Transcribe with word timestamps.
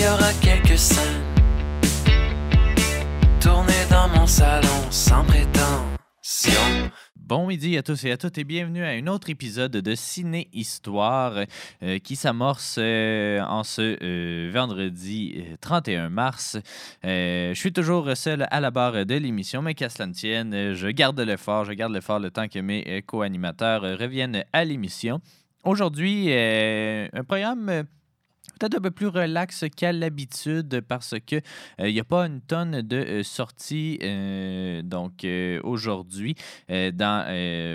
Il 0.00 0.04
y 0.04 0.08
aura 0.08 0.32
quelques 0.40 0.78
scènes 0.78 1.20
tournées 3.38 3.84
dans 3.90 4.08
mon 4.08 4.26
salon 4.26 4.66
sans 4.88 5.22
prétention. 5.26 6.90
Bon 7.16 7.46
midi 7.46 7.76
à 7.76 7.82
tous 7.82 8.02
et 8.06 8.12
à 8.12 8.16
toutes 8.16 8.38
et 8.38 8.44
bienvenue 8.44 8.82
à 8.82 8.88
un 8.88 9.06
autre 9.08 9.28
épisode 9.28 9.72
de 9.72 9.94
Ciné 9.94 10.48
Histoire 10.54 11.44
euh, 11.82 11.98
qui 11.98 12.16
s'amorce 12.16 12.76
euh, 12.78 13.40
en 13.42 13.62
ce 13.62 13.98
euh, 14.02 14.50
vendredi 14.50 15.34
euh, 15.36 15.56
31 15.60 16.08
mars. 16.08 16.56
Je 17.04 17.52
suis 17.54 17.74
toujours 17.74 18.16
seul 18.16 18.46
à 18.50 18.58
la 18.60 18.70
barre 18.70 19.04
de 19.04 19.14
l'émission, 19.16 19.60
mais 19.60 19.74
qu'à 19.74 19.90
cela 19.90 20.06
ne 20.06 20.14
tienne, 20.14 20.72
je 20.72 20.88
garde 20.88 21.20
l'effort, 21.20 21.66
je 21.66 21.72
garde 21.72 21.92
l'effort 21.92 22.20
le 22.20 22.30
temps 22.30 22.48
que 22.48 22.60
mes 22.60 23.02
co-animateurs 23.02 23.82
reviennent 23.82 24.46
à 24.54 24.64
l'émission. 24.64 25.20
Aujourd'hui, 25.62 26.32
un 26.32 27.24
programme 27.28 27.84
peut-être 28.60 28.76
un 28.76 28.80
peu 28.80 28.90
plus 28.90 29.08
relax 29.08 29.64
qu'à 29.74 29.92
l'habitude 29.92 30.82
parce 30.86 31.14
que 31.26 31.36
euh, 31.80 31.90
n'y 31.90 31.98
a 31.98 32.04
pas 32.04 32.26
une 32.26 32.42
tonne 32.42 32.82
de 32.82 32.96
euh, 32.96 33.22
sorties 33.22 33.98
euh, 34.02 34.82
donc 34.82 35.26
aujourd'hui. 35.64 36.36
Dans 36.68 37.26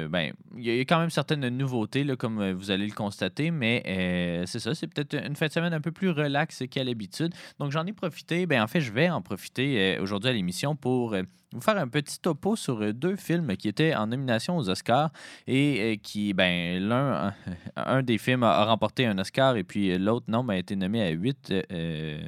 ben, 0.10 0.34
il 0.58 0.64
y 0.64 0.80
a 0.80 0.82
quand 0.82 1.00
même 1.00 1.10
certaines 1.10 1.48
nouveautés 1.50 2.04
là, 2.04 2.16
comme 2.16 2.52
vous 2.52 2.72
allez 2.72 2.86
le 2.86 2.94
constater, 2.94 3.52
mais 3.52 4.44
c'est 4.46 4.60
ça, 4.60 4.76
c'est 4.76 4.88
peut-être 4.88 5.16
une 5.16 5.36
fin 5.36 5.48
de 5.48 5.52
semaine 5.52 5.74
un 5.74 5.82
peu 5.82 5.92
plus 5.92 6.10
relax 6.10 6.64
qu'à 6.70 6.84
l'habitude. 6.84 7.34
Donc 7.60 7.72
j'en 7.72 7.86
ai 7.86 7.94
profité, 7.94 8.46
ben 8.46 8.62
en 8.62 8.68
fait 8.68 8.82
je 8.82 8.92
vais 8.92 9.10
en 9.10 9.22
profiter 9.22 9.98
aujourd'hui 10.00 10.30
à 10.30 10.34
l'émission 10.34 10.76
pour 10.76 11.16
vous 11.52 11.62
faire 11.62 11.78
un 11.78 11.88
petit 11.88 12.20
topo 12.20 12.56
sur 12.56 12.82
euh, 12.82 12.94
deux 12.94 13.16
films 13.16 13.56
qui 13.58 13.68
étaient 13.68 13.96
en 13.96 14.08
nomination 14.08 14.58
aux 14.58 14.70
Oscars 14.70 15.12
et 15.48 15.80
euh, 15.82 15.96
qui, 16.02 16.34
ben, 16.34 16.82
l'un, 16.82 17.34
un 17.76 18.04
des 18.04 18.18
films 18.18 18.44
a, 18.44 18.66
remporté 18.66 19.06
un 19.06 19.18
Oscar 19.18 19.56
et 19.56 19.64
puis 19.64 19.92
euh, 19.92 19.98
l'autre, 19.98 20.26
non, 20.28 20.44
ben, 20.44 20.56
a 20.56 20.58
été 20.58 20.76
nommé 20.76 21.02
à 21.02 21.10
huit, 21.10 21.54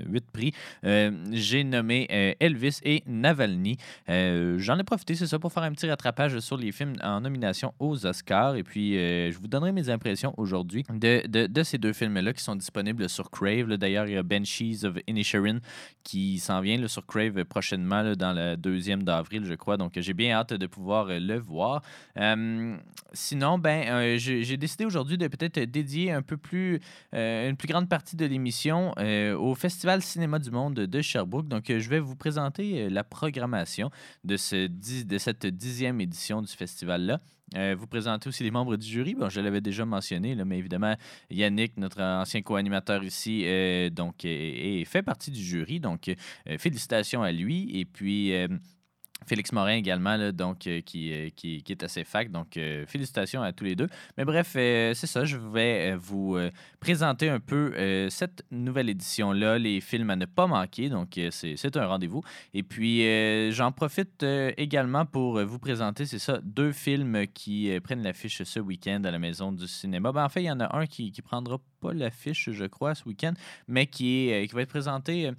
huit 0.05 0.25
prix. 0.31 0.53
J'ai 0.83 1.63
nommé 1.63 2.35
Elvis 2.39 2.79
et 2.83 3.03
Navalny. 3.07 3.77
J'en 4.07 4.77
ai 4.77 4.83
profité, 4.83 5.15
c'est 5.15 5.27
ça, 5.27 5.39
pour 5.39 5.51
faire 5.51 5.63
un 5.63 5.71
petit 5.71 5.89
rattrapage 5.89 6.39
sur 6.39 6.57
les 6.57 6.71
films 6.71 6.93
en 7.03 7.21
nomination 7.21 7.73
aux 7.79 8.05
Oscars 8.05 8.55
et 8.55 8.63
puis 8.63 8.93
je 8.93 9.37
vous 9.37 9.47
donnerai 9.47 9.71
mes 9.71 9.89
impressions 9.89 10.33
aujourd'hui 10.37 10.83
de, 10.89 11.25
de, 11.27 11.47
de 11.47 11.63
ces 11.63 11.77
deux 11.77 11.93
films-là 11.93 12.33
qui 12.33 12.43
sont 12.43 12.55
disponibles 12.55 13.09
sur 13.09 13.29
Crave. 13.29 13.75
D'ailleurs, 13.75 14.07
il 14.07 14.13
y 14.13 14.17
a 14.17 14.23
Banshees 14.23 14.85
of 14.85 14.95
Inisherin 15.07 15.59
qui 16.03 16.39
s'en 16.39 16.61
vient 16.61 16.87
sur 16.87 17.05
Crave 17.05 17.43
prochainement 17.45 18.15
dans 18.15 18.33
le 18.33 18.55
deuxième 18.55 19.03
d'avril, 19.17 19.43
je 19.45 19.53
crois. 19.53 19.77
Donc, 19.77 19.93
j'ai 19.95 20.13
bien 20.13 20.33
hâte 20.33 20.53
de 20.53 20.67
pouvoir 20.67 21.07
euh, 21.09 21.19
le 21.19 21.37
voir. 21.37 21.81
Euh, 22.17 22.77
sinon, 23.13 23.57
ben, 23.57 23.87
euh, 23.87 24.17
j'ai 24.17 24.57
décidé 24.57 24.85
aujourd'hui 24.85 25.17
de 25.17 25.27
peut-être 25.27 25.59
dédier 25.59 26.11
un 26.11 26.21
peu 26.21 26.37
plus, 26.37 26.79
une 27.13 27.57
plus 27.57 27.67
grande 27.67 27.89
partie 27.89 28.15
de 28.15 28.25
l'émission 28.25 28.93
au 28.97 29.55
Festival 29.55 30.01
Cinéma 30.01 30.39
du 30.39 30.51
Monde 30.51 30.75
de 30.75 31.01
Sherbrooke. 31.01 31.47
Donc, 31.47 31.65
je 31.67 31.89
vais 31.89 31.99
vous 31.99 32.15
présenter 32.15 32.89
la 32.89 33.03
programmation 33.03 33.89
de, 34.23 34.37
ce 34.37 34.67
de 34.67 35.17
cette 35.17 35.45
dixième 35.45 35.99
édition 36.01 36.41
du 36.41 36.51
festival-là. 36.51 37.19
Vous 37.75 37.87
présenter 37.87 38.27
aussi 38.27 38.43
les 38.43 38.51
membres 38.51 38.75
du 38.75 38.85
jury. 38.85 39.15
Bon, 39.15 39.29
je 39.29 39.39
l'avais 39.39 39.61
déjà 39.61 39.85
mentionné, 39.85 40.35
mais 40.35 40.57
évidemment, 40.57 40.95
Yannick, 41.29 41.77
notre 41.77 42.01
ancien 42.01 42.41
co-animateur 42.41 43.03
ici, 43.03 43.45
donc, 43.91 44.21
fait 44.21 45.03
partie 45.03 45.31
du 45.31 45.41
jury. 45.41 45.79
Donc, 45.79 46.11
félicitations 46.57 47.23
à 47.23 47.31
lui. 47.31 47.79
Et 47.79 47.85
puis, 47.85 48.33
Félix 49.25 49.51
Morin 49.51 49.73
également, 49.73 50.31
donc, 50.31 50.67
euh, 50.67 50.81
qui, 50.81 51.11
euh, 51.11 51.29
qui, 51.35 51.63
qui 51.63 51.71
est. 51.71 52.29
Donc, 52.29 52.57
euh, 52.57 52.85
félicitations 52.85 53.41
à 53.41 53.51
tous 53.51 53.63
les 53.63 53.75
deux. 53.75 53.87
Mais 54.17 54.25
bref, 54.25 54.53
euh, 54.55 54.93
c'est 54.93 55.07
ça. 55.07 55.25
Je 55.25 55.37
vais 55.37 55.95
vous 55.95 56.37
présenter 56.79 57.29
un 57.29 57.39
peu 57.39 57.73
cette 58.09 58.43
nouvelle 58.51 58.89
édition-là, 58.89 59.57
les 59.57 59.81
films 59.81 60.09
à 60.09 60.15
ne 60.15 60.25
pas 60.25 60.47
manquer. 60.47 60.89
Donc, 60.89 61.19
c'est 61.31 61.77
un 61.77 61.85
rendez-vous. 61.85 62.21
Et 62.53 62.63
puis, 62.63 63.03
j'en 63.51 63.71
profite 63.71 64.23
également 64.57 65.05
pour 65.05 65.43
vous 65.43 65.59
présenter, 65.59 66.05
c'est 66.05 66.19
ça, 66.19 66.39
deux 66.43 66.71
films 66.71 67.25
qui 67.33 67.71
prennent 67.83 68.03
l'affiche 68.03 68.43
ce 68.43 68.59
week-end 68.59 69.01
à 69.03 69.11
la 69.11 69.19
Maison 69.19 69.51
du 69.51 69.67
cinéma. 69.67 70.11
Ben, 70.11 70.25
en 70.25 70.29
fait, 70.29 70.41
il 70.41 70.45
y 70.45 70.51
en 70.51 70.59
a 70.59 70.77
un 70.77 70.85
qui 70.85 71.13
ne 71.15 71.21
prendra 71.23 71.57
pas 71.79 71.93
l'affiche, 71.93 72.49
je 72.51 72.65
crois, 72.65 72.95
ce 72.95 73.05
week-end, 73.05 73.33
mais 73.67 73.87
qui, 73.87 74.31
qui 74.47 74.55
va 74.55 74.61
être 74.61 74.69
présenté. 74.69 75.31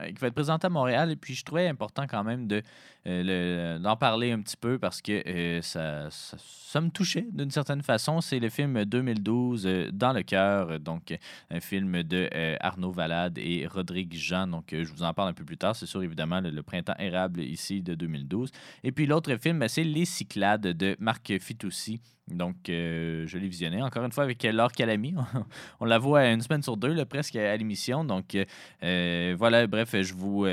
Euh, 0.00 0.06
qui 0.08 0.14
va 0.14 0.26
être 0.26 0.34
présenté 0.34 0.66
à 0.66 0.70
Montréal. 0.70 1.10
Et 1.10 1.16
puis, 1.16 1.34
je 1.34 1.44
trouvais 1.44 1.68
important 1.68 2.06
quand 2.08 2.24
même 2.24 2.46
de, 2.48 2.62
euh, 3.06 3.78
d'en 3.78 3.96
parler 3.96 4.32
un 4.32 4.40
petit 4.40 4.56
peu 4.56 4.78
parce 4.78 5.02
que 5.02 5.22
euh, 5.28 5.60
ça, 5.62 6.08
ça, 6.10 6.80
me 6.80 6.88
touchait 6.88 7.26
d'une 7.32 7.50
certaine 7.50 7.82
façon. 7.82 8.20
C'est 8.20 8.38
le 8.38 8.48
film 8.48 8.84
2012, 8.84 9.66
euh, 9.66 9.90
Dans 9.92 10.12
le 10.12 10.22
cœur, 10.22 10.80
donc 10.80 11.16
un 11.50 11.60
film 11.60 12.02
de 12.02 12.28
Arnaud 12.60 12.92
Valade 12.92 13.38
et 13.38 13.66
Rodrigue 13.66 14.14
Jean. 14.14 14.46
Donc, 14.46 14.68
je 14.70 14.90
vous 14.92 15.02
en 15.02 15.12
parle 15.12 15.28
un 15.28 15.34
peu 15.34 15.44
plus 15.44 15.58
tard. 15.58 15.76
C'est 15.76 15.86
sûr, 15.86 16.02
évidemment, 16.02 16.40
le, 16.40 16.50
le 16.50 16.62
Printemps 16.62 16.96
érable 16.98 17.40
ici 17.40 17.82
de 17.82 17.94
2012. 17.94 18.50
Et 18.82 18.90
puis, 18.90 19.06
l'autre 19.06 19.36
film, 19.36 19.58
ben, 19.58 19.68
c'est 19.68 19.84
Les 19.84 20.06
Cyclades 20.06 20.62
de 20.62 20.96
Marc 20.98 21.38
Fitoussi. 21.40 22.00
Donc, 22.28 22.68
euh, 22.68 23.26
je 23.26 23.36
l'ai 23.36 23.48
visionné 23.48 23.82
encore 23.82 24.04
une 24.04 24.12
fois 24.12 24.24
avec 24.24 24.42
Laure 24.44 24.72
Calamy. 24.72 25.14
On 25.80 25.84
la 25.84 25.98
voit 25.98 26.26
une 26.26 26.40
semaine 26.40 26.62
sur 26.62 26.76
deux, 26.76 27.04
presque 27.04 27.36
à 27.36 27.56
l'émission. 27.56 28.04
Donc, 28.04 28.34
euh, 28.34 28.44
euh, 28.82 29.34
voilà, 29.38 29.66
bref, 29.66 29.94
je 30.00 30.14
vous, 30.14 30.46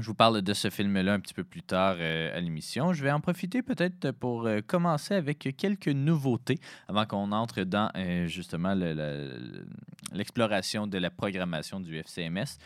je 0.00 0.06
vous 0.06 0.14
parle 0.14 0.42
de 0.42 0.52
ce 0.54 0.70
film-là 0.70 1.14
un 1.14 1.20
petit 1.20 1.34
peu 1.34 1.44
plus 1.44 1.62
tard 1.62 1.96
euh, 1.98 2.36
à 2.36 2.40
l'émission. 2.40 2.92
Je 2.92 3.02
vais 3.02 3.10
en 3.10 3.20
profiter 3.20 3.62
peut-être 3.62 4.12
pour 4.12 4.46
euh, 4.46 4.60
commencer 4.66 5.14
avec 5.14 5.54
quelques 5.56 5.88
nouveautés 5.88 6.58
avant 6.88 7.04
qu'on 7.04 7.32
entre 7.32 7.62
dans 7.62 7.90
euh, 7.96 8.26
justement 8.26 8.74
le- 8.74 8.94
le- 8.94 9.66
l'exploration 10.12 10.86
de 10.86 10.98
la 10.98 11.10
programmation 11.10 11.80
du 11.80 11.96
FCMS. 11.98 12.58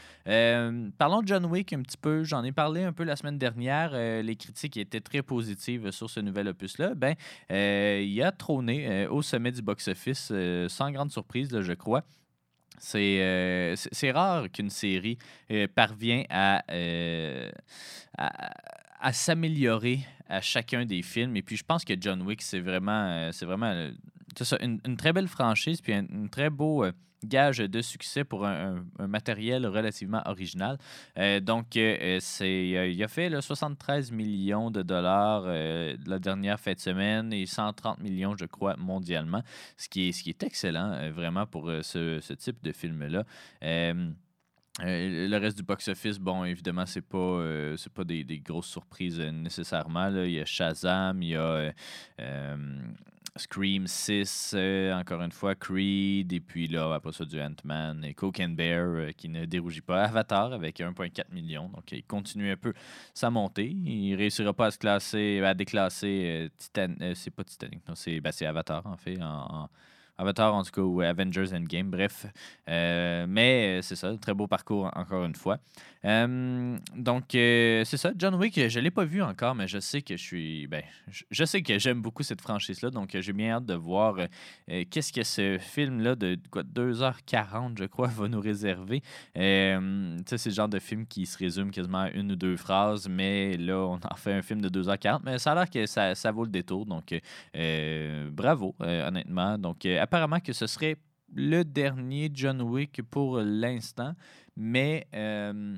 Parlons 0.99 1.23
de 1.23 1.27
John 1.29 1.45
Wick 1.47 1.73
un 1.73 1.83
petit 1.83 1.97
peu. 1.97 2.23
J'en 2.25 2.45
ai 2.45 2.53
parlé 2.53 2.85
un 2.85 2.93
peu 2.93 3.05
la 3.05 3.17
semaine 3.17 3.39
dernière. 3.39 3.93
Les 4.23 4.37
critiques 4.37 4.77
étaient 4.77 5.01
très 5.01 5.23
positives 5.23 5.91
sur 5.91 6.09
ce 6.11 6.21
nouvel 6.21 6.49
opus-là. 6.49 6.95
Ben, 6.95 7.15
il 7.51 8.23
a 8.23 8.31
trôné 8.33 9.07
au 9.09 9.23
sommet 9.23 9.51
du 9.51 9.63
box-office 9.63 10.33
sans 10.69 10.91
grande 10.93 11.11
surprise, 11.11 11.49
je 11.61 11.73
crois. 11.73 12.05
C'est 12.79 13.21
euh, 13.21 13.77
c'est- 13.77 14.11
rare 14.11 14.51
qu'une 14.51 14.71
série 14.71 15.19
euh, 15.51 15.67
parvient 15.73 16.25
à, 16.31 16.63
euh, 16.71 17.51
à, 18.19 19.13
s'améliorer 19.13 20.01
à 20.29 20.41
chacun 20.41 20.85
des 20.85 21.03
films. 21.03 21.37
Et 21.37 21.43
puis, 21.43 21.57
je 21.57 21.65
pense 21.65 21.85
que 21.85 21.95
John 22.01 22.23
Wick, 22.23 22.43
c'est 22.43 22.61
vraiment, 22.61 23.31
c'est 23.33 23.47
vraiment 23.47 23.91
ça, 24.41 24.57
une, 24.61 24.81
une 24.87 24.97
très 24.97 25.13
belle 25.13 25.29
franchise, 25.29 25.81
puis 25.81 25.93
un, 25.93 26.07
très 26.31 26.51
beau 26.51 26.85
euh, 26.85 26.93
gage 27.25 27.59
de 27.59 27.83
succès 27.83 28.25
pour 28.25 28.45
un, 28.45 28.85
matériel 28.99 29.67
relativement 29.67 30.23
original. 30.27 30.79
Euh, 31.19 31.39
donc, 31.39 31.77
euh, 31.77 32.19
il 32.41 33.03
a 33.03 33.09
fait 33.09 33.29
là, 33.29 33.41
73 33.41 34.11
millions 34.11 34.71
de 34.71 34.83
dollars 34.83 35.45
la 35.45 36.19
dernière 36.19 36.59
fin 36.59 36.73
de 36.73 36.81
semaine 36.81 37.33
et 37.33 37.47
130 37.47 38.01
millions, 38.01 38.37
je 38.37 38.47
crois, 38.47 38.77
mondialement, 38.77 39.43
ce 39.77 39.89
qui 39.89 40.09
est, 40.09 40.13
ce 40.13 40.25
qui 40.25 40.31
est 40.31 40.43
excellent, 40.43 41.11
vraiment, 41.13 41.47
pour 41.47 41.71
ce, 41.83 42.19
ce 42.21 42.33
type 42.33 42.61
de 42.63 42.73
film-là. 42.73 43.25
Le 44.81 45.37
reste 45.37 45.59
du 45.59 45.63
box-office, 45.63 46.19
bon, 46.19 46.45
évidemment, 46.45 46.87
c'est 46.87 47.07
pas, 47.07 47.41
pas 47.95 48.05
des, 48.05 48.25
des 48.25 48.41
grosses 48.41 48.67
surprises 48.67 49.21
nécessairement. 49.21 50.09
Il 50.09 50.33
y 50.33 50.41
a 50.41 50.45
Shazam, 50.45 51.23
il 51.23 51.29
y 51.29 51.37
a 51.37 51.73
Scream 53.37 53.87
6, 53.87 54.53
euh, 54.55 54.93
encore 54.93 55.23
une 55.23 55.33
fois, 55.33 55.55
Creed, 55.55 56.31
et 56.33 56.41
puis 56.41 56.67
là, 56.69 56.93
après 56.95 57.13
ça, 57.13 57.25
du 57.25 57.41
Ant-Man, 57.41 58.05
et 58.05 58.13
Coke 58.13 58.41
and 58.41 58.51
Bear, 58.51 58.85
euh, 58.87 59.11
qui 59.13 59.31
ne 59.31 59.47
dérougit 59.47 59.81
pas. 59.81 60.05
Avatar, 60.05 60.53
avec 60.53 60.81
1,4 60.81 61.31
million. 61.33 61.69
Donc, 61.71 61.91
il 61.93 62.05
continue 62.05 62.51
un 62.51 62.57
peu 62.57 62.75
sa 63.15 63.31
montée. 63.31 63.71
Il 63.71 64.15
réussira 64.17 64.53
pas 64.53 64.67
à 64.67 64.71
se 64.71 64.79
classer, 64.79 65.41
à 65.43 65.55
déclasser 65.55 66.51
euh, 66.77 66.89
euh, 67.01 67.13
c'est 67.15 67.31
pas 67.31 67.45
Titanic, 67.45 67.89
non, 67.89 67.95
c'est 67.95 68.21
ben, 68.21 68.33
Avatar, 68.43 68.87
en 68.87 68.97
fait, 68.99 69.19
en- 69.23 69.71
Avatar, 70.19 70.55
en 70.55 70.63
tout 70.63 70.71
cas, 70.71 70.83
ou 70.83 71.01
Avengers 71.01 71.53
Endgame, 71.53 71.91
bref. 71.91 72.27
Euh, 72.69 73.27
mais 73.29 73.81
c'est 73.83 73.97
ça, 73.97 74.17
très 74.17 74.35
beau 74.35 74.47
parcours 74.47 74.91
encore 74.95 75.25
une 75.25 75.35
fois. 75.35 75.59
Euh, 76.05 76.79
donc, 76.97 77.35
euh, 77.35 77.85
c'est 77.85 77.97
ça. 77.97 78.13
John 78.17 78.35
Wick, 78.35 78.69
je 78.69 78.79
ne 78.79 78.85
l'ai 78.85 78.91
pas 78.91 79.05
vu 79.05 79.23
encore, 79.23 79.55
mais 79.55 79.69
je 79.69 79.79
sais 79.79 80.03
que 80.03 80.17
je 80.17 80.23
suis. 80.23 80.67
Ben, 80.67 80.83
je, 81.31 81.45
sais 81.45 81.63
que 81.63 81.79
j'aime 81.79 82.03
beaucoup 82.03 82.23
cette 82.23 82.41
franchise-là. 82.41 82.91
Donc, 82.91 83.17
j'ai 83.19 83.33
bien 83.33 83.53
hâte 83.53 83.67
de 83.67 83.75
voir 83.75 84.17
euh, 84.19 84.85
qu'est-ce 84.91 85.13
que 85.13 85.23
ce 85.23 85.59
film-là 85.59 86.17
de 86.17 86.39
quoi, 86.51 86.63
2h40, 86.63 87.79
je 87.79 87.85
crois, 87.85 88.09
va 88.17 88.29
nous 88.29 88.41
réserver. 88.41 89.03
Euh, 89.37 90.19
c'est 90.27 90.47
le 90.47 90.55
genre 90.55 90.69
de 90.69 90.79
film 90.79 91.07
qui 91.07 91.27
se 91.27 91.39
résume 91.39 91.71
quasiment 91.71 92.03
à 92.03 92.11
une 92.11 92.33
ou 92.33 92.37
deux 92.37 92.57
phrases, 92.57 93.09
mais 93.09 93.57
là, 93.57 93.79
on 93.79 93.95
en 93.95 94.17
fait 94.17 94.33
un 94.33 94.43
film 94.43 94.61
de 94.61 94.69
2h40. 94.69 95.21
Mais 95.25 95.39
ça 95.39 95.53
a 95.53 95.55
l'air 95.55 95.71
que 95.71 95.87
ça, 95.87 96.15
ça 96.15 96.33
vaut 96.33 96.45
le 96.45 96.51
détour. 96.51 96.87
Donc, 96.87 97.15
euh, 97.57 98.29
bravo, 98.31 98.75
euh, 98.81 99.07
honnêtement. 99.07 99.57
Donc, 99.59 99.87
euh, 99.87 100.03
apparemment 100.13 100.41
que 100.41 100.53
ce 100.53 100.67
serait 100.67 100.97
le 101.35 101.63
dernier 101.63 102.31
John 102.35 102.61
Wick 102.61 103.01
pour 103.11 103.39
l'instant, 103.39 104.15
mais 104.55 105.07
euh, 105.15 105.75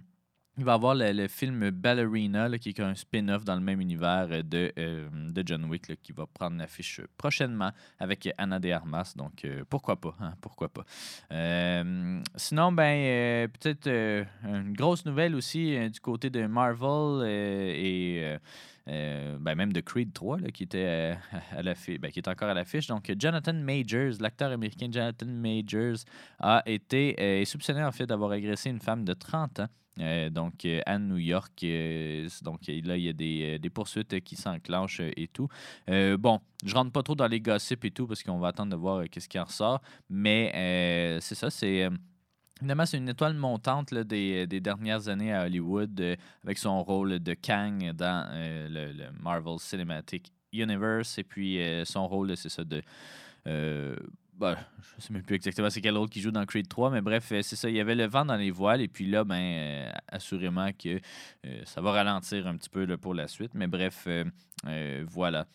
il 0.58 0.64
va 0.64 0.72
y 0.72 0.74
avoir 0.74 0.96
le, 0.96 1.28
film 1.28 1.70
Ballerina, 1.70 2.50
qui 2.58 2.70
est 2.70 2.80
un 2.80 2.96
spin-off 2.96 3.44
dans 3.44 3.54
le 3.54 3.60
même 3.60 3.80
univers 3.80 4.42
de, 4.42 4.72
euh, 4.76 5.08
de 5.30 5.42
John 5.46 5.64
Wick, 5.66 6.02
qui 6.02 6.10
va 6.10 6.26
prendre 6.26 6.56
l'affiche 6.56 7.00
prochainement 7.16 7.70
avec 8.00 8.28
Anna 8.36 8.58
de 8.58 8.70
Armas. 8.70 9.12
Donc, 9.14 9.44
euh, 9.44 9.62
pourquoi 9.70 10.00
pas? 10.00 10.16
hein, 10.18 10.34
pourquoi 10.40 10.68
pas? 10.68 10.84
Sinon, 12.34 12.72
ben, 12.72 13.48
peut-être 13.50 13.88
une 13.88 14.72
grosse 14.72 15.04
nouvelle 15.04 15.36
aussi 15.36 15.78
du 15.90 16.00
côté 16.00 16.28
de 16.28 16.44
Marvel 16.48 17.24
et 17.28 18.36
euh, 18.88 19.38
ben, 19.40 19.54
même 19.54 19.72
de 19.72 19.80
Creed 19.80 20.12
3, 20.12 20.40
là, 20.40 20.50
qui, 20.50 20.64
était, 20.64 20.84
euh, 20.86 21.14
à 21.56 21.62
l'affiche- 21.62 21.98
ben, 21.98 22.10
qui 22.10 22.18
est 22.18 22.28
encore 22.28 22.48
à 22.48 22.54
l'affiche. 22.54 22.86
Donc, 22.86 23.10
Jonathan 23.18 23.54
Majors, 23.54 24.14
l'acteur 24.20 24.52
américain 24.52 24.88
Jonathan 24.92 25.26
Majors, 25.26 26.04
a 26.38 26.62
été 26.66 27.16
euh, 27.18 27.44
soupçonné 27.44 27.82
en 27.82 27.92
fait 27.92 28.06
d'avoir 28.06 28.32
agressé 28.32 28.70
une 28.70 28.80
femme 28.80 29.04
de 29.04 29.14
30 29.14 29.60
ans. 29.60 29.68
Donc, 30.32 30.66
à 30.86 30.98
New 30.98 31.18
York. 31.18 31.64
donc, 32.42 32.66
là, 32.66 32.96
il 32.96 33.04
y 33.04 33.08
a 33.08 33.12
des, 33.12 33.70
poursuites 33.72 34.20
qui 34.24 34.34
s'enclenchent 34.34 34.98
et 34.98 35.28
tout. 35.28 35.46
Bon, 35.86 36.40
je 36.64 36.74
rentre 36.74 36.90
pas 36.90 37.04
trop 37.04 37.14
dans 37.14 37.28
les 37.28 37.40
gossips 37.40 37.84
et 37.84 37.92
tout 37.92 38.08
parce 38.08 38.24
qu'on 38.24 38.40
va 38.40 38.48
attendre 38.48 38.72
de 38.72 38.76
voir 38.76 39.04
qu'est-ce 39.08 39.28
qui 39.28 39.38
en 39.38 39.44
ressort. 39.44 39.80
Mais 40.10 41.20
c'est 41.20 41.36
ça, 41.36 41.48
c'est. 41.48 41.88
Euh, 42.56 42.60
Évidemment, 42.62 42.86
c'est 42.86 42.98
une 42.98 43.08
étoile 43.08 43.34
montante 43.34 43.90
là, 43.90 44.04
des, 44.04 44.46
dernières 44.46 45.08
années 45.08 45.32
à 45.32 45.44
Hollywood 45.44 46.00
euh, 46.00 46.16
avec 46.44 46.58
son 46.58 46.82
rôle 46.82 47.18
de 47.18 47.34
Kang 47.34 47.92
dans 47.92 48.28
euh, 48.30 48.68
le, 48.70 49.10
Marvel 49.22 49.58
Cinematic 49.58 50.32
Universe 50.52 51.18
et 51.18 51.24
puis 51.24 51.60
euh, 51.60 51.84
son 51.84 52.06
rôle, 52.06 52.36
c'est 52.36 52.48
ça, 52.48 52.64
de. 52.64 52.82
euh, 53.46 53.96
ben, 54.38 54.56
je 54.96 55.04
sais 55.04 55.12
même 55.12 55.22
plus 55.22 55.36
exactement 55.36 55.70
c'est 55.70 55.80
quel 55.80 55.96
rôle 55.96 56.08
qui 56.08 56.20
joue 56.20 56.30
dans 56.30 56.44
Creed 56.44 56.68
3, 56.68 56.90
mais 56.90 57.00
bref, 57.00 57.30
euh, 57.32 57.42
c'est 57.42 57.56
ça. 57.56 57.68
Il 57.68 57.76
y 57.76 57.80
avait 57.80 57.94
le 57.94 58.06
vent 58.06 58.24
dans 58.24 58.36
les 58.36 58.50
voiles, 58.50 58.80
et 58.80 58.88
puis 58.88 59.06
là, 59.06 59.24
ben, 59.24 59.36
euh, 59.36 59.92
assurément 60.08 60.70
que 60.72 61.00
euh, 61.46 61.62
ça 61.64 61.80
va 61.80 61.92
ralentir 61.92 62.46
un 62.46 62.56
petit 62.56 62.68
peu 62.68 62.84
pour 62.96 63.14
la 63.14 63.28
suite. 63.28 63.52
Mais 63.54 63.66
bref, 63.66 64.04
euh, 64.06 64.24
euh, 64.66 65.04
voilà. 65.08 65.46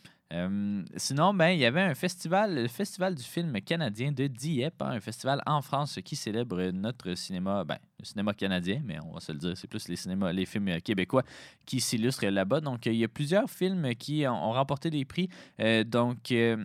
Sinon, 0.96 1.34
ben, 1.34 1.50
il 1.50 1.60
y 1.60 1.66
avait 1.66 1.82
un 1.82 1.96
festival, 1.96 2.54
le 2.54 2.68
festival 2.68 3.16
du 3.16 3.24
film 3.24 3.60
canadien 3.62 4.12
de 4.12 4.28
Dieppe, 4.28 4.82
hein, 4.82 4.92
un 4.92 5.00
festival 5.00 5.42
en 5.48 5.62
France 5.64 6.00
qui 6.06 6.16
célèbre 6.16 6.62
notre 6.72 7.16
cinéma, 7.16 7.64
ben, 7.64 7.80
le 8.00 8.06
cinéma 8.06 8.34
canadien, 8.34 8.82
mais 8.86 9.00
on 9.00 9.14
va 9.14 9.20
se 9.22 9.32
le 9.32 9.40
dire, 9.40 9.58
c'est 9.58 9.68
plus 9.68 9.88
les 9.88 9.96
cinémas, 9.96 10.32
les 10.32 10.46
films 10.46 10.68
euh, 10.68 10.80
québécois 10.80 11.24
qui 11.66 11.82
s'illustrent 11.82 12.28
là-bas. 12.28 12.62
Donc, 12.62 12.86
il 12.86 12.94
y 12.94 13.04
a 13.04 13.08
plusieurs 13.08 13.50
films 13.50 13.96
qui 13.96 14.26
ont, 14.28 14.50
ont 14.50 14.52
remporté 14.52 14.92
des 14.92 15.04
prix. 15.04 15.30
Euh, 15.60 15.84
donc, 15.84 16.32
euh, 16.32 16.64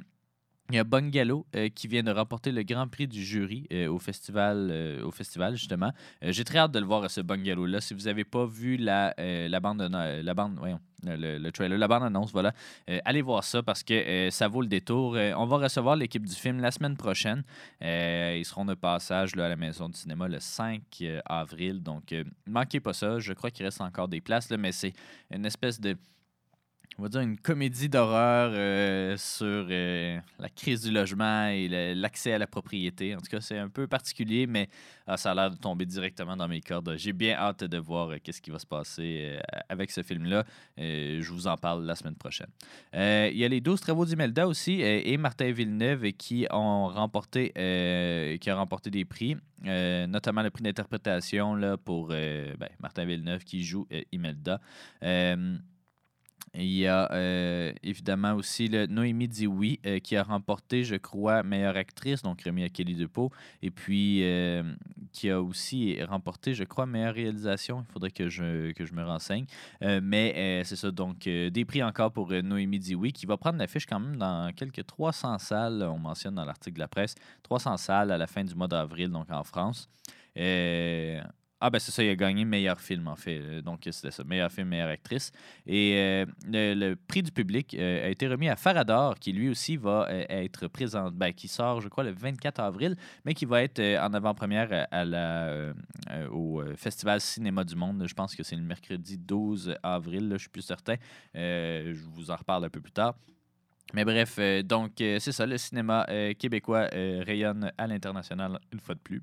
il 0.71 0.77
y 0.77 0.79
a 0.79 0.85
Bungalow 0.85 1.47
euh, 1.57 1.69
qui 1.69 1.89
vient 1.89 2.03
de 2.03 2.11
remporter 2.11 2.51
le 2.51 2.63
grand 2.63 2.89
prix 2.89 3.07
du 3.07 3.23
jury 3.23 3.67
euh, 3.73 3.89
au, 3.89 3.99
festival, 3.99 4.69
euh, 4.71 5.05
au 5.05 5.11
festival, 5.11 5.57
justement. 5.57 5.93
J'ai 6.23 6.45
très 6.45 6.59
hâte 6.59 6.73
de 6.73 6.79
le 6.79 6.87
voir, 6.87 7.11
ce 7.11 7.21
Bungalow-là. 7.21 7.81
Si 7.81 7.93
vous 7.93 8.05
n'avez 8.05 8.25
pas 8.25 8.47
vu 8.47 8.77
la, 8.77 9.13
bande, 9.61 9.79
de- 9.79 10.23
la 10.23 10.35
bande 10.35 10.59
le, 11.05 11.39
le 11.39 11.53
trailer, 11.53 11.79
la 11.79 11.87
bande-annonce, 11.87 12.33
voilà, 12.33 12.55
euh, 12.89 12.99
allez 13.05 13.21
voir 13.21 13.45
ça 13.45 13.63
parce 13.63 13.83
que 13.83 14.29
ça 14.31 14.49
vaut 14.49 14.63
le 14.63 14.69
détour. 14.69 15.17
On 15.37 15.47
va 15.47 15.59
recevoir 15.59 15.97
l'équipe 15.97 16.25
du 16.27 16.35
film 16.35 16.61
la 16.61 16.71
semaine 16.71 16.97
prochaine. 16.97 17.43
Ils 17.83 18.45
seront 18.45 18.65
de 18.65 18.75
passage 18.75 19.37
là, 19.37 19.47
à 19.47 19.49
la 19.49 19.57
Maison 19.57 19.89
du 19.89 19.99
cinéma 19.99 20.29
le 20.29 20.41
5 20.41 20.83
euh, 21.03 21.21
avril. 21.27 21.83
Donc, 21.83 22.13
euh, 22.13 22.25
manquez 22.47 22.81
pas 22.81 22.93
ça. 22.93 23.19
Je 23.19 23.33
crois 23.33 23.51
qu'il 23.51 23.65
reste 23.65 23.81
encore 23.81 24.09
des 24.09 24.21
places, 24.21 24.51
là, 24.51 24.57
mais 24.57 24.73
c'est 24.73 24.93
une 25.31 25.45
espèce 25.45 25.81
de 25.81 25.97
on 26.99 27.03
va 27.03 27.09
dire 27.09 27.21
une 27.21 27.39
comédie 27.39 27.89
d'horreur 27.89 28.53
euh, 28.55 29.17
sur 29.17 29.67
euh, 29.69 30.19
la 30.39 30.49
crise 30.49 30.83
du 30.83 30.93
logement 30.93 31.49
et 31.49 31.95
l'accès 31.95 32.33
à 32.33 32.39
la 32.39 32.47
propriété. 32.47 33.17
En 33.17 33.19
tout 33.19 33.31
cas, 33.31 33.41
c'est 33.41 33.59
un 33.59 33.69
peu 33.69 33.87
particulier, 33.89 34.47
mais 34.47 34.69
ah, 35.07 35.17
ça 35.17 35.33
a 35.33 35.35
l'air 35.35 35.51
de 35.51 35.57
tomber 35.57 35.87
directement 35.87 36.37
dans 36.37 36.47
mes 36.47 36.61
cordes. 36.61 36.95
J'ai 36.97 37.13
bien 37.13 37.35
hâte 37.35 37.65
de 37.65 37.79
voir 37.79 38.11
euh, 38.11 38.17
qu'est-ce 38.23 38.41
qui 38.41 38.51
va 38.51 38.59
se 38.59 38.67
passer 38.67 39.39
avec 39.69 39.91
ce 39.91 40.03
film-là. 40.03 40.45
Je 40.79 41.29
vous 41.31 41.47
en 41.47 41.57
parle 41.57 41.85
la 41.85 41.97
semaine 41.97 42.15
prochaine. 42.15 42.49
Il 42.93 43.37
y 43.37 43.45
a 43.45 43.49
les 43.49 43.61
12 43.61 43.81
travaux 43.81 44.05
d'Imelda 44.05 44.47
aussi 44.47 44.81
et 44.81 45.17
Martin 45.17 45.51
Villeneuve 45.51 46.13
qui 46.13 46.47
ont 46.51 46.89
remporté, 46.89 47.51
qui 48.41 48.51
a 48.51 48.57
remporté 48.57 48.91
des 48.91 49.05
prix, 49.05 49.37
notamment 49.65 50.43
le 50.43 50.51
prix 50.51 50.63
d'interprétation 50.63 51.79
pour 51.85 52.09
ben, 52.09 52.69
Martin 52.81 53.05
Villeneuve 53.05 53.45
qui 53.45 53.65
joue 53.65 53.87
Imelda. 54.13 54.61
Il 56.55 56.73
y 56.73 56.87
a 56.87 57.11
euh, 57.13 57.73
évidemment 57.83 58.35
aussi 58.35 58.69
le 58.69 58.87
Noémie 58.87 59.29
Dioui 59.29 59.81
euh, 59.87 59.99
qui 59.99 60.17
a 60.17 60.23
remporté, 60.23 60.85
je 60.85 60.97
crois, 60.97 61.43
meilleure 61.43 61.77
actrice, 61.77 62.23
donc 62.23 62.43
remis 62.43 62.63
à 62.63 62.69
Kelly 62.69 62.95
DuPont, 62.95 63.31
et 63.63 63.71
puis 63.71 64.21
euh, 64.23 64.63
qui 65.13 65.31
a 65.31 65.43
aussi 65.43 66.03
remporté, 66.05 66.55
je 66.55 66.65
crois, 66.65 66.87
meilleure 66.87 67.15
réalisation. 67.15 67.85
Il 67.89 67.93
faudrait 67.93 68.11
que 68.11 68.29
je, 68.29 68.73
que 68.73 68.85
je 68.85 68.95
me 68.95 69.05
renseigne. 69.05 69.47
Mais 69.81 70.63
c'est 70.65 70.77
ça, 70.77 70.91
donc 70.91 71.25
des 71.25 71.65
prix 71.65 71.83
encore 71.83 72.13
pour 72.13 72.31
Noémie 72.31 72.79
Dioui 72.79 73.13
qui 73.13 73.27
va 73.27 73.37
prendre 73.37 73.59
l'affiche 73.59 73.87
quand 73.87 74.01
même 74.01 74.17
dans 74.17 74.53
quelques 74.53 74.87
300 74.87 75.39
salles, 75.39 75.83
on 75.83 75.99
mentionne 75.99 76.35
dans 76.35 76.45
l'article 76.45 76.75
de 76.77 76.81
la 76.81 76.89
presse, 76.89 77.15
300 77.43 77.77
salles 77.77 78.11
à 78.11 78.19
la 78.19 78.27
fin 78.27 78.45
du 78.45 78.55
mois 78.55 78.69
d'avril, 78.69 79.11
donc 79.11 79.31
en 79.31 79.45
France. 79.45 79.89
Ah, 81.67 81.71
ben 81.71 81.79
c'est 81.79 81.93
ça, 81.93 82.05
il 82.05 82.11
a 82.11 82.15
gagné 82.15 82.45
meilleur 82.45 82.79
film, 82.79 83.09
en 83.09 83.17
fait. 83.17 83.41
Euh, 83.41 83.63
Donc, 83.63 83.89
c'était 83.91 84.11
ça, 84.11 84.23
meilleur 84.23 84.53
film, 84.53 84.69
meilleure 84.69 84.91
actrice. 84.91 85.33
Et 85.67 85.95
euh, 85.97 86.27
le, 86.47 86.95
prix 86.95 87.23
du 87.23 87.33
public 87.33 87.73
euh, 87.73 88.05
a 88.05 88.09
été 88.11 88.29
remis 88.29 88.51
à 88.51 88.57
Farador, 88.57 89.19
qui 89.19 89.33
lui 89.33 89.49
aussi 89.49 89.79
va 89.79 90.07
être 90.11 90.69
présent, 90.69 91.11
ben, 91.11 91.33
qui 91.33 91.49
sort, 91.49 91.81
je 91.81 91.89
crois, 91.89 92.05
le 92.05 92.13
24 92.13 92.61
avril, 92.61 92.97
mais 93.25 93.33
qui 93.33 93.47
va 93.47 93.63
être 93.63 93.81
en 93.81 94.13
avant-première 94.13 94.87
à, 94.91 95.07
la, 95.07 95.73
au 96.31 96.63
Festival 96.77 97.23
Cinéma 97.23 97.65
du 97.65 97.77
Monde. 97.77 98.05
Je 98.07 98.13
pense 98.13 98.35
que 98.35 98.43
c'est 98.43 98.57
le 98.57 98.63
mercredi 98.63 99.17
12 99.17 99.75
avril, 99.83 100.29
là, 100.29 100.37
je 100.37 100.43
suis 100.43 100.51
plus 100.51 100.61
certain. 100.61 100.97
Je 101.35 102.05
vous 102.13 102.31
en 102.31 102.37
reparle 102.37 102.67
un 102.67 102.71
peu 102.71 102.83
plus 102.83 102.93
tard. 102.93 103.15
Mais 103.95 104.05
bref, 104.05 104.39
donc 104.67 104.93
c'est 104.99 105.33
ça, 105.33 105.47
le 105.47 105.57
cinéma 105.57 106.07
québécois 106.39 106.91
rayonne 106.93 107.73
à 107.79 107.87
l'international 107.87 108.59
une 108.71 108.81
fois 108.81 108.97
de 108.97 109.01
plus. 109.01 109.23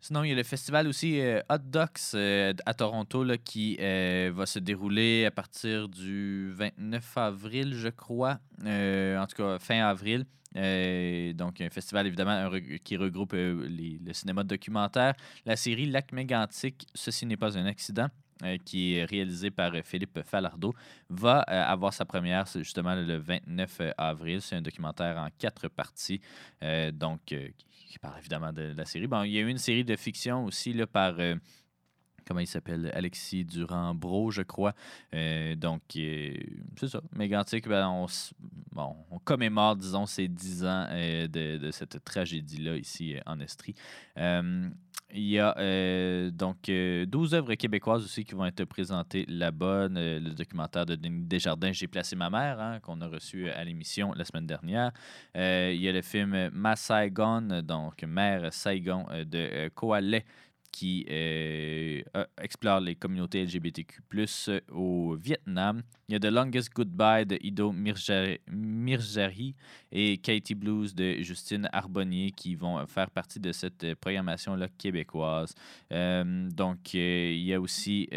Sinon, 0.00 0.22
il 0.22 0.28
y 0.28 0.32
a 0.32 0.36
le 0.36 0.42
festival 0.44 0.86
aussi 0.86 1.20
euh, 1.20 1.40
Hot 1.50 1.58
Docs 1.58 2.14
euh, 2.14 2.52
à 2.64 2.74
Toronto 2.74 3.24
là, 3.24 3.38
qui 3.38 3.76
euh, 3.80 4.30
va 4.34 4.46
se 4.46 4.58
dérouler 4.60 5.24
à 5.24 5.30
partir 5.30 5.88
du 5.88 6.50
29 6.52 7.16
avril, 7.16 7.74
je 7.74 7.88
crois. 7.88 8.38
En 8.62 9.26
tout 9.26 9.36
cas, 9.36 9.58
fin 9.58 9.80
avril. 9.84 10.24
Donc, 11.34 11.60
un 11.60 11.70
festival 11.70 12.06
évidemment 12.06 12.50
qui 12.84 12.96
regroupe 12.96 13.32
les- 13.32 13.98
le 14.04 14.12
cinéma 14.12 14.44
documentaire, 14.44 15.14
la 15.44 15.56
série 15.56 15.86
Lac 15.86 16.12
mégantique, 16.12 16.86
Ceci 16.94 17.26
n'est 17.26 17.36
pas 17.36 17.58
un 17.58 17.66
accident, 17.66 18.08
qui 18.64 18.94
est 18.94 19.04
réalisé 19.04 19.50
par 19.50 19.72
Philippe 19.84 20.20
Falardeau, 20.22 20.72
va 21.10 21.40
avoir 21.40 21.92
sa 21.92 22.04
première 22.04 22.46
justement 22.46 22.94
le 22.94 23.16
29 23.16 23.80
avril. 23.98 24.40
C'est 24.40 24.56
un 24.56 24.62
documentaire 24.62 25.18
en 25.18 25.28
quatre 25.38 25.68
parties, 25.68 26.20
donc 26.92 27.34
qui 27.86 27.98
parle 27.98 28.18
évidemment 28.18 28.52
de 28.52 28.74
la 28.76 28.84
série. 28.84 29.06
Bon, 29.06 29.22
il 29.22 29.32
y 29.32 29.38
a 29.38 29.40
eu 29.40 29.48
une 29.48 29.58
série 29.58 29.84
de 29.84 29.96
fiction 29.96 30.44
aussi 30.44 30.72
là, 30.72 30.86
par. 30.86 31.18
euh, 31.18 31.36
Comment 32.26 32.40
il 32.40 32.48
s'appelle? 32.48 32.90
Alexis 32.92 33.44
Durand-Bro, 33.44 34.32
je 34.32 34.42
crois. 34.42 34.74
Euh, 35.14 35.54
donc, 35.54 35.82
euh, 35.96 36.34
c'est 36.76 36.88
ça. 36.88 37.00
Mégantic, 37.12 37.68
ben, 37.68 37.86
on, 37.88 38.06
bon, 38.72 38.96
on 39.12 39.20
commémore, 39.20 39.76
disons, 39.76 40.06
ces 40.06 40.26
10 40.26 40.64
ans 40.64 40.88
de, 40.90 41.70
cette 41.70 42.02
tragédie-là 42.02 42.78
ici 42.78 43.14
en 43.26 43.38
Estrie. 43.38 43.76
Euh, 45.10 45.16
il 45.16 45.24
y 45.28 45.38
a 45.38 45.56
euh, 45.58 46.30
donc 46.30 46.68
euh, 46.68 47.06
12 47.06 47.34
œuvres 47.34 47.54
québécoises 47.54 48.04
aussi 48.04 48.24
qui 48.24 48.34
vont 48.34 48.46
être 48.46 48.64
présentées 48.64 49.24
là-bas. 49.28 49.88
Euh, 49.88 50.20
le 50.20 50.30
documentaire 50.30 50.86
de 50.86 50.94
Denis 50.94 51.26
Desjardins, 51.26 51.72
J'ai 51.72 51.88
placé 51.88 52.16
ma 52.16 52.30
mère, 52.30 52.60
hein, 52.60 52.80
qu'on 52.80 53.00
a 53.00 53.08
reçu 53.08 53.50
à 53.50 53.64
l'émission 53.64 54.12
la 54.14 54.24
semaine 54.24 54.46
dernière. 54.46 54.92
Euh, 55.36 55.72
il 55.74 55.80
y 55.80 55.88
a 55.88 55.92
le 55.92 56.02
film 56.02 56.50
Ma 56.52 56.76
Saigon, 56.76 57.62
donc 57.62 58.02
Mère 58.04 58.52
Saigon 58.52 59.06
euh, 59.10 59.24
de 59.24 59.38
euh, 59.38 59.68
Koalé, 59.74 60.24
qui 60.72 61.06
euh, 61.08 62.02
euh, 62.16 62.24
explore 62.42 62.80
les 62.80 62.96
communautés 62.96 63.44
LGBTQ, 63.44 64.02
au 64.72 65.16
Vietnam. 65.16 65.82
Il 66.08 66.12
y 66.12 66.14
a 66.16 66.20
The 66.20 66.26
Longest 66.32 66.72
Goodbye 66.72 67.26
de 67.26 67.36
Ido 67.42 67.72
Mirja- 67.72 68.38
Mirjari 68.48 69.56
et 69.90 70.18
Katie 70.18 70.54
Blues 70.54 70.94
de 70.94 71.14
Justine 71.20 71.68
Arbonnier 71.72 72.30
qui 72.30 72.54
vont 72.54 72.86
faire 72.86 73.10
partie 73.10 73.40
de 73.40 73.50
cette 73.50 73.82
euh, 73.82 73.96
programmation-là 74.00 74.68
québécoise. 74.78 75.52
Euh, 75.92 76.48
donc, 76.48 76.94
euh, 76.94 77.32
il 77.34 77.42
y 77.42 77.52
a 77.52 77.60
aussi 77.60 78.08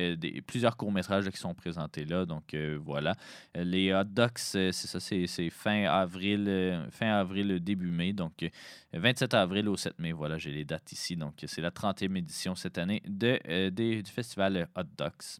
plusieurs 0.45 0.77
courts-métrages 0.77 1.27
qui 1.31 1.37
sont 1.37 1.55
présentés 1.55 2.05
là. 2.05 2.27
Donc, 2.27 2.55
voilà. 2.85 3.15
Les 3.55 3.91
Hot 3.91 4.03
Docs, 4.03 4.37
c'est 4.37 4.71
ça, 4.71 4.99
c'est 4.99 5.49
fin 5.49 5.85
avril, 5.85 7.59
début 7.59 7.89
mai. 7.89 8.13
Donc, 8.13 8.43
euh, 8.43 8.49
27 8.93 9.33
avril 9.33 9.67
au 9.67 9.75
7 9.77 9.97
mai. 9.97 10.11
Voilà, 10.11 10.37
j'ai 10.37 10.51
les 10.51 10.63
dates 10.63 10.91
ici. 10.91 11.15
Donc, 11.15 11.33
c'est 11.47 11.61
la 11.61 11.71
30e 11.71 12.15
édition 12.17 12.53
cette 12.53 12.77
année 12.77 13.01
du 13.07 14.03
festival 14.11 14.69
Hot 14.75 14.83
Docs. 14.95 15.39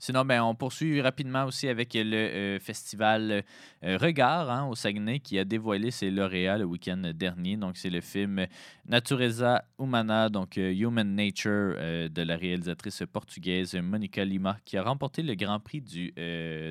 Sinon, 0.00 0.24
ben, 0.24 0.40
on 0.42 0.54
poursuit 0.54 1.00
rapidement 1.00 1.44
aussi 1.46 1.66
avec 1.66 1.94
le 1.94 2.14
euh, 2.14 2.60
festival 2.60 3.42
euh, 3.82 3.98
Regard 3.98 4.48
hein, 4.48 4.68
au 4.68 4.76
Saguenay 4.76 5.18
qui 5.18 5.40
a 5.40 5.44
dévoilé 5.44 5.90
ses 5.90 6.12
lauréats 6.12 6.56
le 6.56 6.66
week-end 6.66 7.02
dernier. 7.12 7.56
Donc, 7.56 7.76
c'est 7.76 7.90
le 7.90 8.00
film 8.00 8.46
Natureza 8.86 9.64
Humana, 9.76 10.28
donc 10.28 10.56
euh, 10.56 10.72
Human 10.72 11.16
Nature 11.16 11.74
de 12.10 12.22
la 12.22 12.36
réalisatrice 12.36 13.02
portugaise 13.12 13.74
Monica 13.74 14.24
Lima 14.24 14.58
qui 14.64 14.76
a 14.76 14.84
remporté 14.84 15.22
le 15.22 15.34
grand 15.34 15.58
prix 15.58 15.80
du, 15.80 16.12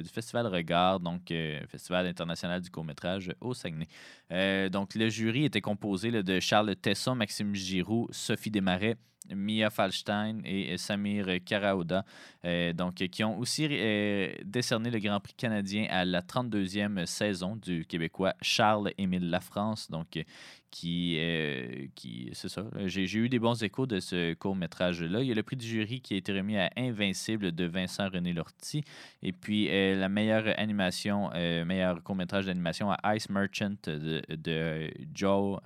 festival 0.09 0.47
Regard, 0.47 1.01
donc 1.01 1.33
Festival 1.67 2.07
international 2.07 2.61
du 2.61 2.69
court-métrage 2.69 3.33
au 3.41 3.53
Saguenay. 3.53 4.69
Donc, 4.69 4.95
le 4.95 5.09
jury 5.09 5.43
était 5.43 5.61
composé 5.61 6.11
de 6.11 6.39
Charles 6.39 6.75
Tesson, 6.77 7.15
Maxime 7.15 7.53
Giroux, 7.53 8.07
Sophie 8.11 8.51
Desmarais, 8.51 8.95
Mia 9.35 9.69
Falstein 9.69 10.41
et 10.45 10.77
Samir 10.77 11.27
Karaouda, 11.45 12.05
euh, 12.45 12.73
donc, 12.73 12.95
qui 12.95 13.23
ont 13.23 13.37
aussi 13.37 13.67
euh, 13.69 14.33
décerné 14.43 14.89
le 14.89 14.99
Grand 14.99 15.19
Prix 15.19 15.33
canadien 15.33 15.87
à 15.89 16.05
la 16.05 16.21
32e 16.21 17.05
saison 17.05 17.55
du 17.55 17.85
Québécois 17.85 18.33
Charles-Émile 18.41 19.29
Lafrance, 19.29 19.89
donc, 19.89 20.23
qui, 20.71 21.15
euh, 21.17 21.87
qui 21.95 22.29
c'est 22.33 22.49
ça. 22.49 22.65
J'ai 22.85 23.03
eu 23.17 23.29
des 23.29 23.39
bons 23.39 23.61
échos 23.63 23.85
de 23.85 23.99
ce 23.99 24.33
court-métrage-là. 24.33 25.21
Il 25.21 25.27
y 25.27 25.31
a 25.31 25.35
le 25.35 25.43
prix 25.43 25.55
du 25.55 25.65
jury 25.65 26.01
qui 26.01 26.13
a 26.13 26.17
été 26.17 26.33
remis 26.33 26.57
à 26.57 26.69
Invincible 26.75 27.51
de 27.51 27.65
Vincent 27.65 28.09
René 28.09 28.33
Lortie. 28.33 28.83
Et 29.23 29.31
puis 29.31 29.69
euh, 29.69 29.95
la 29.95 30.09
meilleure 30.09 30.53
animation, 30.59 31.29
euh, 31.33 31.65
meilleur 31.65 32.03
court-métrage 32.03 32.45
d'animation 32.45 32.91
à 32.91 33.15
Ice 33.15 33.29
Merchant 33.29 33.75
de, 33.83 34.21
de 34.29 34.91
Joe 35.13 35.59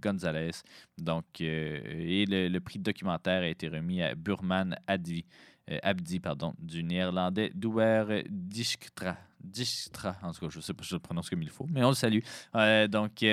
Gonzalez. 0.00 0.62
Donc, 0.98 1.40
et 1.40 2.24
le, 2.26 2.58
prix 2.58 2.78
documentaire 2.78 3.42
a 3.42 3.48
été 3.48 3.68
remis 3.68 4.02
à 4.02 4.14
Burman 4.14 4.76
euh, 5.70 5.78
Abdi 5.82 6.20
pardon, 6.20 6.54
du 6.58 6.82
néerlandais 6.82 7.50
Douwer 7.54 8.24
Dijkstra. 8.28 9.16
Dijkstra, 9.40 10.16
en 10.22 10.32
tout 10.32 10.40
cas, 10.40 10.48
je 10.50 10.58
ne 10.58 10.62
sais 10.62 10.74
pas 10.74 10.82
si 10.82 10.90
je 10.90 10.94
le 10.96 11.00
prononce 11.00 11.30
comme 11.30 11.42
il 11.42 11.50
faut, 11.50 11.66
mais 11.70 11.82
on 11.84 11.90
le 11.90 11.94
salue. 11.94 12.20
Donc, 12.90 13.24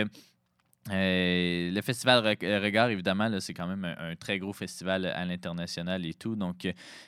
euh, 0.90 1.70
le 1.72 1.82
festival 1.82 2.26
euh, 2.26 2.60
Regard, 2.60 2.90
évidemment, 2.90 3.30
c'est 3.40 3.54
quand 3.54 3.68
même 3.68 3.86
un, 3.86 4.12
un 4.12 4.16
très 4.16 4.40
gros 4.40 4.52
festival 4.52 5.06
à 5.06 5.24
l'international 5.26 6.04
et 6.08 6.14
tout. 6.16 6.36
Donc, 6.36 6.68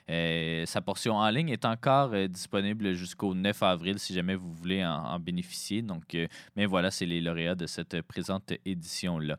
euh, 0.09 0.65
sa 0.67 0.81
portion 0.81 1.15
en 1.15 1.29
ligne 1.31 1.49
est 1.49 1.65
encore 1.65 2.11
euh, 2.13 2.27
disponible 2.27 2.93
jusqu'au 2.93 3.33
9 3.33 3.63
avril 3.63 3.97
si 3.97 4.13
jamais 4.13 4.35
vous 4.35 4.51
voulez 4.53 4.85
en, 4.85 4.91
en 4.93 5.19
bénéficier. 5.19 5.81
Donc, 5.81 6.13
euh, 6.13 6.27
mais 6.55 6.67
voilà, 6.67 6.91
c'est 6.91 7.07
les 7.07 7.19
lauréats 7.19 7.55
de 7.55 7.65
cette 7.65 7.99
présente 8.03 8.53
édition-là. 8.63 9.37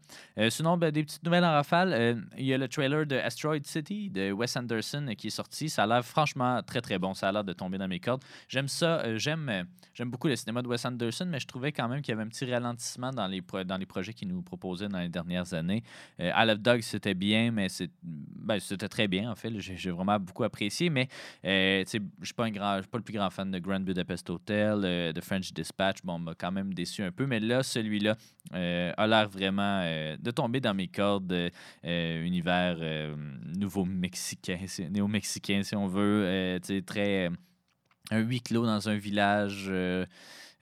Sinon, 0.51 0.77
ben, 0.79 0.91
des 0.91 1.05
petites 1.05 1.23
nouvelles 1.23 1.45
en 1.45 1.53
rafale. 1.53 2.25
Il 2.37 2.45
y 2.45 2.53
a 2.53 2.59
le 2.59 2.67
trailer 2.67 3.07
de 3.07 3.17
Asteroid 3.17 3.59
City 3.63 4.11
de 4.11 4.33
Wes 4.33 4.57
Anderson 4.57 5.15
qui 5.17 5.29
est 5.29 5.31
sorti. 5.31 5.69
Ça 5.69 5.85
a 5.85 5.87
l'air 5.87 6.05
franchement 6.05 6.61
très, 6.67 6.81
très 6.81 6.99
bon. 6.99 7.15
Ça 7.15 7.29
a 7.29 7.33
l'air 7.33 7.45
de 7.45 7.53
tomber 7.53 7.79
dans 7.79 7.89
mes 7.89 8.01
cordes. 8.01 8.25
J'aime 8.49 8.67
ça. 8.69 9.17
j'aime, 9.17 9.65
j'aime 9.95 10.11
beaucoup 10.11 10.27
le 10.27 10.35
cinéma 10.37 10.61
de 10.63 10.67
Wes 10.69 10.85
Anderson, 10.85 11.27
mais 11.29 11.39
je 11.39 11.47
trouvais 11.47 11.71
quand 11.71 11.89
même 11.89 12.03
qu'il 12.03 12.13
y 12.13 12.15
avait 12.15 12.25
un 12.25 12.29
petit 12.29 12.51
ralentissement 12.51 13.11
dans 13.13 13.29
les, 13.29 13.43
pro- 13.43 13.63
dans 13.65 13.77
les 13.77 13.87
projets 13.87 14.13
nous 14.27 14.43
proposait 14.43 14.89
dans 14.89 15.01
les 15.01 15.09
dernières 15.09 15.55
années. 15.55 15.83
Euh, 16.21 16.31
Isle 16.37 16.51
of 16.51 16.81
c'était 16.81 17.15
bien, 17.15 17.51
mais 17.51 17.69
ben, 18.03 18.61
c'était 18.61 18.89
très 18.89 19.09
bien, 19.09 19.31
en 19.31 19.35
fait. 19.35 19.59
J'ai, 19.59 19.91
vraiment 19.91 20.19
beaucoup 20.19 20.45
apprécié, 20.45 20.91
mais 20.91 21.09
euh, 21.45 21.85
je 21.87 21.99
je 22.21 22.27
suis 22.27 22.35
pas 22.35 22.49
le 22.49 23.03
plus 23.03 23.15
grand 23.15 23.31
fan 23.31 23.51
de 23.51 23.59
Grand 23.59 23.81
Budapest 23.81 24.29
Hotel, 24.31 24.81
euh, 24.85 25.13
de 25.13 25.21
French 25.21 25.53
Dispatch. 25.53 25.99
Bon, 26.03 26.15
on 26.15 26.19
m'a 26.19 26.35
quand 26.35 26.53
même 26.53 26.75
déçu 26.75 27.03
un 27.03 27.13
peu, 27.13 27.27
mais 27.27 27.41
là, 27.41 27.63
celui-là 27.63 28.17
euh, 28.55 28.93
a 28.97 29.07
l'air 29.07 29.29
vraiment 29.29 29.83
de 30.19 30.31
tomber 30.31 30.61
dans 30.61 30.75
mes 30.75 30.89
cordes. 30.89 31.51
univers 31.83 32.77
nouveau-mexicain, 33.57 34.59
néo-mexicain, 34.91 35.63
si 35.63 35.77
on 35.77 35.87
veut. 35.87 36.59
très. 36.87 37.31
un 38.11 38.19
huis 38.19 38.41
clos 38.41 38.67
dans 38.67 38.89
un 38.89 38.97
village. 38.97 39.71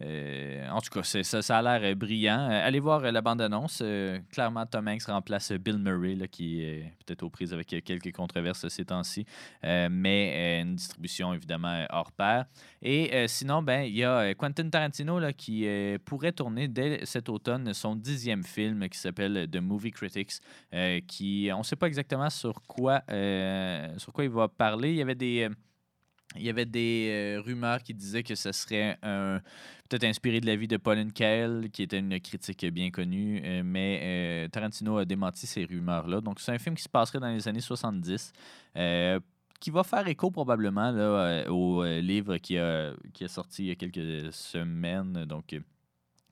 Euh, 0.03 0.69
en 0.71 0.81
tout 0.81 0.91
cas, 0.91 1.03
ça, 1.03 1.59
a 1.59 1.63
l'air 1.63 1.93
euh, 1.93 1.95
brillant. 1.95 2.49
Euh, 2.51 2.67
allez 2.67 2.81
voir 2.81 3.01
la 3.01 3.21
bande-annonce. 3.21 3.83
Clairement, 4.31 4.67
Tom 4.67 4.89
Hanks 4.89 5.05
remplace 5.05 5.53
Bill 5.53 5.79
Murray, 5.79 6.17
qui 6.29 6.63
est 6.63 6.93
peut-être 7.05 7.23
aux 7.23 7.31
prises 7.31 7.53
avec 7.53 7.69
quelques 7.69 8.13
controverses 8.13 8.69
ces 8.69 8.85
temps-ci. 8.85 9.25
Mais 9.63 10.61
une 10.61 10.77
distribution, 10.77 11.33
évidemment, 11.35 11.87
hors 11.91 12.13
pair. 12.13 12.47
Et 12.81 13.27
sinon, 13.29 13.63
ben, 13.63 13.83
il 13.83 13.97
y 13.97 14.05
a 14.05 14.35
Quentin 14.35 14.69
Tarantino 14.69 15.21
qui 15.37 15.67
pourrait 16.05 16.33
tourner 16.33 16.69
dès 16.69 17.05
cet 17.05 17.29
automne 17.29 17.73
son 17.75 17.97
dixième 17.97 18.43
film 18.43 18.89
qui 18.89 18.99
s'appelle 18.99 19.49
The 19.51 19.61
Movie 19.61 19.93
Critics, 19.93 20.35
qui, 21.07 21.51
on 21.53 21.59
ne 21.59 21.63
sait 21.63 21.77
pas 21.77 21.87
exactement 21.87 22.31
sur 22.31 22.63
quoi, 22.63 23.03
sur 23.99 24.13
quoi 24.13 24.25
il 24.25 24.31
va 24.31 24.49
parler. 24.49 24.91
Il 24.91 24.97
y 24.97 25.03
avait 25.03 25.15
des... 25.15 25.49
il 26.37 26.43
y 26.43 26.51
avait 26.51 26.67
des 26.67 27.09
euh, 27.11 27.41
rumeurs 27.41 27.83
qui 27.83 27.95
disaient 27.95 28.23
que 28.23 28.35
ce 28.35 28.53
serait 28.53 28.99
un 29.03 29.41
peut-être 29.93 30.05
inspiré 30.09 30.41
de 30.41 30.47
la 30.47 30.57
vie 30.57 30.69
de 30.69 30.79
Pauline 30.79 31.13
Kael, 31.13 31.69
qui 31.71 31.83
était 31.83 31.99
une 31.99 32.19
critique 32.21 32.65
bien 32.67 32.91
connue, 32.91 33.43
euh, 33.45 33.63
mais 33.63 34.01
euh, 34.03 34.49
Tarantino 34.49 34.97
a 34.97 35.05
démenti 35.05 35.47
ces 35.47 35.67
rumeurs-là. 35.67 36.23
Donc, 36.23 36.41
c'est 36.41 36.53
un 36.53 36.59
film 36.59 36.75
qui 36.75 36.83
se 36.83 36.89
passerait 36.89 37.21
dans 37.21 37.29
les 37.29 37.47
années 37.47 37.61
70, 37.61 38.33
euh, 38.77 39.21
qui 39.61 39.71
va 39.71 39.85
faire 39.85 40.09
écho 40.09 40.31
probablement 40.31 40.91
là, 40.91 41.45
au 41.51 41.85
livre 41.85 42.39
qui 42.39 42.57
a, 42.57 42.95
qui 43.13 43.29
sorti 43.29 43.65
il 43.65 43.69
y 43.69 43.71
a 43.71 43.75
quelques 43.75 44.33
semaines, 44.33 45.25
donc 45.27 45.55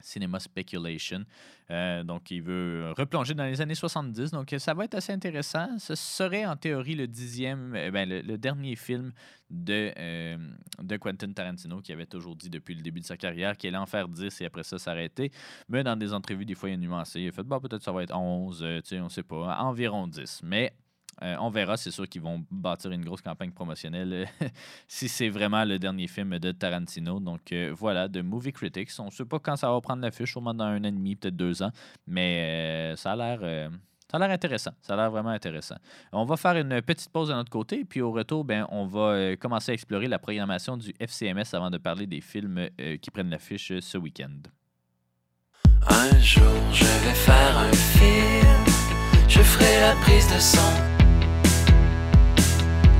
Cinema 0.00 0.40
Speculation. 0.40 1.24
Euh, 1.70 2.02
donc, 2.02 2.30
il 2.30 2.42
veut 2.42 2.92
replonger 2.96 3.34
dans 3.34 3.44
les 3.44 3.60
années 3.60 3.74
70. 3.74 4.30
Donc, 4.32 4.54
ça 4.58 4.74
va 4.74 4.84
être 4.84 4.94
assez 4.94 5.12
intéressant. 5.12 5.78
Ce 5.78 5.94
serait 5.94 6.44
en 6.46 6.56
théorie 6.56 6.94
le 6.94 7.06
dixième, 7.06 7.74
euh, 7.76 7.90
ben, 7.90 8.08
le, 8.08 8.36
dernier 8.38 8.76
film 8.76 9.12
de, 9.50 9.92
euh, 9.96 10.36
de 10.82 10.96
Quentin 10.96 11.32
Tarantino 11.32 11.80
qui 11.80 11.92
avait 11.92 12.06
toujours 12.06 12.36
dit 12.36 12.50
depuis 12.50 12.74
le 12.74 12.82
début 12.82 13.00
de 13.00 13.04
sa 13.04 13.16
carrière 13.16 13.56
qu'il 13.56 13.68
allait 13.68 13.82
en 13.82 13.86
faire 13.86 14.08
10 14.08 14.40
et 14.40 14.46
après 14.46 14.62
ça 14.62 14.78
s'arrêter. 14.78 15.30
Mais 15.68 15.84
dans 15.84 15.96
des 15.96 16.12
entrevues, 16.12 16.44
des 16.44 16.54
fois, 16.54 16.70
il 16.70 16.74
a 16.74 16.76
nuancé. 16.76 17.20
Il 17.20 17.28
a 17.28 17.32
fait, 17.32 17.42
bon, 17.42 17.60
peut-être 17.60 17.82
ça 17.82 17.92
va 17.92 18.02
être 18.02 18.16
11, 18.16 18.62
euh, 18.62 18.80
tu 18.80 18.88
sais, 18.88 19.00
on 19.00 19.08
sait 19.08 19.22
pas, 19.22 19.58
environ 19.60 20.06
10. 20.06 20.40
Mais 20.44 20.72
euh, 21.22 21.36
on 21.40 21.50
verra, 21.50 21.76
c'est 21.76 21.90
sûr 21.90 22.08
qu'ils 22.08 22.22
vont 22.22 22.44
bâtir 22.50 22.90
une 22.92 23.04
grosse 23.04 23.20
campagne 23.20 23.50
promotionnelle 23.50 24.12
euh, 24.12 24.46
si 24.88 25.08
c'est 25.08 25.28
vraiment 25.28 25.64
le 25.64 25.78
dernier 25.78 26.06
film 26.06 26.38
de 26.38 26.52
Tarantino. 26.52 27.20
Donc 27.20 27.52
euh, 27.52 27.72
voilà, 27.76 28.08
de 28.08 28.22
Movie 28.22 28.52
Critics. 28.52 28.90
On 28.98 29.06
ne 29.06 29.10
sait 29.10 29.24
pas 29.24 29.38
quand 29.38 29.56
ça 29.56 29.70
va 29.70 29.80
prendre 29.80 30.02
l'affiche, 30.02 30.30
sûrement 30.30 30.54
dans 30.54 30.64
un 30.64 30.80
an 30.80 30.84
et 30.84 30.92
demi, 30.92 31.16
peut-être 31.16 31.36
deux 31.36 31.62
ans. 31.62 31.70
Mais 32.06 32.94
ça 32.96 33.12
a 33.12 33.16
l'air. 33.16 33.70
intéressant. 34.12 34.72
Ça 34.80 34.94
a 34.94 34.96
l'air 34.96 35.10
vraiment 35.10 35.30
intéressant. 35.30 35.76
On 36.12 36.24
va 36.24 36.36
faire 36.36 36.56
une 36.56 36.80
petite 36.82 37.10
pause 37.10 37.28
de 37.28 37.34
notre 37.34 37.50
côté, 37.50 37.84
puis 37.84 38.00
au 38.00 38.12
retour, 38.12 38.44
ben, 38.44 38.66
on 38.70 38.86
va 38.86 39.36
commencer 39.36 39.72
à 39.72 39.74
explorer 39.74 40.08
la 40.08 40.18
programmation 40.18 40.76
du 40.76 40.94
FCMS 40.98 41.52
avant 41.52 41.70
de 41.70 41.78
parler 41.78 42.06
des 42.06 42.20
films 42.20 42.68
qui 43.00 43.10
prennent 43.10 43.30
l'affiche 43.30 43.78
ce 43.78 43.98
week-end. 43.98 44.40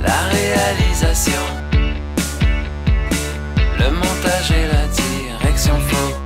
La 0.01 0.19
réalisation, 0.29 1.41
le 3.79 3.89
montage 3.91 4.51
et 4.51 4.67
la 4.67 4.87
direction 4.87 5.79
photo. 5.79 6.20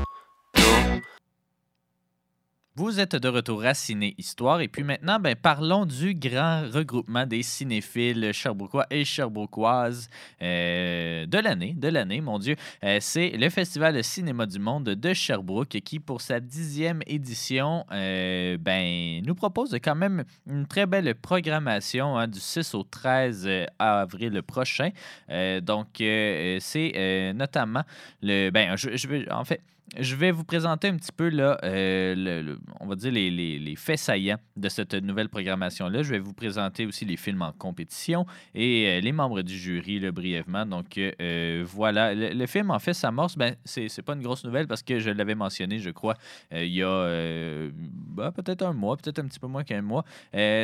Vous 2.77 2.99
êtes 2.99 3.15
de 3.15 3.29
retour 3.29 3.63
à 3.63 3.73
Ciné 3.73 4.15
Histoire 4.17 4.59
et 4.59 4.67
puis 4.67 4.83
maintenant, 4.83 5.17
ben, 5.17 5.33
parlons 5.33 5.85
du 5.85 6.13
grand 6.13 6.69
regroupement 6.69 7.25
des 7.25 7.41
cinéphiles 7.41 8.33
sherbrookois 8.33 8.85
et 8.89 9.05
sherbrookoises 9.05 10.09
euh, 10.41 11.25
de 11.25 11.37
l'année, 11.37 11.73
de 11.73 11.87
l'année, 11.87 12.19
mon 12.19 12.37
Dieu. 12.37 12.57
Euh, 12.83 12.97
c'est 12.99 13.29
le 13.29 13.49
Festival 13.49 14.03
Cinéma 14.03 14.45
du 14.45 14.59
Monde 14.59 14.89
de 14.89 15.13
Sherbrooke 15.13 15.79
qui, 15.85 16.01
pour 16.01 16.19
sa 16.19 16.41
dixième 16.41 16.99
édition, 17.07 17.85
euh, 17.93 18.57
ben, 18.57 19.23
nous 19.25 19.35
propose 19.35 19.73
quand 19.81 19.95
même 19.95 20.25
une 20.45 20.67
très 20.67 20.85
belle 20.85 21.15
programmation 21.15 22.17
hein, 22.17 22.27
du 22.27 22.41
6 22.41 22.75
au 22.75 22.83
13 22.83 23.49
avril 23.79 24.43
prochain. 24.43 24.89
Euh, 25.29 25.61
donc, 25.61 26.01
euh, 26.01 26.57
c'est 26.59 26.91
euh, 26.97 27.31
notamment 27.31 27.83
le... 28.21 28.49
Ben, 28.49 28.75
je, 28.75 28.97
je 28.97 29.31
en 29.31 29.45
fait, 29.45 29.61
je 29.99 30.15
vais 30.15 30.31
vous 30.31 30.43
présenter 30.43 30.87
un 30.87 30.97
petit 30.97 31.11
peu, 31.11 31.29
là, 31.29 31.57
euh, 31.63 32.15
le- 32.15 32.59
on 32.79 32.87
va 32.87 32.95
dire, 32.95 33.11
les, 33.11 33.29
les- 33.29 33.59
les 33.59 33.75
faits 33.75 33.99
saillants 33.99 34.39
de 34.57 34.67
cette 34.67 34.93
nouvelle 34.95 35.29
programmation-là. 35.29 36.03
Je 36.03 36.11
vais 36.11 36.19
vous 36.19 36.33
présenter 36.33 36.85
aussi 36.85 37.05
les 37.05 37.17
films 37.17 37.41
en 37.43 37.51
compétition 37.51 38.25
et 38.53 38.87
euh, 38.87 38.99
les 38.99 39.11
membres 39.11 39.41
du 39.41 39.57
jury, 39.57 39.99
là, 39.99 40.11
brièvement. 40.11 40.65
Donc, 40.65 40.97
euh, 40.97 41.63
voilà. 41.67 42.13
Le, 42.15 42.45
film, 42.47 42.71
en 42.71 42.79
fait, 42.79 42.93
s'amorce. 42.93 43.37
Ben, 43.37 43.55
c'est 43.63 44.01
pas 44.01 44.13
une 44.13 44.21
grosse 44.23 44.43
nouvelle 44.43 44.67
parce 44.67 44.81
que 44.83 44.99
je 44.99 45.11
l'avais 45.11 45.35
mentionné, 45.35 45.79
je 45.79 45.91
crois, 45.91 46.15
il 46.51 46.67
y 46.73 46.83
a 46.83 47.67
ben, 47.71 48.31
peut-être 48.31 48.63
un 48.63 48.73
mois, 48.73 48.97
peut-être 48.97 49.19
un 49.19 49.27
petit 49.27 49.39
peu 49.39 49.47
moins 49.47 49.63
qu'un 49.63 49.81
mois. 49.81 50.03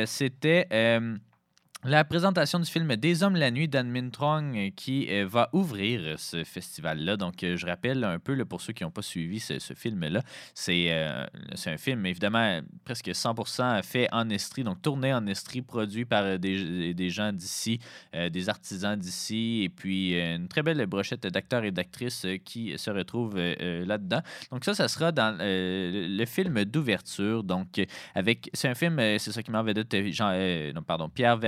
C'était. 0.06 0.66
La 1.84 2.04
présentation 2.04 2.60
du 2.60 2.70
film 2.70 2.94
Des 2.94 3.24
Hommes 3.24 3.34
la 3.34 3.50
nuit 3.50 3.66
d'Anne 3.66 3.90
Min 3.90 4.10
Trong 4.16 4.54
euh, 4.54 4.70
qui 4.76 5.08
euh, 5.10 5.26
va 5.26 5.48
ouvrir 5.52 6.00
euh, 6.04 6.14
ce 6.16 6.44
festival-là. 6.44 7.16
Donc, 7.16 7.38
je 7.40 7.66
rappelle 7.66 8.04
un 8.04 8.20
peu 8.20 8.36
pour 8.44 8.60
ceux 8.60 8.72
qui 8.72 8.84
n'ont 8.84 8.92
pas 8.92 9.02
suivi 9.02 9.40
ce, 9.40 9.58
film-là. 9.74 10.22
C'est 10.54 10.92
euh, 10.92 11.26
un 11.66 11.76
film, 11.76 12.06
évidemment, 12.06 12.60
presque 12.84 13.08
100% 13.08 13.82
fait 13.82 14.06
en 14.12 14.30
Estrie, 14.30 14.62
donc 14.62 14.80
tourné 14.80 15.12
en 15.12 15.26
Estrie, 15.26 15.60
produit 15.60 16.04
par 16.04 16.38
des, 16.38 16.94
des 16.94 17.10
gens 17.10 17.32
d'ici, 17.32 17.80
des 18.30 18.48
artisans 18.48 18.96
d'ici, 18.96 19.62
et 19.64 19.68
puis 19.68 20.14
une 20.14 20.48
très 20.48 20.62
belle 20.62 20.86
brochette 20.86 21.26
d'acteurs 21.26 21.64
et 21.64 21.72
d'actrices 21.72 22.26
qui 22.44 22.78
se 22.78 22.90
retrouvent 22.90 23.36
là-dedans. 23.36 24.20
Donc, 24.50 24.64
ça, 24.64 24.74
ça 24.74 24.88
sera 24.88 25.10
dans 25.10 25.36
le 25.40 26.24
film 26.26 26.64
d'ouverture. 26.64 27.42
Donc, 27.42 27.80
avec 28.14 28.50
c'est 28.52 28.68
un 28.68 28.74
film, 28.74 28.98
c'est 29.18 29.32
ça 29.32 29.42
qui 29.42 29.50
m'a 29.50 29.62
vedette 29.62 30.12
Jean, 30.12 30.32
non, 30.74 30.82
pardon, 30.82 31.08
Pierre 31.08 31.38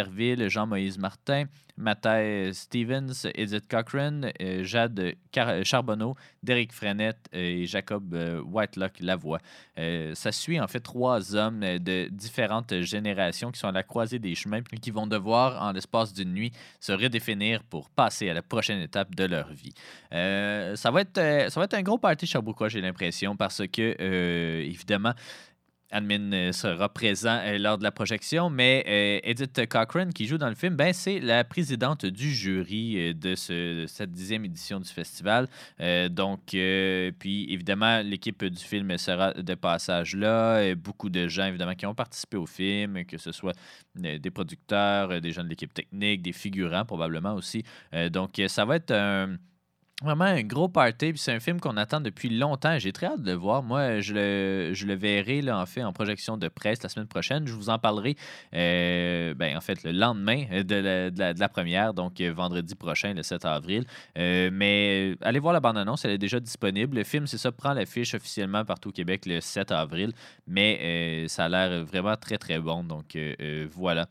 Jean-Moïse 0.49 0.99
Martin, 0.99 1.45
Mathieu 1.77 2.53
Stevens, 2.53 3.27
Edith 3.35 3.67
Cochrane, 3.69 4.31
euh, 4.41 4.63
Jade 4.63 5.15
Car- 5.33 5.65
Charbonneau, 5.65 6.15
Derek 6.43 6.73
Frenette 6.73 7.29
euh, 7.35 7.63
et 7.63 7.67
Jacob 7.67 8.15
euh, 8.15 8.41
Whitelock 8.43 9.01
Lavoie. 9.01 9.41
Euh, 9.79 10.15
ça 10.15 10.31
suit 10.31 10.61
en 10.61 10.69
fait 10.69 10.81
trois 10.81 11.35
hommes 11.35 11.63
euh, 11.65 11.79
de 11.79 12.09
différentes 12.11 12.81
générations 12.83 13.51
qui 13.51 13.59
sont 13.59 13.69
à 13.69 13.73
la 13.73 13.83
croisée 13.83 14.21
des 14.21 14.35
chemins 14.37 14.61
et 14.73 14.79
qui 14.79 14.93
vont 14.93 15.07
devoir, 15.09 15.61
en 15.61 15.73
l'espace 15.73 16.13
d'une 16.13 16.33
nuit, 16.33 16.53
se 16.81 16.93
redéfinir 16.93 17.63
pour 17.65 17.91
passer 17.91 18.31
à 18.31 18.35
la 18.35 18.43
prochaine 18.43 18.81
étape 18.81 19.15
de 19.15 19.25
leur 19.25 19.53
vie. 19.53 19.75
Euh, 20.13 20.77
ça, 20.77 20.93
va 20.93 21.01
être, 21.01 21.19
euh, 21.19 21.51
ça 21.51 21.59
va 21.59 21.65
être 21.65 21.75
un 21.75 21.83
gros 21.83 21.99
party 21.99 22.27
Sherbrooke, 22.27 22.69
j'ai 22.69 22.81
l'impression, 22.81 23.37
parce 23.37 23.63
que, 23.67 23.97
euh, 24.01 24.61
évidemment, 24.63 25.15
Admin 25.95 26.33
euh, 26.33 26.53
sera 26.53 26.89
présent 26.89 27.39
euh, 27.45 27.57
lors 27.57 27.79
de 27.79 27.85
la 27.85 27.93
projection, 27.93 28.51
mais 28.51 28.85
euh, 28.89 29.21
Edith 29.23 29.67
Cochrane, 29.69 30.13
qui 30.13 30.27
joue 30.27 30.39
dans 30.39 30.49
le 30.49 30.57
film, 30.57 30.75
ben, 30.75 30.93
c'est 30.93 31.21
la 31.21 31.45
présidente 31.45 32.05
du 32.05 32.35
jury 32.35 33.15
de, 33.15 33.35
de 33.35 33.87
cette 33.87 34.11
dixième 34.11 34.45
édition 34.45 34.81
du 34.81 34.89
festival. 34.89 35.49
Donc, 36.11 36.41
puis 36.49 37.53
évidemment, 37.53 38.01
l'équipe 38.03 38.45
du 38.45 38.63
film 38.63 38.97
sera 38.99 39.33
de 39.33 39.55
passage 39.55 40.17
là. 40.17 40.75
Beaucoup 40.75 41.11
de 41.11 41.29
gens, 41.29 41.47
évidemment, 41.47 41.75
qui 41.75 41.87
ont 41.87 41.95
participé 41.95 42.37
au 42.37 42.47
film, 42.47 43.05
que 43.05 43.19
ce 43.19 43.31
soit 43.33 43.55
des 43.95 44.31
producteurs, 44.31 45.21
des 45.21 45.31
gens 45.31 45.45
de 45.45 45.49
l'équipe 45.49 45.73
technique, 45.73 46.23
des 46.23 46.33
figurants 46.33 46.85
probablement 46.85 47.35
aussi. 47.35 47.63
Donc, 48.11 48.41
ça 48.49 48.65
va 48.65 48.77
être 48.77 48.91
un. 48.91 49.37
Vraiment 50.03 50.25
un 50.25 50.43
gros 50.43 50.69
party, 50.69 51.13
puis 51.13 51.19
c'est 51.19 51.33
un 51.33 51.39
film 51.39 51.61
qu'on 51.61 51.77
attend 51.77 52.01
depuis 52.01 52.29
longtemps. 52.29 52.81
J'ai 52.81 52.93
très 52.93 53.07
hâte 53.07 53.23
de 53.23 53.31
le 53.31 53.37
voir. 53.37 53.63
Moi, 53.63 54.01
je 54.01 54.13
le, 54.13 54.95
verrai 54.95 55.41
là, 55.41 55.57
en 55.57 55.67
fait 55.67 55.85
en 55.85 55.93
projection 55.93 56.37
de 56.37 56.49
presse 56.49 56.83
la 56.83 56.89
semaine 56.89 57.07
prochaine. 57.07 57.47
Je 57.47 57.53
vous 57.53 57.71
en 57.71 57.79
parlerai 57.79 58.17
euh, 58.55 59.35
ben, 59.35 59.57
en 59.57 59.61
fait 59.61 59.85
le 59.85 59.93
lendemain 59.93 60.47
de 60.65 61.13
la, 61.17 61.49
première, 61.49 61.95
donc 61.95 62.21
euh, 62.21 62.33
vendredi 62.33 62.75
prochain, 62.75 63.15
le 63.15 63.23
7 63.23 63.45
avril. 63.45 63.85
Euh, 64.19 64.51
mais 64.53 65.15
allez 65.21 65.39
voir 65.39 65.55
la 65.55 65.61
bande-annonce, 65.61 66.05
elle 66.05 66.11
est 66.11 66.19
déjà 66.19 66.41
disponible. 66.41 66.97
Le 66.97 67.05
film, 67.05 67.29
c'est 67.29 67.39
ça, 67.39 67.53
prend 67.53 67.73
l'affiche 67.73 68.15
officiellement 68.15 68.65
partout 68.65 68.89
au 68.89 68.93
Québec 68.93 69.27
le 69.27 69.41
7 69.41 69.71
avril, 69.71 70.13
mais 70.49 71.25
ça 71.29 71.45
a 71.45 71.49
l'air 71.49 71.85
vraiment 71.85 72.17
très 72.17 72.37
très 72.37 72.59
bon. 72.59 72.83
Donc 72.83 73.17
voilà. 73.71 74.09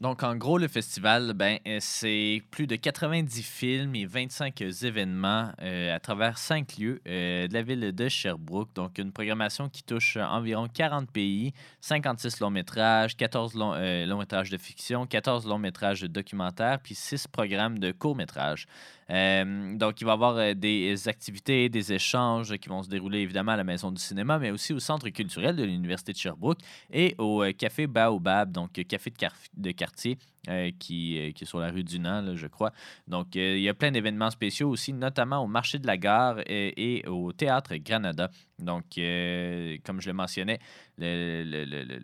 Donc, 0.00 0.24
en 0.24 0.34
gros, 0.34 0.58
le 0.58 0.66
festival, 0.66 1.34
ben, 1.34 1.58
euh, 1.68 1.78
c'est 1.80 2.42
plus 2.50 2.66
de 2.66 2.74
90 2.74 3.42
films 3.42 3.94
et 3.94 4.06
25 4.06 4.60
événements 4.60 5.52
euh, 5.62 5.94
à 5.94 6.00
travers 6.00 6.36
cinq 6.36 6.78
lieux 6.78 7.00
euh, 7.06 7.46
de 7.46 7.54
la 7.54 7.62
ville 7.62 7.92
de 7.92 8.08
Sherbrooke. 8.08 8.74
Donc, 8.74 8.98
une 8.98 9.12
programmation 9.12 9.68
qui 9.68 9.84
touche 9.84 10.16
environ 10.16 10.66
40 10.66 11.08
pays, 11.12 11.52
56 11.80 12.40
longs 12.40 12.50
métrages, 12.50 13.16
14 13.16 13.54
longs, 13.54 14.18
métrages 14.18 14.50
de 14.50 14.58
fiction, 14.58 15.06
14 15.06 15.46
longs 15.46 15.58
métrages 15.58 16.00
de 16.00 16.08
documentaires, 16.08 16.80
puis 16.82 16.96
6 16.96 17.28
programmes 17.28 17.78
de 17.78 17.92
courts 17.92 18.16
métrages. 18.16 18.66
Euh, 19.10 19.76
donc, 19.76 20.00
il 20.00 20.04
va 20.04 20.12
y 20.12 20.14
avoir 20.14 20.36
euh, 20.36 20.54
des 20.54 21.08
activités, 21.08 21.68
des 21.68 21.92
échanges 21.92 22.56
qui 22.56 22.68
vont 22.68 22.82
se 22.82 22.88
dérouler 22.88 23.20
évidemment 23.20 23.52
à 23.52 23.56
la 23.56 23.64
Maison 23.64 23.90
du 23.90 24.00
cinéma, 24.00 24.38
mais 24.38 24.50
aussi 24.50 24.72
au 24.72 24.78
Centre 24.78 25.08
culturel 25.10 25.56
de 25.56 25.64
l'Université 25.64 26.12
de 26.12 26.18
Sherbrooke 26.18 26.60
et 26.92 27.14
au 27.18 27.42
euh, 27.42 27.52
Café 27.52 27.86
Baobab, 27.86 28.50
donc 28.52 28.78
euh, 28.78 28.82
café 28.84 29.12
de, 29.56 29.70
quartier 29.72 30.18
euh, 30.48 30.70
qui, 30.78 31.18
euh, 31.18 31.32
qui 31.32 31.44
est 31.44 31.46
sur 31.46 31.58
la 31.58 31.70
rue 31.70 31.84
du 31.84 31.98
Nant, 31.98 32.34
je 32.34 32.46
crois. 32.46 32.72
Donc, 33.06 33.36
euh, 33.36 33.56
il 33.56 33.62
y 33.62 33.68
a 33.68 33.74
plein 33.74 33.90
d'événements 33.90 34.30
spéciaux 34.30 34.70
aussi, 34.70 34.92
notamment 34.92 35.42
au 35.44 35.46
marché 35.46 35.78
de 35.78 35.86
la 35.86 35.96
gare 35.96 36.38
et, 36.46 37.04
au 37.06 37.32
Théâtre 37.32 37.76
Granada. 37.76 38.30
Donc, 38.58 38.98
euh, 38.98 39.76
comme 39.84 40.00
je 40.00 40.08
le 40.08 40.14
mentionnais, 40.14 40.58
le- 40.98 41.98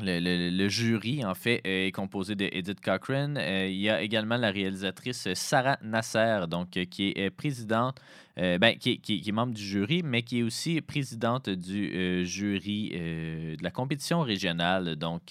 le- 0.00 0.68
jury, 0.68 1.24
en 1.24 1.34
fait, 1.34 1.60
est 1.64 1.92
composé 1.94 2.34
de 2.34 2.48
Edith 2.52 2.80
Cochrane. 2.80 3.36
Euh, 3.38 3.66
il 3.68 3.76
y 3.78 3.90
a 3.90 4.00
également 4.02 4.36
la 4.36 4.50
réalisatrice 4.50 5.32
Sarah 5.34 5.78
Nasser, 5.82 6.46
donc, 6.48 6.76
euh, 6.76 6.84
qui 6.84 7.08
est 7.10 7.26
euh, 7.26 7.30
présidente, 7.36 8.00
euh, 8.38 8.58
ben, 8.58 8.76
qui, 8.76 9.00
est- 9.08 9.32
membre 9.32 9.54
du 9.54 9.62
jury, 9.62 10.02
mais 10.04 10.22
qui 10.22 10.40
est 10.40 10.42
aussi 10.42 10.80
présidente 10.80 11.50
du 11.50 11.92
euh, 11.94 12.24
jury 12.24 12.92
euh, 12.94 13.56
de 13.56 13.62
la 13.62 13.70
compétition 13.70 14.20
régionale. 14.20 14.96
Donc, 14.96 15.22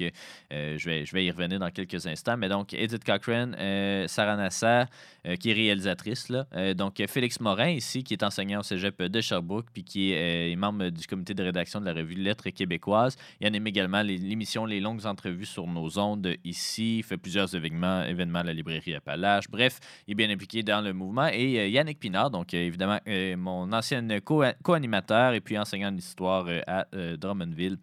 je, 0.52 0.86
vais, 0.86 1.06
je 1.06 1.13
vais 1.13 1.26
y 1.26 1.32
revenir 1.32 1.60
dans 1.60 1.72
quelques 1.72 2.06
instants. 2.06 2.38
Mais 2.38 2.50
donc, 2.50 2.74
Edith 2.74 3.04
Cochrane, 3.04 3.56
euh, 3.60 4.08
Sarah 4.08 4.36
Nasser, 4.36 4.84
euh, 5.26 5.36
qui 5.36 5.52
est 5.52 5.54
réalisatrice. 5.54 6.30
Là. 6.30 6.74
Donc, 6.74 7.02
Félix 7.08 7.39
Morin, 7.39 7.70
ici, 7.70 8.04
qui 8.04 8.13
est 8.13 8.24
enseignant 8.24 8.60
au 8.60 8.63
cégep 8.63 9.02
de 9.02 9.22
Sherbrooke, 9.22 9.67
puis 9.74 9.84
qui 9.84 10.12
est, 10.13 10.56
membre 10.58 10.89
du 10.89 11.06
comité 11.08 11.34
de 11.34 11.43
rédaction 11.43 11.80
de 11.80 11.86
la 11.86 11.93
revue 11.93 12.15
Lettres 12.15 12.50
québécoises. 12.50 13.15
Il 13.39 13.48
anime 13.48 13.67
également 13.67 14.02
l'émission 14.02 14.65
Les 14.65 14.80
longues 14.80 15.06
entrevues 15.06 15.46
sur 15.46 15.67
nos 15.67 16.00
ondes 16.00 16.36
ici. 16.43 17.00
Il 17.00 17.04
fait 17.04 17.17
plusieurs 17.17 17.54
événements, 17.56 18.04
événements 18.04 18.39
à 18.39 18.43
la 18.43 18.54
librairie 18.54 18.96
Appalache. 18.96 19.46
Bref, 19.50 19.80
il 20.08 20.12
est 20.12 20.15
bien 20.15 20.30
impliqué 20.30 20.63
dans 20.63 20.82
le 20.82 20.93
mouvement. 20.93 21.30
Et 21.32 21.70
Yannick 21.70 22.00
Pinard, 22.00 22.32
donc 22.32 22.54
évidemment 22.54 22.96
euh, 23.07 23.36
mon 23.38 23.71
ancien 23.73 24.05
co- 24.19 24.43
co-animateur 24.63 25.33
et 25.33 25.41
puis 25.41 25.57
enseignant 25.57 25.91
d'histoire 25.91 26.45
euh, 26.47 26.62
à 26.67 26.88
euh, 26.93 27.17
Drummondville 27.17 27.77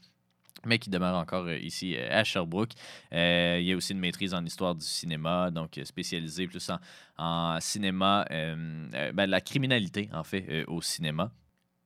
mais 0.66 0.78
qui 0.78 0.88
demeure 0.88 1.16
encore 1.16 1.50
ici 1.50 1.94
à 1.96 2.24
Sherbrooke. 2.24 2.72
Il 3.12 3.62
y 3.62 3.72
a 3.72 3.76
aussi 3.76 3.92
une 3.92 3.98
maîtrise 3.98 4.32
en 4.32 4.42
histoire 4.46 4.74
du 4.74 4.86
cinéma, 4.86 5.50
donc 5.50 5.76
euh, 5.76 5.84
spécialisé 5.84 6.46
plus 6.46 6.70
en, 7.18 7.60
cinéma, 7.60 8.24
euh, 8.30 9.12
ben, 9.12 9.28
la 9.28 9.42
criminalité 9.42 10.08
en 10.14 10.24
fait 10.24 10.64
au 10.66 10.80
cinéma. 10.80 11.30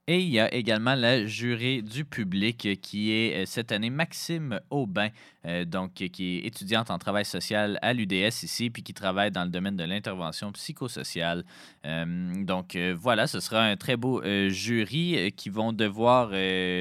Et 0.06 0.20
il 0.20 0.28
y 0.28 0.38
a 0.38 0.54
également 0.54 0.94
la 0.94 1.26
jurée 1.26 1.82
du 1.82 2.04
public 2.04 2.80
qui 2.80 3.10
est 3.10 3.44
cette 3.46 3.72
année 3.72 3.90
Maxime 3.90 4.60
Aubin, 4.70 5.08
euh, 5.48 5.64
donc 5.64 5.94
qui 5.94 6.38
est 6.38 6.46
étudiante 6.46 6.90
en 6.90 6.98
travail 6.98 7.24
social 7.24 7.78
à 7.82 7.92
l'UDS 7.92 8.42
ici, 8.42 8.70
puis 8.70 8.82
qui 8.82 8.94
travaille 8.94 9.30
dans 9.30 9.44
le 9.44 9.50
domaine 9.50 9.76
de 9.76 9.84
l'intervention 9.84 10.52
psychosociale. 10.52 11.44
Euh, 11.86 12.44
donc 12.44 12.76
euh, 12.76 12.94
voilà, 12.98 13.26
ce 13.26 13.40
sera 13.40 13.62
un 13.62 13.76
très 13.76 13.96
beau 13.96 14.22
euh, 14.22 14.48
jury 14.50 15.32
qui 15.36 15.48
vont 15.48 15.72
devoir 15.72 16.30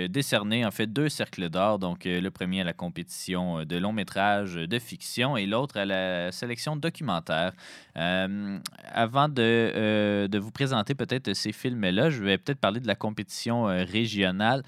décerner 0.09 0.65
en 0.65 0.71
fait 0.71 0.87
deux 0.87 1.09
cercles 1.09 1.49
d'or. 1.49 1.79
Donc 1.79 2.05
le 2.05 2.29
premier 2.29 2.61
à 2.61 2.63
la 2.63 2.73
compétition 2.73 3.63
de 3.63 3.77
long 3.77 3.93
métrage 3.93 4.55
de 4.55 4.79
fiction 4.79 5.37
et 5.37 5.45
l'autre 5.45 5.77
à 5.77 5.85
la 5.85 6.31
sélection 6.31 6.75
documentaire. 6.75 7.53
Avant 7.95 9.29
de, 9.29 10.27
de 10.27 10.37
vous 10.37 10.51
présenter 10.51 10.95
peut-être 10.95 11.33
ces 11.33 11.51
films-là, 11.51 12.09
je 12.09 12.23
vais 12.23 12.37
peut-être 12.37 12.59
parler 12.59 12.79
de 12.79 12.87
la 12.87 12.95
compétition 12.95 13.65
régionale, 13.65 14.63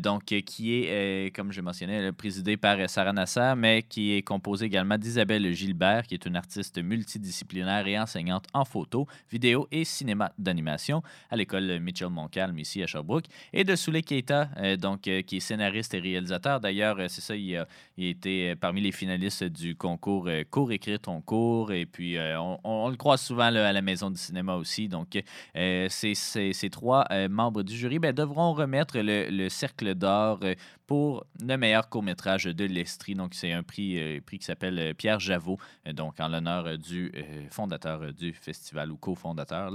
donc 0.00 0.24
qui 0.24 0.82
est, 0.84 1.34
comme 1.34 1.52
je 1.52 1.60
mentionnais, 1.60 2.12
présidée 2.12 2.56
par 2.56 2.88
Sarah 2.88 3.12
Mais 3.56 3.82
qui 3.82 4.12
est 4.12 4.22
composée 4.22 4.66
également 4.66 4.96
d'Isabelle 4.98 5.52
Gilbert, 5.52 6.06
qui 6.06 6.14
est 6.14 6.24
une 6.26 6.36
artiste 6.36 6.82
multidisciplinaire 6.82 7.86
et 7.86 7.98
enseignante 7.98 8.46
en 8.54 8.64
photo, 8.64 9.06
vidéo 9.30 9.68
et 9.70 9.84
cinéma 9.84 10.32
d'animation 10.38 11.02
à 11.30 11.36
l'école 11.36 11.78
Mitchell 11.80 12.08
Montcalm 12.08 12.58
ici 12.58 12.82
à 12.82 12.86
Sherbrooke, 12.86 13.26
et 13.52 13.64
de 13.64 13.76
Souley 13.76 14.02
Keita, 14.02 14.48
euh, 14.56 14.76
donc, 14.76 15.06
euh, 15.08 15.22
qui 15.22 15.36
est 15.36 15.40
scénariste 15.40 15.94
et 15.94 15.98
réalisateur. 15.98 16.60
D'ailleurs, 16.60 16.98
euh, 16.98 17.06
c'est 17.08 17.20
ça, 17.20 17.36
il 17.36 17.56
a, 17.56 17.66
été 17.98 18.54
parmi 18.56 18.80
les 18.80 18.92
finalistes 18.92 19.44
du 19.44 19.74
concours 19.74 20.28
Cours 20.50 20.72
écrire 20.72 21.00
ton 21.00 21.20
cours, 21.20 21.72
et 21.72 21.86
puis 21.86 22.16
on, 22.18 22.88
le 22.88 22.96
croise 22.96 23.20
souvent 23.20 23.44
à 23.44 23.50
la 23.50 23.82
Maison 23.82 24.10
du 24.10 24.18
cinéma 24.18 24.54
aussi. 24.54 24.88
Donc, 24.88 25.18
c'est- 25.54 26.14
ces 26.14 26.70
trois 26.70 27.06
membres 27.28 27.62
du 27.62 27.74
jury 27.74 27.98
ben, 27.98 28.12
devront 28.12 28.52
remettre 28.52 28.98
le, 28.98 29.28
le 29.30 29.48
Cercle 29.48 29.94
d'or 29.94 30.40
pour 30.86 31.26
le 31.40 31.56
meilleur 31.56 31.88
court-métrage 31.88 32.44
de 32.44 32.64
l'Estrie. 32.64 33.14
Donc, 33.16 33.34
c'est 33.34 33.52
un 33.52 33.62
prix, 33.62 33.98
euh, 33.98 34.20
prix 34.24 34.38
qui 34.38 34.44
s'appelle 34.44 34.78
euh, 34.78 34.94
Pierre 34.94 35.20
Javot, 35.20 35.58
euh, 35.86 35.92
donc 35.92 36.20
en 36.20 36.28
l'honneur 36.28 36.78
du 36.78 37.12
fondateur 37.50 38.12
du 38.12 38.32
festival 38.32 38.90
ou 38.92 38.96
cofondateur. 38.96 39.72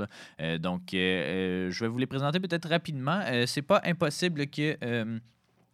donc, 0.60 0.82
je 0.91 1.80
vais 1.80 1.88
vous 1.88 1.97
les 1.97 2.06
présenter 2.06 2.39
peut-être 2.39 2.69
rapidement. 2.69 3.21
C'est 3.45 3.62
pas 3.62 3.82
impossible 3.84 4.47
que. 4.47 5.19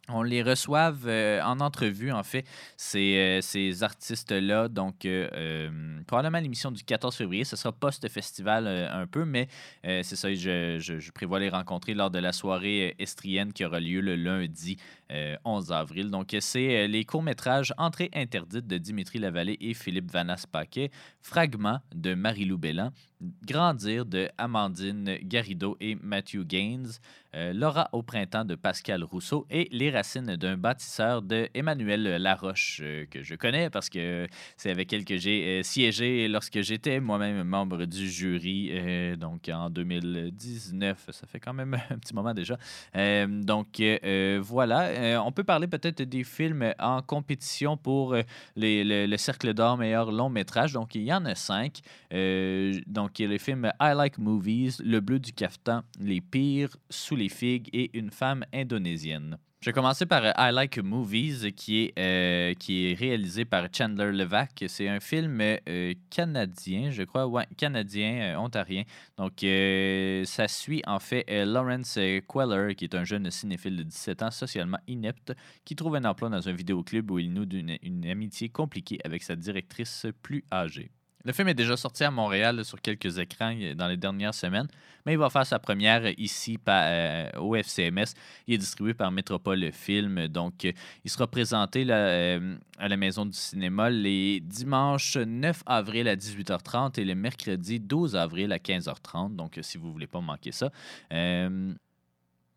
On 0.08 0.22
les 0.22 0.42
reçoive 0.42 1.04
euh, 1.06 1.40
en 1.42 1.60
entrevue, 1.60 2.12
en 2.12 2.22
fait, 2.22 2.44
ces, 2.76 3.40
euh, 3.42 3.72
artistes-là. 3.82 4.68
Donc, 4.68 5.04
euh, 5.04 5.28
euh, 5.34 6.00
probablement 6.06 6.38
l'émission 6.40 6.70
du 6.70 6.82
14 6.82 7.14
février. 7.16 7.44
Ce 7.44 7.56
sera 7.56 7.72
post-festival 7.72 8.66
un 8.66 9.06
peu, 9.06 9.24
mais 9.24 9.48
c'est 9.84 10.16
ça, 10.16 10.32
je, 10.32 10.78
je- 10.78 11.10
prévois 11.12 11.40
les 11.40 11.48
rencontrer 11.48 11.94
lors 11.94 12.10
de 12.10 12.18
la 12.18 12.32
soirée 12.32 12.94
estrienne 12.98 13.52
qui 13.52 13.64
aura 13.64 13.80
lieu 13.80 14.00
le 14.00 14.16
lundi 14.16 14.76
euh, 15.10 15.36
11 15.44 15.72
avril. 15.72 16.10
Donc, 16.10 16.36
c'est 16.40 16.86
les 16.86 17.04
courts-métrages 17.04 17.72
Entrée 17.78 18.10
interdite 18.14 18.66
de 18.66 18.78
Dimitri 18.78 19.18
Lavallée 19.18 19.56
et 19.60 19.74
Philippe 19.74 20.10
Vanas-Paquet, 20.10 20.90
Fragment 21.20 21.80
de 21.94 22.14
Marie-Lou 22.14 22.58
Grandir 23.20 24.04
de 24.04 24.28
Amandine 24.38 25.18
Garrido 25.22 25.76
et 25.80 25.96
Matthew 25.96 26.44
Gaines, 26.44 26.88
euh, 27.34 27.52
Laura 27.52 27.88
au 27.92 28.02
printemps 28.02 28.44
de 28.44 28.54
Pascal 28.54 29.04
Rousseau 29.04 29.46
et 29.50 29.68
Les 29.70 29.90
racines 29.90 30.36
d'un 30.36 30.56
bâtisseur 30.56 31.20
de 31.20 31.48
Emmanuel 31.52 32.22
Laroche, 32.22 32.80
euh, 32.82 33.04
que 33.10 33.22
je 33.22 33.34
connais 33.34 33.70
parce 33.70 33.90
que 33.90 34.26
c'est 34.56 34.70
avec 34.70 34.92
elle 34.92 35.04
que 35.04 35.16
j'ai 35.16 35.60
euh, 35.60 35.62
siégé 35.62 36.28
lorsque 36.28 36.60
j'étais 36.62 37.00
moi-même 37.00 37.42
membre 37.42 37.84
du 37.84 38.08
jury, 38.08 38.72
donc 39.16 39.48
en 39.48 39.68
2019. 39.68 41.10
Ça 41.10 41.26
fait 41.26 41.40
quand 41.40 41.52
même 41.52 41.74
un 41.90 41.98
petit 41.98 42.14
moment 42.14 42.34
déjà. 42.34 42.56
Donc 42.94 43.82
voilà, 44.40 45.22
on 45.24 45.32
peut 45.32 45.44
parler 45.44 45.66
peut-être 45.66 46.02
des 46.02 46.24
films 46.24 46.72
en 46.78 47.02
compétition 47.02 47.76
pour 47.76 48.14
le, 48.14 49.06
le 49.06 49.16
Cercle 49.16 49.54
d'or 49.54 49.76
meilleur 49.76 50.12
long 50.12 50.30
métrage. 50.30 50.72
Donc 50.72 50.94
il 50.94 51.02
y 51.02 51.12
en 51.12 51.24
a 51.24 51.34
cinq. 51.34 51.80
Euh, 52.14 52.72
donc 53.08 53.18
il 53.18 53.22
y 53.22 53.24
a 53.24 53.28
les 53.30 53.38
films 53.38 53.72
I 53.80 53.94
Like 53.96 54.18
Movies, 54.18 54.82
Le 54.84 55.00
Bleu 55.00 55.18
du 55.18 55.32
Caftan, 55.32 55.82
Les 55.98 56.20
Pires, 56.20 56.76
Sous 56.90 57.16
les 57.16 57.30
figues 57.30 57.70
et 57.72 57.96
Une 57.96 58.10
femme 58.10 58.44
indonésienne. 58.52 59.38
Je 59.62 59.70
vais 59.70 59.72
commencer 59.72 60.04
par 60.04 60.22
I 60.38 60.52
Like 60.52 60.76
Movies, 60.78 61.52
qui 61.56 61.84
est, 61.84 61.98
euh, 61.98 62.52
qui 62.54 62.84
est 62.90 62.94
réalisé 62.94 63.44
par 63.46 63.66
Chandler 63.76 64.12
Levac. 64.12 64.62
C'est 64.68 64.88
un 64.88 65.00
film 65.00 65.40
euh, 65.40 65.94
canadien, 66.10 66.90
je 66.90 67.02
crois, 67.02 67.28
canadien, 67.56 68.34
euh, 68.34 68.36
ontarien. 68.36 68.82
Donc, 69.16 69.38
ça 70.28 70.46
suit 70.48 70.82
en 70.86 70.98
fait 71.00 71.24
Lawrence 71.46 71.94
Queller, 71.94 72.74
qui 72.76 72.84
est 72.84 72.94
un 72.94 73.04
jeune 73.04 73.30
cinéphile 73.30 73.76
de 73.76 73.82
17 73.84 74.22
ans, 74.22 74.30
socialement 74.30 74.78
inepte, 74.86 75.32
qui 75.64 75.74
trouve 75.74 75.96
un 75.96 76.04
emploi 76.04 76.28
dans 76.28 76.46
un 76.46 76.52
vidéoclub 76.52 77.10
où 77.10 77.18
il 77.18 77.32
noue 77.32 77.46
d'une- 77.46 77.78
une 77.82 78.06
amitié 78.06 78.50
compliquée 78.50 78.98
avec 79.02 79.22
sa 79.22 79.34
directrice 79.34 80.06
plus 80.22 80.44
âgée. 80.52 80.90
Le 81.24 81.32
film 81.32 81.48
est 81.48 81.54
déjà 81.54 81.76
sorti 81.76 82.04
à 82.04 82.10
Montréal 82.12 82.64
sur 82.64 82.80
quelques 82.80 83.18
écrans 83.18 83.52
dans 83.74 83.88
les 83.88 83.96
dernières 83.96 84.34
semaines, 84.34 84.68
mais 85.04 85.14
il 85.14 85.18
va 85.18 85.28
faire 85.30 85.44
sa 85.44 85.58
première 85.58 86.06
ici 86.18 86.58
euh, 86.68 87.30
au 87.38 87.56
FCMS. 87.56 88.14
Il 88.46 88.54
est 88.54 88.58
distribué 88.58 88.94
par 88.94 89.10
Métropole 89.10 89.72
Film, 89.72 90.28
donc 90.28 90.64
euh, 90.64 90.72
il 91.04 91.10
sera 91.10 91.26
présenté 91.26 91.84
euh, 91.88 92.56
à 92.78 92.88
la 92.88 92.96
Maison 92.96 93.26
du 93.26 93.36
cinéma 93.36 93.90
les 93.90 94.38
dimanches 94.40 95.16
9 95.16 95.64
avril 95.66 96.06
à 96.06 96.14
18h30 96.14 97.00
et 97.00 97.04
le 97.04 97.16
mercredi 97.16 97.80
12 97.80 98.14
avril 98.14 98.52
à 98.52 98.58
15h30, 98.58 99.34
donc 99.34 99.58
si 99.62 99.76
vous 99.76 99.92
voulez 99.92 100.06
pas 100.06 100.20
manquer 100.20 100.52
ça. 100.52 100.70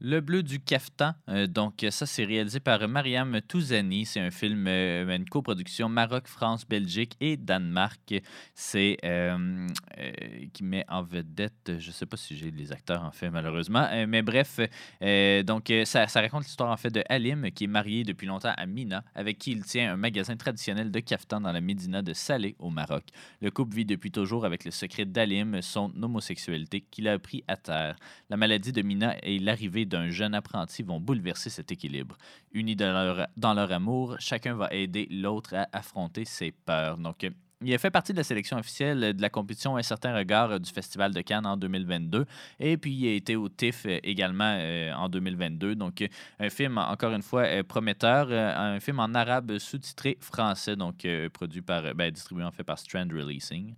Euh, 0.02 0.12
le 0.12 0.22
bleu 0.22 0.44
du 0.44 0.60
caftan, 0.60 1.14
euh, 1.30 1.48
donc 1.48 1.86
ça 1.90 2.06
c'est 2.06 2.26
réalisé 2.26 2.60
par 2.60 2.88
Mariam 2.88 3.40
Touzani. 3.48 4.06
C'est 4.06 4.20
un 4.20 4.32
film, 4.32 4.66
euh, 4.68 5.16
une 5.16 5.26
coproduction 5.26 5.90
Maroc, 5.90 6.28
France, 6.28 6.68
Belgique 6.68 7.16
et 7.20 7.38
Danemark. 7.38 8.14
C'est 8.54 8.98
euh, 9.04 9.68
euh, 9.98 10.12
qui 10.54 10.64
met 10.64 10.86
en 10.90 11.04
vedette, 11.04 11.74
je 11.80 11.92
sais 11.92 12.06
pas 12.06 12.18
si 12.18 12.36
j'ai 12.36 12.52
les 12.52 12.72
acteurs 12.72 13.04
en 13.04 13.12
fait 13.12 13.30
malheureusement, 13.30 13.88
euh, 13.92 14.06
mais 14.08 14.22
bref, 14.22 14.60
euh, 15.02 15.44
donc 15.44 15.70
euh, 15.70 15.86
ça, 15.86 16.06
raconte 16.16 16.44
l'histoire 16.44 16.72
en 16.72 16.78
fait 16.78 16.92
de 16.92 17.04
Halim 17.10 17.52
qui 17.52 17.66
est 17.66 17.68
marié 17.68 18.04
depuis 18.04 18.28
longtemps 18.28 18.54
à 18.56 18.66
Mina, 18.66 19.04
avec 19.16 19.38
qui 19.38 19.52
il 19.52 19.64
tient 19.64 19.94
un 19.94 19.98
magasin 19.98 20.36
traditionnel 20.36 20.92
de 20.92 21.00
caftan 21.00 21.42
dans 21.42 21.52
la 21.52 21.62
médina 21.62 22.02
de 22.02 22.14
Salé 22.14 22.56
au 22.60 22.70
Maroc. 22.70 23.04
Le 23.42 23.52
couple 23.52 23.76
vit 23.76 23.86
depuis 23.86 24.12
toujours 24.12 24.46
avec 24.46 24.66
le 24.66 24.72
secret 24.72 25.06
d'Halim, 25.06 25.62
son 25.62 25.92
homosexualité 26.02 26.82
qu'il 26.82 27.08
a 27.08 27.18
pris 27.20 27.44
à 27.48 27.58
terre. 27.58 27.96
La 28.30 28.38
maladie 28.38 28.72
de 28.72 28.82
Mina 28.82 29.16
et 29.24 29.40
l'arrivée 29.40 29.86
d'un 29.91 30.10
jeune 30.10 30.34
apprenti 30.34 30.82
vont 30.84 30.99
bouleverser 30.99 31.49
cet 31.49 31.71
équilibre. 31.71 32.17
Unis 32.54 32.75
dans 32.75 32.93
leur, 32.93 33.27
dans 33.38 33.54
leur 33.54 33.71
amour, 33.71 34.15
chacun 34.19 34.56
va 34.56 34.69
aider 34.71 35.08
l'autre 35.12 35.54
à 35.54 35.67
affronter 35.73 36.25
ses 36.25 36.51
peurs. 36.51 36.97
Donc, 36.97 37.23
euh, 37.23 37.30
il 37.63 37.71
a 37.75 37.77
fait 37.77 37.91
partie 37.91 38.12
de 38.12 38.17
la 38.17 38.23
sélection 38.23 38.58
officielle 38.58 39.13
de 39.15 39.21
la 39.21 39.30
compétition 39.30 39.77
Un 39.77 39.84
certain 39.84 40.15
regard 40.15 40.60
du 40.60 40.71
Festival 40.71 41.13
de 41.13 41.21
Cannes 41.21 41.45
en 41.45 41.58
2022. 41.58 42.25
Et 42.60 42.77
puis, 42.77 42.91
il 42.91 43.08
a 43.08 43.13
été 43.13 43.36
au 43.36 43.49
TIFF 43.49 43.86
euh, 43.86 43.99
également 44.01 44.58
euh, 44.58 44.91
en 44.93 45.10
2022. 45.10 45.75
Donc, 45.75 46.04
un 46.39 46.49
film, 46.49 46.80
encore 46.80 47.12
une 47.13 47.21
fois, 47.21 47.63
prometteur. 47.63 48.32
un 48.32 48.80
film 48.80 48.99
en 48.99 49.13
arabe 49.13 49.60
sous-titré 49.60 50.17
français, 50.21 50.75
donc 50.75 51.06
produit 51.34 51.62
par, 51.62 51.93
ben, 51.93 52.12
distribué 52.12 52.43
en 52.43 52.51
fait 52.51 52.63
par 52.63 52.80
Strand 52.80 53.08
Releasing. 53.12 53.75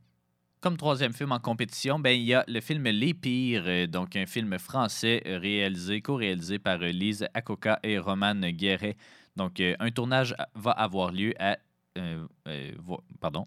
Comme 0.63 0.78
troisième 0.78 1.12
film 1.12 1.34
en 1.34 1.39
compétition, 1.39 1.99
ben, 1.99 2.12
il 2.12 2.23
y 2.23 2.34
a 2.34 2.45
le 2.47 2.62
film 2.62 2.86
Les 2.86 3.13
Pires, 3.13 3.65
euh, 3.65 3.86
donc 3.86 4.15
un 4.15 4.26
film 4.26 4.58
français 4.58 5.21
euh, 5.26 5.38
réalisé, 5.38 5.99
co-réalisé 5.99 6.58
par 6.58 6.82
euh, 6.82 6.88
Lise 6.88 7.28
Akoka 7.34 7.82
et 7.84 7.99
Roman 7.99 8.34
Guéret. 8.34 8.95
Donc, 9.36 9.60
un 9.60 9.91
tournage 9.91 10.34
va 10.56 10.71
avoir 10.71 11.12
lieu 11.12 11.34
à. 11.38 11.58
Euh, 11.97 12.25
euh, 12.47 12.71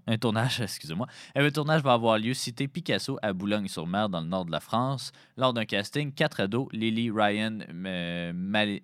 un 0.06 0.18
tournage, 0.18 0.60
excusez-moi. 0.62 1.06
Un 1.34 1.50
tournage 1.50 1.82
va 1.82 1.92
avoir 1.92 2.18
lieu 2.18 2.34
cité 2.34 2.68
Picasso 2.68 3.18
à 3.22 3.32
Boulogne-sur-Mer, 3.32 4.08
dans 4.08 4.20
le 4.20 4.26
nord 4.26 4.44
de 4.44 4.52
la 4.52 4.60
France. 4.60 5.12
Lors 5.36 5.52
d'un 5.52 5.64
casting, 5.64 6.12
quatre 6.12 6.40
ados, 6.40 6.68
Lily, 6.72 7.10
Ryan, 7.10 7.58
euh, 7.70 8.78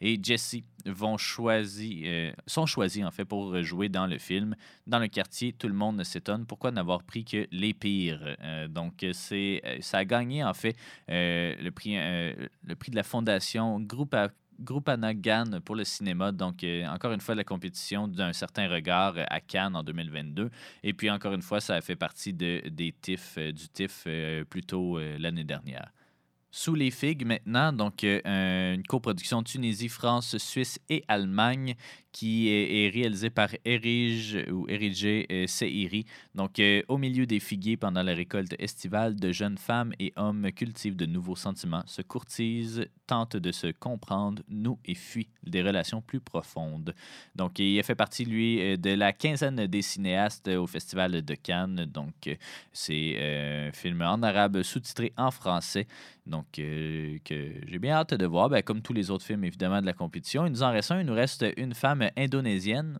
et 0.00 0.18
Jessie, 0.22 0.64
vont 0.86 1.16
choisir, 1.16 2.04
euh, 2.06 2.32
sont 2.46 2.66
choisis 2.66 3.04
en 3.04 3.10
fait 3.10 3.24
pour 3.24 3.60
jouer 3.62 3.88
dans 3.88 4.06
le 4.06 4.18
film. 4.18 4.54
Dans 4.86 4.98
le 4.98 5.08
quartier, 5.08 5.52
tout 5.52 5.68
le 5.68 5.74
monde 5.74 6.02
s'étonne 6.04 6.46
pourquoi 6.46 6.70
n'avoir 6.70 7.02
pris 7.02 7.24
que 7.24 7.46
les 7.50 7.74
pires? 7.74 8.36
Euh, 8.42 8.68
donc, 8.68 9.04
c'est, 9.12 9.60
euh, 9.64 9.78
ça 9.80 9.98
a 9.98 10.04
gagné 10.04 10.44
en 10.44 10.54
fait 10.54 10.76
euh, 11.10 11.54
le, 11.60 11.70
prix, 11.70 11.96
euh, 11.98 12.32
le 12.64 12.76
prix 12.76 12.90
de 12.90 12.96
la 12.96 13.02
fondation 13.02 13.80
Groupe 13.80 14.14
Groupana 14.60 15.14
Gann 15.14 15.60
pour 15.60 15.76
le 15.76 15.84
cinéma. 15.84 16.32
Donc, 16.32 16.64
euh, 16.64 16.86
encore 16.86 17.12
une 17.12 17.20
fois, 17.20 17.34
la 17.34 17.44
compétition 17.44 18.08
d'un 18.08 18.32
certain 18.32 18.68
regard 18.68 19.14
à 19.28 19.40
Cannes 19.40 19.76
en 19.76 19.82
2022. 19.82 20.50
Et 20.82 20.92
puis, 20.92 21.10
encore 21.10 21.34
une 21.34 21.42
fois, 21.42 21.60
ça 21.60 21.74
a 21.76 21.80
fait 21.80 21.96
partie 21.96 22.32
de, 22.32 22.62
des 22.68 22.94
euh, 23.38 23.52
du 23.52 23.68
TIFF 23.68 24.04
euh, 24.06 24.44
plus 24.44 24.62
tôt 24.62 24.98
euh, 24.98 25.16
l'année 25.18 25.44
dernière. 25.44 25.92
Sous 26.50 26.74
les 26.74 26.90
figues 26.90 27.26
maintenant, 27.26 27.74
donc 27.74 28.04
euh, 28.04 28.20
un- 28.24 28.74
une 28.74 28.82
coproduction 28.82 29.42
Tunisie, 29.42 29.88
France, 29.90 30.38
Suisse 30.38 30.78
et 30.88 31.04
Allemagne 31.06 31.76
qui 32.10 32.48
est, 32.48 32.90
réalisée 32.92 33.30
par 33.30 33.50
Erige 33.64 34.38
ou 34.50 34.66
Erige 34.68 35.04
euh, 35.30 35.46
Seiri. 35.46 36.04
Donc, 36.34 36.58
euh, 36.58 36.82
au 36.88 36.98
milieu 36.98 37.26
des 37.26 37.38
figuiers 37.38 37.76
pendant 37.76 38.02
la 38.02 38.14
récolte 38.14 38.56
estivale, 38.58 39.14
de 39.14 39.30
jeunes 39.30 39.58
femmes 39.58 39.92
et 40.00 40.12
hommes 40.16 40.50
cultivent 40.52 40.96
de 40.96 41.06
nouveaux 41.06 41.36
sentiments, 41.36 41.84
se 41.86 42.02
courtisent, 42.02 42.86
tentent 43.06 43.36
de 43.36 43.52
se 43.52 43.68
comprendre, 43.68 44.42
nouent 44.48 44.80
et 44.84 44.94
fuient 44.94 45.28
des 45.44 45.62
relations 45.62 46.00
plus 46.00 46.18
profondes. 46.18 46.94
Donc, 47.36 47.58
il 47.60 47.80
fait 47.84 47.94
partie, 47.94 48.24
lui, 48.24 48.60
euh, 48.60 48.76
de 48.76 48.90
la 48.90 49.12
quinzaine 49.12 49.66
des 49.66 49.82
cinéastes 49.82 50.48
au 50.48 50.66
Festival 50.66 51.22
de 51.22 51.34
Cannes. 51.34 51.84
Donc, 51.86 52.36
c'est 52.72 53.68
un 53.68 53.72
film 53.72 54.02
en 54.02 54.22
arabe 54.22 54.62
sous-titré 54.62 55.12
en 55.16 55.30
français. 55.30 55.86
Euh, 56.58 57.18
que 57.24 57.52
j'ai 57.66 57.78
bien 57.78 57.94
hâte 57.94 58.14
de 58.14 58.26
voir. 58.26 58.48
Ben, 58.48 58.62
comme 58.62 58.82
tous 58.82 58.92
les 58.92 59.10
autres 59.10 59.24
films, 59.24 59.44
évidemment, 59.44 59.80
de 59.80 59.86
la 59.86 59.92
compétition. 59.92 60.46
Il 60.46 60.52
nous 60.52 60.62
en 60.62 60.70
reste 60.70 60.90
un. 60.90 61.00
Il 61.00 61.06
nous 61.06 61.14
reste 61.14 61.44
une 61.56 61.74
femme 61.74 62.08
indonésienne, 62.16 62.98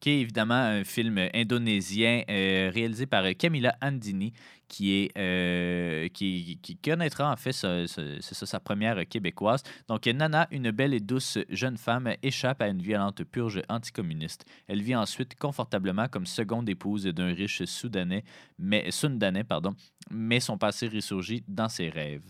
qui 0.00 0.10
est 0.10 0.20
évidemment 0.20 0.54
un 0.54 0.84
film 0.84 1.18
indonésien 1.34 2.22
euh, 2.28 2.70
réalisé 2.72 3.06
par 3.06 3.24
Camila 3.36 3.76
Andini, 3.80 4.32
qui, 4.74 4.92
est, 4.92 5.16
euh, 5.16 6.08
qui, 6.08 6.58
connaîtra 6.82 7.32
en 7.32 7.36
fait 7.36 7.52
sa 7.52 8.60
première 8.60 9.06
québécoise. 9.08 9.62
Donc, 9.86 10.06
Nana, 10.06 10.48
une 10.50 10.72
belle 10.72 10.94
et 10.94 11.00
douce 11.00 11.38
jeune 11.48 11.76
femme, 11.76 12.12
échappe 12.24 12.60
à 12.60 12.66
une 12.66 12.82
violente 12.82 13.22
purge 13.22 13.62
anticommuniste. 13.68 14.44
Elle 14.66 14.82
vit 14.82 14.96
ensuite 14.96 15.36
confortablement 15.38 16.08
comme 16.08 16.26
seconde 16.26 16.68
épouse 16.68 17.04
d'un 17.04 17.32
riche 17.32 17.64
soudanais, 17.66 18.24
mais, 18.58 18.90
sundanais, 18.90 19.44
pardon, 19.44 19.74
mais 20.10 20.40
son 20.40 20.58
passé 20.58 20.88
ressurgit 20.88 21.44
dans 21.46 21.68
ses 21.68 21.88
rêves. 21.88 22.24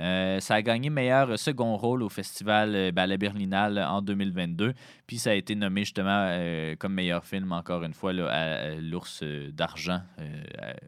Euh, 0.00 0.40
ça 0.40 0.54
a 0.54 0.62
gagné 0.62 0.88
meilleur 0.88 1.38
second 1.38 1.76
rôle 1.76 2.02
au 2.02 2.08
festival 2.08 2.74
euh, 2.74 2.92
Berlinale 2.92 3.78
en 3.78 4.00
2022. 4.00 4.72
Puis 5.06 5.18
ça 5.18 5.30
a 5.30 5.34
été 5.34 5.54
nommé 5.54 5.82
justement 5.82 6.26
euh, 6.30 6.74
comme 6.76 6.94
meilleur 6.94 7.24
film, 7.24 7.52
encore 7.52 7.82
une 7.84 7.92
fois, 7.92 8.12
là, 8.12 8.28
à, 8.28 8.74
l'Ours 8.76 9.22
d'argent, 9.52 10.00
euh, 10.18 10.42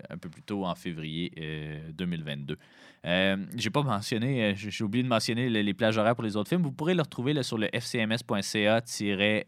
un 0.08 0.16
peu 0.16 0.28
plus 0.28 0.42
tôt 0.42 0.64
en 0.64 0.74
février 0.74 0.92
février 0.92 1.32
euh, 1.38 1.78
2022. 1.92 2.56
Euh, 3.04 3.36
j'ai 3.56 3.70
pas 3.70 3.82
mentionné, 3.82 4.44
euh, 4.44 4.52
j'ai 4.54 4.84
oublié 4.84 5.02
de 5.02 5.08
mentionner 5.08 5.48
le- 5.50 5.60
les 5.62 5.74
plages 5.74 5.98
horaires 5.98 6.14
pour 6.14 6.22
les 6.22 6.36
autres 6.36 6.48
films. 6.48 6.62
Vous 6.62 6.70
pourrez 6.70 6.94
le 6.94 7.02
retrouver 7.02 7.42
sur 7.42 7.58
le 7.58 7.68
fcms.ca 7.72 8.80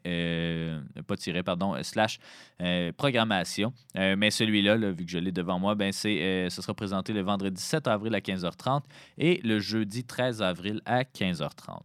euh, 0.06 0.80
pas 1.06 1.16
tiré, 1.16 1.42
pardon, 1.44 1.74
euh, 1.74 1.82
slash 1.82 2.18
programmation. 2.96 3.72
Mais 3.94 4.30
celui-là, 4.30 4.76
là, 4.76 4.90
vu 4.90 5.04
que 5.04 5.10
je 5.10 5.18
l'ai 5.18 5.32
devant 5.32 5.58
moi, 5.58 5.74
ben 5.74 5.92
c'est, 5.92 6.48
ce 6.50 6.62
sera 6.62 6.74
présenté 6.74 7.12
le 7.12 7.20
vendredi 7.20 7.60
7 7.62 7.86
avril 7.86 8.14
à 8.14 8.20
15h30 8.20 8.82
et 9.18 9.40
le 9.44 9.58
jeudi 9.60 10.04
13 10.04 10.42
avril 10.42 10.80
à 10.86 11.02
15h30. 11.04 11.80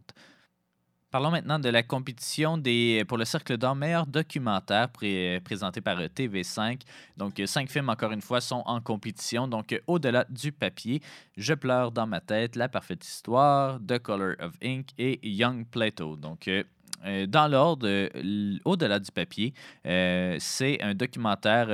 Parlons 1.10 1.32
maintenant 1.32 1.58
de 1.58 1.68
la 1.68 1.82
compétition 1.82 2.56
des, 2.56 3.04
pour 3.08 3.18
le 3.18 3.24
Cercle 3.24 3.56
d'or 3.56 3.74
meilleur 3.74 4.06
documentaire 4.06 4.88
pré- 4.88 5.40
présenté 5.42 5.80
par 5.80 5.98
euh, 5.98 6.06
TV5. 6.06 6.82
Donc, 7.16 7.40
euh, 7.40 7.46
cinq 7.46 7.68
films, 7.68 7.88
encore 7.88 8.12
une 8.12 8.20
fois, 8.20 8.40
sont 8.40 8.62
en 8.64 8.80
compétition. 8.80 9.48
Donc, 9.48 9.72
euh, 9.72 9.80
au-delà 9.88 10.24
du 10.30 10.52
papier, 10.52 11.02
Je 11.36 11.54
pleure 11.54 11.90
dans 11.90 12.06
ma 12.06 12.20
tête, 12.20 12.54
La 12.54 12.68
parfaite 12.68 13.04
histoire, 13.04 13.80
The 13.84 13.98
Color 13.98 14.34
of 14.38 14.52
Ink 14.62 14.90
et 14.98 15.18
Young 15.28 15.66
Plato. 15.66 16.14
Donc, 16.14 16.48
dans 17.28 17.50
l'ordre, 17.50 17.88
au-delà 18.66 18.98
du 18.98 19.10
papier, 19.10 19.54
c'est 19.82 20.82
un 20.82 20.94
documentaire 20.94 21.68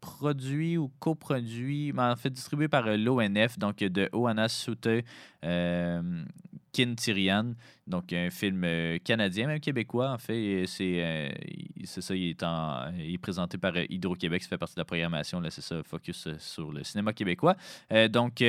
produit 0.00 0.78
ou 0.78 0.88
coproduit, 1.00 1.92
mais 1.92 2.02
en 2.02 2.14
fait 2.14 2.30
distribué 2.30 2.68
par 2.68 2.84
l'ONF, 2.96 3.58
donc 3.58 3.78
de 3.78 4.08
Oana 4.12 4.48
Sute 4.48 4.88
euh, 6.78 6.84
Kintirian. 6.84 7.54
Donc, 7.86 8.12
un 8.12 8.30
film 8.30 8.62
euh, 8.64 8.98
canadien, 8.98 9.46
même 9.46 9.60
québécois, 9.60 10.10
en 10.10 10.18
fait. 10.18 10.64
Euh, 10.64 11.30
c'est 11.84 12.00
ça, 12.00 12.14
il 12.14 12.30
est, 12.30 12.42
en- 12.42 12.92
il 12.98 13.14
est 13.14 13.18
présenté 13.18 13.58
par 13.58 13.74
euh, 13.76 13.84
Hydro-Québec, 13.88 14.42
ça 14.42 14.48
fait 14.48 14.58
partie 14.58 14.74
de 14.74 14.80
la 14.80 14.84
programmation. 14.84 15.40
Là, 15.40 15.50
c'est 15.50 15.62
ça, 15.62 15.82
focus 15.82 16.28
sur 16.38 16.72
le 16.72 16.84
cinéma 16.84 17.12
québécois. 17.12 17.56
Donc, 18.10 18.42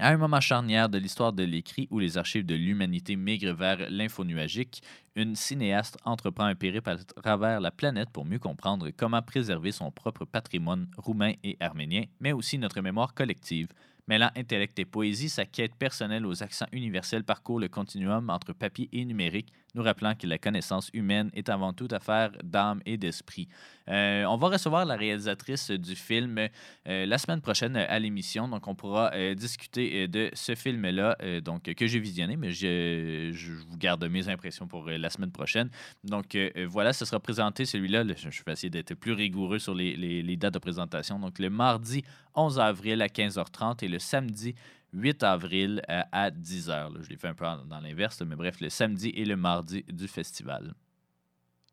à 0.00 0.08
un 0.08 0.16
moment 0.16 0.40
charnière 0.40 0.88
de 0.88 0.98
l'histoire 0.98 1.32
de 1.32 1.44
l'écrit 1.44 1.86
où 1.90 2.00
les 2.00 2.18
archives 2.18 2.44
de 2.44 2.56
l'humanité 2.56 3.14
migrent 3.14 3.54
vers 3.54 3.78
l'info 3.90 4.24
nuagique, 4.24 4.82
une 5.14 5.36
cinéaste 5.36 5.98
entreprend 6.04 6.46
un 6.46 6.56
périple 6.56 6.90
à 6.90 6.96
travers 7.22 7.60
la 7.60 7.70
planète 7.70 8.10
pour 8.10 8.24
mieux 8.24 8.40
comprendre 8.40 8.90
comment 8.90 9.22
préserver 9.22 9.70
son 9.70 9.92
propre 9.92 10.24
patrimoine 10.24 10.88
roumain 10.96 11.34
et 11.44 11.56
arménien, 11.60 12.04
mais 12.18 12.32
aussi 12.32 12.58
notre 12.58 12.80
mémoire 12.80 13.14
collective. 13.14 13.68
Mêlant 14.06 14.30
intellect 14.36 14.78
et 14.78 14.84
poésie, 14.84 15.30
sa 15.30 15.46
quête 15.46 15.74
personnelle 15.76 16.26
aux 16.26 16.42
accents 16.42 16.66
universels 16.72 17.24
parcourt 17.24 17.58
le 17.58 17.68
continuum 17.68 18.28
entre 18.28 18.52
papier 18.52 18.90
et 18.92 19.02
numérique, 19.06 19.50
nous 19.74 19.82
rappelant 19.82 20.14
que 20.14 20.26
la 20.26 20.36
connaissance 20.36 20.90
humaine 20.92 21.30
est 21.32 21.48
avant 21.48 21.72
tout 21.72 21.88
affaire 21.90 22.30
d'âme 22.44 22.82
et 22.84 22.98
d'esprit. 22.98 23.48
Euh, 23.88 24.24
on 24.24 24.36
va 24.36 24.48
recevoir 24.48 24.84
la 24.86 24.96
réalisatrice 24.96 25.70
du 25.70 25.94
film 25.94 26.38
euh, 26.38 27.06
la 27.06 27.18
semaine 27.18 27.40
prochaine 27.40 27.76
à 27.76 27.98
l'émission, 27.98 28.48
donc 28.48 28.66
on 28.66 28.74
pourra 28.74 29.10
euh, 29.14 29.34
discuter 29.34 30.08
de 30.08 30.30
ce 30.32 30.54
film-là, 30.54 31.16
donc 31.42 31.64
que 31.64 31.86
j'ai 31.86 31.98
visionné, 32.00 32.36
mais 32.36 32.50
je, 32.50 33.30
je 33.32 33.52
vous 33.52 33.76
garde 33.76 34.04
mes 34.08 34.28
impressions 34.28 34.66
pour 34.66 34.86
la 34.88 35.10
semaine 35.10 35.32
prochaine. 35.32 35.70
Donc 36.02 36.36
voilà, 36.68 36.92
ce 36.92 37.04
sera 37.04 37.20
présenté 37.20 37.64
celui-là. 37.64 38.04
Je 38.16 38.42
vais 38.46 38.52
essayer 38.52 38.70
d'être 38.70 38.94
plus 38.94 39.12
rigoureux 39.12 39.58
sur 39.58 39.74
les, 39.74 39.96
les- 39.96 40.22
les 40.22 40.36
dates 40.36 40.54
de 40.54 40.58
présentation. 40.58 41.18
Donc 41.18 41.38
le 41.38 41.50
mardi 41.50 42.02
11 42.34 42.58
avril 42.60 43.02
à 43.02 43.08
15h30 43.08 43.84
et 43.84 43.88
le 43.88 43.98
samedi 43.98 44.54
8 44.92 45.22
avril 45.24 45.82
à 45.88 46.30
10h. 46.30 46.68
là. 46.68 47.00
Je 47.02 47.08
l'ai 47.08 47.16
fait 47.16 47.28
un 47.28 47.34
peu 47.34 47.44
dans 47.68 47.80
l'inverse, 47.80 48.22
mais 48.22 48.36
bref, 48.36 48.60
le 48.60 48.70
samedi 48.70 49.08
et 49.10 49.24
le 49.24 49.36
mardi 49.36 49.84
du 49.88 50.06
festival. 50.08 50.72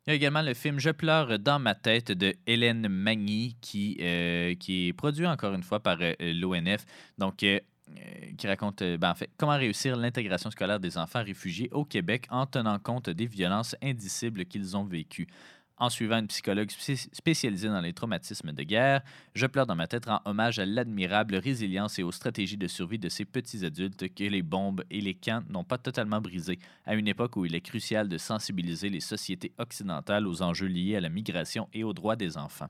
Il 0.06 0.10
y 0.10 0.12
a 0.14 0.16
également 0.16 0.42
le 0.42 0.52
film 0.52 0.80
Je 0.80 0.90
pleure 0.90 1.38
dans 1.38 1.60
ma 1.60 1.76
tête 1.76 2.10
de 2.10 2.34
Hélène 2.48 2.88
Magny 2.88 3.56
qui, 3.60 3.98
euh, 4.00 4.52
est 4.68 4.92
produit 4.94 5.28
encore 5.28 5.54
une 5.54 5.62
fois 5.62 5.78
par 5.78 5.98
euh, 6.00 6.14
l'ONF. 6.18 6.84
Donc, 7.18 7.44
euh, 7.44 7.60
qui 8.36 8.48
raconte 8.48 8.82
ben, 8.82 9.14
comment 9.36 9.56
réussir 9.56 9.94
l'intégration 9.96 10.50
scolaire 10.50 10.80
des 10.80 10.98
enfants 10.98 11.22
réfugiés 11.22 11.68
au 11.70 11.84
Québec 11.84 12.26
en 12.30 12.46
tenant 12.46 12.80
compte 12.80 13.10
des 13.10 13.26
violences 13.26 13.76
indicibles 13.80 14.44
qu'ils 14.44 14.76
ont 14.76 14.84
vécues. 14.84 15.28
En 15.78 15.88
suivant 15.88 16.18
une 16.18 16.28
psychologue 16.28 16.70
spé- 16.70 17.08
spécialisée 17.12 17.68
dans 17.68 17.80
les 17.80 17.92
traumatismes 17.92 18.52
de 18.52 18.62
guerre, 18.62 19.02
Je 19.34 19.46
pleure 19.46 19.66
dans 19.66 19.74
ma 19.74 19.86
tête 19.86 20.06
rend 20.06 20.20
hommage 20.24 20.58
à 20.58 20.66
l'admirable 20.66 21.36
résilience 21.36 21.98
et 21.98 22.02
aux 22.02 22.12
stratégies 22.12 22.56
de 22.56 22.68
survie 22.68 22.98
de 22.98 23.08
ces 23.08 23.24
petits 23.24 23.64
adultes 23.64 24.14
que 24.14 24.24
les 24.24 24.42
bombes 24.42 24.84
et 24.90 25.00
les 25.00 25.14
camps 25.14 25.42
n'ont 25.48 25.64
pas 25.64 25.78
totalement 25.78 26.20
brisés, 26.20 26.58
à 26.86 26.94
une 26.94 27.08
époque 27.08 27.36
où 27.36 27.46
il 27.46 27.54
est 27.54 27.60
crucial 27.60 28.08
de 28.08 28.18
sensibiliser 28.18 28.90
les 28.90 29.00
sociétés 29.00 29.52
occidentales 29.58 30.26
aux 30.26 30.42
enjeux 30.42 30.66
liés 30.66 30.96
à 30.96 31.00
la 31.00 31.08
migration 31.08 31.68
et 31.72 31.82
aux 31.84 31.92
droits 31.92 32.16
des 32.16 32.36
enfants. 32.36 32.68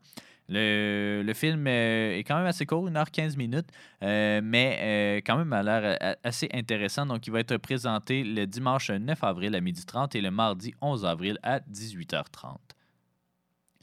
Le, 0.48 1.32
film 1.34 1.66
euh, 1.66 2.16
est 2.18 2.24
quand 2.24 2.36
même 2.36 2.46
assez 2.46 2.66
court, 2.66 2.88
1h15 2.88 3.36
minutes, 3.36 3.68
euh, 4.02 4.40
mais 4.42 4.78
euh, 4.80 5.20
quand 5.24 5.38
même 5.38 5.52
a 5.52 5.62
l'air 5.62 6.16
assez 6.22 6.48
intéressant. 6.52 7.06
Donc, 7.06 7.26
il 7.26 7.32
va 7.32 7.40
être 7.40 7.56
présenté 7.56 8.22
le 8.24 8.46
dimanche 8.46 8.90
9 8.90 9.22
avril 9.24 9.54
à 9.54 9.60
12h30 9.60 10.16
et 10.16 10.20
le 10.20 10.30
mardi 10.30 10.74
11 10.80 11.06
avril 11.06 11.38
à 11.42 11.60
18h30. 11.60 12.56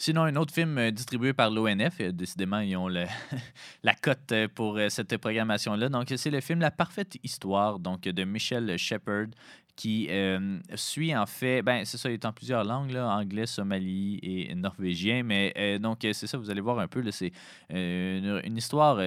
Sinon, 0.01 0.21
un 0.21 0.35
autre 0.37 0.53
film 0.53 0.77
euh, 0.77 0.91
distribué 0.91 1.33
par 1.33 1.51
l'ONF, 1.51 1.99
euh, 1.99 2.13
décidément, 2.13 2.59
ils 2.59 2.77
ont 2.77 2.87
la 3.83 3.93
cote 4.01 4.31
euh, 4.31 4.47
pour 4.47 4.79
cette 4.87 5.17
programmation-là. 5.17 5.89
Donc, 5.89 6.13
c'est 6.15 6.29
le 6.29 6.39
film 6.39 6.61
La 6.61 6.71
parfaite 6.71 7.17
histoire 7.21 7.79
donc, 7.79 8.03
de 8.03 8.23
Michel 8.23 8.77
Shepard 8.77 9.27
qui 9.75 10.09
suit 10.75 11.15
en 11.15 11.25
fait, 11.25 11.61
ben 11.61 11.85
c'est 11.85 11.97
ça, 11.97 12.09
il 12.09 12.15
est 12.15 12.25
en 12.25 12.33
plusieurs 12.33 12.65
langues, 12.65 12.91
là, 12.91 13.07
anglais, 13.07 13.45
somali 13.45 14.19
et 14.21 14.53
norvégien, 14.53 15.23
mais 15.23 15.79
donc 15.79 15.99
c'est 16.01 16.27
ça, 16.27 16.37
vous 16.37 16.49
allez 16.49 16.59
voir 16.59 16.79
un 16.79 16.89
peu, 16.89 17.01
c'est 17.11 17.31
une, 17.69 18.41
une 18.43 18.57
histoire 18.57 18.99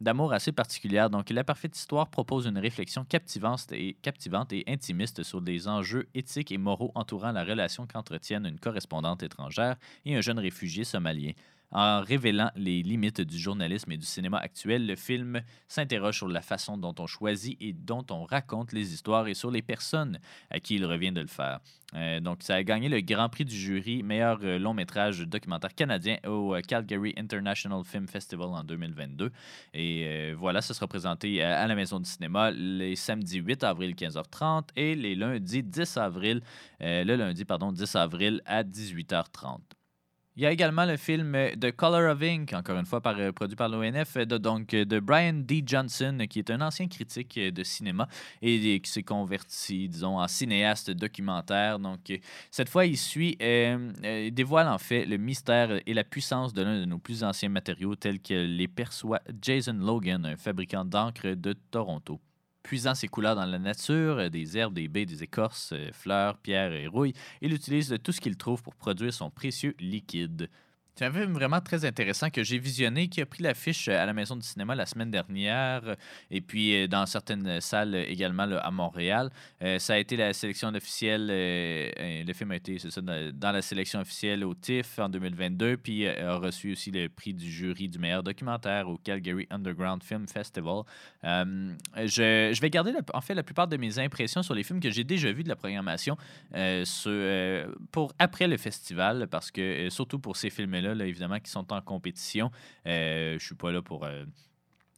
d'amour 0.00 0.32
assez 0.32 0.52
particulière. 0.52 1.10
Donc, 1.10 1.30
La 1.30 1.44
parfaite 1.44 1.76
histoire 1.76 2.08
propose 2.08 2.46
une 2.46 2.58
réflexion 2.58 3.04
captivante 3.04 3.66
et, 3.72 3.94
captivante 4.02 4.52
et 4.52 4.64
intimiste 4.66 5.22
sur 5.22 5.40
des 5.40 5.68
enjeux 5.68 6.08
éthiques 6.14 6.52
et 6.52 6.58
moraux 6.58 6.92
entourant 6.94 7.32
la 7.32 7.44
relation 7.44 7.86
qu'entretiennent 7.86 8.46
une 8.46 8.58
correspondante 8.60 9.22
étrangère 9.22 9.76
et 10.04 10.16
un 10.16 10.20
jeune 10.20 10.38
réfugié 10.38 10.84
somalien. 10.84 11.32
En 11.70 12.00
révélant 12.00 12.50
les 12.56 12.82
limites 12.82 13.20
du 13.20 13.38
journalisme 13.38 13.92
et 13.92 13.98
du 13.98 14.06
cinéma 14.06 14.38
actuel, 14.38 14.86
le 14.86 14.96
film 14.96 15.42
s'interroge 15.66 16.16
sur 16.16 16.28
la 16.28 16.40
façon 16.40 16.78
dont 16.78 16.94
on 16.98 17.06
choisit 17.06 17.58
et 17.60 17.74
dont 17.74 18.04
on 18.10 18.24
raconte 18.24 18.72
les 18.72 18.94
histoires 18.94 19.28
et 19.28 19.34
sur 19.34 19.50
les 19.50 19.60
personnes 19.60 20.18
à 20.50 20.60
qui 20.60 20.76
il 20.76 20.86
revient 20.86 21.12
de 21.12 21.20
le 21.20 21.26
faire. 21.26 21.60
Euh, 21.94 22.20
donc, 22.20 22.42
ça 22.42 22.54
a 22.54 22.62
gagné 22.62 22.88
le 22.88 23.00
Grand 23.00 23.28
Prix 23.28 23.44
du 23.44 23.56
jury 23.56 24.02
meilleur 24.02 24.38
euh, 24.42 24.58
long 24.58 24.74
métrage 24.74 25.20
documentaire 25.20 25.74
canadien 25.74 26.18
au 26.26 26.54
euh, 26.54 26.60
Calgary 26.60 27.14
International 27.16 27.82
Film 27.84 28.08
Festival 28.08 28.48
en 28.48 28.64
2022. 28.64 29.30
Et 29.74 30.32
voilà, 30.34 30.60
ça 30.60 30.74
sera 30.74 30.86
présenté 30.86 31.42
à, 31.42 31.66
la 31.66 31.74
Maison 31.74 32.00
du 32.00 32.08
cinéma 32.08 32.50
les 32.50 32.96
samedis 32.96 33.38
8 33.38 33.64
avril 33.64 33.94
15h30 33.94 34.68
et 34.76 34.94
les 34.94 35.14
lundis 35.14 35.62
10 35.62 35.96
avril, 35.98 36.40
le 36.80 37.14
lundi, 37.14 37.44
pardon, 37.44 37.72
10 37.72 37.94
avril 37.96 38.42
à 38.46 38.62
18h30. 38.62 39.77
Il 40.38 40.42
y 40.42 40.46
a 40.46 40.52
également 40.52 40.86
le 40.86 40.96
film 40.96 41.34
euh, 41.34 41.50
The 41.60 41.72
Color 41.72 42.12
of 42.12 42.22
Ink, 42.22 42.52
encore 42.52 42.78
une 42.78 42.86
fois 42.86 43.02
euh, 43.06 43.32
produit 43.32 43.56
par 43.56 43.68
l'ONF, 43.68 44.18
euh, 44.18 44.24
de, 44.24 44.38
donc 44.38 44.68
de 44.68 45.00
Brian 45.00 45.32
D. 45.32 45.64
Johnson, 45.66 46.16
qui 46.30 46.38
est 46.38 46.48
un 46.52 46.60
ancien 46.60 46.86
critique 46.86 47.36
de 47.40 47.64
cinéma 47.64 48.06
et 48.40 48.80
qui 48.80 48.88
s'est 48.88 49.02
converti, 49.02 49.88
disons, 49.88 50.20
en 50.20 50.28
cinéaste 50.28 50.92
documentaire. 50.92 51.80
Donc, 51.80 52.16
cette 52.52 52.68
fois, 52.68 52.86
il 52.86 52.96
suit, 52.96 53.36
euh, 53.42 53.90
il 54.04 54.32
dévoile 54.32 54.68
en 54.68 54.78
fait 54.78 55.06
le 55.06 55.16
mystère 55.16 55.80
et 55.84 55.92
la 55.92 56.04
puissance 56.04 56.52
de 56.52 56.62
l'un 56.62 56.78
de 56.78 56.84
nos 56.84 56.98
plus 56.98 57.24
anciens 57.24 57.48
matériaux 57.48 57.96
tels 57.96 58.20
que 58.20 58.34
les 58.34 58.68
perçoit 58.68 59.20
Jason 59.42 59.72
Logan, 59.72 60.24
un 60.24 60.36
fabricant 60.36 60.84
d'encre 60.84 61.34
de 61.34 61.52
Toronto. 61.72 62.20
Puisant 62.68 62.94
ses 62.94 63.08
couleurs 63.08 63.34
dans 63.34 63.46
la 63.46 63.58
nature, 63.58 64.18
euh, 64.18 64.28
des 64.28 64.58
herbes, 64.58 64.74
des 64.74 64.88
baies, 64.88 65.06
des 65.06 65.22
écorces, 65.22 65.70
euh, 65.72 65.88
fleurs, 65.90 66.36
pierres 66.36 66.74
et 66.74 66.86
rouilles, 66.86 67.14
il 67.40 67.54
utilise 67.54 67.96
tout 68.04 68.12
ce 68.12 68.20
qu'il 68.20 68.36
trouve 68.36 68.62
pour 68.62 68.74
produire 68.74 69.10
son 69.10 69.30
précieux 69.30 69.74
liquide. 69.80 70.50
C'est 70.98 71.04
un 71.04 71.12
film 71.12 71.32
vraiment 71.32 71.60
très 71.60 71.84
intéressant 71.84 72.28
que 72.28 72.42
j'ai 72.42 72.58
visionné, 72.58 73.06
qui 73.06 73.20
a 73.20 73.26
pris 73.26 73.44
l'affiche 73.44 73.86
euh, 73.86 74.02
à 74.02 74.04
la 74.04 74.12
Maison 74.12 74.34
du 74.34 74.44
cinéma 74.44 74.74
la 74.74 74.84
semaine 74.84 75.12
dernière, 75.12 75.82
euh, 75.86 75.94
et 76.28 76.40
puis 76.40 76.74
euh, 76.74 76.88
dans 76.88 77.06
certaines 77.06 77.60
salles 77.60 77.94
également 77.94 78.42
à 78.42 78.70
Montréal. 78.72 79.30
Ça 79.78 79.94
a 79.94 79.98
été 79.98 80.16
la 80.16 80.32
sélection 80.32 80.70
officielle, 80.74 81.28
le 81.28 82.32
film 82.32 82.50
a 82.50 82.56
été 82.56 82.78
dans, 83.32 83.52
la 83.52 83.62
sélection 83.62 84.00
officielle 84.00 84.44
au 84.44 84.54
TIFF 84.54 84.98
en 84.98 85.08
2022, 85.08 85.76
puis 85.76 86.08
a 86.08 86.34
reçu 86.34 86.72
aussi 86.72 86.90
le 86.90 87.08
prix 87.08 87.32
du 87.32 87.48
jury 87.48 87.88
du 87.88 87.98
meilleur 87.98 88.24
documentaire 88.24 88.88
au 88.88 88.96
Calgary 88.96 89.46
Underground 89.50 90.02
Film 90.02 90.26
Festival. 90.26 90.82
Je, 91.22 92.60
vais 92.60 92.70
garder 92.70 92.92
en 93.14 93.20
fait 93.20 93.34
la 93.34 93.42
plupart 93.42 93.68
de 93.68 93.76
mes 93.76 93.98
impressions 93.98 94.42
sur 94.42 94.54
les 94.54 94.62
films 94.62 94.80
que 94.80 94.90
j'ai 94.90 95.04
déjà 95.04 95.30
vus 95.30 95.44
de 95.44 95.48
la 95.48 95.56
programmation 95.56 96.16
pour 97.92 98.12
après 98.18 98.48
le 98.48 98.56
festival, 98.56 99.28
parce 99.28 99.50
que 99.50 99.88
surtout 99.90 100.18
pour 100.18 100.36
ces 100.36 100.50
films-là, 100.50 100.87
évidemment, 101.00 101.38
qui 101.40 101.50
sont 101.50 101.72
en 101.72 101.80
compétition, 101.80 102.50
euh, 102.86 103.38
je 103.38 103.44
suis 103.44 103.54
pas 103.54 103.72
là 103.72 103.82
pour. 103.82 104.04
euh, 104.04 104.24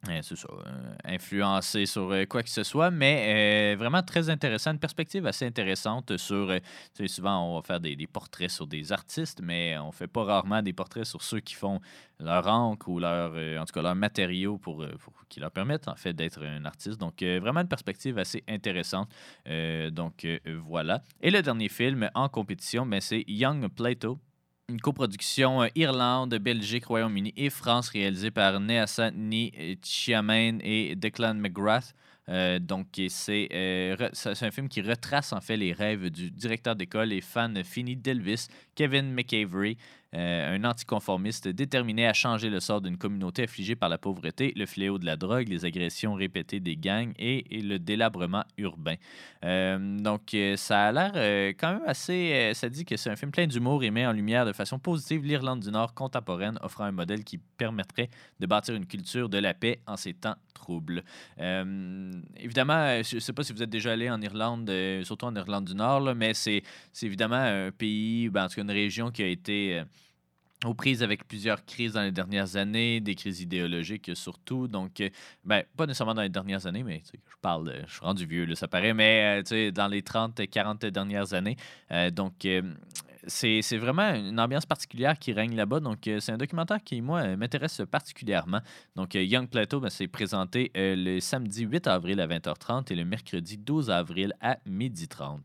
Euh, 0.08 0.22
euh, 0.22 1.60
sur 1.86 2.14
quoi 2.28 2.42
que 2.42 2.48
ce 2.48 2.62
soit, 2.62 2.90
mais 2.90 3.74
vraiment 3.74 4.02
très 4.02 4.30
intéressant, 4.30 4.72
une 4.72 4.78
perspective 4.78 5.26
assez 5.26 5.46
intéressante 5.46 6.16
sur, 6.16 6.50
souvent 7.06 7.50
on 7.50 7.56
va 7.56 7.62
faire 7.62 7.80
des, 7.80 8.06
portraits 8.06 8.48
sur 8.50 8.66
des 8.66 8.92
artistes, 8.92 9.40
mais 9.42 9.76
on 9.78 9.92
fait 9.92 10.06
pas 10.06 10.24
rarement 10.24 10.62
des 10.62 10.72
portraits 10.72 11.04
sur 11.04 11.20
ceux 11.20 11.40
qui 11.40 11.54
font 11.54 11.80
leur 12.18 12.46
encre 12.46 12.88
ou 12.88 12.98
leur, 12.98 13.32
en 13.60 13.64
tout 13.66 13.74
cas 13.74 13.82
leur 13.82 13.94
matériaux 13.94 14.56
pour, 14.56 14.86
qui 15.28 15.38
leur 15.38 15.50
permettent 15.50 15.88
en 15.88 15.96
fait 15.96 16.14
d'être 16.14 16.42
un 16.42 16.64
artiste. 16.64 16.98
Donc 16.98 17.22
vraiment 17.22 17.60
une 17.60 17.68
perspective 17.68 18.16
assez 18.18 18.42
intéressante. 18.48 19.10
Donc 19.92 20.26
voilà. 20.66 21.02
Et 21.20 21.30
le 21.30 21.42
dernier 21.42 21.68
film 21.68 22.10
en 22.14 22.30
compétition, 22.30 22.86
ben, 22.86 23.02
c'est 23.02 23.24
Young 23.28 23.68
Plato, 23.68 24.18
une 24.70 24.80
coproduction 24.80 25.62
euh, 25.62 25.68
Irlande, 25.74 26.34
Belgique, 26.36 26.86
Royaume-Uni 26.86 27.34
et 27.36 27.50
France 27.50 27.88
réalisée 27.88 28.30
par 28.30 28.60
Neasa 28.60 29.10
Ni 29.10 29.52
Chiamain 29.82 30.58
et 30.62 30.94
Declan 30.94 31.34
McGrath. 31.34 31.94
Euh, 32.28 32.60
donc, 32.60 32.86
euh, 32.98 33.96
c'est 34.12 34.42
un 34.42 34.50
film 34.52 34.68
qui 34.68 34.82
retrace 34.82 35.32
en 35.32 35.40
fait 35.40 35.56
les 35.56 35.72
rêves 35.72 36.10
du 36.10 36.30
directeur 36.30 36.76
d'école 36.76 37.12
et 37.12 37.20
fan 37.20 37.64
fini 37.64 37.96
d'Elvis, 37.96 38.46
Kevin 38.80 39.12
McAvery, 39.12 39.76
euh, 40.14 40.56
un 40.56 40.64
anticonformiste 40.64 41.46
déterminé 41.48 42.06
à 42.06 42.12
changer 42.12 42.48
le 42.48 42.60
sort 42.60 42.80
d'une 42.80 42.96
communauté 42.96 43.42
affligée 43.42 43.76
par 43.76 43.88
la 43.88 43.98
pauvreté, 43.98 44.52
le 44.56 44.64
fléau 44.64 44.98
de 44.98 45.04
la 45.04 45.16
drogue, 45.16 45.48
les 45.48 45.66
agressions 45.66 46.14
répétées 46.14 46.60
des 46.60 46.76
gangs 46.76 47.12
et, 47.18 47.44
le 47.60 47.78
délabrement 47.78 48.44
urbain. 48.56 48.96
Euh, 49.44 49.98
donc, 49.98 50.34
euh, 50.34 50.56
ça 50.56 50.84
a 50.86 50.92
l'air 50.92 51.12
euh, 51.14 51.52
quand 51.56 51.74
même 51.74 51.82
assez. 51.86 52.52
ça 52.54 52.68
dit 52.68 52.84
que 52.84 52.96
c'est 52.96 53.10
un 53.10 53.16
film 53.16 53.30
plein 53.30 53.46
d'humour 53.46 53.84
et 53.84 53.90
met 53.90 54.06
en 54.06 54.12
lumière 54.12 54.46
de 54.46 54.52
façon 54.52 54.78
positive 54.78 55.24
l'Irlande 55.24 55.60
du 55.60 55.70
Nord 55.70 55.94
contemporaine, 55.94 56.58
offrant 56.62 56.84
un 56.84 56.92
modèle 56.92 57.22
qui 57.22 57.38
permettrait 57.38 58.08
de 58.40 58.46
bâtir 58.46 58.74
une 58.74 58.86
culture 58.86 59.28
de 59.28 59.38
la 59.38 59.54
paix 59.54 59.80
en 59.86 59.96
ces 59.96 60.14
temps 60.14 60.36
troubles. 60.54 61.04
Évidemment, 61.38 63.02
je 63.02 63.16
ne 63.16 63.20
sais 63.20 63.32
pas 63.32 63.42
si 63.42 63.52
vous 63.52 63.62
êtes 63.62 63.70
déjà 63.70 63.92
allé 63.92 64.10
en 64.10 64.20
Irlande, 64.20 64.70
surtout 65.04 65.26
en 65.26 65.34
Irlande 65.34 65.66
du 65.66 65.74
Nord, 65.74 66.14
mais 66.14 66.34
c'est 66.34 66.62
évidemment 67.02 67.36
un 67.36 67.70
pays, 67.70 68.28
ben, 68.28 68.44
en 68.44 68.48
tout 68.48 68.56
cas 68.56 68.69
région 68.70 69.10
qui 69.10 69.22
a 69.22 69.26
été. 69.26 69.78
euh, 69.78 69.84
aux 70.64 70.74
prises 70.74 71.02
avec 71.02 71.26
plusieurs 71.26 71.64
crises 71.64 71.94
dans 71.94 72.02
les 72.02 72.12
dernières 72.12 72.56
années, 72.56 73.00
des 73.00 73.14
crises 73.14 73.40
idéologiques 73.40 74.10
surtout. 74.14 74.68
Donc, 74.68 75.00
euh, 75.00 75.08
ben, 75.44 75.62
pas 75.76 75.86
nécessairement 75.86 76.14
dans 76.14 76.22
les 76.22 76.28
dernières 76.28 76.66
années, 76.66 76.82
mais 76.82 77.02
je 77.12 77.36
parle, 77.40 77.72
je 77.86 77.92
suis 77.92 78.04
rendu 78.04 78.26
vieux, 78.26 78.44
là, 78.44 78.54
ça 78.54 78.68
paraît, 78.68 78.92
mais 78.92 79.40
euh, 79.40 79.42
tu 79.42 79.72
dans 79.72 79.88
les 79.88 80.02
30, 80.02 80.46
40 80.48 80.86
dernières 80.86 81.32
années. 81.32 81.56
Donc, 82.12 82.44
euh, 82.44 82.62
c'est 83.26 83.76
vraiment 83.76 84.14
une 84.14 84.40
ambiance 84.40 84.66
particulière 84.66 85.18
qui 85.18 85.32
règne 85.32 85.54
là-bas. 85.54 85.80
Donc, 85.80 85.98
c'est 86.04 86.32
un 86.32 86.38
documentaire 86.38 86.82
qui, 86.82 87.00
moi, 87.02 87.36
m'intéresse 87.36 87.82
particulièrement. 87.90 88.60
Donc, 88.96 89.14
Young 89.14 89.48
Plateau, 89.48 89.80
ben, 89.80 89.90
c'est 89.90 90.08
présenté 90.08 90.70
le 90.74 91.20
samedi 91.20 91.64
8 91.64 91.86
avril 91.86 92.20
à 92.20 92.26
20h30 92.26 92.90
et 92.90 92.96
le 92.96 93.04
mercredi 93.04 93.58
12 93.58 93.90
avril 93.90 94.32
à 94.40 94.58
12h30. 94.66 95.40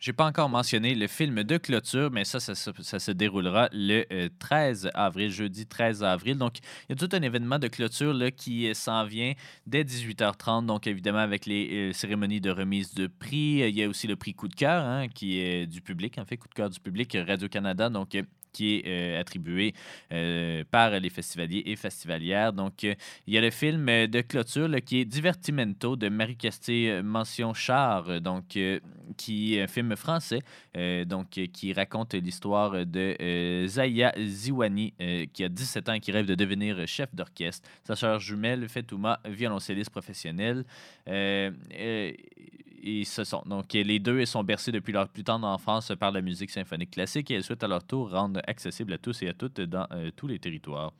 J'ai 0.00 0.12
pas 0.12 0.26
encore 0.26 0.48
mentionné 0.48 0.94
le 0.94 1.08
film 1.08 1.42
de 1.42 1.56
clôture, 1.56 2.08
mais 2.12 2.24
ça, 2.24 2.38
ça, 2.38 2.54
ça- 2.54 2.98
se 3.00 3.10
déroulera 3.10 3.68
le 3.72 4.04
euh, 4.12 4.28
13 4.38 4.90
avril, 4.94 5.28
jeudi 5.28 5.66
13 5.66 6.04
avril. 6.04 6.38
Donc, 6.38 6.58
il 6.88 6.90
y 6.90 6.92
a 6.92 6.96
tout 6.96 7.08
un 7.16 7.20
événement 7.20 7.58
de 7.58 7.66
clôture 7.66 8.14
là, 8.14 8.30
qui 8.30 8.68
euh, 8.68 8.74
s'en 8.74 9.04
vient 9.04 9.32
dès 9.66 9.82
18h30. 9.82 10.66
Donc, 10.66 10.86
évidemment, 10.86 11.18
avec 11.18 11.46
les 11.46 11.90
euh, 11.90 11.92
cérémonies 11.92 12.40
de 12.40 12.50
remise 12.50 12.94
de 12.94 13.08
prix. 13.08 13.60
Euh, 13.64 13.68
Il 13.68 13.76
y 13.76 13.82
a 13.82 13.88
aussi 13.88 14.06
le 14.06 14.14
prix 14.14 14.34
coup 14.34 14.46
de 14.46 14.54
cœur, 14.54 14.84
hein, 14.84 15.08
qui 15.08 15.40
est 15.40 15.66
du 15.66 15.80
public, 15.80 16.16
en 16.18 16.24
fait, 16.24 16.36
coup 16.36 16.48
de 16.48 16.54
cœur 16.54 16.70
du 16.70 16.78
public, 16.78 17.16
euh, 17.16 17.24
Radio-Canada. 17.26 17.88
Donc, 17.90 18.14
euh, 18.14 18.22
qui 18.52 18.76
est 18.76 18.82
euh, 18.86 19.20
attribué 19.20 19.74
euh, 20.12 20.64
par 20.70 20.90
les 20.90 21.10
festivaliers 21.10 21.62
et 21.66 21.76
festivalières. 21.76 22.52
Donc, 22.52 22.84
euh, 22.84 22.94
il 23.26 23.34
y 23.34 23.38
a 23.38 23.40
le 23.40 23.50
film 23.50 23.86
de 23.86 24.20
clôture 24.20 24.68
qui 24.84 25.00
est 25.00 25.04
Divertimento 25.04 25.96
de 25.96 26.08
Marie 26.08 26.36
Castille 26.36 26.90
euh, 26.90 27.02
Mention 27.02 27.54
Char, 27.54 28.08
euh, 28.08 28.20
donc, 28.20 28.58
qui 29.16 29.54
est 29.54 29.62
un 29.62 29.66
film 29.66 29.96
français 29.96 30.40
donc, 31.06 31.30
qui 31.30 31.72
raconte 31.72 32.14
l'histoire 32.14 32.86
de 32.86 33.66
Zaya 33.66 34.12
Ziwani, 34.18 34.92
qui 35.32 35.44
a 35.44 35.48
17 35.48 35.88
ans 35.88 35.92
et 35.94 36.00
qui 36.00 36.12
rêve 36.12 36.26
de 36.26 36.34
devenir 36.34 36.86
chef 36.86 37.14
d'orchestre. 37.14 37.68
Sa 37.84 37.96
sœur 37.96 38.20
jumelle, 38.20 38.68
Fetouma, 38.68 39.18
violoncelliste 39.24 39.90
professionnelle. 39.90 40.64
Euh, 42.78 43.00
et 43.00 43.04
ce 43.04 43.24
sont, 43.24 43.42
donc, 43.46 43.72
les 43.72 43.98
deux 43.98 44.24
sont 44.26 44.44
bercés 44.44 44.72
depuis 44.72 44.92
leur 44.92 45.08
plus 45.08 45.24
tendre 45.24 45.46
enfance 45.46 45.92
par 45.98 46.12
la 46.12 46.20
musique 46.20 46.50
symphonique 46.50 46.90
classique 46.92 47.30
et 47.30 47.34
elles 47.34 47.44
souhaitent 47.44 47.64
à 47.64 47.68
leur 47.68 47.84
tour 47.84 48.10
rendre 48.10 48.40
accessible 48.46 48.92
à 48.92 48.98
tous 48.98 49.22
et 49.22 49.28
à 49.28 49.34
toutes 49.34 49.60
dans 49.60 49.86
euh, 49.92 50.10
tous 50.14 50.26
les 50.26 50.38
territoires. 50.38 50.92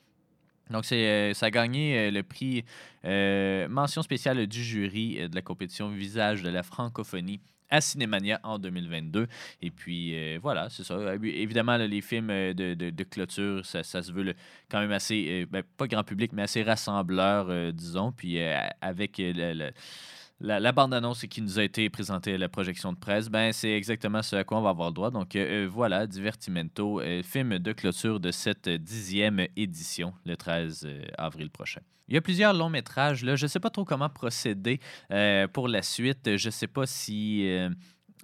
Donc, 0.70 0.84
c'est, 0.84 1.06
euh, 1.06 1.34
ça 1.34 1.46
a 1.46 1.50
gagné 1.50 1.98
euh, 1.98 2.10
le 2.10 2.22
prix 2.22 2.62
euh, 3.04 3.66
mention 3.68 4.02
spéciale 4.02 4.46
du 4.46 4.62
jury 4.62 5.16
euh, 5.18 5.28
de 5.28 5.34
la 5.34 5.40
compétition 5.42 5.88
Visage 5.88 6.42
de 6.42 6.50
la 6.50 6.62
francophonie 6.62 7.40
à 7.70 7.80
Cinémania 7.80 8.40
en 8.44 8.58
2022. 8.58 9.26
Et 9.62 9.70
puis, 9.70 10.14
euh, 10.14 10.38
voilà, 10.42 10.68
c'est 10.70 10.84
ça. 10.84 10.94
Euh, 10.94 11.18
Évidemment, 11.22 11.76
les 11.76 12.00
films 12.02 12.30
euh, 12.30 12.52
de, 12.54 12.74
de- 12.74 13.04
clôture, 13.04 13.64
ça, 13.64 13.82
ça 13.82 14.02
se 14.02 14.12
veut 14.12 14.34
quand 14.70 14.80
même 14.80 14.92
assez, 14.92 15.42
euh, 15.42 15.46
ben, 15.50 15.62
pas 15.76 15.86
grand 15.86 16.04
public, 16.04 16.32
mais 16.32 16.42
assez 16.42 16.62
rassembleur, 16.62 17.46
euh, 17.48 17.72
disons. 17.72 18.12
Puis, 18.12 18.38
euh, 18.38 18.58
avec 18.80 19.20
euh, 19.20 19.32
le- 19.54 19.70
la, 20.40 20.72
bande-annonce 20.72 21.22
qui 21.22 21.42
nous 21.42 21.59
a 21.59 21.64
été 21.64 21.88
présentée 21.90 22.35
à 22.35 22.38
la 22.38 22.48
projection 22.48 22.92
de 22.92 22.98
presse, 22.98 23.29
ben, 23.29 23.53
c'est 23.53 23.72
exactement 23.72 24.22
ce 24.22 24.37
à 24.37 24.44
quoi 24.44 24.59
on 24.59 24.62
va 24.62 24.70
avoir 24.70 24.88
le 24.88 24.94
droit. 24.94 25.11
Donc, 25.11 25.35
euh, 25.35 25.64
euh, 25.64 25.68
voilà, 25.68 26.07
Divertimento, 26.07 27.01
euh, 27.01 27.22
film 27.22 27.59
de 27.59 27.72
clôture 27.72 28.20
de 28.20 28.31
cette 28.31 28.68
dixième 28.68 29.46
édition, 29.57 30.14
le 30.24 30.37
13 30.37 30.85
euh, 30.87 31.03
avril 31.16 31.51
prochain. 31.51 31.81
Il 32.09 32.14
y 32.14 32.16
a 32.16 32.20
plusieurs 32.20 32.55
longs 32.55 32.70
métrages. 32.70 33.24
Là. 33.24 33.37
Je 33.37 33.44
ne 33.44 33.48
sais 33.48 33.61
pas 33.61 33.68
trop 33.68 33.85
comment 33.85 34.09
procéder 34.09 34.81
pour 35.53 35.68
la 35.68 35.83
suite. 35.83 36.38
Je 36.38 36.48
ne 36.48 36.51
sais 36.51 36.66
pas 36.66 36.87
si 36.87 37.46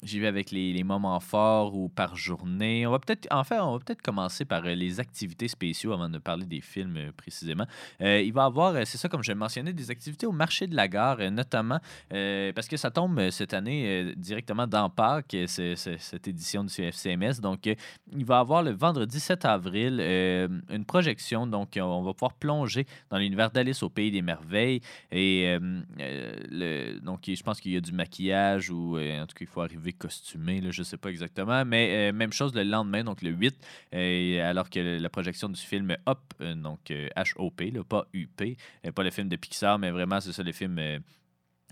j'y 0.04 0.20
vais 0.20 0.26
avec 0.26 0.50
les, 0.50 0.72
les 0.72 0.84
moments 0.84 1.18
forts 1.20 1.74
ou 1.74 1.88
par 1.88 2.14
journée. 2.14 2.86
On 2.86 2.90
va 2.90 2.98
peut-être, 2.98 3.26
en 3.30 3.42
fait, 3.42 3.58
on 3.58 3.72
va 3.72 3.78
peut-être 3.78 4.02
commencer 4.02 4.44
par 4.44 4.64
euh, 4.66 4.74
les 4.74 5.00
activités 5.00 5.48
spéciaux 5.48 5.92
avant 5.92 6.08
de 6.08 6.18
parler 6.18 6.44
des 6.44 6.60
films 6.60 6.96
euh, 6.96 7.12
précisément. 7.16 7.66
Euh, 8.00 8.20
il 8.20 8.32
va 8.32 8.42
y 8.42 8.46
avoir, 8.46 8.86
c'est 8.86 8.98
ça, 8.98 9.08
comme 9.08 9.22
je 9.22 9.32
le 9.32 9.38
mentionnais, 9.38 9.72
des 9.72 9.90
activités 9.90 10.26
au 10.26 10.32
marché 10.32 10.66
de 10.66 10.76
la 10.76 10.86
gare, 10.88 11.18
notamment 11.30 11.80
parce 12.10 12.68
que 12.68 12.76
ça 12.76 12.90
tombe 12.90 13.30
cette 13.30 13.54
année 13.54 14.12
directement 14.16 14.66
dans 14.66 14.90
Pâques, 14.90 15.36
cette 15.46 16.28
édition 16.28 16.62
du 16.64 16.70
CFCMS. 16.70 17.40
Donc, 17.40 17.66
il 17.66 18.24
va 18.24 18.36
y 18.36 18.40
avoir 18.40 18.62
le 18.62 18.70
vendredi 18.72 19.18
7 19.18 19.44
avril 19.44 20.00
une 20.00 20.84
projection. 20.86 21.46
Donc, 21.46 21.78
on 21.80 22.02
va 22.02 22.12
pouvoir 22.12 22.34
plonger 22.34 22.86
dans 23.10 23.18
l'univers 23.18 23.50
d'Alice 23.50 23.82
au 23.82 23.88
Pays 23.88 24.10
des 24.10 24.22
Merveilles. 24.22 24.80
Et 25.10 25.56
le- 26.50 26.98
donc, 27.00 27.22
je 27.26 27.42
pense 27.42 27.60
qu'il 27.60 27.72
y 27.72 27.76
a 27.76 27.80
du 27.80 27.92
maquillage 27.92 28.70
ou 28.70 28.98
en 28.98 29.26
tout 29.26 29.34
cas, 29.34 29.40
il 29.42 29.46
faut 29.46 29.62
arriver 29.62 29.92
costumé, 29.98 30.60
là, 30.60 30.70
je 30.70 30.80
ne 30.80 30.84
sais 30.84 30.96
pas 30.96 31.10
exactement. 31.10 31.64
Mais 31.64 32.10
euh, 32.10 32.12
même 32.12 32.32
chose 32.32 32.54
le 32.54 32.62
lendemain, 32.62 33.04
donc 33.04 33.22
le 33.22 33.30
8, 33.30 33.54
euh, 33.94 34.50
alors 34.50 34.70
que 34.70 34.98
la 35.00 35.08
projection 35.08 35.48
du 35.48 35.60
film 35.60 35.96
Hop, 36.06 36.20
euh, 36.40 36.54
donc 36.54 36.90
euh, 36.90 37.08
H-O-P, 37.16 37.70
là, 37.70 37.84
pas 37.84 38.06
U-P, 38.12 38.56
euh, 38.86 38.92
pas 38.92 39.02
le 39.02 39.10
film 39.10 39.28
de 39.28 39.36
Pixar, 39.36 39.78
mais 39.78 39.90
vraiment, 39.90 40.20
c'est 40.20 40.32
ça, 40.32 40.42
le 40.42 40.52
film. 40.52 40.78
euh, 40.78 40.98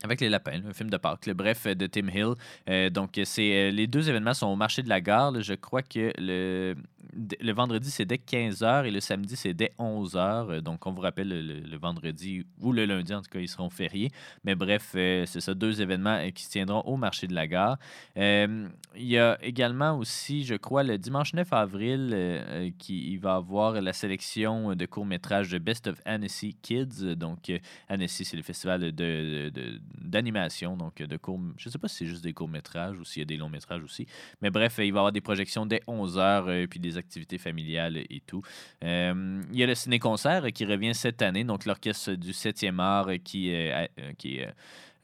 avec 0.02 0.20
les 0.20 0.28
lapins, 0.28 0.60
un 0.66 0.72
film 0.72 0.90
de 0.90 0.96
Pâques. 0.96 1.26
Le 1.26 1.34
bref, 1.34 1.66
euh, 1.66 1.74
de 1.74 1.86
Tim 1.86 2.08
Hill. 2.08 2.34
Euh, 2.68 2.90
donc, 2.90 3.20
c'est 3.24 3.68
euh, 3.68 3.70
les 3.70 3.86
deux 3.86 4.08
événements 4.08 4.34
sont 4.34 4.48
au 4.48 4.56
marché 4.56 4.82
de 4.82 4.88
la 4.88 5.00
gare. 5.00 5.40
Je 5.40 5.54
crois 5.54 5.82
que 5.82 6.12
le, 6.18 6.74
le 7.12 7.52
vendredi, 7.52 7.90
c'est 7.90 8.04
dès 8.04 8.16
15h 8.16 8.86
et 8.86 8.90
le 8.90 9.00
samedi, 9.00 9.36
c'est 9.36 9.54
dès 9.54 9.72
11h. 9.78 10.60
Donc, 10.60 10.86
on 10.86 10.92
vous 10.92 11.00
rappelle, 11.00 11.28
le, 11.28 11.76
vendredi 11.76 12.44
ou 12.60 12.72
le 12.72 12.84
lundi, 12.84 13.12
en 13.14 13.22
tout 13.22 13.30
cas, 13.30 13.40
ils 13.40 13.48
seront 13.48 13.70
fériés. 13.70 14.10
Mais 14.44 14.54
bref, 14.54 14.92
euh, 14.94 15.24
c'est 15.26 15.40
ça, 15.40 15.54
deux 15.54 15.80
événements 15.80 16.18
euh, 16.18 16.30
qui 16.30 16.44
se 16.44 16.50
tiendront 16.50 16.80
au 16.82 16.96
marché 16.96 17.26
de 17.26 17.34
la 17.34 17.46
gare. 17.46 17.78
Euh, 18.16 18.68
il 18.96 19.06
y 19.06 19.18
a 19.18 19.38
également 19.42 19.96
aussi, 19.96 20.44
je 20.44 20.54
crois, 20.54 20.82
le 20.82 20.98
dimanche 20.98 21.32
9 21.34 21.52
avril, 21.52 22.10
euh, 22.12 22.42
euh, 22.48 22.70
qui 22.78 23.12
il 23.12 23.18
va 23.18 23.36
avoir 23.36 23.80
la 23.80 23.92
sélection 23.92 24.74
de 24.74 24.86
courts-métrages 24.86 25.50
de 25.50 25.58
Best 25.58 25.86
of 25.86 26.00
Annecy 26.04 26.56
Kids. 26.60 27.16
Donc, 27.16 27.48
euh, 27.50 27.58
Annecy, 27.88 28.24
c'est 28.24 28.36
le 28.36 28.42
festival 28.42 28.92
d'animation, 28.92 30.76
donc 30.76 30.96
de 31.02 31.16
courts. 31.16 31.40
Je 31.56 31.68
ne 31.68 31.72
sais 31.72 31.78
pas 31.78 31.88
si 31.88 31.96
c'est 31.96 32.06
juste 32.06 32.22
des 32.22 32.32
courts-métrages 32.32 32.98
ou 32.98 33.04
s'il 33.04 33.20
y 33.20 33.22
a 33.22 33.26
des 33.26 33.36
longs-métrages 33.36 33.82
aussi. 33.82 34.06
Mais 34.40 34.50
bref, 34.50 34.74
il 34.78 34.80
va 34.80 34.84
y 34.84 34.88
avoir 34.90 35.12
des 35.12 35.20
projections 35.20 35.66
dès 35.66 35.80
11h, 35.88 36.66
puis 36.68 36.80
des 36.80 36.91
activités 36.96 37.38
familiales 37.38 37.96
et 37.96 38.22
tout. 38.26 38.42
Euh, 38.84 39.42
il 39.52 39.58
y 39.58 39.62
a 39.62 39.66
le 39.66 39.74
ciné-concert 39.74 40.52
qui 40.52 40.64
revient 40.64 40.94
cette 40.94 41.22
année, 41.22 41.44
donc 41.44 41.64
l'orchestre 41.64 42.12
du 42.12 42.32
7e 42.32 42.80
art 42.80 43.08
qui, 43.24 43.50
est. 43.50 43.90
euh, 44.26 44.50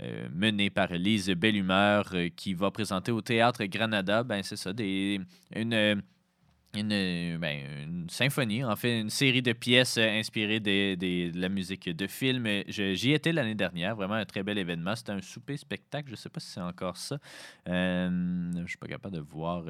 euh, 0.01 0.29
mené 0.33 0.70
par 0.70 0.92
Lise 0.92 1.29
Bellumeur, 1.31 2.11
euh, 2.14 2.29
qui 2.29 2.55
va 2.55 2.70
présenter 2.70 3.11
au 3.11 3.20
Théâtre 3.20 3.64
Granada, 3.64 4.22
ben 4.22 4.44
c'est 4.44 4.55
ça, 4.55 4.72
ben, 4.72 5.24
une 6.72 8.07
symphonie, 8.09 8.62
en 8.62 8.77
fait, 8.77 9.01
une 9.01 9.11
série 9.11 9.42
de 9.42 9.53
pièces 9.53 9.98
inspirées 9.98 10.61
de 10.61 11.37
la 11.37 11.48
musique 11.48 11.88
de 11.88 12.07
film. 12.07 12.46
J'y 12.68 13.12
étais 13.12 13.33
l'année 13.33 13.57
dernière, 13.57 13.96
vraiment 13.96 14.14
un 14.14 14.24
très 14.24 14.44
bel 14.44 14.59
événement. 14.59 14.94
C'était 14.94 15.11
un 15.12 15.20
souper-spectacle, 15.20 16.07
je 16.07 16.12
ne 16.12 16.16
sais 16.16 16.29
pas 16.29 16.38
si 16.38 16.51
c'est 16.51 16.61
encore 16.61 16.96
ça. 16.96 17.18
Je 17.66 18.09
ne 18.09 18.66
suis 18.68 18.79
pas 18.79 18.87
capable 18.87 19.16
de 19.16 19.20
voir. 19.20 19.64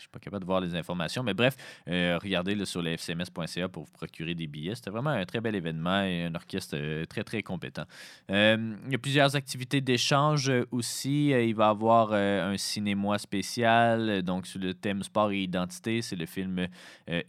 Je 0.00 0.04
suis 0.04 0.10
pas 0.10 0.18
capable 0.18 0.44
de 0.44 0.46
voir 0.46 0.60
les 0.60 0.74
informations. 0.74 1.22
Mais 1.22 1.34
bref, 1.34 1.56
euh, 1.88 2.18
regardez 2.22 2.54
là, 2.54 2.64
sur 2.64 2.80
le 2.80 2.96
fcms.ca 2.96 3.68
pour 3.68 3.84
vous 3.84 3.92
procurer 3.92 4.34
des 4.34 4.46
billets. 4.46 4.74
C'était 4.74 4.90
vraiment 4.90 5.10
un 5.10 5.24
très 5.26 5.40
bel 5.40 5.54
événement 5.54 6.02
et 6.02 6.24
un 6.24 6.34
orchestre 6.34 6.74
euh, 6.78 7.04
très, 7.04 7.22
très 7.22 7.42
compétent. 7.42 7.84
Euh, 8.30 8.74
il 8.86 8.92
y 8.92 8.94
a 8.94 8.98
plusieurs 8.98 9.36
activités 9.36 9.80
d'échange 9.82 10.50
aussi. 10.70 11.28
il 11.28 11.54
va 11.54 11.66
y 11.66 11.68
avoir 11.68 12.12
un 12.12 12.56
cinéma 12.56 13.18
spécial, 13.18 14.22
donc 14.22 14.46
sur 14.46 14.58
le 14.58 14.72
thème 14.72 15.02
sport 15.02 15.32
et 15.32 15.42
identité. 15.42 16.00
C'est 16.02 16.16
le 16.16 16.26
film 16.26 16.66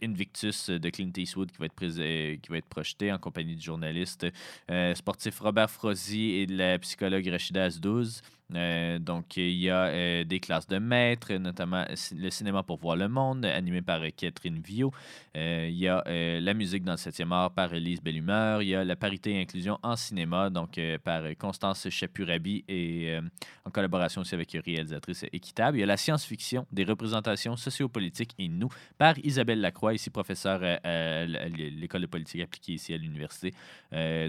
Invictus 0.02 0.70
de 0.70 0.90
Clint 0.90 1.12
Eastwood 1.16 1.50
qui 1.50 1.58
va 1.58 1.66
être, 1.66 2.66
projeté 2.68 3.12
en 3.12 3.18
compagnie 3.18 3.56
du 3.56 3.62
journaliste 3.62 4.26
sportif 4.94 5.40
Robert 5.40 5.70
Frozy 5.70 6.30
et 6.36 6.46
de 6.46 6.56
la 6.56 6.78
psychologue 6.78 7.26
Rachida 7.28 7.64
Azdouz. 7.64 8.22
Euh, 8.54 8.98
donc, 8.98 9.36
il 9.36 9.52
y 9.52 9.70
a 9.70 9.84
euh, 9.84 10.24
des 10.24 10.40
classes 10.40 10.66
de 10.66 10.78
maîtres, 10.78 11.32
notamment 11.34 11.84
le 12.16 12.30
cinéma 12.30 12.62
pour 12.62 12.78
voir 12.78 12.96
le 12.96 13.08
monde, 13.08 13.44
animé 13.44 13.82
par 13.82 14.00
Catherine 14.16 14.60
Vio. 14.60 14.92
Euh, 15.36 15.68
il 15.68 15.76
y 15.76 15.88
a 15.88 16.02
la 16.40 16.54
musique 16.54 16.84
dans 16.84 16.92
le 16.92 16.98
7e 16.98 17.32
art 17.32 17.52
par 17.52 17.72
Elise 17.72 18.02
Bellumeur. 18.02 18.62
Il 18.62 18.68
y 18.68 18.74
a 18.74 18.84
la 18.84 18.96
parité 18.96 19.32
et 19.32 19.40
inclusion 19.40 19.78
en 19.82 19.96
cinéma, 19.96 20.50
donc 20.50 20.78
par 21.04 21.22
Constance 21.38 21.88
Chapurabi 21.88 22.64
et 22.68 23.18
en 23.64 23.70
collaboration 23.70 24.20
aussi 24.20 24.34
avec 24.34 24.52
réalisatrice 24.52 25.24
équitable. 25.32 25.78
Il 25.78 25.80
y 25.80 25.82
a 25.82 25.86
la 25.86 25.96
science-fiction, 25.96 26.66
des 26.70 26.84
représentations 26.84 27.56
sociopolitiques 27.56 28.34
et 28.38 28.48
nous 28.48 28.68
par 28.98 29.18
Isabelle 29.18 29.60
Lacroix, 29.60 29.94
ici 29.94 30.10
professeure 30.10 30.62
à, 30.62 31.24
l'école 31.24 32.02
de 32.02 32.06
politique 32.06 32.42
appliquée 32.42 32.74
ici 32.74 32.92
à 32.92 32.98
l'université. 32.98 33.52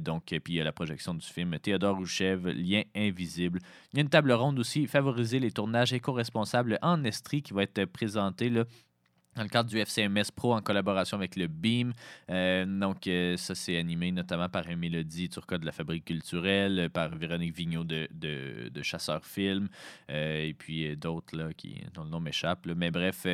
donc, 0.01 0.23
puis 0.25 0.53
il 0.53 0.55
y 0.55 0.61
a 0.61 0.63
la 0.63 0.71
projection 0.71 1.13
du 1.13 1.25
film 1.25 1.57
Théodore 1.59 1.97
Rouchev, 1.97 2.53
Lien 2.53 2.83
invisible. 2.95 3.59
Il 3.91 3.97
y 3.97 3.99
a 3.99 4.03
une 4.03 4.09
table 4.13 4.33
ronde 4.33 4.59
aussi, 4.59 4.85
favoriser 4.85 5.39
les 5.39 5.49
tournages 5.49 5.91
éco-responsables 5.91 6.77
en 6.83 7.03
Estrie 7.03 7.41
qui 7.41 7.51
va 7.51 7.63
être 7.63 7.85
présenté 7.85 8.47
là, 8.47 8.65
dans 9.35 9.43
le 9.43 9.49
cadre 9.49 9.69
du 9.69 9.79
FCMS 9.79 10.31
Pro 10.35 10.53
en 10.53 10.61
collaboration 10.61 11.17
avec 11.17 11.35
le 11.35 11.47
BEAM. 11.47 11.93
Euh, 12.29 12.65
donc, 12.65 13.07
euh, 13.07 13.37
ça, 13.37 13.55
c'est 13.55 13.77
animé 13.77 14.11
notamment 14.11 14.49
par 14.49 14.65
Mélodie 14.75 15.29
Turcotte 15.29 15.61
de 15.61 15.65
la 15.65 15.71
Fabrique 15.71 16.05
culturelle, 16.05 16.89
par 16.91 17.15
Véronique 17.15 17.55
Vigneault 17.55 17.83
de, 17.83 18.07
de, 18.11 18.81
Chasseur 18.83 19.25
Film, 19.25 19.69
euh, 20.11 20.45
et 20.45 20.53
puis 20.53 20.95
d'autres 20.97 21.37
là, 21.37 21.49
dont 21.93 22.03
le 22.03 22.09
nom 22.09 22.19
m'échappe. 22.19 22.65
Mais 22.75 22.91
bref, 22.91 23.25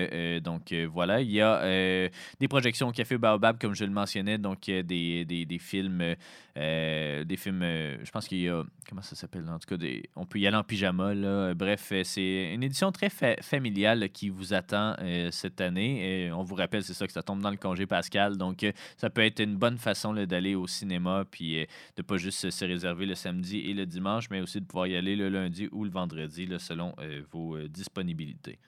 donc 0.44 0.74
voilà, 0.92 1.22
il 1.22 1.32
y 1.32 1.42
a 1.42 2.10
des 2.40 2.48
projections 2.48 2.88
au 2.88 2.92
Café 2.92 3.18
Baobab, 3.18 3.60
comme 3.60 3.74
je 3.74 3.84
le 3.84 3.92
mentionnais, 3.92 4.38
donc 4.38 4.66
des, 4.66 4.84
des, 5.26 5.46
des 5.46 5.60
films, 5.60 6.16
des 6.56 7.38
films 7.38 7.62
je 8.04 8.12
pense 8.12 8.28
qu'il 8.28 8.42
y 8.42 8.50
a, 8.50 8.64
comment 8.88 9.02
ça 9.02 9.16
s'appelle, 9.16 9.50
en 9.50 9.58
tout 9.58 9.68
cas, 9.68 9.78
des, 9.78 10.04
on 10.16 10.26
peut 10.26 10.40
y 10.40 10.46
aller 10.46 10.58
en 10.58 10.64
pyjama. 10.64 11.14
Là. 11.16 11.54
Bref, 11.56 11.92
c'est 12.04 12.54
une 12.54 12.64
édition 12.64 12.92
très 12.92 13.10
familiale 13.42 14.10
qui 14.10 14.30
vous 14.30 14.54
attend 14.54 14.96
cette 15.32 15.62
année. 15.62 15.89
Et 15.98 16.32
on 16.32 16.44
vous 16.44 16.56
rappelle, 16.56 16.84
c'est 16.84 16.94
ça 16.94 17.08
que 17.08 17.14
ça 17.14 17.24
tombe 17.24 17.42
dans 17.42 17.50
le 17.50 17.58
congé 17.58 17.86
pascal. 17.86 18.38
Donc, 18.38 18.64
euh, 18.64 18.72
ça 18.98 19.10
peut 19.10 19.24
être 19.24 19.40
une 19.40 19.56
bonne 19.56 19.78
façon 19.78 20.14
d'aller 20.14 20.56
au 20.56 20.68
cinéma, 20.68 21.26
puis 21.30 21.60
euh, 21.60 21.66
de 21.98 22.02
pas 22.02 22.18
juste 22.18 22.50
se 22.50 22.66
réserver 22.66 23.06
le 23.06 23.16
samedi 23.16 23.60
et 23.60 23.74
le 23.74 23.86
dimanche, 23.86 24.30
mais 24.30 24.42
aussi 24.42 24.60
de 24.62 24.66
pouvoir 24.66 24.88
y 24.88 24.96
aller 24.96 25.16
le 25.16 25.30
lundi 25.30 25.68
ou 25.72 25.84
le 25.84 25.92
vendredi, 25.92 26.48
selon 26.60 26.94
euh, 27.00 27.22
vos 27.32 27.58
disponibilités. 27.68 28.60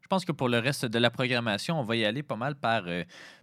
Je 0.00 0.08
pense 0.08 0.24
que 0.24 0.32
pour 0.32 0.48
le 0.48 0.58
reste 0.58 0.86
de 0.86 0.98
la 0.98 1.10
programmation, 1.10 1.80
on 1.80 1.84
va 1.84 1.96
y 1.96 2.04
aller 2.04 2.22
pas 2.22 2.36
mal 2.36 2.54
par, 2.54 2.84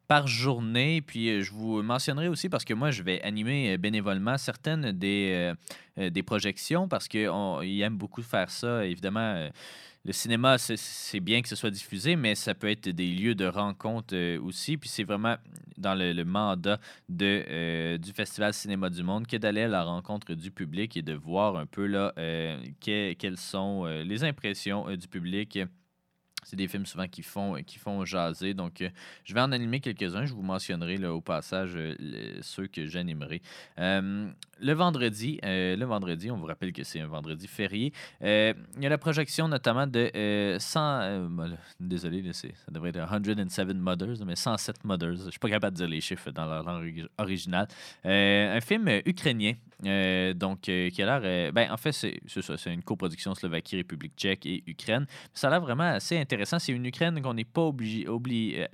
par 0.07 0.27
journée. 0.27 1.01
Puis 1.01 1.43
je 1.43 1.51
vous 1.51 1.83
mentionnerai 1.83 2.29
aussi, 2.29 2.47
parce 2.47 2.63
que 2.63 2.73
moi, 2.73 2.89
je 2.89 3.03
vais 3.03 3.21
animer 3.21 3.77
bénévolement 3.77 4.37
certaines 4.37 4.93
des, 4.93 5.51
des 5.97 6.23
projections, 6.23 6.87
parce 6.87 7.09
qu'ils 7.09 7.81
aiment 7.81 7.97
beaucoup 7.97 8.21
faire 8.21 8.49
ça. 8.49 8.85
Évidemment, 8.85 9.49
le 10.05 10.11
cinéma, 10.11 10.57
c'est 10.57 11.19
bien 11.21 11.41
que 11.41 11.47
ce 11.47 11.55
soit 11.55 11.69
diffusé, 11.69 12.17
mais 12.17 12.35
ça 12.35 12.53
peut 12.53 12.69
être 12.69 12.89
des 12.89 13.07
lieux 13.07 13.35
de 13.35 13.45
rencontre 13.45 14.13
euh, 14.13 14.37
aussi. 14.41 14.75
Puis 14.75 14.89
c'est 14.89 15.05
vraiment 15.05 15.37
dans 15.77 15.95
le, 15.95 16.23
mandat 16.25 16.77
de, 17.07 17.43
euh, 17.47 17.97
du 17.97 18.11
Festival 18.11 18.53
Cinéma 18.53 18.89
du 18.89 19.01
Monde 19.01 19.25
que 19.27 19.37
d'aller 19.37 19.61
à 19.61 19.67
la 19.69 19.83
rencontre 19.83 20.33
du 20.33 20.51
public 20.51 20.97
et 20.97 21.01
de 21.01 21.13
voir 21.13 21.55
un 21.55 21.65
peu 21.65 21.85
là, 21.85 22.13
euh, 22.17 22.61
quelles 22.81 23.37
sont 23.37 23.85
les 23.85 24.25
impressions 24.25 24.93
du 24.95 25.07
public 25.07 25.59
c'est 26.43 26.55
des 26.55 26.67
films 26.67 26.85
souvent 26.85 27.07
qui 27.07 27.23
font, 27.23 27.55
qui 27.65 27.79
font 27.79 28.03
jaser. 28.05 28.53
Donc, 28.53 28.81
euh, 28.81 28.89
je 29.23 29.33
vais 29.33 29.41
en 29.41 29.51
animer 29.51 29.79
quelques-uns. 29.79 30.25
Je 30.25 30.33
vous 30.33 30.41
mentionnerai 30.41 31.03
au 31.07 31.21
passage 31.21 31.71
euh, 31.75 31.95
ceux 32.41 32.67
que 32.67 32.85
j'animerai. 32.85 33.41
Euh, 33.79 34.29
le 34.59 34.73
vendredi, 34.73 35.39
le 35.43 35.83
vendredi, 35.83 36.31
on 36.31 36.37
vous 36.37 36.45
rappelle 36.45 36.71
que 36.71 36.83
c'est 36.83 37.01
un 37.01 37.07
vendredi 37.07 37.47
férié. 37.47 37.91
il 38.21 38.55
y 38.79 38.85
a 38.85 38.89
la 38.89 38.97
projection 38.97 39.47
notamment 39.47 39.87
de 39.87 40.57
100. 40.57 41.27
désolé, 41.79 42.31
ça 42.31 42.47
devrait 42.69 42.91
être 42.91 43.09
107 43.09 43.75
Mothers, 43.75 44.25
mais 44.25 44.37
107 44.37 44.85
Mothers. 44.85 45.15
Je 45.17 45.25
ne 45.25 45.31
suis 45.31 45.39
pas 45.39 45.49
capable 45.49 45.75
de 45.75 45.81
dire 45.81 45.89
les 45.89 45.99
chiffres 45.99 46.31
dans 46.31 46.45
leur 46.45 46.63
langue 46.63 47.07
originale. 47.17 47.67
un 48.05 48.61
film 48.61 48.87
ukrainien 49.05 49.53
euh, 49.85 50.33
donc, 50.33 50.69
euh, 50.69 50.89
qui 50.89 51.01
a. 51.01 51.19
Euh, 51.19 51.51
ben, 51.51 51.71
en 51.71 51.77
fait, 51.77 51.91
c'est. 51.91 52.19
C'est 52.27 52.73
une 52.73 52.83
coproduction 52.83 53.35
Slovaquie, 53.35 53.77
République 53.77 54.13
tchèque 54.15 54.45
et 54.45 54.63
Ukraine. 54.67 55.05
Ça 55.33 55.47
a 55.47 55.51
l'air 55.51 55.61
vraiment 55.61 55.83
assez 55.83 56.17
intéressant. 56.17 56.59
C'est 56.59 56.71
une 56.71 56.85
Ukraine 56.85 57.21
qu'on 57.21 57.33
n'est 57.33 57.43
pas 57.43 57.61
obligé, 57.61 58.07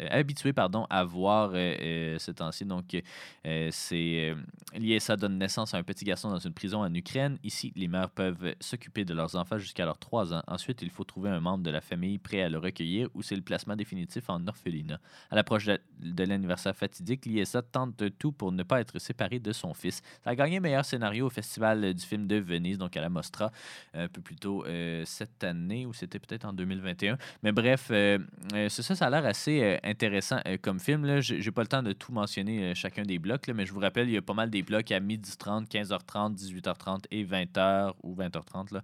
habitué 0.10 0.54
pardon, 0.54 0.86
à 0.90 1.04
voir 1.04 1.52
ce 1.52 2.32
temps-ci. 2.32 2.66
Donc, 2.66 2.96
c'est 3.44 4.36
lié, 4.74 5.00
donne 5.18 5.38
naissance 5.38 5.74
à 5.74 5.78
un 5.78 5.84
petit 5.84 6.06
garçon 6.06 6.30
dans 6.30 6.40
une 6.40 6.54
prison 6.54 6.82
en 6.82 6.94
Ukraine. 6.94 7.38
Ici, 7.44 7.74
les 7.76 7.88
mères 7.88 8.10
peuvent 8.10 8.56
s'occuper 8.60 9.06
de 9.06 9.14
leurs 9.14 9.36
enfants 9.36 9.58
jusqu'à 9.58 9.86
leurs 9.86 9.98
3 9.98 10.34
ans. 10.34 10.44
Ensuite, 10.48 10.82
il 10.82 10.90
faut 10.90 11.04
trouver 11.04 11.30
un 11.30 11.40
membre 11.40 11.64
de 11.64 11.72
la 11.72 11.82
famille 11.82 12.18
prêt 12.18 12.42
à 12.42 12.50
le 12.50 12.58
recueillir 12.58 13.10
ou 13.14 13.22
c'est 13.22 13.36
le 13.36 13.42
placement 13.42 13.76
définitif 13.76 14.30
en 14.30 14.46
orphelinat. 14.48 15.00
À 15.32 15.36
l'approche 15.36 15.66
de, 15.66 16.24
l'anniversaire 16.24 16.76
fatidique, 16.76 17.26
l'ISA 17.26 17.62
tente 17.62 18.04
tout 18.18 18.32
pour 18.32 18.52
ne 18.52 18.64
pas 18.64 18.82
être 18.82 19.00
séparé 19.00 19.40
de 19.40 19.52
son 19.52 19.74
fils. 19.74 20.02
Ça 20.24 20.32
a 20.32 20.60
meilleur 20.60 20.86
scénario 20.86 20.99
au 21.22 21.30
Festival 21.30 21.94
du 21.94 22.06
film 22.06 22.28
de 22.28 22.36
Venise, 22.36 22.78
donc 22.78 22.96
à 22.96 23.02
la 23.02 23.10
Mostra, 23.10 23.52
un 23.94 24.08
peu 24.08 24.22
plus 24.22 24.36
tôt 24.36 24.66
euh, 24.66 25.04
cette 25.06 25.44
année, 25.44 25.86
ou 25.86 25.94
c'était 25.94 26.20
peut-être 26.20 26.46
en 26.46 26.54
2021. 26.54 27.18
Mais 27.44 27.52
bref, 27.52 27.88
euh, 27.92 28.20
euh, 28.54 28.70
ça, 28.70 28.96
ça 28.96 29.08
a 29.08 29.10
l'air 29.10 29.26
assez 29.26 29.80
intéressant 29.84 30.40
comme 30.62 30.80
film. 30.80 31.20
Je 31.22 31.36
n'ai 31.36 31.52
pas 31.52 31.62
le 31.62 31.68
temps 31.68 31.84
de 31.84 31.94
tout 31.94 32.12
mentionner 32.12 32.74
chacun 32.76 33.04
des 33.04 33.20
blocs, 33.20 33.48
mais 33.54 33.66
je 33.66 33.74
vous 33.74 33.80
rappelle, 33.80 34.08
il 34.08 34.14
y 34.14 34.18
a 34.18 34.22
pas 34.22 34.34
mal 34.34 34.50
des 34.50 34.64
blocs 34.64 34.92
à 34.92 35.00
12h30, 35.00 35.68
15h30, 35.68 36.36
18h30 36.36 37.06
et 37.12 37.26
20h 37.26 37.94
ou 38.04 38.16
20h30 38.16 38.74
là, 38.74 38.84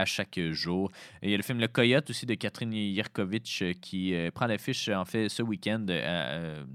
à 0.00 0.04
chaque 0.04 0.38
jour. 0.50 0.90
Il 1.22 1.30
y 1.30 1.34
a 1.34 1.36
le 1.36 1.42
film 1.42 1.60
Le 1.60 1.68
Coyote 1.68 2.10
aussi 2.10 2.26
de 2.26 2.34
Catherine 2.34 2.72
Yerkovitch 2.72 3.64
qui 3.80 4.14
prend 4.34 4.46
l'affiche 4.46 4.88
en 4.88 5.04
fait 5.04 5.28
ce 5.28 5.42
week-end 5.42 5.86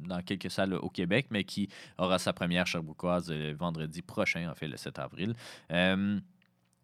dans 0.08 0.22
quelques 0.22 0.52
salles 0.52 0.74
au 0.74 0.90
Québec, 0.90 1.28
mais 1.30 1.44
qui 1.44 1.70
aura 1.98 2.20
sa 2.20 2.34
première 2.34 2.68
Sherbrookeoise 2.68 3.32
vendredi 3.58 4.02
prochain 4.02 4.51
fait 4.56 4.68
le 4.68 4.78
7 4.78 5.00
avril. 5.00 5.34
Euh, 5.72 6.20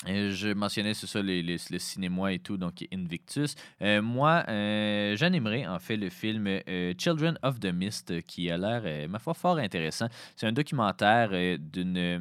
je 0.06 0.54
mentionnais, 0.54 0.94
c'est 0.94 1.08
ça, 1.08 1.22
les, 1.24 1.42
les, 1.42 1.58
le 1.72 1.80
cinéma 1.80 2.32
et 2.32 2.40
tout, 2.40 2.58
donc 2.58 2.86
Invictus. 2.94 3.56
Euh, 3.82 4.02
moi, 4.02 4.44
euh, 4.48 5.16
j'animerai 5.16 5.66
en 5.66 5.80
fait 5.80 5.98
le 5.98 6.10
film 6.10 6.48
Children 6.98 7.40
of 7.42 7.60
the 7.60 7.74
Mist, 7.74 8.22
qui 8.22 8.52
a 8.52 8.58
l'air, 8.58 9.10
ma 9.10 9.18
foi, 9.18 9.34
fort 9.34 9.58
intéressant. 9.58 10.08
C'est 10.36 10.46
un 10.46 10.52
documentaire 10.52 11.32
d'une 11.60 11.98
euh, 11.98 12.20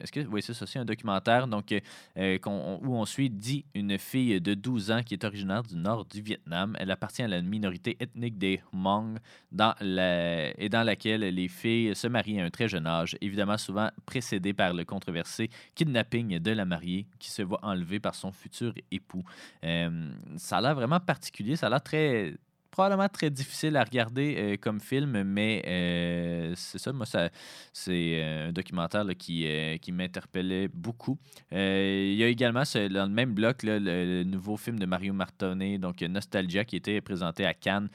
est-ce 0.00 0.12
que 0.12 0.20
oui, 0.20 0.42
c'est 0.42 0.54
ça, 0.54 0.66
c'est 0.66 0.78
un 0.78 0.84
documentaire 0.84 1.46
donc, 1.46 1.72
euh, 1.72 1.80
euh, 2.18 2.38
où 2.82 2.96
on 2.96 3.04
suit 3.04 3.30
dit 3.30 3.64
une 3.74 3.98
fille 3.98 4.40
de 4.40 4.54
12 4.54 4.90
ans 4.90 5.02
qui 5.02 5.14
est 5.14 5.24
originaire 5.24 5.62
du 5.62 5.76
nord 5.76 6.04
du 6.04 6.20
Vietnam. 6.20 6.76
Elle 6.78 6.90
appartient 6.90 7.22
à 7.22 7.28
la 7.28 7.40
minorité 7.40 7.96
ethnique 8.00 8.38
des 8.38 8.60
Hmong 8.72 9.18
et 9.52 10.68
dans 10.68 10.82
laquelle 10.82 11.20
les 11.20 11.48
filles 11.48 11.94
se 11.94 12.06
marient 12.06 12.40
à 12.40 12.44
un 12.44 12.50
très 12.50 12.68
jeune 12.68 12.86
âge, 12.86 13.16
évidemment 13.20 13.58
souvent 13.58 13.90
précédé 14.06 14.52
par 14.52 14.74
le 14.74 14.84
controversé 14.84 15.50
kidnapping 15.74 16.38
de 16.38 16.50
la 16.50 16.64
mariée 16.64 17.06
qui 17.18 17.30
se 17.30 17.42
voit 17.42 17.60
enlever 17.62 18.00
par 18.00 18.14
son 18.14 18.32
futur 18.32 18.74
époux. 18.90 19.24
ça 19.62 20.58
a 20.58 20.60
l'air 20.60 20.74
vraiment 20.74 21.00
particulier, 21.00 21.56
ça 21.56 21.66
a 21.66 21.70
l'air 21.70 21.82
très 21.82 22.34
probablement 22.74 23.08
très 23.08 23.30
difficile 23.30 23.76
à 23.76 23.84
regarder 23.84 24.34
euh, 24.36 24.56
comme 24.60 24.80
film, 24.80 25.22
mais 25.22 25.62
euh, 25.64 26.54
c'est 26.56 26.78
ça, 26.78 26.92
moi, 26.92 27.06
ça, 27.06 27.30
c'est 27.72 28.20
euh, 28.20 28.48
un 28.48 28.52
documentaire 28.52 29.06
qui, 29.16 29.46
qui 29.80 29.92
m'interpellait 29.92 30.66
beaucoup. 30.66 31.16
il 31.52 32.14
y 32.14 32.24
a 32.24 32.26
également, 32.26 32.64
dans 32.64 33.06
le 33.06 33.14
même 33.14 33.32
bloc, 33.32 33.62
le, 33.62 34.24
nouveau 34.24 34.56
film 34.56 34.80
de 34.80 34.86
Mario 34.86 35.12
Martonnet, 35.12 35.78
donc 35.78 36.02
Nostalgia, 36.02 36.64
qui 36.64 36.74
était 36.74 37.00
présenté 37.00 37.46
à 37.46 37.54
Cannes 37.54 37.88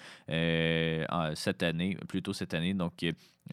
cette 1.35 1.61
année, 1.61 1.97
plutôt 2.07 2.31
cette 2.31 2.53
année. 2.53 2.73
Donc, 2.73 3.03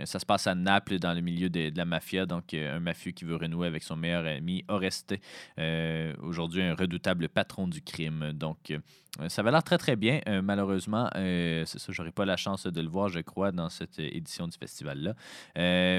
ça 0.05 0.19
se 0.19 0.27
passe 0.27 0.47
à 0.47 0.55
Naples, 0.55 0.99
dans 0.99 1.15
le 1.15 1.21
milieu 1.21 1.49
de, 1.49 1.73
la 1.75 1.85
mafia. 1.85 2.27
Donc, 2.27 2.55
un 2.55 2.81
mafieux 2.81 3.13
qui 3.13 3.25
veut 3.25 3.37
renouer 3.37 3.67
avec 3.67 3.83
son 3.83 3.97
meilleur 3.97 4.27
ami, 4.27 4.65
Oreste, 4.69 5.15
aujourd'hui 6.21 6.63
un 6.63 6.75
redoutable 6.75 7.29
patron 7.29 7.69
du 7.69 7.83
crime. 7.83 8.33
Donc, 8.33 8.73
ça 9.29 9.43
va 9.43 9.51
l'air 9.51 9.63
très, 9.63 9.79
très 9.79 9.97
bien. 9.97 10.21
malheureusement, 10.43 11.09
c'est 11.15 11.79
ça, 11.79 11.93
j'aurai 11.93 12.13
pas 12.13 12.25
la 12.25 12.37
chance 12.37 12.67
de 12.67 12.81
le 12.81 12.89
voir, 12.89 13.09
je 13.09 13.21
crois, 13.21 13.53
dans 13.53 13.69
cette 13.69 13.99
édition 13.99 14.47
du 14.47 14.57
festival-là. 14.59 15.15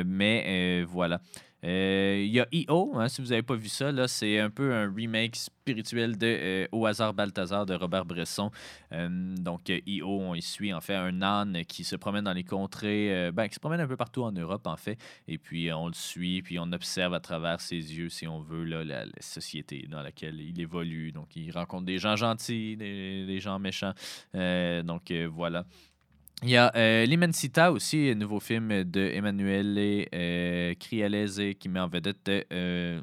mais 0.05 0.83
voilà. 0.83 1.21
Euh, 1.63 2.21
Il 2.23 2.31
y 2.31 2.39
a 2.39 2.47
E.O., 2.53 2.93
hein, 2.95 3.07
si 3.07 3.21
vous 3.21 3.29
n'avez 3.29 3.41
pas 3.41 3.55
vu 3.55 3.69
ça, 3.69 3.91
là, 3.91 4.07
c'est 4.07 4.39
un 4.39 4.49
peu 4.49 4.73
un 4.73 4.93
remake 4.93 5.35
spirituel 5.35 6.17
de 6.17 6.27
euh, 6.27 6.67
Au 6.71 6.85
hasard 6.85 7.13
Balthazar 7.13 7.65
de 7.65 7.73
Robert 7.73 8.05
Bresson. 8.05 8.51
Euh, 8.91 9.35
donc, 9.37 9.69
E.O., 9.69 10.21
on 10.21 10.35
y 10.35 10.41
suit 10.41 10.73
en 10.73 10.81
fait 10.81 10.95
un 10.95 11.21
âne 11.21 11.65
qui 11.65 11.83
se 11.83 11.95
promène 11.95 12.25
dans 12.25 12.33
les 12.33 12.43
contrées, 12.43 13.31
ben, 13.33 13.47
qui 13.47 13.55
se 13.55 13.59
promène 13.59 13.81
un 13.81 13.87
peu 13.87 13.97
partout 13.97 14.23
en 14.23 14.31
Europe 14.31 14.67
en 14.67 14.77
fait. 14.77 14.97
Et 15.27 15.37
puis, 15.37 15.71
on 15.73 15.87
le 15.87 15.93
suit, 15.93 16.41
puis 16.41 16.59
on 16.59 16.71
observe 16.71 17.13
à 17.13 17.19
travers 17.19 17.59
ses 17.59 17.75
yeux, 17.75 18.09
si 18.09 18.27
on 18.27 18.41
veut, 18.41 18.63
la, 18.63 19.05
société 19.19 19.87
dans 19.89 20.01
laquelle 20.01 20.39
il 20.39 20.59
évolue. 20.61 21.11
Donc, 21.11 21.35
il 21.35 21.51
rencontre 21.51 21.85
des 21.85 21.97
gens 21.97 22.15
gentils, 22.15 22.77
des, 22.77 23.39
gens 23.39 23.59
méchants. 23.59 23.93
Donc, 24.33 25.11
voilà. 25.31 25.65
Il 26.43 26.49
y 26.49 26.57
a 26.57 26.71
euh, 26.75 27.71
aussi, 27.71 28.09
un 28.11 28.15
nouveau 28.15 28.39
film 28.39 28.83
de 28.83 29.01
Emanuele 29.01 30.07
euh, 30.13 30.75
Crialese 30.79 31.41
qui 31.59 31.67
met 31.67 31.79
en 31.79 31.87
vedette 31.87 32.29
euh, 32.29 33.01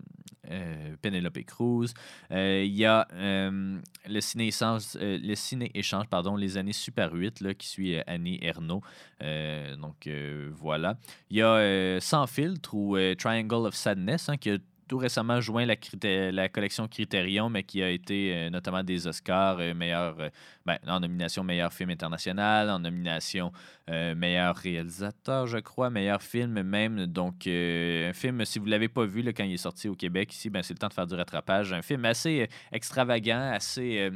euh, 0.48 0.94
Penelope 1.02 1.44
Cruz. 1.44 1.94
Euh, 2.30 2.62
il 2.64 2.74
y 2.76 2.84
a 2.84 3.08
le 3.10 4.20
ciné-échange, 4.20 6.06
pardon, 6.08 6.36
Les 6.36 6.56
années 6.56 6.72
Super 6.72 7.12
8 7.12 7.40
là, 7.40 7.54
qui 7.54 7.66
suit 7.66 7.96
Annie 8.06 8.38
Ernaux. 8.40 8.82
Donc 9.20 10.08
voilà. 10.52 10.96
Il 11.28 11.38
y 11.38 11.42
a 11.42 12.00
Sans 12.00 12.28
filtre 12.28 12.74
ou 12.74 12.96
Triangle 13.18 13.66
of 13.66 13.74
Sadness 13.74 14.28
hein, 14.28 14.36
qui 14.36 14.50
a 14.50 14.58
tout 14.86 14.98
récemment 14.98 15.40
joint 15.40 15.66
la, 15.66 16.48
collection 16.48 16.88
Criterion, 16.88 17.48
mais 17.48 17.62
qui 17.62 17.82
a 17.82 17.90
été 17.90 18.34
euh, 18.34 18.50
notamment 18.50 18.82
des 18.82 19.06
Oscars, 19.06 19.58
euh, 19.60 19.74
meilleur, 19.74 20.16
euh, 20.20 20.28
ben, 20.66 20.78
en 20.86 21.00
nomination 21.00 21.42
meilleur 21.44 21.72
film 21.72 21.90
international, 21.90 22.70
en 22.70 22.78
nomination 22.78 23.52
meilleur 23.86 24.56
réalisateur, 24.56 25.46
je 25.46 25.58
crois, 25.58 25.90
meilleur 25.90 26.22
film 26.22 26.62
même. 26.62 27.06
Donc, 27.06 27.46
un 27.46 28.12
film, 28.14 28.44
si 28.46 28.58
vous 28.58 28.64
ne 28.64 28.70
l'avez 28.70 28.88
pas 28.88 29.04
vu 29.04 29.22
quand 29.34 29.44
il 29.44 29.52
est 29.52 29.56
sorti 29.58 29.88
au 29.88 29.94
Québec, 29.94 30.32
ici, 30.32 30.48
ben, 30.48 30.62
c'est 30.62 30.72
le 30.72 30.78
temps 30.78 30.88
de 30.88 30.94
faire 30.94 31.06
du 31.06 31.14
rattrapage. 31.14 31.72
Un 31.72 31.82
film 31.82 32.04
assez 32.06 32.48
extravagant, 32.72 33.50
assez. 33.52 34.10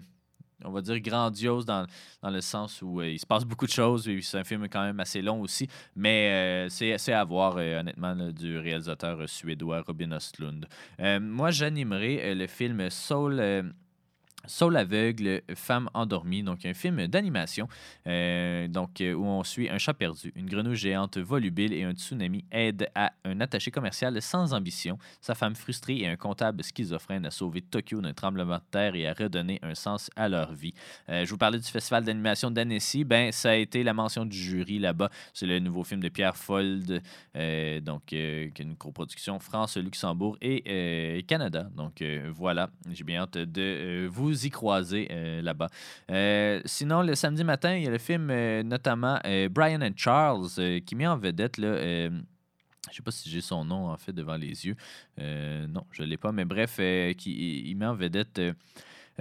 On 0.65 0.71
va 0.71 0.81
dire 0.81 0.99
grandiose 1.01 1.65
dans, 1.65 1.87
dans 2.23 2.31
le 2.31 2.41
sens 2.41 2.83
où 2.83 3.01
euh, 3.01 3.09
il 3.09 3.19
se 3.19 3.27
passe 3.27 3.45
beaucoup 3.45 3.67
de 3.67 3.73
choses. 3.73 4.09
C'est 4.23 4.39
un 4.39 4.45
film 4.45 4.69
quand 4.69 4.83
même 4.83 5.01
assez 5.01 5.23
long 5.23 5.41
aussi, 5.41 5.69
mais 5.95 6.67
euh, 6.69 6.69
c'est 6.69 7.13
à 7.13 7.25
voir, 7.25 7.57
euh, 7.59 7.81
honnêtement, 7.81 8.15
du 8.33 8.59
réalisateur 8.59 9.29
suédois 9.29 9.83
Robin 9.87 10.13
Östlund. 10.13 10.67
Euh, 11.01 11.21
moi, 11.21 11.51
j'animerai 11.51 12.35
le 12.35 12.47
film 12.47 12.91
Soul. 12.91 13.73
Soul 14.49 14.77
aveugle, 14.77 15.43
femme 15.55 15.89
endormie, 15.95 16.43
donc 16.43 16.65
un 16.65 16.75
film 16.75 17.07
d'animation, 17.07 17.69
euh, 18.07 18.67
donc 18.67 19.01
euh, 19.01 19.13
où 19.13 19.25
on 19.25 19.45
suit 19.45 19.69
un 19.69 19.79
chat 19.79 19.95
perdu, 19.95 20.33
une 20.35 20.47
grenouille 20.49 20.77
géante 20.77 21.19
volubile 21.19 21.73
et 21.73 21.85
un 21.85 21.93
tsunami 21.93 22.45
aide 22.51 22.89
à 22.95 23.13
un 23.25 23.41
attaché 23.41 23.71
commercial 23.71 24.21
sans 24.23 24.55
ambition, 24.55 24.99
sa 25.21 25.35
femme 25.35 25.55
frustrée 25.55 25.99
et 25.99 26.09
un 26.09 26.17
comptable 26.17 26.65
schizophrène 26.65 27.27
à 27.27 27.31
sauver 27.31 27.61
Tokyo 27.61 28.01
d'un 28.01 28.15
tremblement 28.15 28.57
de 28.57 28.63
terre 28.71 28.95
et 28.95 29.07
à 29.07 29.13
redonner 29.13 29.59
un 29.63 29.75
sens 29.75 30.11
à 30.17 30.29
leur 30.29 30.53
vie. 30.53 30.75
Euh, 31.09 31.25
je 31.25 31.31
vous 31.31 31.39
parlais 31.39 31.59
du 31.59 31.69
festival 31.69 32.05
d'animation 32.05 32.51
d'Annecy, 32.51 33.05
ben 33.05 33.31
ça 33.33 33.51
a 33.51 33.55
été 33.55 33.83
la 33.83 33.93
mention 33.93 34.25
du 34.25 34.37
jury 34.37 34.79
là-bas. 34.79 35.11
C'est 35.35 35.47
le 35.47 35.59
nouveau 35.59 35.85
film 35.85 36.03
de 36.03 36.09
Pierre 36.09 36.37
Fold, 36.37 37.03
donc 37.83 38.07
qui 38.07 38.17
est 38.17 38.59
une 38.59 38.77
coproduction 38.77 39.39
France, 39.39 39.77
Luxembourg 39.77 40.37
et 40.41 41.25
Canada. 41.29 41.69
Donc 41.77 42.03
voilà, 42.35 42.71
j'ai 42.91 43.05
bien 43.05 43.23
hâte 43.23 43.39
de 43.39 43.69
euh, 43.89 44.09
y 44.47 44.51
croiser 44.51 45.09
euh, 45.11 45.43
là-bas. 45.43 45.69
Euh, 46.11 46.61
sinon, 46.65 47.03
le 47.03 47.15
samedi 47.15 47.45
matin, 47.45 47.75
il 47.77 47.85
y 47.85 47.87
a 47.87 47.91
le 47.91 47.99
film 47.99 48.31
euh, 48.31 48.63
notamment 48.63 49.19
Brian 49.51 49.83
and 49.83 49.95
Charles 49.97 50.81
qui 50.85 50.95
met 50.95 51.07
en 51.07 51.17
vedette 51.17 51.59
là, 51.59 52.11
je 52.91 52.97
sais 52.97 53.03
pas 53.03 53.11
si 53.11 53.29
j'ai 53.29 53.41
son 53.41 53.65
nom 53.65 53.89
en 53.89 53.97
fait 53.97 54.13
devant 54.13 54.37
les 54.37 54.67
yeux. 54.67 54.77
Non, 55.19 55.85
je 55.93 56.03
l'ai 56.03 56.17
pas. 56.17 56.33
Mais 56.33 56.45
bref, 56.45 56.77
euh, 56.81 57.13
qui, 57.13 57.69
il 57.69 57.77
met 57.77 57.87
en 57.87 57.95
vedette 57.95 58.41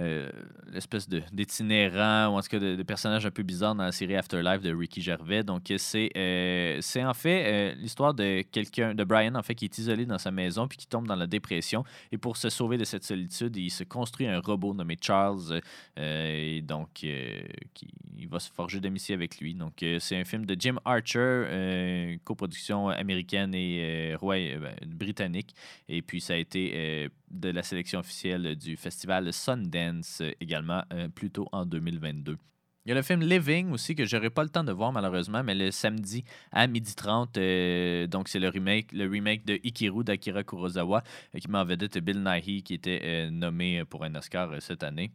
euh, 0.00 0.30
l'espèce 0.72 1.08
d'itinérant 1.08 2.28
ou 2.28 2.38
en 2.38 2.40
tout 2.40 2.48
cas 2.48 2.58
de, 2.58 2.82
personnage 2.82 3.26
un 3.26 3.30
peu 3.30 3.42
bizarre 3.42 3.74
dans 3.74 3.82
la 3.82 3.92
série 3.92 4.16
Afterlife 4.16 4.62
de 4.62 4.72
Ricky 4.74 5.00
Gervais. 5.00 5.42
Donc 5.42 5.70
euh, 5.70 5.76
c'est 5.78 6.10
euh, 6.16 6.78
c'est 6.80 7.04
en 7.04 7.14
fait 7.14 7.44
euh, 7.46 7.74
l'histoire 7.74 8.14
de 8.14 8.42
quelqu'un, 8.42 8.94
de 8.94 9.04
Brian 9.04 9.34
en 9.34 9.42
fait, 9.42 9.54
qui 9.54 9.64
est 9.64 9.78
isolé 9.78 10.06
dans 10.06 10.18
sa 10.18 10.30
maison 10.30 10.68
puis 10.68 10.78
qui 10.78 10.86
tombe 10.86 11.06
dans 11.06 11.16
la 11.16 11.26
dépression. 11.26 11.84
Et 12.12 12.18
pour 12.18 12.36
se 12.36 12.48
sauver 12.48 12.78
de 12.78 12.84
cette 12.84 13.04
solitude, 13.04 13.56
il 13.56 13.70
se 13.70 13.84
construit 13.84 14.26
un 14.26 14.40
robot 14.40 14.74
nommé 14.74 14.96
Charles. 15.00 15.60
et 15.96 16.62
donc 16.62 16.88
qui, 16.94 17.10
il 18.16 18.28
va 18.28 18.38
se 18.38 18.50
forger 18.50 18.80
d'amitié 18.80 19.14
avec 19.14 19.38
lui. 19.38 19.54
Donc 19.54 19.84
c'est 19.98 20.16
un 20.16 20.24
film 20.24 20.44
de 20.46 20.56
Jim 20.58 20.76
Archer, 20.84 22.18
coproduction 22.24 22.88
américaine 22.88 23.54
et 23.54 24.14
roy- 24.16 24.58
ben, 24.58 24.74
britannique. 24.86 25.54
Et 25.88 26.02
puis, 26.02 26.20
ça 26.20 26.34
a 26.34 26.36
été 26.36 27.08
de 27.30 27.50
la 27.50 27.62
sélection 27.62 28.00
officielle 28.00 28.56
du 28.56 28.76
festival 28.76 29.32
Sundance 29.32 30.20
euh, 30.20 30.32
également, 30.40 30.82
euh, 30.92 31.08
plus 31.08 31.30
tôt 31.30 31.48
en 31.52 31.66
2022. 31.66 32.36
Il 32.84 32.88
y 32.90 32.92
a 32.92 32.94
le 32.94 33.02
film 33.02 33.20
Living 33.20 33.70
aussi, 33.72 33.94
que 33.94 34.06
j'aurai 34.06 34.30
pas 34.30 34.42
le 34.42 34.48
temps 34.48 34.64
de 34.64 34.72
voir 34.72 34.92
malheureusement, 34.92 35.42
mais 35.44 35.54
le 35.54 35.70
samedi 35.70 36.24
à 36.52 36.66
12h30. 36.66 37.36
euh, 37.36 38.06
donc, 38.06 38.28
c'est 38.28 38.38
le 38.38 38.48
remake, 38.48 38.94
de 38.94 39.60
Ikiru 39.62 40.04
d'Akira 40.04 40.42
Kurosawa, 40.42 41.02
euh, 41.34 41.38
qui 41.38 41.48
en 41.52 41.64
vedette 41.64 41.98
Bill 41.98 42.22
Nighy, 42.22 42.62
qui 42.62 42.74
était 42.74 43.30
nommé 43.30 43.84
pour 43.84 44.04
un 44.04 44.14
Oscar 44.14 44.50
cette 44.60 44.82
année. 44.82 45.10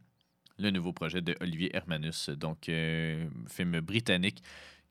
Le 0.59 0.69
nouveau 0.69 0.93
projet 0.93 1.21
de 1.21 1.35
Olivier 1.41 1.75
Hermanus, 1.75 2.29
donc 2.29 2.69
film 3.47 3.79
britannique 3.79 4.43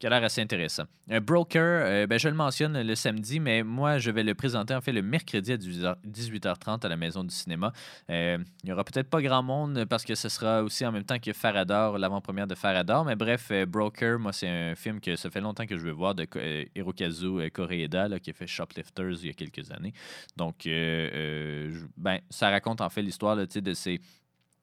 qui 0.03 0.09
a 0.09 0.11
l'air 0.11 0.25
assez 0.25 0.41
intéressant. 0.41 0.83
Broker, 1.07 1.63
euh, 1.63 2.07
ben, 2.09 2.19
je 2.19 2.27
le 2.27 2.35
mentionne 2.35 2.83
le 2.83 2.95
samedi, 2.97 3.39
mais 3.39 3.63
moi, 3.63 3.99
je 3.99 4.11
vais 4.11 4.25
le 4.25 4.35
présenter 4.35 4.75
en 4.75 4.81
fait 4.81 4.91
le 4.91 5.01
mercredi 5.01 5.53
à 5.53 5.57
18h 5.57 5.95
18h30 6.05 6.85
à 6.85 6.89
la 6.89 6.97
Maison 6.97 7.23
du 7.23 7.33
cinéma. 7.33 7.73
Euh, 8.11 8.37
il 8.65 8.67
n'y 8.67 8.73
aura 8.73 8.83
peut-être 8.83 9.09
pas 9.09 9.23
grand 9.23 9.45
monde 9.45 9.85
parce 9.85 10.05
que 10.05 10.17
ce 10.17 10.29
sera 10.29 10.65
aussi 10.65 10.85
en 10.85 10.91
même 10.91 11.05
temps 11.05 11.21
que 11.21 11.33
Farador, 11.33 11.99
l'avant-première 11.99 12.49
de 12.49 12.57
Farador. 12.57 13.05
Mais 13.05 13.15
bref, 13.15 13.51
euh, 13.53 13.65
Broker, 13.65 14.19
moi, 14.19 14.33
c'est 14.33 14.49
un 14.49 14.75
film 14.75 14.99
que 14.99 15.15
ça 15.15 15.31
fait 15.31 15.41
longtemps 15.41 15.67
que 15.67 15.77
je 15.77 15.83
veux 15.85 15.93
voir 15.93 16.17
de 16.17 16.27
Hirokazu 16.75 17.49
Koreeda, 17.53 18.09
là, 18.09 18.19
qui 18.19 18.31
a 18.31 18.33
fait 18.33 18.49
Shoplifters 18.49 19.19
il 19.23 19.27
y 19.29 19.31
a 19.31 19.35
quelques 19.35 19.71
années. 19.71 19.93
Donc, 20.37 20.65
ben, 20.65 22.19
ça 22.29 22.51
raconte 22.51 22.81
en 22.81 22.91
fait 22.91 23.03
l'histoire 23.03 23.37
de 23.37 23.75
ces 23.75 24.01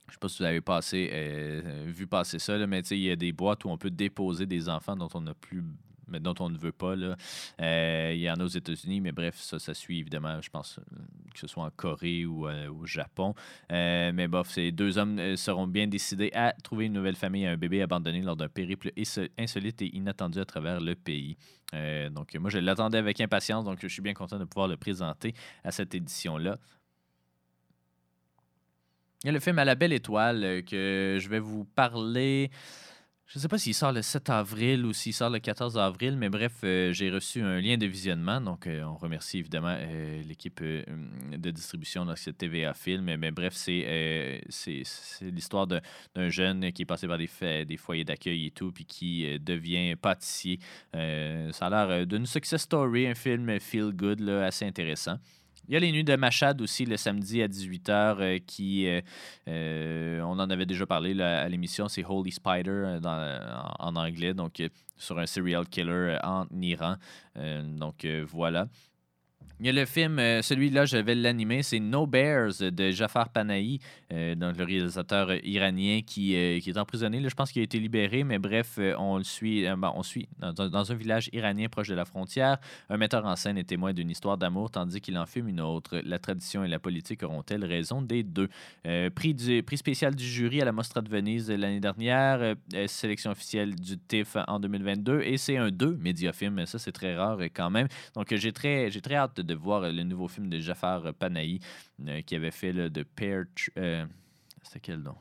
je 0.09 0.13
sais 0.13 0.19
pas 0.19 0.29
si 0.29 0.39
vous 0.39 0.45
avez 0.45 0.61
passé, 0.61 1.09
euh, 1.11 1.85
vu 1.87 2.07
passer 2.07 2.39
ça, 2.39 2.57
mais 2.67 2.81
il 2.81 2.99
y 2.99 3.11
a 3.11 3.15
des 3.15 3.31
boîtes 3.31 3.65
où 3.65 3.69
on 3.69 3.77
peut 3.77 3.91
déposer 3.91 4.45
des 4.45 4.67
enfants 4.69 4.95
dont 4.95 5.09
on 5.13 5.21
n'a 5.21 5.33
plus 5.33 5.63
mais 6.11 6.19
dont 6.19 6.35
on 6.39 6.49
ne 6.49 6.57
veut 6.57 6.71
pas. 6.71 6.95
Euh, 7.61 8.11
il 8.13 8.19
y 8.19 8.31
en 8.31 8.35
a 8.35 8.43
aux 8.43 8.47
États-Unis, 8.47 9.01
mais 9.01 9.11
bref, 9.11 9.35
ça, 9.37 9.59
ça 9.59 9.73
suit 9.73 9.99
évidemment, 9.99 10.41
je 10.41 10.49
pense, 10.49 10.79
euh, 10.79 10.95
que 11.33 11.39
ce 11.39 11.47
soit 11.47 11.63
en 11.63 11.69
Corée 11.69 12.25
ou 12.25 12.47
euh, 12.47 12.67
au 12.69 12.85
Japon. 12.85 13.33
Euh, 13.71 14.11
mais 14.13 14.27
bof, 14.27 14.49
ces 14.49 14.71
deux 14.71 14.97
hommes 14.97 15.19
euh, 15.19 15.35
seront 15.35 15.67
bien 15.67 15.87
décidés 15.87 16.31
à 16.33 16.53
trouver 16.63 16.85
une 16.85 16.93
nouvelle 16.93 17.15
famille 17.15 17.45
à 17.45 17.51
un 17.51 17.57
bébé 17.57 17.81
abandonné 17.81 18.21
lors 18.21 18.35
d'un 18.35 18.49
périple 18.49 18.91
inso- 18.97 19.29
insolite 19.37 19.81
et 19.81 19.95
inattendu 19.95 20.39
à 20.39 20.45
travers 20.45 20.81
le 20.81 20.95
pays. 20.95 21.37
Euh, 21.73 22.09
donc, 22.09 22.33
moi, 22.35 22.49
je 22.49 22.57
l'attendais 22.57 22.97
avec 22.97 23.21
impatience, 23.21 23.63
donc 23.65 23.79
je 23.79 23.87
suis 23.87 24.01
bien 24.01 24.13
content 24.13 24.39
de 24.39 24.45
pouvoir 24.45 24.67
le 24.67 24.77
présenter 24.77 25.33
à 25.63 25.71
cette 25.71 25.93
édition-là. 25.93 26.57
Il 29.23 29.27
y 29.27 29.29
a 29.29 29.33
le 29.33 29.41
film 29.41 29.59
À 29.59 29.65
la 29.65 29.75
belle 29.75 29.91
étoile 29.91 30.43
euh, 30.45 30.61
que 30.61 31.17
je 31.19 31.27
vais 31.27 31.39
vous 31.39 31.65
parler. 31.65 32.49
Je 33.25 33.37
ne 33.37 33.41
sais 33.41 33.49
pas 33.49 33.57
s'il 33.57 33.73
sort 33.73 33.91
le 33.91 34.01
7 34.01 34.29
avril 34.29 34.85
ou 34.85 34.93
s'il 34.93 35.13
sort 35.13 35.29
le 35.29 35.39
14 35.39 35.77
avril, 35.77 36.15
mais 36.15 36.29
bref, 36.29 36.53
euh, 36.63 36.93
j'ai 36.93 37.11
reçu 37.11 37.41
un 37.41 37.59
lien 37.59 37.75
de 37.75 37.85
visionnement. 37.85 38.39
Donc, 38.39 38.65
euh, 38.65 38.81
on 38.83 38.95
remercie 38.95 39.39
évidemment 39.39 39.77
l'équipe 40.25 40.63
de 40.63 41.51
distribution 41.51 42.05
de 42.05 42.15
cette 42.15 42.37
TVA 42.37 42.73
Film. 42.73 43.13
Mais, 43.17 43.31
bref, 43.31 43.53
c'est 43.55 44.41
l'histoire 45.21 45.67
d'un 45.67 46.29
jeune 46.29 46.71
qui 46.71 46.83
est 46.83 46.85
passé 46.85 47.05
par 47.05 47.17
des, 47.17 47.77
foyers 47.77 48.05
d'accueil 48.05 48.45
et 48.45 48.51
tout, 48.51 48.71
puis 48.71 48.85
qui 48.85 49.37
devient 49.37 49.97
pâtissier. 49.97 50.59
Ça 50.93 51.67
a 51.67 51.69
l'air 51.69 52.07
d'une 52.07 52.25
success 52.25 52.61
story, 52.61 53.05
un 53.05 53.15
film 53.15 53.59
feel 53.59 53.91
good, 53.91 54.27
assez 54.29 54.65
intéressant. 54.65 55.19
Il 55.67 55.73
y 55.73 55.77
a 55.77 55.79
les 55.79 55.91
nuits 55.91 56.03
de 56.03 56.15
Machad 56.15 56.61
aussi 56.61 56.85
le 56.85 56.97
samedi 56.97 57.41
à 57.43 57.47
18h 57.47 58.43
qui, 58.45 58.87
euh, 58.87 59.01
euh, 59.47 60.21
on 60.21 60.39
en 60.39 60.49
avait 60.49 60.65
déjà 60.65 60.85
parlé 60.85 61.19
à 61.21 61.47
l'émission, 61.47 61.87
c'est 61.87 62.03
Holy 62.03 62.31
Spider 62.31 62.69
euh, 62.69 62.99
en, 63.79 63.89
en 63.89 63.95
anglais, 63.95 64.33
donc 64.33 64.59
euh, 64.59 64.69
sur 64.97 65.19
un 65.19 65.25
serial 65.25 65.67
killer 65.67 65.91
euh, 65.91 66.19
en 66.23 66.45
Iran. 66.61 66.95
Euh, 67.37 67.61
donc 67.63 68.05
euh, 68.05 68.25
voilà. 68.27 68.67
Il 69.61 69.65
y 69.65 69.69
a 69.69 69.73
le 69.73 69.85
film, 69.85 70.19
euh, 70.19 70.41
celui-là, 70.41 70.85
je 70.85 70.95
vais 70.95 71.15
l'animer, 71.15 71.63
c'est 71.63 71.81
No 71.81 72.07
Bears 72.07 72.53
de 72.61 72.91
Jafar 72.91 73.27
Panahi, 73.27 73.79
euh, 74.13 74.33
donc 74.33 74.55
le 74.57 74.63
réalisateur 74.63 75.33
iranien 75.45 75.99
qui, 76.01 76.33
euh, 76.33 76.59
est 76.65 76.77
emprisonné. 76.77 77.21
Je 77.21 77.35
pense 77.35 77.51
qu'il 77.51 77.59
a 77.59 77.63
été 77.63 77.77
libéré, 77.77 78.23
mais 78.23 78.39
bref, 78.39 78.79
on 78.97 79.17
le 79.17 79.25
suit, 79.25 79.65
dans, 79.65 80.91
un- 80.91 80.95
village 80.95 81.29
iranien 81.33 81.67
proche 81.67 81.89
de 81.89 81.93
la 81.93 82.05
frontière. 82.05 82.57
Un 82.89 82.95
metteur 82.95 83.25
en 83.25 83.35
scène 83.35 83.57
est 83.57 83.65
témoin 83.65 83.91
d'une 83.91 84.09
histoire 84.09 84.37
d'amour 84.37 84.71
tandis 84.71 85.01
qu'il 85.01 85.17
en 85.17 85.25
fume 85.25 85.49
une 85.49 85.59
autre. 85.59 86.01
La 86.05 86.19
tradition 86.19 86.63
et 86.63 86.69
la 86.69 86.79
politique 86.79 87.23
auront-elles 87.23 87.65
raison 87.65 88.01
des 88.01 88.23
deux? 88.23 88.47
Prix, 89.13 89.35
spécial 89.75 90.15
du 90.15 90.23
jury 90.25 90.61
à 90.61 90.65
la 90.65 90.71
Mostra 90.71 91.01
de 91.01 91.09
Venise 91.09 91.51
l'année 91.51 91.79
dernière, 91.79 92.55
sélection 92.87 93.31
officielle 93.31 93.75
du 93.75 93.97
TIFF 93.97 94.37
en 94.47 94.59
2022, 94.59 95.21
et 95.21 95.37
c'est 95.37 95.57
un 95.57 95.69
2 95.69 95.97
médiafilm. 95.97 96.65
Ça, 96.65 96.79
c'est 96.79 96.91
très 96.93 97.15
rare 97.15 97.39
quand 97.53 97.69
même. 97.69 97.87
Donc, 98.15 98.33
j'ai 98.33 98.53
très, 98.53 98.89
j'ai 98.89 99.01
très 99.01 99.15
hâte 99.15 99.39
hâte 99.39 99.48
de 99.49 99.55
voir 99.55 99.81
le 99.81 100.03
nouveau 100.03 100.27
film 100.27 100.49
de 100.49 100.59
Jafar 100.59 101.13
Panahi 101.13 101.59
euh, 102.07 102.21
qui 102.21 102.35
avait 102.35 102.51
fait 102.51 102.71
le 102.71 102.89
de 102.89 103.03
Pear. 103.03 103.45
Euh, 103.77 104.05
C'était 104.63 104.79
quel 104.79 104.99
nom? 104.99 105.15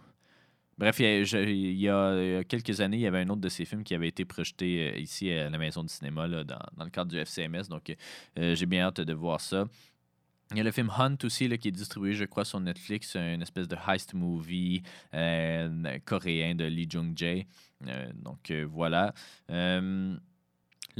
Bref, 0.76 1.00
il 1.00 1.04
y, 1.06 1.34
a, 1.34 1.42
il 1.42 1.78
y 1.80 1.88
a- 1.88 2.44
quelques 2.44 2.80
années, 2.80 2.98
il 2.98 3.00
y 3.02 3.06
avait 3.08 3.22
un 3.22 3.28
autre 3.30 3.40
de 3.40 3.48
ces 3.48 3.64
films 3.64 3.82
qui 3.82 3.94
avait 3.96 4.06
été 4.08 4.24
projeté 4.24 4.92
euh, 4.94 4.98
ici 4.98 5.28
à 5.32 5.50
la 5.50 5.58
Maison 5.58 5.82
du 5.82 5.88
cinéma 5.88 6.28
dans, 6.28 6.44
dans 6.76 6.84
le 6.84 6.90
cadre 6.90 7.10
du 7.10 7.18
FCMS. 7.18 7.68
Donc, 7.68 7.92
euh, 8.38 8.54
j'ai 8.54 8.66
bien 8.66 8.84
hâte 8.86 9.00
de 9.00 9.12
voir 9.12 9.40
ça. 9.40 9.66
Il 10.52 10.56
y 10.56 10.60
a 10.60 10.64
le 10.64 10.70
film 10.70 10.88
Hunt 10.96 11.16
aussi 11.24 11.48
là, 11.48 11.58
qui 11.58 11.68
est 11.68 11.72
distribué, 11.72 12.14
je 12.14 12.24
crois, 12.24 12.44
sur 12.44 12.60
Netflix, 12.60 13.16
une 13.16 13.42
espèce 13.42 13.66
de 13.68 13.76
heist 13.88 14.14
movie 14.14 14.82
euh, 15.14 15.98
coréen 16.06 16.54
de 16.54 16.64
Lee 16.64 16.86
Jung-jae. 16.88 17.44
Euh, 17.86 18.10
donc 18.14 18.50
euh, 18.50 18.64
voilà. 18.70 19.12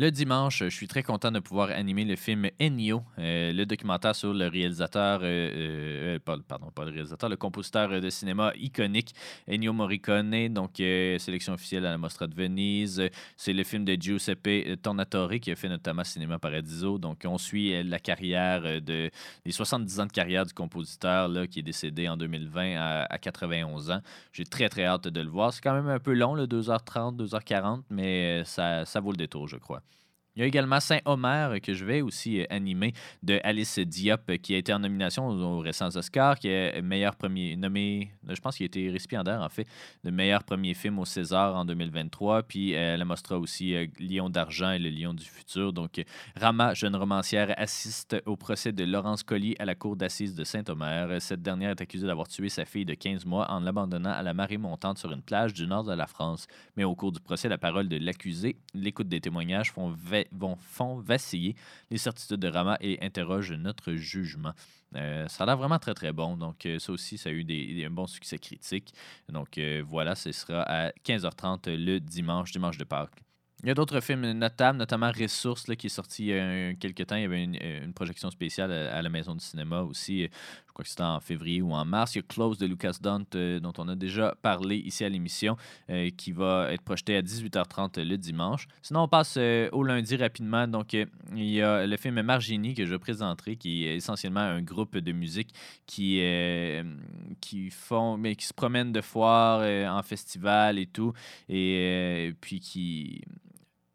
Le 0.01 0.13
dimanche, 0.13 0.61
je 0.61 0.69
suis 0.69 0.87
très 0.87 1.03
content 1.03 1.33
de 1.33 1.41
pouvoir 1.41 1.71
animer 1.71 2.05
le 2.05 2.15
film 2.15 2.49
Ennio, 2.61 3.03
euh, 3.19 3.53
le 3.53 3.67
documentaire 3.67 4.15
sur 4.15 4.33
le 4.33 4.47
réalisateur, 4.47 5.23
euh, 5.25 6.15
euh, 6.25 6.41
pardon, 6.47 6.71
pas 6.71 6.85
le 6.85 6.93
réalisateur, 6.93 7.29
le 7.29 7.37
compositeur 7.37 8.01
de 8.01 8.09
cinéma 8.09 8.53
iconique 8.55 9.13
Ennio 9.49 9.73
Morricone, 9.73 10.51
donc 10.51 10.77
sélection 10.77 11.55
officielle 11.55 11.85
à 11.85 11.91
la 11.91 11.99
Mostra 11.99 12.29
de 12.29 12.35
Venise. 12.37 13.03
C'est 13.37 13.53
le 13.53 13.65
film 13.65 13.85
de 13.85 13.97
Giuseppe 14.01 14.81
Tornatore 14.81 15.41
qui 15.41 15.51
a 15.51 15.57
fait 15.57 15.69
notamment 15.69 16.05
Cinéma 16.05 16.39
Paradiso. 16.39 16.99
Donc 16.99 17.23
on 17.25 17.37
suit 17.37 17.83
la 17.83 17.99
carrière 17.99 18.81
de 18.81 19.11
les 19.45 19.53
70 19.53 19.99
ans 19.99 20.07
de 20.07 20.13
carrière 20.13 20.47
du 20.47 20.55
compositeur 20.55 21.27
là, 21.27 21.49
qui 21.49 21.59
est 21.59 21.65
décédé 21.65 22.09
en 22.09 22.17
2020 22.17 22.77
à, 22.77 23.03
à 23.13 23.19
91 23.19 23.91
ans. 23.91 24.01
J'ai 24.33 24.45
très 24.45 24.69
très 24.69 24.85
hâte 24.85 25.09
de 25.09 25.21
le 25.21 25.29
voir. 25.29 25.53
C'est 25.53 25.61
quand 25.61 25.75
même 25.75 25.89
un 25.89 25.99
peu 25.99 26.15
long, 26.15 26.37
là, 26.37 26.47
2h30, 26.47 27.17
2h40, 27.17 27.83
mais 27.91 28.45
ça, 28.45 28.85
ça 28.85 29.01
vaut 29.01 29.11
le 29.11 29.17
détour, 29.17 29.49
je 29.49 29.57
crois. 29.57 29.83
Il 30.39 30.43
y 30.43 30.45
a 30.45 30.47
également 30.47 30.79
Saint-Omer 30.79 31.51
euh, 31.51 31.59
que 31.59 31.75
je 31.75 31.85
vais 31.85 32.01
aussi 32.01 32.41
euh, 32.41 32.45
animer 32.49 32.93
de 33.25 33.41
Alice 33.43 33.81
Diop 33.81 34.21
euh, 34.31 34.37
qui 34.37 34.55
a 34.55 34.59
été 34.59 34.73
en 34.73 34.79
nomination 34.79 35.27
aux, 35.27 35.59
récents 35.59 35.97
Oscars, 35.97 36.39
qui 36.39 36.47
est 36.47 36.81
meilleur 36.81 37.17
premier 37.17 37.57
nommé, 37.57 38.13
je 38.29 38.41
pense 38.41 38.57
qu'il 38.57 38.63
a 38.63 38.67
été 38.67 38.89
récipiendaire 38.89 39.43
en 39.43 39.49
fait, 39.49 39.67
de 40.05 40.13
meilleur 40.13 40.45
premier 40.45 40.75
film 40.75 41.01
au 41.01 41.05
César 41.05 41.57
en 41.57 41.65
2023. 41.65 42.45
Puis 42.45 42.71
elle 42.71 43.05
mostra 43.05 43.37
aussi 43.37 43.75
Lion 43.99 44.31
d'argent 44.31 44.71
et 44.71 44.79
le 44.79 44.91
Lion 44.91 45.13
du 45.13 45.25
futur. 45.25 45.73
Donc 45.73 46.01
Rama, 46.37 46.73
jeune 46.73 46.95
romancière, 46.95 47.53
assiste 47.57 48.23
au 48.25 48.37
procès 48.37 48.71
de 48.71 48.85
Laurence 48.85 49.25
Collier 49.25 49.57
à 49.59 49.65
la 49.65 49.75
cour 49.75 49.97
d'assises 49.97 50.37
de 50.37 50.45
Saint-Omer. 50.45 51.21
Cette 51.21 51.43
dernière 51.43 51.71
est 51.71 51.81
accusée 51.81 52.07
d'avoir 52.07 52.29
tué 52.29 52.49
sa 52.49 52.65
fille 52.65 52.85
de 52.85 52.95
15 52.95 53.27
mois 53.27 53.51
en 53.51 53.59
l'abandonnant 53.59 54.13
à 54.13 54.23
la 54.23 54.35
marée 54.35 54.59
montante 54.59 54.99
sur 54.99 55.11
une 55.11 55.23
plage 55.23 55.53
du 55.53 55.67
nord 55.67 55.83
de 55.83 55.95
la 55.95 56.07
France. 56.07 56.47
Mais 56.77 56.85
au 56.85 56.95
cours 56.95 57.11
du 57.11 57.19
procès, 57.19 57.49
la 57.49 57.59
parole 57.59 57.89
de 57.89 57.97
l'accusé, 57.97 58.57
l'écoute 58.73 59.09
des 59.09 59.21
témoignages 59.21 59.73
font, 59.73 59.97
vont, 60.33 60.57
font 60.57 60.99
vaciller 60.99 61.55
les 61.91 61.99
certitudes 61.99 62.41
de 62.41 62.49
Rama 62.49 62.77
et 62.81 62.99
interrogent 63.05 63.53
notre 63.53 63.95
jugement. 63.95 64.53
Euh, 64.97 65.27
ça 65.29 65.45
a 65.45 65.47
l'air 65.47 65.57
vraiment 65.57 65.79
très 65.79 65.95
très 65.95 66.13
bon. 66.13 66.37
Donc, 66.37 66.65
euh, 66.67 66.79
ça 66.79 66.93
aussi, 66.93 67.19
ça 67.19 67.31
a 67.31 67.33
eu 67.33 67.45
des, 67.45 67.85
un 67.85 67.91
bon 67.91 68.07
succès 68.07 68.39
critique. 68.39 68.93
Donc, 69.29 69.59
euh, 69.59 69.83
voilà, 69.87 70.15
ce 70.15 70.33
sera 70.33 70.63
à 70.63 70.91
15h30 71.05 71.75
le 71.75 72.01
dimanche, 72.01 72.53
dimanche 72.53 72.79
de 72.79 72.85
Pâques. 72.85 73.23
Il 73.65 73.69
y 73.69 73.73
a 73.73 73.75
d'autres 73.75 74.01
films 74.01 74.31
notables, 74.33 74.79
notamment 74.79 75.11
Ressources, 75.11 75.67
là, 75.67 75.75
qui 75.75 75.87
est 75.87 75.91
sorti 75.91 76.27
il 76.27 76.29
y 76.29 76.39
a 76.39 76.75
quelques 76.75 77.07
temps. 77.07 77.17
Il 77.17 77.23
y 77.23 77.25
avait 77.25 77.43
une, 77.43 77.57
une 77.57 77.93
projection 77.93 78.31
spéciale 78.31 78.71
à, 78.71 78.97
à 78.97 79.03
la 79.03 79.09
Maison 79.09 79.35
du 79.35 79.45
cinéma 79.45 79.83
aussi. 79.83 80.29
Que 80.83 80.89
c'était 80.89 81.03
en 81.03 81.21
février 81.21 81.63
ou 81.63 81.73
en 81.73 81.85
mars. 81.85 82.15
Il 82.15 82.19
y 82.19 82.21
a 82.21 82.23
Close 82.23 82.59
de 82.59 82.67
Lucas 82.67 82.97
Dont, 83.01 83.25
euh, 83.35 83.61
dont 83.61 83.73
on 83.79 83.89
a 83.89 83.95
déjà 83.95 84.35
parlé 84.43 84.77
ici 84.77 85.05
à 85.05 85.09
l'émission, 85.09 85.57
euh, 85.91 86.11
qui 86.17 86.33
va 86.33 86.73
être 86.73 86.83
projeté 86.83 87.17
à 87.17 87.23
18h30 87.23 88.01
le 88.03 88.17
dimanche. 88.17 88.67
Sinon, 88.83 89.03
on 89.03 89.09
passe 89.09 89.37
euh, 89.39 89.69
au 89.73 89.83
lundi 89.83 90.17
rapidement. 90.17 90.67
Donc, 90.67 90.93
il 90.93 91.09
y 91.37 91.63
a 91.63 91.87
le 91.87 91.97
film 91.97 92.21
Margini 92.23 92.75
que 92.75 92.87
je 92.87 92.97
présenterai, 92.97 93.57
qui 93.57 93.87
est 93.87 93.97
essentiellement 93.97 94.41
un 94.41 94.63
groupe 94.63 94.97
de 94.97 95.13
musique 95.13 95.51
qui, 95.87 96.23
qui 97.41 97.71
font, 97.71 98.17
mais 98.17 98.37
qui 98.37 98.47
se 98.47 98.55
promènent 98.55 98.93
de 98.93 99.01
foire 99.01 99.63
en 99.63 100.03
festival 100.03 100.79
et 100.79 100.87
tout, 100.87 101.13
et 101.49 102.33
puis 102.41 102.61
qui 102.61 103.23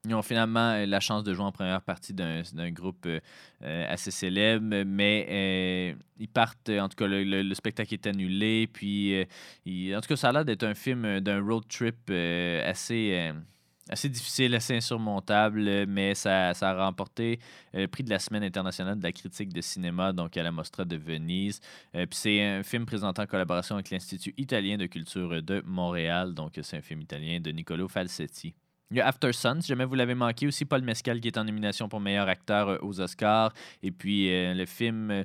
ils 0.06 0.14
ont 0.14 0.22
finalement 0.22 0.72
euh, 0.72 0.86
la 0.86 1.00
chance 1.00 1.24
de 1.24 1.34
jouer 1.34 1.46
en 1.46 1.52
première 1.52 1.82
partie 1.82 2.14
d'un 2.14 2.44
groupe 2.72 3.06
euh, 3.06 3.20
euh, 3.64 3.86
assez 3.94 4.12
célèbre, 4.12 4.84
mais 4.86 5.96
ils 6.20 6.28
partent, 6.28 6.70
en 6.70 6.90
tout 6.90 6.96
cas, 6.98 7.08
le, 7.08 7.24
le- 7.24 7.42
le 7.42 7.56
spectacle 7.56 7.94
est 7.94 8.06
annulé, 8.08 8.68
puis 8.68 9.26
en 9.96 10.02
tout 10.02 10.08
cas, 10.08 10.16
ça 10.18 10.30
a 10.30 10.32
l'air 10.34 10.46
d'être 10.46 10.64
un 10.64 10.74
film 10.74 11.20
d'un 11.22 11.42
road 11.42 11.64
trip 11.70 12.10
assez, 12.66 13.32
difficile, 14.10 14.56
assez 14.56 14.76
insurmontable, 14.76 15.86
mais 15.88 16.16
ça, 16.16 16.50
a 16.50 16.86
remporté 16.86 17.40
le 17.74 17.86
prix 17.88 18.04
de 18.04 18.10
la 18.10 18.20
Semaine 18.20 18.44
internationale 18.44 18.98
de 18.98 19.04
la 19.04 19.12
critique 19.12 19.54
de 19.54 19.62
cinéma, 19.62 20.12
donc 20.12 20.36
à 20.38 20.44
la 20.44 20.52
Mostra 20.52 20.84
de 20.86 20.98
Venise. 20.98 21.62
Puis 21.94 22.08
c'est 22.12 22.42
un 22.44 22.64
film 22.64 22.86
présenté 22.86 23.22
en 23.22 23.26
collaboration 23.26 23.76
avec 23.76 23.90
l'Institut 23.90 24.34
italien 24.38 24.78
de 24.78 24.86
culture 24.86 25.42
de 25.42 25.62
Montréal, 25.66 26.34
donc 26.34 26.60
c'est 26.62 26.78
un 26.78 26.82
film 26.82 27.02
italien 27.02 27.40
de 27.40 27.52
Niccolo 27.52 27.88
Falsetti. 27.88 28.54
Il 28.94 28.98
y 28.98 29.02
a 29.02 29.08
After 29.08 29.34
Sun, 29.34 29.60
si 29.60 29.70
jamais 29.70 29.86
vous 29.86 29.96
l'avez 29.96 30.14
manqué, 30.14 30.46
aussi 30.46 30.66
Paul 30.66 30.84
Mescal 30.84 31.20
qui 31.20 31.28
est 31.28 31.38
en 31.40 31.46
nomination 31.46 31.90
pour 31.90 32.00
meilleur 32.00 32.28
acteur 32.28 32.70
euh, 32.70 32.78
aux 32.84 33.02
Oscars. 33.02 33.52
Et 33.82 33.90
puis 33.90 34.32
euh, 34.32 34.54
le 34.54 34.68
film, 34.68 35.10
euh, 35.10 35.24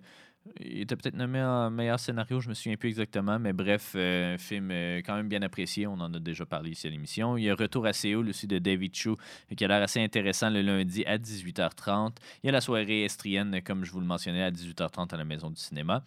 il 0.58 0.80
était 0.80 0.96
peut-être 0.96 1.14
nommé 1.14 1.42
en 1.42 1.70
meilleur 1.70 2.00
scénario, 2.00 2.40
je 2.40 2.48
me 2.48 2.54
souviens 2.54 2.78
plus 2.78 2.88
exactement, 2.88 3.38
mais 3.38 3.52
bref, 3.52 3.94
un 3.94 4.38
film 4.38 4.70
quand 5.04 5.16
même 5.16 5.28
bien 5.28 5.42
apprécié, 5.42 5.86
on 5.86 6.00
en 6.00 6.14
a 6.14 6.18
déjà 6.18 6.46
parlé 6.46 6.70
ici 6.70 6.86
à 6.86 6.90
l'émission. 6.90 7.36
Il 7.36 7.44
y 7.44 7.50
a 7.50 7.54
Retour 7.54 7.84
à 7.84 7.92
Séoul 7.92 8.30
aussi 8.30 8.46
de 8.46 8.58
David 8.58 8.96
Chu, 8.96 9.10
qui 9.54 9.62
a 9.66 9.68
l'air 9.68 9.82
assez 9.82 10.02
intéressant 10.02 10.48
le 10.48 10.62
lundi 10.62 11.04
à 11.04 11.18
18h30. 11.18 12.12
Il 12.42 12.46
y 12.46 12.48
a 12.48 12.52
la 12.52 12.62
soirée 12.62 13.04
estrienne, 13.04 13.60
comme 13.62 13.84
je 13.84 13.92
vous 13.92 14.00
le 14.00 14.06
mentionnais, 14.06 14.44
à 14.44 14.50
18h30 14.50 15.12
à 15.12 15.18
la 15.18 15.26
Maison 15.26 15.50
du 15.50 15.60
cinéma. 15.60 16.02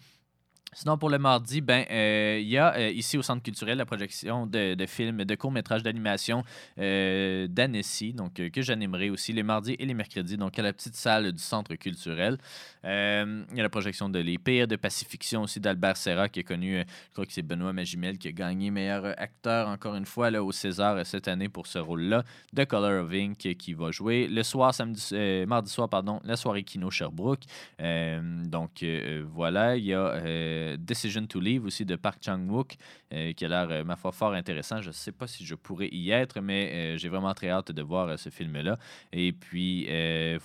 Sinon, 0.74 0.98
pour 0.98 1.10
le 1.10 1.20
mardi, 1.20 1.60
ben, 1.60 1.84
euh, 1.92 2.40
il 2.42 2.48
y 2.48 2.58
a 2.58 2.74
euh, 2.78 2.90
ici 2.92 3.18
au 3.18 3.22
Centre 3.22 3.44
culturel 3.44 3.78
la 3.78 3.86
projection 3.86 4.48
de, 4.48 4.74
de 4.74 4.86
films, 4.86 5.26
de 5.26 5.36
courts-métrages 5.36 5.84
d'animation 5.84 6.46
euh, 6.80 7.46
d'Annecy, 7.50 8.14
donc 8.14 8.40
euh, 8.40 8.50
que 8.50 8.62
j'animerai 8.62 9.10
aussi 9.10 9.34
les 9.34 9.44
mardis 9.44 9.76
et 9.80 9.86
les 9.86 9.94
mercredis, 9.94 10.38
donc 10.38 10.58
à 10.58 10.62
la 10.62 10.72
petite 10.72 10.96
salle 10.96 11.34
du 11.34 11.44
Centre 11.44 11.76
culturel. 11.76 12.38
Il 12.86 12.90
y 12.90 13.60
a 13.60 13.64
la 13.64 13.70
projection 13.70 14.08
de 14.08 14.20
Les 14.20 14.38
Pires, 14.38 14.66
de 14.66 14.78
Pacifiction 14.78 15.42
aussi 15.44 15.60
d'Albert 15.60 15.98
Serra, 15.98 16.30
qui 16.30 16.40
est 16.40 16.44
connu, 16.44 16.80
je 16.80 17.12
crois 17.12 17.26
que 17.26 17.34
c'est 17.34 17.42
Benoît 17.42 17.74
Magimel 17.74 18.18
qui 18.18 18.30
a 18.30 18.32
gagné 18.32 18.72
meilleur 18.72 19.14
acteur, 19.20 19.68
encore 19.68 19.96
une 19.96 20.06
fois, 20.06 20.32
là, 20.32 20.42
au 20.42 20.54
César 20.54 21.06
cette 21.06 21.28
année 21.28 21.50
pour 21.50 21.68
ce 21.68 21.80
rôle-là. 21.80 22.24
The 22.56 22.66
Color 22.66 23.04
of 23.04 23.12
Ink 23.12 23.38
qui 23.38 23.74
va 23.74 23.92
jouer. 23.92 24.28
Le 24.28 24.42
soir, 24.42 24.74
samedi, 24.74 25.14
mardi 25.48 25.70
soir, 25.70 25.90
pardon, 25.90 26.22
la 26.24 26.38
soirée 26.38 26.64
Kino 26.64 26.90
Sherbrooke. 26.90 27.44
Donc 27.78 28.86
voilà, 29.34 29.76
il 29.76 29.84
y 29.84 29.94
a 29.94 30.22
euh, 30.62 30.78
Decision 30.78 31.26
to 31.26 31.40
Leave 31.40 31.66
aussi 31.66 31.86
de 31.86 31.96
Park 31.96 32.20
Chang-wook 32.22 32.76
euh, 33.14 33.34
qui 33.34 33.46
a 33.46 33.48
l'air, 33.48 33.68
euh, 33.70 33.84
ma 33.84 33.96
foi, 33.96 34.12
fort 34.12 34.34
intéressant. 34.34 34.82
Je 34.82 34.88
ne 34.88 34.94
sais 34.94 35.12
pas 35.12 35.28
si 35.28 35.46
je 35.46 35.56
pourrais 35.56 35.90
y 35.92 36.12
être, 36.12 36.40
mais 36.42 36.98
j'ai 36.98 37.10
vraiment 37.10 37.34
très 37.34 37.50
hâte 37.50 37.72
de 37.72 37.82
voir 37.82 38.18
ce 38.18 38.30
film-là. 38.30 38.78
Et 39.12 39.32
puis 39.32 39.88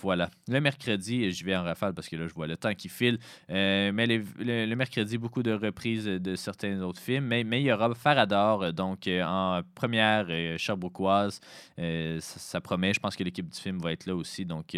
voilà. 0.01 0.31
Le 0.49 0.61
mercredi, 0.61 1.31
je 1.31 1.45
vais 1.45 1.57
en 1.57 1.63
rafale 1.63 1.95
parce 1.95 2.09
que 2.09 2.17
là, 2.17 2.27
je 2.27 2.35
vois 2.35 2.47
le 2.47 2.57
temps 2.57 2.75
qui 2.75 2.89
file. 2.89 3.19
Mais 3.49 4.07
le, 4.07 4.75
mercredi, 4.75 5.19
beaucoup 5.19 5.43
de 5.43 5.53
reprises 5.53 6.05
de 6.05 6.37
certains 6.37 6.81
autres 6.83 7.01
films. 7.01 7.27
Mais, 7.27 7.61
il 7.61 7.67
y 7.67 7.73
aura 7.73 7.95
Farador, 7.95 8.73
donc 8.73 9.09
en 9.09 9.63
première 9.75 10.27
Sherbrookeoise. 10.59 11.41
Ça, 11.77 12.21
ça 12.21 12.61
promet. 12.61 12.93
Je 12.95 13.01
pense 13.01 13.17
que 13.17 13.25
l'équipe 13.25 13.49
du 13.49 13.59
film 13.59 13.79
va 13.79 13.93
être 13.93 14.07
là 14.07 14.15
aussi. 14.15 14.45
Donc. 14.45 14.77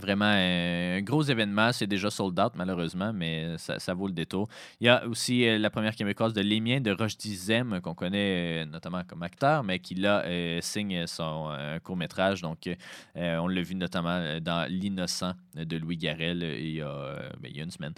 Vraiment 0.00 0.32
euh, 0.34 0.98
un 0.98 1.02
gros 1.02 1.22
événement. 1.22 1.72
C'est 1.72 1.86
déjà 1.86 2.10
sold 2.10 2.38
out, 2.40 2.52
malheureusement, 2.56 3.12
mais 3.12 3.56
ça, 3.58 3.94
vaut 3.94 4.06
le 4.06 4.12
détour. 4.12 4.48
Il 4.80 4.86
y 4.86 4.88
a 4.88 5.06
aussi 5.06 5.46
euh, 5.46 5.58
la 5.58 5.70
première 5.70 5.94
québécoise 5.94 6.32
de 6.32 6.40
Les 6.40 6.60
Miens 6.60 6.80
de 6.80 6.90
Rochdy 6.90 7.34
Zem, 7.34 7.80
qu'on 7.80 7.94
connaît 7.94 8.62
euh, 8.62 8.66
notamment 8.66 9.02
comme 9.06 9.22
acteur, 9.22 9.62
mais 9.62 9.78
qui 9.78 9.94
là 9.94 10.24
signe 10.60 11.06
son 11.06 11.50
court-métrage. 11.84 12.42
Donc, 12.42 12.68
on 13.14 13.48
l'a 13.48 13.62
vu 13.62 13.74
notamment 13.74 14.40
dans 14.40 14.68
L'Innocent 14.68 15.34
de 15.54 15.76
Louis 15.76 15.96
Garrel 15.96 16.42
il, 16.42 16.72
y 16.72 16.80
a, 16.80 16.88
euh, 16.88 17.28
ben, 17.40 17.50
il 17.50 17.56
y 17.56 17.60
a 17.60 17.64
une 17.64 17.70
semaine. 17.70 17.94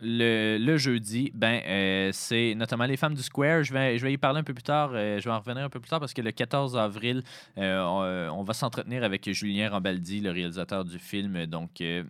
Le, 0.00 0.76
jeudi, 0.76 1.30
ben, 1.34 2.12
c'est 2.12 2.54
notamment 2.54 2.84
Les 2.84 2.96
Femmes 2.96 3.14
du 3.14 3.22
Square. 3.22 3.64
Je 3.64 3.72
vais, 3.72 3.98
je 3.98 4.04
vais 4.04 4.12
y 4.12 4.18
parler 4.18 4.40
un 4.40 4.44
peu 4.44 4.54
plus 4.54 4.62
tard. 4.62 4.90
je 4.92 5.22
vais 5.22 5.30
en 5.30 5.38
revenir 5.38 5.64
un 5.64 5.70
peu 5.70 5.80
plus 5.80 5.90
tard 5.90 6.00
parce 6.00 6.14
que 6.14 6.22
le 6.22 6.32
14 6.32 6.76
avril, 6.76 7.22
on, 7.56 8.30
on 8.32 8.42
va 8.42 8.54
s'entretenir 8.54 9.04
avec 9.04 9.30
Julien 9.32 9.70
Rambaldi, 9.70 10.20
le 10.20 10.30
réalisateur 10.30 10.84
du 10.84 10.91
film, 10.98 11.46
donc 11.46 11.80
euh, 11.80 12.04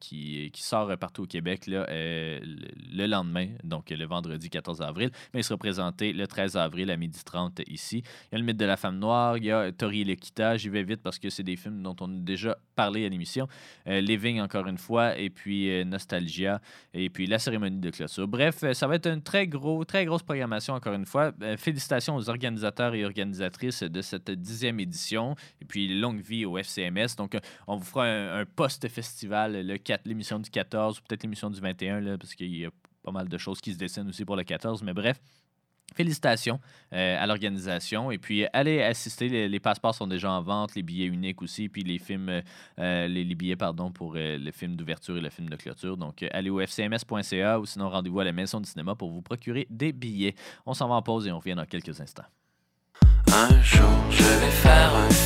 qui, 0.00 0.50
qui 0.52 0.62
sort 0.62 0.96
partout 0.98 1.24
au 1.24 1.26
Québec 1.26 1.64
euh, 1.68 2.38
le, 2.42 2.68
le 2.96 3.06
lendemain, 3.06 3.48
donc 3.64 3.90
le 3.90 4.04
vendredi 4.06 4.50
14 4.50 4.82
avril. 4.82 5.10
Mais 5.32 5.40
il 5.40 5.44
sera 5.44 5.58
présenté 5.58 6.12
le 6.12 6.26
13 6.26 6.56
avril 6.56 6.90
à 6.90 6.96
12h30 6.96 7.62
ici. 7.68 8.02
Il 8.30 8.32
y 8.32 8.34
a 8.36 8.38
le 8.38 8.44
mythe 8.44 8.56
de 8.56 8.64
la 8.64 8.76
femme 8.76 8.98
noire, 8.98 9.36
il 9.38 9.44
y 9.44 9.50
a 9.50 9.72
Tori 9.72 10.04
l'Equita. 10.04 10.56
J'y 10.56 10.68
vais 10.68 10.82
vite 10.82 11.02
parce 11.02 11.18
que 11.18 11.30
c'est 11.30 11.42
des 11.42 11.56
films 11.56 11.82
dont 11.82 11.96
on 12.00 12.06
a 12.06 12.20
déjà 12.20 12.56
parlé 12.74 13.06
à 13.06 13.08
l'émission. 13.08 13.48
Euh, 13.86 14.00
Living, 14.00 14.40
encore 14.40 14.66
une 14.66 14.78
fois, 14.78 15.18
et 15.18 15.30
puis 15.30 15.84
Nostalgia, 15.84 16.60
et 16.94 17.10
puis 17.10 17.26
la 17.26 17.38
cérémonie 17.38 17.80
de 17.80 17.90
clôture. 17.90 18.28
Bref, 18.28 18.64
ça 18.72 18.86
va 18.86 18.96
être 18.96 19.06
une 19.06 19.22
très, 19.22 19.46
gros, 19.46 19.84
très 19.84 20.04
grosse 20.04 20.22
programmation, 20.22 20.74
encore 20.74 20.94
une 20.94 21.06
fois. 21.06 21.32
Félicitations 21.56 22.16
aux 22.16 22.28
organisateurs 22.28 22.94
et 22.94 23.04
organisatrices 23.04 23.82
de 23.82 24.02
cette 24.02 24.30
dixième 24.30 24.80
édition, 24.80 25.34
et 25.60 25.64
puis 25.64 25.88
longue 26.00 26.20
vie 26.20 26.44
au 26.44 26.58
FCMS. 26.58 27.16
Donc, 27.16 27.36
on 27.66 27.76
vous 27.76 27.84
fera 27.84 28.06
un, 28.06 28.15
un 28.16 28.44
post-festival, 28.44 29.66
le 29.66 29.76
4 29.78 30.02
l'émission 30.06 30.38
du 30.38 30.50
14 30.50 30.98
ou 30.98 31.02
peut-être 31.02 31.22
l'émission 31.22 31.50
du 31.50 31.60
21, 31.60 32.00
là, 32.00 32.18
parce 32.18 32.34
qu'il 32.34 32.54
y 32.56 32.64
a 32.64 32.70
pas 33.02 33.12
mal 33.12 33.28
de 33.28 33.38
choses 33.38 33.60
qui 33.60 33.72
se 33.72 33.78
dessinent 33.78 34.08
aussi 34.08 34.24
pour 34.24 34.36
le 34.36 34.44
14. 34.44 34.82
Mais 34.82 34.92
bref, 34.92 35.20
Félicitations 35.94 36.60
euh, 36.92 37.16
à 37.18 37.26
l'organisation. 37.26 38.10
Et 38.10 38.18
puis, 38.18 38.44
allez 38.52 38.82
assister. 38.82 39.48
Les, 39.48 39.60
passeports 39.60 39.94
sont 39.94 40.06
déjà 40.06 40.30
en 40.30 40.42
vente, 40.42 40.74
les 40.74 40.82
billets 40.82 41.06
uniques 41.06 41.40
aussi, 41.42 41.68
puis 41.68 41.82
les 41.84 41.98
films, 41.98 42.42
euh, 42.78 43.08
les, 43.08 43.34
billets, 43.34 43.56
pardon, 43.56 43.90
pour 43.90 44.14
euh, 44.16 44.36
le 44.36 44.50
film 44.50 44.76
d'ouverture 44.76 45.16
et 45.16 45.20
le 45.20 45.30
film 45.30 45.48
de 45.48 45.56
clôture. 45.56 45.96
Donc, 45.96 46.22
euh, 46.22 46.28
allez 46.32 46.50
au 46.50 46.60
fcms.ca 46.60 47.60
ou 47.60 47.66
sinon 47.66 47.88
rendez-vous 47.88 48.20
à 48.20 48.24
la 48.24 48.32
Maison 48.32 48.60
du 48.60 48.68
cinéma 48.68 48.94
pour 48.94 49.10
vous 49.10 49.22
procurer 49.22 49.66
des 49.70 49.92
billets. 49.92 50.34
On 50.66 50.74
s'en 50.74 50.88
va 50.88 50.96
en 50.96 51.02
pause 51.02 51.26
et 51.26 51.32
on 51.32 51.38
revient 51.38 51.54
dans 51.54 51.66
quelques 51.66 52.00
instants. 52.00 52.26
Un 53.32 53.62
jour, 53.62 53.88
je 54.10 54.22
vais 54.22 54.50
faire 54.50 54.94
un. 54.94 55.25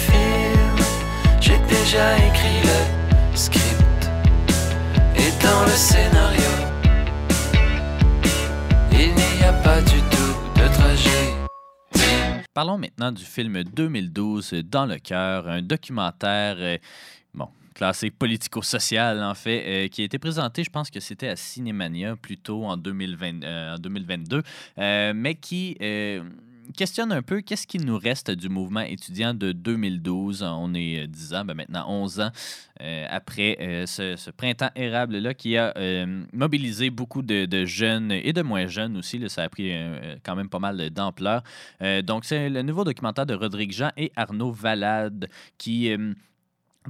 J'ai 1.51 1.59
déjà 1.67 2.17
écrit 2.17 2.63
le 2.63 3.37
script 3.37 4.11
et 5.17 5.43
dans 5.43 5.63
le 5.65 5.71
scénario, 5.71 6.51
il 8.93 9.13
n'y 9.15 9.43
a 9.43 9.53
pas 9.55 9.81
du 9.83 9.99
tout 10.13 10.61
de 10.61 10.69
trajet. 10.75 11.35
Parlons 12.55 12.79
maintenant 12.79 13.11
du 13.11 13.25
film 13.25 13.65
2012 13.65 14.55
Dans 14.65 14.87
le 14.87 14.99
cœur, 14.99 15.49
un 15.49 15.63
documentaire, 15.63 16.57
euh, 16.59 16.79
bon, 17.35 17.49
classé 17.75 18.11
politico-social 18.11 19.21
en 19.25 19.35
fait, 19.35 19.65
euh, 19.67 19.89
qui 19.89 20.03
a 20.03 20.05
été 20.05 20.21
présenté, 20.21 20.63
je 20.63 20.71
pense 20.71 20.89
que 20.89 21.01
c'était 21.01 21.29
à 21.29 21.37
Cinémania 21.37 22.15
plus 22.15 22.37
tôt 22.37 22.65
en, 22.65 22.77
2020, 22.77 23.43
euh, 23.43 23.75
en 23.75 23.79
2022, 23.79 24.43
euh, 24.79 25.13
mais 25.17 25.35
qui 25.35 25.77
questionne 26.73 27.13
un 27.13 27.23
peu 27.23 27.41
qu'est-ce 27.41 27.67
qu'il 27.67 27.85
nous 27.85 27.99
reste 27.99 28.31
du 28.31 28.49
mouvement 28.49 28.81
étudiant 28.81 29.35
de 29.35 29.53
2012. 29.53 30.43
On 30.43 30.75
est 30.75 31.05
euh, 31.05 31.07
10 31.07 31.35
ans, 31.35 31.45
ben 31.45 31.55
maintenant 31.55 31.85
11 31.89 32.21
ans 32.21 32.31
euh, 32.83 33.07
après 33.11 33.57
euh, 33.61 33.87
ce, 33.87 34.31
printemps 34.31 34.71
érable-là 34.75 35.35
qui 35.35 35.57
a 35.57 35.73
euh, 35.77 36.25
mobilisé 36.33 36.91
beaucoup 36.91 37.23
de, 37.23 37.65
jeunes 37.65 38.13
et 38.13 38.33
de 38.33 38.43
moins 38.43 38.67
jeunes 38.67 38.97
aussi. 38.97 39.23
ça 39.29 39.43
a 39.43 39.49
pris 39.49 39.71
euh, 39.73 40.17
quand 40.25 40.37
même 40.37 40.49
pas 40.49 40.59
mal 40.59 40.91
d'ampleur. 40.91 41.43
Euh, 41.83 42.03
donc, 42.03 42.25
c'est 42.25 42.49
le 42.49 42.63
nouveau 42.63 42.85
documentaire 42.85 43.27
de 43.27 43.35
Rodrigue 43.35 43.73
Jean 43.73 43.91
et 43.97 44.13
Arnaud 44.17 44.53
Valade 44.53 45.29
qui. 45.59 45.95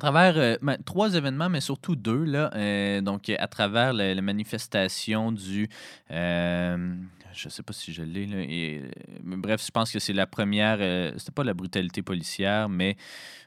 À 0.01 0.09
travers 0.11 0.39
euh, 0.39 0.77
trois 0.87 1.15
événements, 1.15 1.51
mais 1.51 1.61
surtout 1.61 1.95
deux, 1.95 2.25
là, 2.25 2.51
euh, 2.55 3.03
donc 3.03 3.29
à 3.29 3.47
travers 3.49 3.93
la, 3.93 4.15
la 4.15 4.23
manifestation 4.23 5.31
du. 5.31 5.69
euh, 6.11 6.95
je 7.35 7.49
sais 7.51 7.63
pas 7.63 7.75
si 7.75 7.93
je 7.93 8.03
l'ai, 8.03 8.27
là. 8.27 8.39
bref, 9.37 9.63
je 9.65 9.71
pense 9.71 9.93
que 9.93 9.99
c'est 9.99 10.15
la 10.15 10.27
première. 10.27 10.79
C'était 11.19 11.33
pas 11.33 11.45
la 11.45 11.55
brutalité 11.55 12.03
policière, 12.03 12.69
mais 12.71 12.97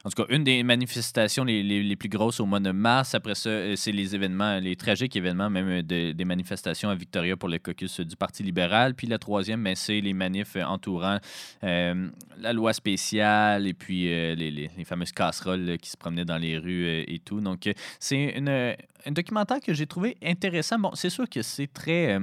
en 0.06 0.10
tout 0.10 0.22
cas, 0.24 0.36
une 0.36 0.43
des 0.43 0.64
manifestations 0.64 1.45
les, 1.45 1.64
les- 1.64 1.95
plus 1.95 2.10
grosses 2.10 2.41
au 2.41 2.45
mois 2.45 2.60
de 2.60 2.72
mars. 2.72 3.16
Après 3.16 3.36
ça, 3.36 3.49
euh, 3.49 3.76
c'est 3.78 3.93
les 3.93 4.16
événements, 4.16 4.60
les 4.60 4.76
tragiques 4.76 5.16
événements, 5.16 5.49
même 5.49 5.70
euh, 5.70 5.82
de- 5.82 6.12
des 6.12 6.26
manifestations 6.26 6.89
à 6.89 6.95
Victoria 6.95 7.38
pour 7.38 7.47
le 7.47 7.58
caucus 7.60 8.01
du 8.01 8.16
Parti 8.18 8.43
libéral. 8.43 8.95
Puis 8.95 9.08
la 9.08 9.18
troisième, 9.18 9.64
ben, 9.64 9.76
c'est 9.76 10.01
les 10.01 10.14
manifs 10.14 10.58
euh, 10.58 10.64
entourant 10.64 11.20
la 11.62 12.51
loi 12.54 12.74
spéciale 12.74 13.66
et 13.68 13.74
puis 13.74 14.04
les, 14.04 14.36
les- 14.51 14.70
fameuses 14.84 15.14
casseroles 15.14 15.78
qui 15.78 15.89
se 15.89 15.95
promenaient 15.97 16.26
dans 16.26 16.38
les 16.38 16.58
rues 16.58 16.86
et 17.08 17.20
tout. 17.24 17.39
Donc, 17.39 17.70
c'est 17.99 18.36
un 18.38 19.12
documentaire 19.12 19.62
que 19.62 19.74
j'ai 19.74 19.88
trouvé 19.88 20.18
intéressant. 20.22 20.80
Bon, 20.80 20.91
c'est 20.95 21.10
sûr 21.10 21.30
que 21.30 21.41
c'est 21.41 21.72
très. 21.72 22.20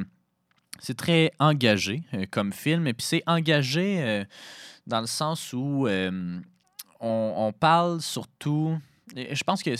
c'est 0.78 0.96
très 0.96 1.30
engagé 1.38 2.02
comme 2.30 2.52
film, 2.52 2.86
et 2.86 2.92
puis 2.92 3.06
c'est 3.06 3.22
engagé 3.26 4.24
dans 4.86 5.00
le 5.00 5.06
sens 5.06 5.52
où 5.54 5.86
on, 7.00 7.52
parle 7.58 8.00
surtout. 8.00 8.78
Je 9.16 9.42
pense 9.42 9.62
que 9.62 9.70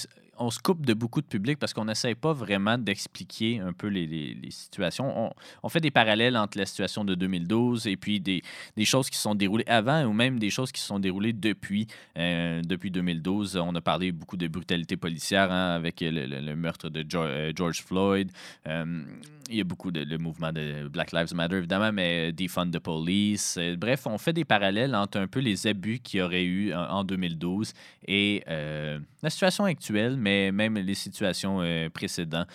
on 0.41 0.51
se 0.51 0.59
coupe 0.59 0.87
de 0.87 0.95
beaucoup 0.95 1.21
de 1.21 1.27
public 1.27 1.59
parce 1.59 1.75
qu'on 1.75 1.85
n'essaie 1.85 2.14
pas 2.14 2.33
vraiment 2.33 2.79
d'expliquer 2.79 3.61
un 3.61 3.75
peu 3.75 3.89
les, 3.89 4.39
situations. 4.49 5.31
On, 5.62 5.68
fait 5.68 5.81
des 5.81 5.91
parallèles 5.91 6.37
entre 6.37 6.57
la 6.59 6.64
situation 6.64 7.05
de 7.05 7.14
2012 7.14 7.87
et 7.87 7.97
puis 7.97 8.21
des, 8.21 8.43
choses 8.85 9.11
qui 9.11 9.16
se 9.16 9.23
sont 9.23 9.35
déroulées 9.35 9.66
avant 9.66 10.03
ou 10.05 10.12
même 10.14 10.39
des 10.39 10.49
choses 10.49 10.73
qui 10.73 10.81
se 10.81 10.87
sont 10.87 10.99
déroulées 10.99 11.35
depuis, 11.35 11.87
euh, 12.16 12.62
depuis 12.62 12.91
2012. 12.91 13.57
On 13.59 13.75
a 13.75 13.81
parlé 13.83 14.12
beaucoup 14.12 14.39
de 14.39 14.49
brutalité 14.49 14.97
policière 14.97 15.53
hein, 15.53 15.75
avec 15.75 16.01
le, 16.01 16.55
meurtre 16.55 16.89
de 16.89 17.05
euh, 17.14 17.53
George 17.55 17.83
Floyd. 17.83 18.33
Euh, 18.66 19.05
il 19.51 19.57
y 19.57 19.61
a 19.61 19.64
beaucoup 19.64 19.90
de 19.90 20.01
le 20.01 20.18
mouvement 20.18 20.53
de 20.53 20.88
Black 20.88 21.12
Lives 21.12 21.34
Matter, 21.34 21.57
évidemment, 21.57 21.92
mais 21.92 22.32
Defund 22.32 22.70
the 22.70 22.78
Police. 22.78 23.57
Euh, 23.59 23.76
bref, 23.76 24.07
on 24.07 24.16
fait 24.16 24.32
des 24.32 24.44
parallèles 24.44 24.94
entre 24.94 25.18
un 25.18 25.26
peu 25.26 25.40
les 25.40 25.66
abus 25.66 25.98
qu'il 25.98 26.20
y 26.20 26.22
aurait 26.22 26.44
eu 26.44 26.72
en, 26.72 26.80
en 26.80 27.05
2012 27.05 27.72
et 28.07 28.42
euh, 28.48 28.98
la 29.22 29.30
situation 29.30 29.64
actuelle, 29.64 30.16
mais 30.16 30.53
même 30.53 30.78
les 30.78 30.94
situations 30.94 31.61
euh, 31.61 31.88
précédentes. 31.90 32.46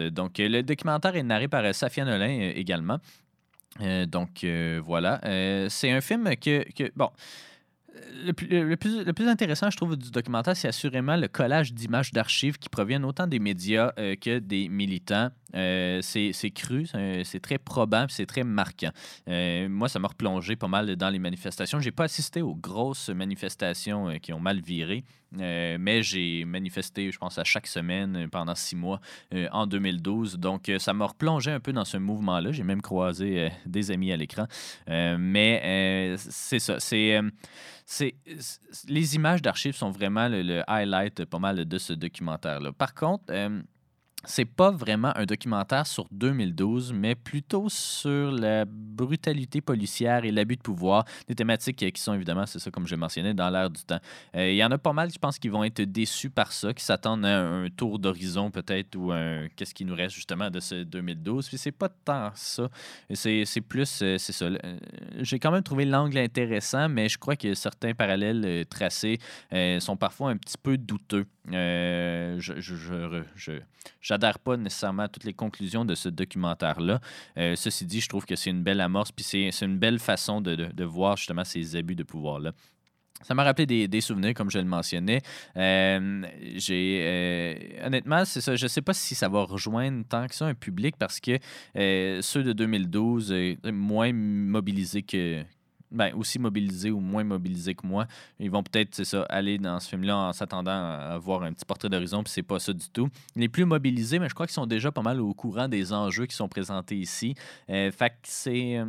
Donc, 0.00 0.38
euh, 0.38 0.48
le 0.48 0.62
documentaire 0.62 1.16
est 1.16 1.22
narré 1.22 1.48
par 1.48 1.64
euh, 1.64 1.72
Safia 1.72 2.04
Nolin 2.04 2.40
euh, 2.40 2.52
également. 2.54 2.98
Euh, 3.80 4.06
donc, 4.06 4.44
euh, 4.44 4.80
voilà. 4.84 5.20
Euh, 5.24 5.68
c'est 5.70 5.90
un 5.90 6.00
film 6.00 6.36
que, 6.36 6.64
que 6.72 6.90
bon, 6.94 7.10
le 8.24 8.32
plus, 8.32 8.46
le, 9.04 9.12
plus, 9.12 9.28
intéressant, 9.28 9.70
je 9.70 9.76
trouve, 9.76 9.96
du 9.96 10.10
documentaire, 10.10 10.56
c'est 10.56 10.68
assurément 10.68 11.16
le 11.16 11.28
collage 11.28 11.72
d'images 11.72 12.10
d'archives 12.12 12.58
qui 12.58 12.68
proviennent 12.68 13.04
autant 13.04 13.26
des 13.26 13.38
médias 13.38 13.92
euh, 13.98 14.16
que 14.16 14.38
des 14.38 14.68
militants. 14.68 15.30
Euh, 15.54 16.00
c'est 16.02 16.50
cru, 16.50 16.86
c'est 17.24 17.40
très 17.40 17.58
puis 17.58 18.14
c'est 18.14 18.26
très 18.26 18.44
marquant. 18.44 18.90
Euh, 19.28 19.68
moi, 19.68 19.88
ça 19.88 19.98
m'a 19.98 20.08
replongé 20.08 20.56
pas 20.56 20.68
mal 20.68 20.96
dans 20.96 21.10
les 21.10 21.18
manifestations. 21.18 21.80
J'ai 21.80 21.92
pas 21.92 22.04
assisté 22.04 22.42
aux 22.42 22.54
grosses 22.54 23.08
manifestations 23.10 24.08
euh, 24.08 24.16
qui 24.16 24.32
ont 24.32 24.40
mal 24.40 24.60
viré, 24.60 25.04
euh, 25.38 25.76
mais 25.78 26.02
j'ai 26.02 26.44
manifesté, 26.44 27.10
je 27.10 27.18
pense, 27.18 27.38
à 27.38 27.44
chaque 27.44 27.66
semaine 27.66 28.28
pendant 28.30 28.54
six 28.54 28.76
mois 28.76 29.00
en 29.52 29.66
2012. 29.66 30.38
Donc, 30.38 30.70
ça 30.78 30.92
m'a 30.92 31.06
replongé 31.06 31.50
un 31.50 31.60
peu 31.60 31.72
dans 31.72 31.84
ce 31.84 31.96
mouvement-là. 31.96 32.52
J'ai 32.52 32.62
même 32.62 32.82
croisé 32.82 33.50
des 33.66 33.90
amis 33.90 34.12
à 34.12 34.16
l'écran. 34.16 34.46
Mais 34.88 36.14
c'est 36.16 36.58
ça. 36.58 36.78
C'est. 36.80 38.14
les 38.88 39.14
images 39.14 39.42
d'archives 39.42 39.76
sont 39.76 39.90
vraiment 39.90 40.28
le, 40.28 40.62
highlight 40.68 41.24
pas 41.24 41.38
mal 41.38 41.64
de 41.64 41.78
ce 41.78 41.92
documentaire-là. 41.92 42.72
Par 42.72 42.94
contre, 42.94 43.32
c'est 44.26 44.44
pas 44.44 44.70
vraiment 44.70 45.12
un 45.16 45.24
documentaire 45.24 45.86
sur 45.86 46.06
2012, 46.10 46.92
mais 46.92 47.14
plutôt 47.14 47.68
sur 47.68 48.32
la 48.32 48.64
brutalité 48.66 49.60
policière 49.60 50.24
et 50.24 50.32
l'abus 50.32 50.56
de 50.56 50.62
pouvoir, 50.62 51.04
des 51.28 51.34
thématiques 51.34 51.82
euh, 51.82 51.90
qui 51.90 52.00
sont 52.00 52.14
évidemment, 52.14 52.46
c'est 52.46 52.58
ça 52.58 52.70
comme 52.70 52.86
je 52.86 52.96
mentionnais, 52.96 53.34
dans 53.34 53.48
l'air 53.50 53.70
du 53.70 53.82
temps. 53.82 54.00
Euh, 54.34 54.50
Il 54.50 54.56
y 54.56 54.64
en 54.64 54.70
a 54.70 54.78
pas 54.78 54.92
mal, 54.92 55.10
je 55.12 55.18
pense, 55.18 55.38
qui 55.38 55.48
vont 55.48 55.64
être 55.64 55.80
déçus 55.80 56.30
par 56.30 56.52
ça, 56.52 56.74
qui 56.74 56.84
s'attendent 56.84 57.24
à 57.24 57.40
un 57.40 57.68
tour 57.70 57.98
d'horizon 57.98 58.50
peut-être 58.50 58.96
ou 58.96 59.12
un 59.12 59.48
qu'est-ce 59.54 59.74
qui 59.74 59.84
nous 59.84 59.94
reste 59.94 60.14
justement 60.14 60.50
de 60.50 60.60
ce 60.60 60.82
2012. 60.82 61.48
Puis 61.48 61.58
c'est 61.58 61.72
pas 61.72 61.88
tant 61.88 62.30
ça. 62.34 62.68
C'est 63.12 63.44
c'est 63.44 63.60
plus, 63.60 64.00
euh, 64.02 64.18
c'est 64.18 64.32
ça. 64.32 64.48
J'ai 65.18 65.38
quand 65.38 65.50
même 65.50 65.62
trouvé 65.62 65.84
l'angle 65.84 66.18
intéressant, 66.18 66.88
mais 66.88 67.08
je 67.08 67.18
crois 67.18 67.36
que 67.36 67.54
certains 67.54 67.94
parallèles 67.94 68.66
tracés 68.68 69.18
sont 69.80 69.96
parfois 69.96 70.30
un 70.30 70.36
petit 70.36 70.58
peu 70.58 70.76
douteux. 70.76 71.26
Euh, 71.52 72.36
je, 72.40 73.60
j'adhère 74.00 74.38
pas 74.38 74.56
nécessairement 74.56 75.04
à 75.04 75.08
toutes 75.08 75.24
les 75.24 75.32
conclusions 75.32 75.84
de 75.84 75.94
ce 75.94 76.08
documentaire-là. 76.08 77.00
Euh, 77.38 77.54
ceci 77.56 77.84
dit, 77.86 78.00
je 78.00 78.08
trouve 78.08 78.26
que 78.26 78.36
c'est 78.36 78.50
une 78.50 78.62
belle 78.62 78.80
amorce, 78.80 79.12
puis 79.12 79.24
c'est, 79.24 79.50
une 79.62 79.78
belle 79.78 79.98
façon 79.98 80.40
de, 80.40 80.54
de- 80.54 80.84
voir 80.84 81.16
justement 81.16 81.44
ces 81.44 81.76
abus 81.76 81.94
de 81.94 82.02
pouvoir-là. 82.02 82.52
Ça 83.22 83.34
m'a 83.34 83.44
rappelé 83.44 83.88
des, 83.88 84.00
souvenirs, 84.02 84.34
comme 84.34 84.50
je 84.50 84.58
le 84.58 84.66
mentionnais. 84.66 85.22
Euh, 85.56 86.22
euh, 86.70 87.54
honnêtement, 87.84 88.24
c'est 88.26 88.42
ça. 88.42 88.56
Je 88.56 88.66
sais 88.66 88.82
pas 88.82 88.92
si 88.92 89.14
ça 89.14 89.28
va 89.28 89.42
rejoindre 89.42 90.04
tant 90.06 90.26
que 90.26 90.34
ça 90.34 90.46
un 90.46 90.54
public 90.54 90.96
parce 90.98 91.18
que 91.18 91.38
ceux 91.74 92.42
de 92.42 92.52
2012, 92.52 93.32
euh, 93.32 93.54
moins 93.72 94.12
mobilisés 94.12 95.02
que, 95.02 95.42
ben, 95.90 96.12
aussi 96.14 96.38
mobilisés 96.38 96.90
ou 96.90 97.00
moins 97.00 97.24
mobilisés 97.24 97.74
que 97.74 97.86
moi, 97.86 98.06
ils 98.38 98.50
vont 98.50 98.62
peut-être, 98.62 98.94
c'est 98.94 99.04
ça, 99.04 99.22
aller 99.24 99.58
dans 99.58 99.78
ce 99.80 99.88
film-là 99.88 100.16
en 100.16 100.32
s'attendant 100.32 100.72
à 100.72 101.18
voir 101.18 101.42
un 101.42 101.52
petit 101.52 101.64
portrait 101.64 101.88
d'horizon, 101.88 102.22
puis 102.22 102.32
c'est 102.32 102.42
pas 102.42 102.58
ça 102.58 102.72
du 102.72 102.88
tout. 102.90 103.08
Les 103.34 103.48
plus 103.48 103.64
mobilisés, 103.64 104.18
mais 104.18 104.28
je 104.28 104.34
crois 104.34 104.46
qu'ils 104.46 104.54
sont 104.54 104.66
déjà 104.66 104.90
pas 104.92 105.02
mal 105.02 105.20
au 105.20 105.34
courant 105.34 105.68
des 105.68 105.92
enjeux 105.92 106.26
qui 106.26 106.36
sont 106.36 106.48
présentés 106.48 106.96
ici. 106.96 107.34
Euh, 107.70 107.90
fait 107.90 108.10
que 108.10 108.16
c'est. 108.24 108.80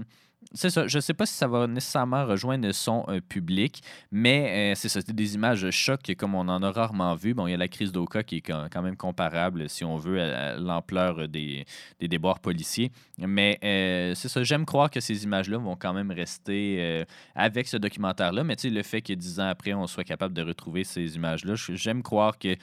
C'est 0.53 0.69
ça. 0.69 0.87
Je 0.87 0.99
sais 0.99 1.13
pas 1.13 1.25
si 1.25 1.33
ça 1.33 1.47
va 1.47 1.67
nécessairement 1.67 2.25
rejoindre 2.25 2.71
son 2.71 3.05
euh, 3.09 3.19
public, 3.19 3.81
mais 4.11 4.71
euh, 4.71 4.75
c'est 4.75 4.89
ça. 4.89 5.01
C'est 5.01 5.15
des 5.15 5.35
images 5.35 5.69
choc 5.71 6.11
comme 6.17 6.35
on 6.35 6.47
en 6.47 6.63
a 6.63 6.71
rarement 6.71 7.15
vu. 7.15 7.33
Bon, 7.33 7.47
il 7.47 7.51
y 7.51 7.53
a 7.53 7.57
la 7.57 7.67
crise 7.67 7.91
d'Oka 7.91 8.23
qui 8.23 8.37
est 8.37 8.41
quand 8.41 8.81
même 8.81 8.95
comparable, 8.95 9.69
si 9.69 9.83
on 9.83 9.97
veut, 9.97 10.21
à, 10.21 10.57
l'ampleur 10.57 11.27
des, 11.27 11.65
des 11.99 12.07
déboires 12.07 12.39
policiers. 12.39 12.91
Mais 13.17 13.59
euh, 13.63 14.15
c'est 14.15 14.29
ça. 14.29 14.43
J'aime 14.43 14.65
croire 14.65 14.89
que 14.89 14.99
ces 14.99 15.23
images-là 15.23 15.57
vont 15.57 15.75
quand 15.75 15.93
même 15.93 16.11
rester 16.11 17.05
avec 17.35 17.67
ce 17.67 17.77
documentaire-là. 17.77 18.43
Mais 18.43 18.55
le 18.63 18.83
fait 18.83 19.01
que 19.01 19.13
dix 19.13 19.39
ans 19.39 19.47
après, 19.47 19.73
on 19.73 19.87
soit 19.87 20.03
capable 20.03 20.33
de 20.33 20.41
retrouver 20.41 20.83
ces 20.83 21.15
images-là, 21.15 21.55
j'aime 21.55 22.03
croire 22.03 22.37
que 22.37 22.55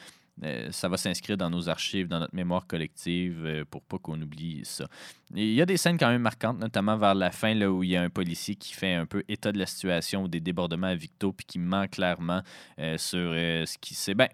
euh, 0.43 0.69
ça 0.73 0.89
va 0.89 0.97
s'inscrire 0.97 1.37
dans 1.37 1.51
nos 1.51 1.69
archives, 1.69 2.09
dans 2.09 2.19
notre 2.19 2.35
mémoire 2.35 2.67
collective, 2.67 3.45
euh, 3.45 3.65
pour 3.65 3.83
pas 3.83 3.99
qu'on 3.99 4.21
oublie 4.21 4.63
ça. 4.65 4.87
Il 5.35 5.53
y 5.53 5.63
a 5.63 5.67
des 5.67 5.77
scènes 5.77 5.97
quand 5.97 6.09
même 6.09 6.23
marquantes, 6.23 6.59
notamment 6.59 6.97
vers 6.97 7.15
la 7.15 7.31
fin, 7.31 7.55
là, 7.55 7.71
où 7.71 7.83
il 7.85 7.91
y 7.91 7.97
a 7.97 8.03
un 8.03 8.11
policier 8.11 8.57
qui 8.57 8.75
fait 8.75 8.95
un 8.95 9.07
peu 9.07 9.23
état 9.29 9.53
de 9.53 9.59
la 9.59 9.67
situation 9.67 10.25
ou 10.25 10.29
des 10.29 10.41
débordements 10.41 10.89
à 10.89 10.95
Victo, 10.95 11.33
puis 11.33 11.47
qui 11.47 11.59
ment 11.59 11.87
clairement 11.87 12.43
euh, 12.81 12.99
sur 12.99 13.33
ce 13.33 13.79
qui 13.79 13.95
s'est. 13.95 14.15
Ben, 14.15 14.29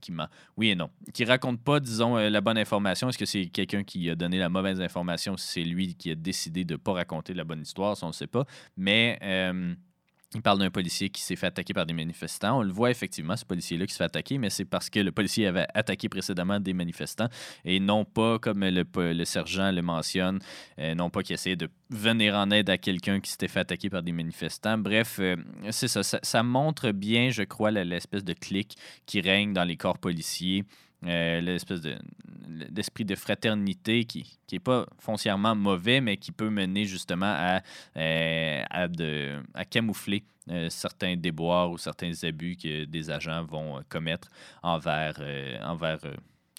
qui 0.00 0.12
ment. 0.12 0.28
Oui 0.56 0.70
et 0.70 0.74
non. 0.74 0.88
Qui 1.12 1.24
raconte 1.24 1.60
pas, 1.62 1.78
disons, 1.78 2.16
la 2.16 2.40
bonne 2.40 2.56
information. 2.56 3.10
Est-ce 3.10 3.18
que 3.18 3.26
c'est 3.26 3.46
quelqu'un 3.46 3.82
qui 3.82 4.08
a 4.08 4.14
donné 4.14 4.38
la 4.38 4.48
mauvaise 4.48 4.80
information? 4.80 5.36
C'est 5.36 5.62
lui 5.62 5.94
qui 5.94 6.10
a 6.10 6.14
décidé 6.14 6.64
de 6.64 6.76
pas 6.76 6.94
raconter 6.94 7.34
la 7.34 7.44
bonne 7.44 7.60
histoire, 7.60 7.96
ça, 7.96 8.06
on 8.06 8.10
ne 8.10 8.14
sait 8.14 8.26
pas. 8.26 8.46
Mais. 8.76 9.18
Il 10.34 10.42
parle 10.42 10.60
d'un 10.60 10.70
policier 10.70 11.10
qui 11.10 11.22
s'est 11.22 11.34
fait 11.34 11.46
attaquer 11.46 11.74
par 11.74 11.86
des 11.86 11.92
manifestants. 11.92 12.58
On 12.58 12.62
le 12.62 12.72
voit 12.72 12.90
effectivement, 12.90 13.36
ce 13.36 13.44
policier-là 13.44 13.86
qui 13.86 13.92
se 13.92 13.98
fait 13.98 14.04
attaquer, 14.04 14.38
mais 14.38 14.48
c'est 14.48 14.64
parce 14.64 14.88
que 14.88 15.00
le 15.00 15.10
policier 15.10 15.46
avait 15.46 15.66
attaqué 15.74 16.08
précédemment 16.08 16.60
des 16.60 16.72
manifestants 16.72 17.28
et 17.64 17.80
non 17.80 18.04
pas, 18.04 18.38
comme 18.38 18.64
le, 18.64 19.24
sergent 19.24 19.72
le 19.72 19.82
mentionne, 19.82 20.38
euh, 20.78 20.94
non 20.94 21.10
pas 21.10 21.22
qu'il 21.22 21.34
essayait 21.34 21.56
de 21.56 21.68
venir 21.90 22.36
en 22.36 22.50
aide 22.50 22.70
à 22.70 22.78
quelqu'un 22.78 23.18
qui 23.20 23.30
s'était 23.30 23.48
fait 23.48 23.60
attaquer 23.60 23.90
par 23.90 24.02
des 24.02 24.12
manifestants. 24.12 24.78
Bref, 24.78 25.16
euh, 25.18 25.36
c'est 25.70 25.88
ça, 25.88 26.04
ça, 26.04 26.20
ça 26.22 26.42
montre 26.44 26.92
bien, 26.92 27.30
je 27.30 27.42
crois, 27.42 27.72
l'espèce 27.72 28.24
de 28.24 28.32
clique 28.32 28.76
qui 29.06 29.20
règne 29.20 29.52
dans 29.52 29.64
les 29.64 29.76
corps 29.76 29.98
policiers. 29.98 30.64
Euh, 31.06 31.40
l'espèce 31.40 31.80
de- 31.80 31.98
d'esprit 32.70 33.04
de 33.04 33.14
fraternité 33.14 34.04
qui 34.04 34.38
n'est 34.52 34.58
pas 34.58 34.86
foncièrement 34.98 35.54
mauvais, 35.54 36.00
mais 36.00 36.16
qui 36.16 36.32
peut 36.32 36.50
mener 36.50 36.84
justement 36.84 37.32
à, 37.34 37.60
euh, 37.96 38.62
à, 39.54 39.64
camoufler 39.64 40.24
euh, 40.50 40.68
certains 40.68 41.16
déboires 41.16 41.70
ou 41.70 41.78
certains 41.78 42.12
abus 42.24 42.56
que 42.56 42.84
des 42.84 43.10
agents 43.10 43.44
vont 43.44 43.78
euh, 43.78 43.80
commettre 43.88 44.28
envers, 44.62 45.20
envers 45.62 46.00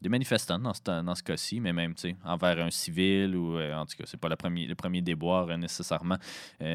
des 0.01 0.09
manifestants 0.09 0.57
dans 0.57 0.73
ce, 0.73 0.81
dans 0.81 1.13
ce 1.15 1.21
cas-ci, 1.21 1.59
mais 1.59 1.73
même 1.73 1.93
envers 2.23 2.59
un 2.59 2.71
civil 2.71 3.35
ou 3.35 3.59
en 3.59 3.85
tout 3.85 3.95
cas, 3.97 4.05
c'est 4.07 4.19
pas 4.19 4.29
le 4.29 4.35
premier, 4.35 4.65
le 4.65 4.73
premier 4.73 5.01
déboire 5.01 5.55
nécessairement 5.57 6.17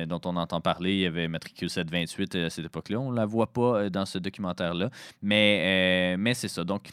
dont 0.06 0.20
on 0.24 0.36
entend 0.36 0.60
parler. 0.60 0.92
Il 0.92 1.00
y 1.00 1.06
avait 1.06 1.26
matricule 1.26 1.68
728 1.68 2.34
euh, 2.36 2.46
à 2.46 2.50
cette 2.50 2.66
époque-là. 2.66 3.00
On 3.00 3.10
la 3.10 3.26
voit 3.26 3.52
pas 3.52 3.90
dans 3.90 4.06
ce 4.06 4.18
documentaire-là, 4.18 4.90
mais, 5.22 6.16
mais 6.18 6.34
c'est 6.34 6.48
ça. 6.48 6.62
Donc, 6.62 6.88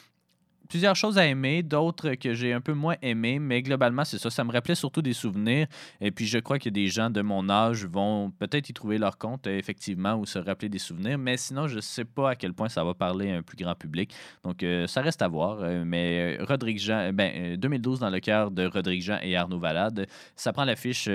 plusieurs 0.68 0.96
choses 0.96 1.18
à 1.18 1.26
aimer, 1.26 1.62
d'autres 1.62 2.14
que 2.14 2.34
j'ai 2.34 2.52
un 2.52 2.60
peu 2.60 2.72
moins 2.72 2.96
aimé, 3.02 3.38
mais 3.38 3.62
globalement, 3.62 4.04
c'est 4.04 4.18
ça. 4.18 4.30
Ça 4.30 4.44
me 4.44 4.52
rappelait 4.52 4.74
surtout 4.74 5.02
des 5.02 5.12
souvenirs. 5.12 5.66
Et 6.00 6.10
puis, 6.10 6.26
je 6.26 6.38
crois 6.38 6.58
que 6.58 6.68
des 6.68 6.86
gens 6.88 7.10
de 7.10 7.22
mon 7.22 7.48
âge 7.48 7.86
vont 7.86 8.30
peut-être 8.30 8.68
y 8.68 8.72
trouver 8.72 8.98
leur 8.98 9.18
compte, 9.18 9.46
effectivement, 9.46 10.14
ou 10.14 10.26
se 10.26 10.38
rappeler 10.38 10.68
des 10.68 10.78
souvenirs. 10.78 11.18
Mais 11.18 11.36
sinon, 11.36 11.66
je 11.66 11.76
ne 11.76 11.80
sais 11.80 12.04
pas 12.04 12.30
à 12.30 12.34
quel 12.36 12.52
point 12.52 12.68
ça 12.68 12.84
va 12.84 12.94
parler 12.94 13.32
à 13.32 13.36
un 13.36 13.42
plus 13.42 13.56
grand 13.56 13.74
public. 13.74 14.14
Donc, 14.42 14.62
euh, 14.62 14.86
ça 14.86 15.00
reste 15.00 15.22
à 15.22 15.28
voir. 15.28 15.58
Euh, 15.60 15.84
mais 15.84 16.38
euh, 16.40 16.44
Rodrigue 16.44 16.78
Jean, 16.78 17.12
ben, 17.12 17.32
euh, 17.34 17.56
2012 17.56 18.00
dans 18.00 18.10
le 18.10 18.20
cœur 18.20 18.50
de 18.50 18.66
Rodrigue 18.66 19.02
Jean 19.02 19.18
et 19.22 19.36
Arnaud 19.36 19.58
Valade, 19.58 20.06
ça 20.36 20.52
prend 20.52 20.64
l'affiche, 20.64 21.08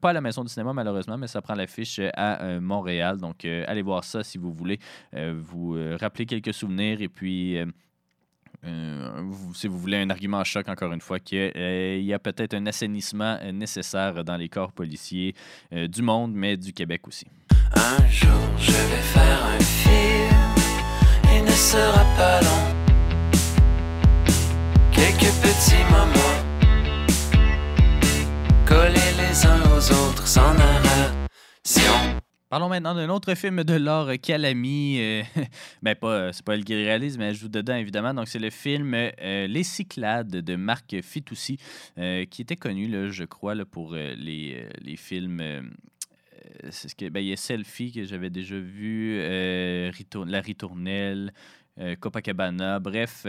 pas 0.00 0.10
à 0.10 0.12
la 0.12 0.20
Maison 0.20 0.42
du 0.42 0.48
cinéma, 0.48 0.72
malheureusement, 0.72 1.18
mais 1.18 1.26
ça 1.26 1.40
prend 1.40 1.54
l'affiche 1.54 2.00
à 2.14 2.60
Montréal. 2.60 3.18
Donc, 3.18 3.44
allez 3.44 3.82
voir 3.82 4.04
ça 4.04 4.22
si 4.22 4.38
vous 4.38 4.52
voulez 4.52 4.78
vous 5.12 5.76
rappeler 6.00 6.26
quelques 6.26 6.54
souvenirs 6.54 7.00
et 7.00 7.08
puis. 7.08 7.58
Euh, 8.66 8.96
euh, 9.16 9.22
si 9.54 9.66
vous 9.68 9.78
voulez 9.78 9.96
un 9.98 10.10
argument 10.10 10.40
à 10.40 10.44
choc, 10.44 10.68
encore 10.68 10.92
une 10.92 11.00
fois, 11.00 11.18
qu'il 11.18 12.02
y 12.04 12.12
a 12.12 12.18
peut-être 12.18 12.54
un 12.54 12.66
assainissement 12.66 13.38
euh, 13.42 13.52
nécessaire 13.52 14.24
dans 14.24 14.36
les 14.36 14.48
corps 14.48 14.72
policiers 14.72 15.34
euh, 15.72 15.88
du 15.88 16.02
monde, 16.02 16.32
mais 16.34 16.56
du 16.56 16.72
Québec 16.72 17.06
aussi. 17.06 17.26
Un 17.74 18.08
jour, 18.08 18.30
je 18.58 18.72
vais 18.72 19.02
faire 19.02 19.44
un 19.44 19.58
film. 19.60 21.34
Il 21.34 21.44
ne 21.44 21.50
sera 21.50 22.04
pas 22.16 22.40
long. 22.42 22.74
Quelques 24.92 25.32
petits 25.42 25.84
moments. 25.90 26.36
Collés 28.64 29.12
les 29.18 29.46
uns 29.46 29.62
aux 29.76 29.92
autres 29.92 30.26
sans 30.26 30.54
narration. 30.54 32.15
Parlons 32.56 32.70
maintenant 32.70 32.94
d'un 32.94 33.10
autre 33.10 33.34
film 33.34 33.64
de 33.64 33.74
Laure 33.74 34.12
Calamy. 34.18 34.96
euh, 34.98 35.22
ben, 35.82 35.94
pas, 35.94 36.08
euh, 36.08 36.32
c'est 36.32 36.42
pas 36.42 36.54
elle 36.54 36.64
qui 36.64 36.74
réalise, 36.74 37.18
mais 37.18 37.26
elle 37.26 37.34
joue 37.34 37.50
dedans, 37.50 37.76
évidemment. 37.76 38.14
Donc, 38.14 38.28
c'est 38.28 38.38
le 38.38 38.48
film 38.48 38.94
euh, 38.94 39.46
Les 39.46 39.62
Cyclades 39.62 40.30
de 40.30 40.56
Marc 40.56 41.02
Fitoussi, 41.02 41.58
euh, 41.98 42.24
qui 42.24 42.40
était 42.40 42.56
connu, 42.56 42.88
là, 42.88 43.10
je 43.10 43.24
crois, 43.24 43.54
là, 43.54 43.66
pour 43.66 43.92
les, 43.94 44.66
les 44.80 44.96
films. 44.96 45.70
c'est 46.70 46.88
ce 46.88 46.94
que, 46.94 47.10
ben, 47.10 47.20
il 47.20 47.26
y 47.26 47.32
a 47.34 47.36
Selfie 47.36 47.92
que 47.92 48.04
j'avais 48.04 48.30
déjà 48.30 48.58
vu, 48.58 49.20
La 49.20 50.40
Ritournelle. 50.40 51.34
Copacabana, 52.00 52.80
bref, 52.80 53.26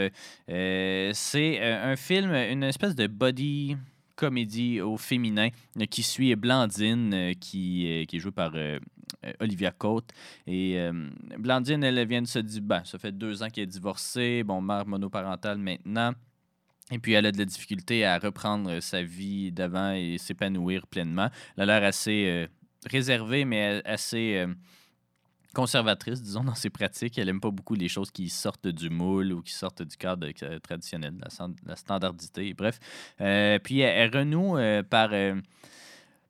c'est 0.47 1.59
un 1.61 1.95
film, 1.97 2.32
une 2.32 2.63
espèce 2.63 2.95
de 2.95 3.07
body 3.07 3.75
comédie 4.15 4.80
au 4.80 4.95
féminin 4.95 5.49
qui 5.91 6.01
suit 6.01 6.34
Blandine, 6.38 7.34
qui, 7.41 8.05
qui 8.07 8.15
est 8.15 8.19
jouée 8.19 8.32
par 8.32 8.53
Olivia 9.39 9.71
Cote. 9.71 10.11
Et 10.45 10.77
euh, 10.77 11.09
Blandine, 11.37 11.83
elle 11.83 12.07
vient 12.07 12.21
de 12.21 12.27
se 12.27 12.39
dire, 12.39 12.61
ben, 12.61 12.83
ça 12.85 12.97
fait 12.97 13.11
deux 13.11 13.43
ans 13.43 13.49
qu'elle 13.49 13.65
est 13.65 13.67
divorcée, 13.67 14.43
bon, 14.43 14.61
mère 14.61 14.85
monoparentale 14.85 15.57
maintenant. 15.57 16.13
Et 16.91 16.99
puis, 16.99 17.13
elle 17.13 17.25
a 17.25 17.31
de 17.31 17.37
la 17.37 17.45
difficulté 17.45 18.05
à 18.05 18.17
reprendre 18.17 18.79
sa 18.79 19.03
vie 19.03 19.51
d'avant 19.51 19.91
et 19.91 20.17
s'épanouir 20.17 20.87
pleinement. 20.87 21.29
Elle 21.57 21.69
a 21.69 21.79
l'air 21.79 21.87
assez 21.87 22.25
euh, 22.27 22.47
réservée, 22.89 23.43
mais 23.43 23.81
assez 23.83 24.37
euh, 24.37 24.53
conservatrice, 25.53 26.21
disons, 26.21 26.45
dans 26.45 26.55
ses 26.55 26.69
pratiques. 26.69 27.17
Elle 27.17 27.27
aime 27.27 27.41
pas 27.41 27.51
beaucoup 27.51 27.75
les 27.75 27.89
choses 27.89 28.11
qui 28.11 28.29
sortent 28.29 28.67
du 28.67 28.89
moule 28.89 29.33
ou 29.33 29.41
qui 29.41 29.53
sortent 29.53 29.81
du 29.81 29.97
cadre 29.97 30.29
euh, 30.43 30.59
traditionnel, 30.59 31.15
la, 31.19 31.47
la 31.65 31.75
standardité. 31.75 32.53
Bref. 32.53 32.79
Euh, 33.19 33.59
puis, 33.59 33.79
elle, 33.81 34.15
renoue 34.15 34.57
euh, 34.57 34.81
par... 34.83 35.09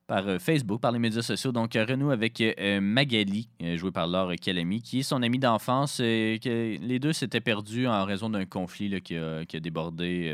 par 0.07 0.27
euh, 0.27 0.39
Facebook, 0.39 0.81
par 0.81 0.91
les 0.91 0.99
médias 0.99 1.21
sociaux. 1.21 1.51
Donc, 1.51 1.75
euh, 1.75 1.85
renoue 1.85 2.11
avec 2.11 2.41
euh, 2.41 2.79
Magali, 2.81 3.49
jouée 3.75 3.91
par 3.91 4.07
Laure 4.07 4.33
Calamy, 4.41 4.81
qui 4.81 4.99
est 4.99 5.03
son 5.03 5.21
amie 5.21 5.37
d'enfance. 5.37 5.97
que 5.97 6.77
les 6.79 6.99
deux 6.99 7.13
s'étaient 7.13 7.41
perdus 7.41 7.87
en 7.87 8.05
raison 8.05 8.29
d'un 8.29 8.45
conflit 8.45 9.01
qui, 9.01 9.15
a, 9.17 9.43
débordé, 9.59 10.33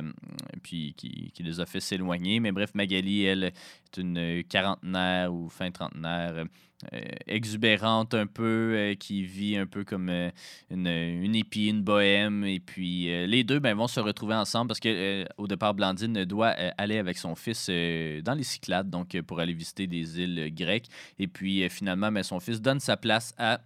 puis 0.61 0.93
qui 0.95 1.43
les 1.43 1.59
a 1.59 1.65
fait 1.65 1.79
s'éloigner. 1.79 2.39
Mais 2.39 2.51
bref, 2.51 2.71
Magali, 2.75 3.23
elle, 3.23 3.51
une 3.97 4.17
euh, 4.17 4.43
quarantenaire 4.47 5.33
ou 5.33 5.49
fin 5.49 5.71
trentenaire. 5.71 6.33
euh, 6.35 6.45
euh, 6.91 6.99
exubérante 7.27 8.13
un 8.13 8.27
peu, 8.27 8.93
qui 8.99 9.23
vit 9.23 9.55
un 9.55 9.65
peu 9.65 9.85
comme 9.85 10.09
une, 10.69 10.87
une 10.87 11.41
une 11.55 11.81
bohème. 11.81 12.43
Et 12.43 12.59
puis 12.59 13.05
les 13.25 13.45
deux 13.45 13.59
ben, 13.59 13.73
vont 13.73 13.87
se 13.87 14.01
retrouver 14.01 14.35
ensemble 14.35 14.67
parce 14.67 14.81
que 14.81 15.25
au 15.37 15.47
départ, 15.47 15.73
Blandine 15.73 16.25
doit 16.25 16.49
aller 16.77 16.97
avec 16.97 17.17
son 17.17 17.35
fils 17.35 17.69
dans 17.69 18.33
les 18.35 18.43
Cyclades, 18.43 18.89
donc 18.89 19.17
pour 19.21 19.39
aller 19.39 19.53
visiter 19.53 19.87
des 19.87 20.19
îles 20.19 20.53
grecques. 20.53 20.89
Et 21.19 21.27
puis 21.27 21.69
finalement, 21.69 22.11
ben, 22.11 22.21
son 22.21 22.41
fils 22.41 22.61
donne 22.61 22.81
sa 22.81 22.97
place 22.97 23.33
à 23.37 23.61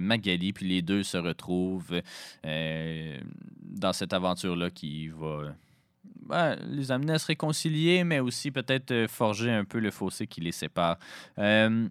Magali, 0.00 0.54
puis 0.54 0.66
les 0.66 0.80
deux 0.80 1.02
se 1.02 1.18
retrouvent 1.18 2.00
dans 2.42 3.92
cette 3.92 4.14
aventure-là 4.14 4.70
qui 4.70 5.08
va 5.08 5.54
ben, 6.32 6.56
les 6.70 6.90
amener 6.90 7.12
à 7.12 7.18
se 7.18 7.26
réconcilier, 7.26 8.04
mais 8.04 8.18
aussi 8.18 8.50
peut-être 8.50 8.90
euh, 8.90 9.06
forger 9.06 9.50
un 9.50 9.66
peu 9.66 9.78
le 9.80 9.90
fossé 9.90 10.26
qui 10.26 10.40
les 10.40 10.50
sépare. 10.50 10.96
Euh, 11.38 11.86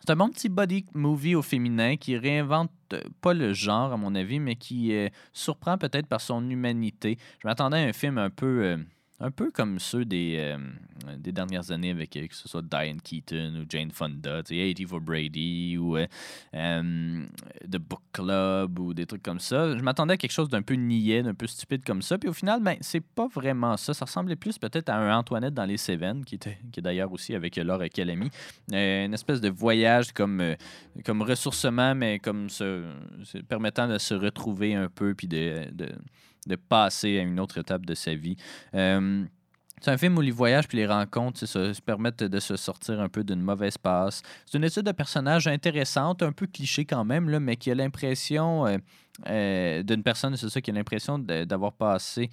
c'est 0.00 0.10
un 0.10 0.16
bon 0.16 0.30
petit 0.30 0.48
body 0.48 0.86
movie 0.94 1.34
au 1.34 1.42
féminin 1.42 1.96
qui 1.96 2.16
réinvente 2.16 2.70
euh, 2.94 3.02
pas 3.20 3.34
le 3.34 3.52
genre, 3.52 3.92
à 3.92 3.98
mon 3.98 4.14
avis, 4.14 4.40
mais 4.40 4.56
qui 4.56 4.94
surprend 5.34 5.76
peut-être 5.76 6.06
par 6.06 6.22
son 6.22 6.48
humanité. 6.48 7.18
Je 7.42 7.46
m'attendais 7.46 7.76
à 7.76 7.80
un 7.80 7.92
film 7.92 8.16
un 8.16 8.30
peu, 8.30 8.78
un 9.20 9.30
peu 9.30 9.50
comme 9.50 9.78
ceux 9.78 10.04
des, 10.04 10.36
euh, 10.38 10.58
des 11.16 11.30
dernières 11.30 11.70
années, 11.70 11.90
avec 11.90 12.16
euh, 12.16 12.26
que 12.26 12.34
ce 12.34 12.48
soit 12.48 12.62
Diane 12.62 13.00
Keaton 13.00 13.62
ou 13.62 13.64
Jane 13.68 13.90
Fonda, 13.90 14.42
tu 14.42 14.56
sais, 14.56 14.74
80 14.74 14.88
for 14.88 15.00
Brady 15.00 15.76
ou 15.78 15.96
euh, 15.96 16.06
The 16.52 17.78
Book 17.78 18.02
Club 18.12 18.78
ou 18.78 18.92
des 18.92 19.06
trucs 19.06 19.22
comme 19.22 19.38
ça. 19.38 19.76
Je 19.76 19.82
m'attendais 19.82 20.14
à 20.14 20.16
quelque 20.16 20.32
chose 20.32 20.48
d'un 20.48 20.62
peu 20.62 20.74
niais, 20.74 21.22
d'un 21.22 21.34
peu 21.34 21.46
stupide 21.46 21.84
comme 21.84 22.02
ça. 22.02 22.18
Puis 22.18 22.28
au 22.28 22.32
final, 22.32 22.60
ben, 22.60 22.76
c'est 22.80 23.04
pas 23.04 23.28
vraiment 23.28 23.76
ça. 23.76 23.94
Ça 23.94 24.04
ressemblait 24.04 24.36
plus 24.36 24.58
peut-être 24.58 24.88
à 24.88 24.96
un 24.96 25.16
Antoinette 25.16 25.54
dans 25.54 25.64
les 25.64 25.76
Cévennes, 25.76 26.24
qui, 26.24 26.34
était, 26.34 26.58
qui 26.72 26.80
est 26.80 26.82
d'ailleurs 26.82 27.12
aussi 27.12 27.34
avec 27.34 27.56
Laure 27.56 27.84
Calamy. 27.92 28.30
Une 28.72 29.14
espèce 29.14 29.40
de 29.40 29.48
voyage 29.48 30.12
comme, 30.12 30.42
comme 31.04 31.22
ressourcement, 31.22 31.94
mais 31.94 32.18
comme 32.18 32.50
se, 32.50 32.82
permettant 33.48 33.86
de 33.86 33.98
se 33.98 34.14
retrouver 34.14 34.74
un 34.74 34.88
peu 34.88 35.14
puis 35.14 35.28
de, 35.28 35.68
de 36.46 36.56
passer 36.56 37.18
à 37.18 37.22
une 37.22 37.40
autre 37.40 37.58
étape 37.58 37.86
de 37.86 37.94
sa 37.94 38.14
vie. 38.14 38.36
Euh, 38.74 39.24
c'est 39.80 39.90
un 39.90 39.98
film 39.98 40.16
où 40.16 40.22
les 40.22 40.30
voyages 40.30 40.66
puis 40.66 40.78
les 40.78 40.86
rencontres 40.86 41.44
se 41.44 41.78
permettent 41.82 42.24
de 42.24 42.40
se 42.40 42.56
sortir 42.56 43.00
un 43.00 43.10
peu 43.10 43.22
d'une 43.22 43.42
mauvaise 43.42 43.76
passe. 43.76 44.22
C'est 44.46 44.56
une 44.56 44.64
étude 44.64 44.84
de 44.84 44.92
personnage 44.92 45.46
intéressante, 45.46 46.22
un 46.22 46.32
peu 46.32 46.46
cliché 46.46 46.86
quand 46.86 47.04
même, 47.04 47.28
là, 47.28 47.38
mais 47.38 47.56
qui 47.56 47.70
a 47.70 47.74
l'impression 47.74 48.66
euh, 48.66 48.78
euh, 49.28 49.82
d'une 49.82 50.02
personne, 50.02 50.36
c'est 50.36 50.48
ça, 50.48 50.60
qui 50.60 50.70
a 50.70 50.74
l'impression 50.74 51.18
d'avoir 51.18 51.72
passé, 51.72 52.30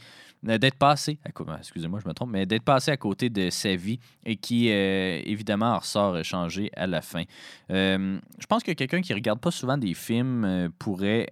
euh, 0.47 0.57
d'être 0.57 0.77
passé, 0.77 1.19
excusez-moi, 1.59 1.99
je 2.03 2.07
me 2.07 2.13
trompe, 2.13 2.31
mais 2.31 2.45
d'être 2.47 2.63
passé 2.63 2.89
à 2.89 2.97
côté 2.97 3.29
de 3.29 3.51
sa 3.51 3.75
vie 3.75 3.99
et 4.25 4.35
qui, 4.35 4.71
euh, 4.71 5.21
évidemment, 5.23 5.73
en 5.73 5.77
ressort 5.77 6.23
changé 6.23 6.71
à 6.75 6.87
la 6.87 7.01
fin. 7.01 7.23
Je 7.69 8.45
pense 8.49 8.63
que 8.63 8.71
quelqu'un 8.71 9.01
qui 9.01 9.13
regarde 9.13 9.39
pas 9.39 9.51
souvent 9.51 9.77
des 9.77 9.93
films 9.93 10.71
pourrait, 10.79 11.27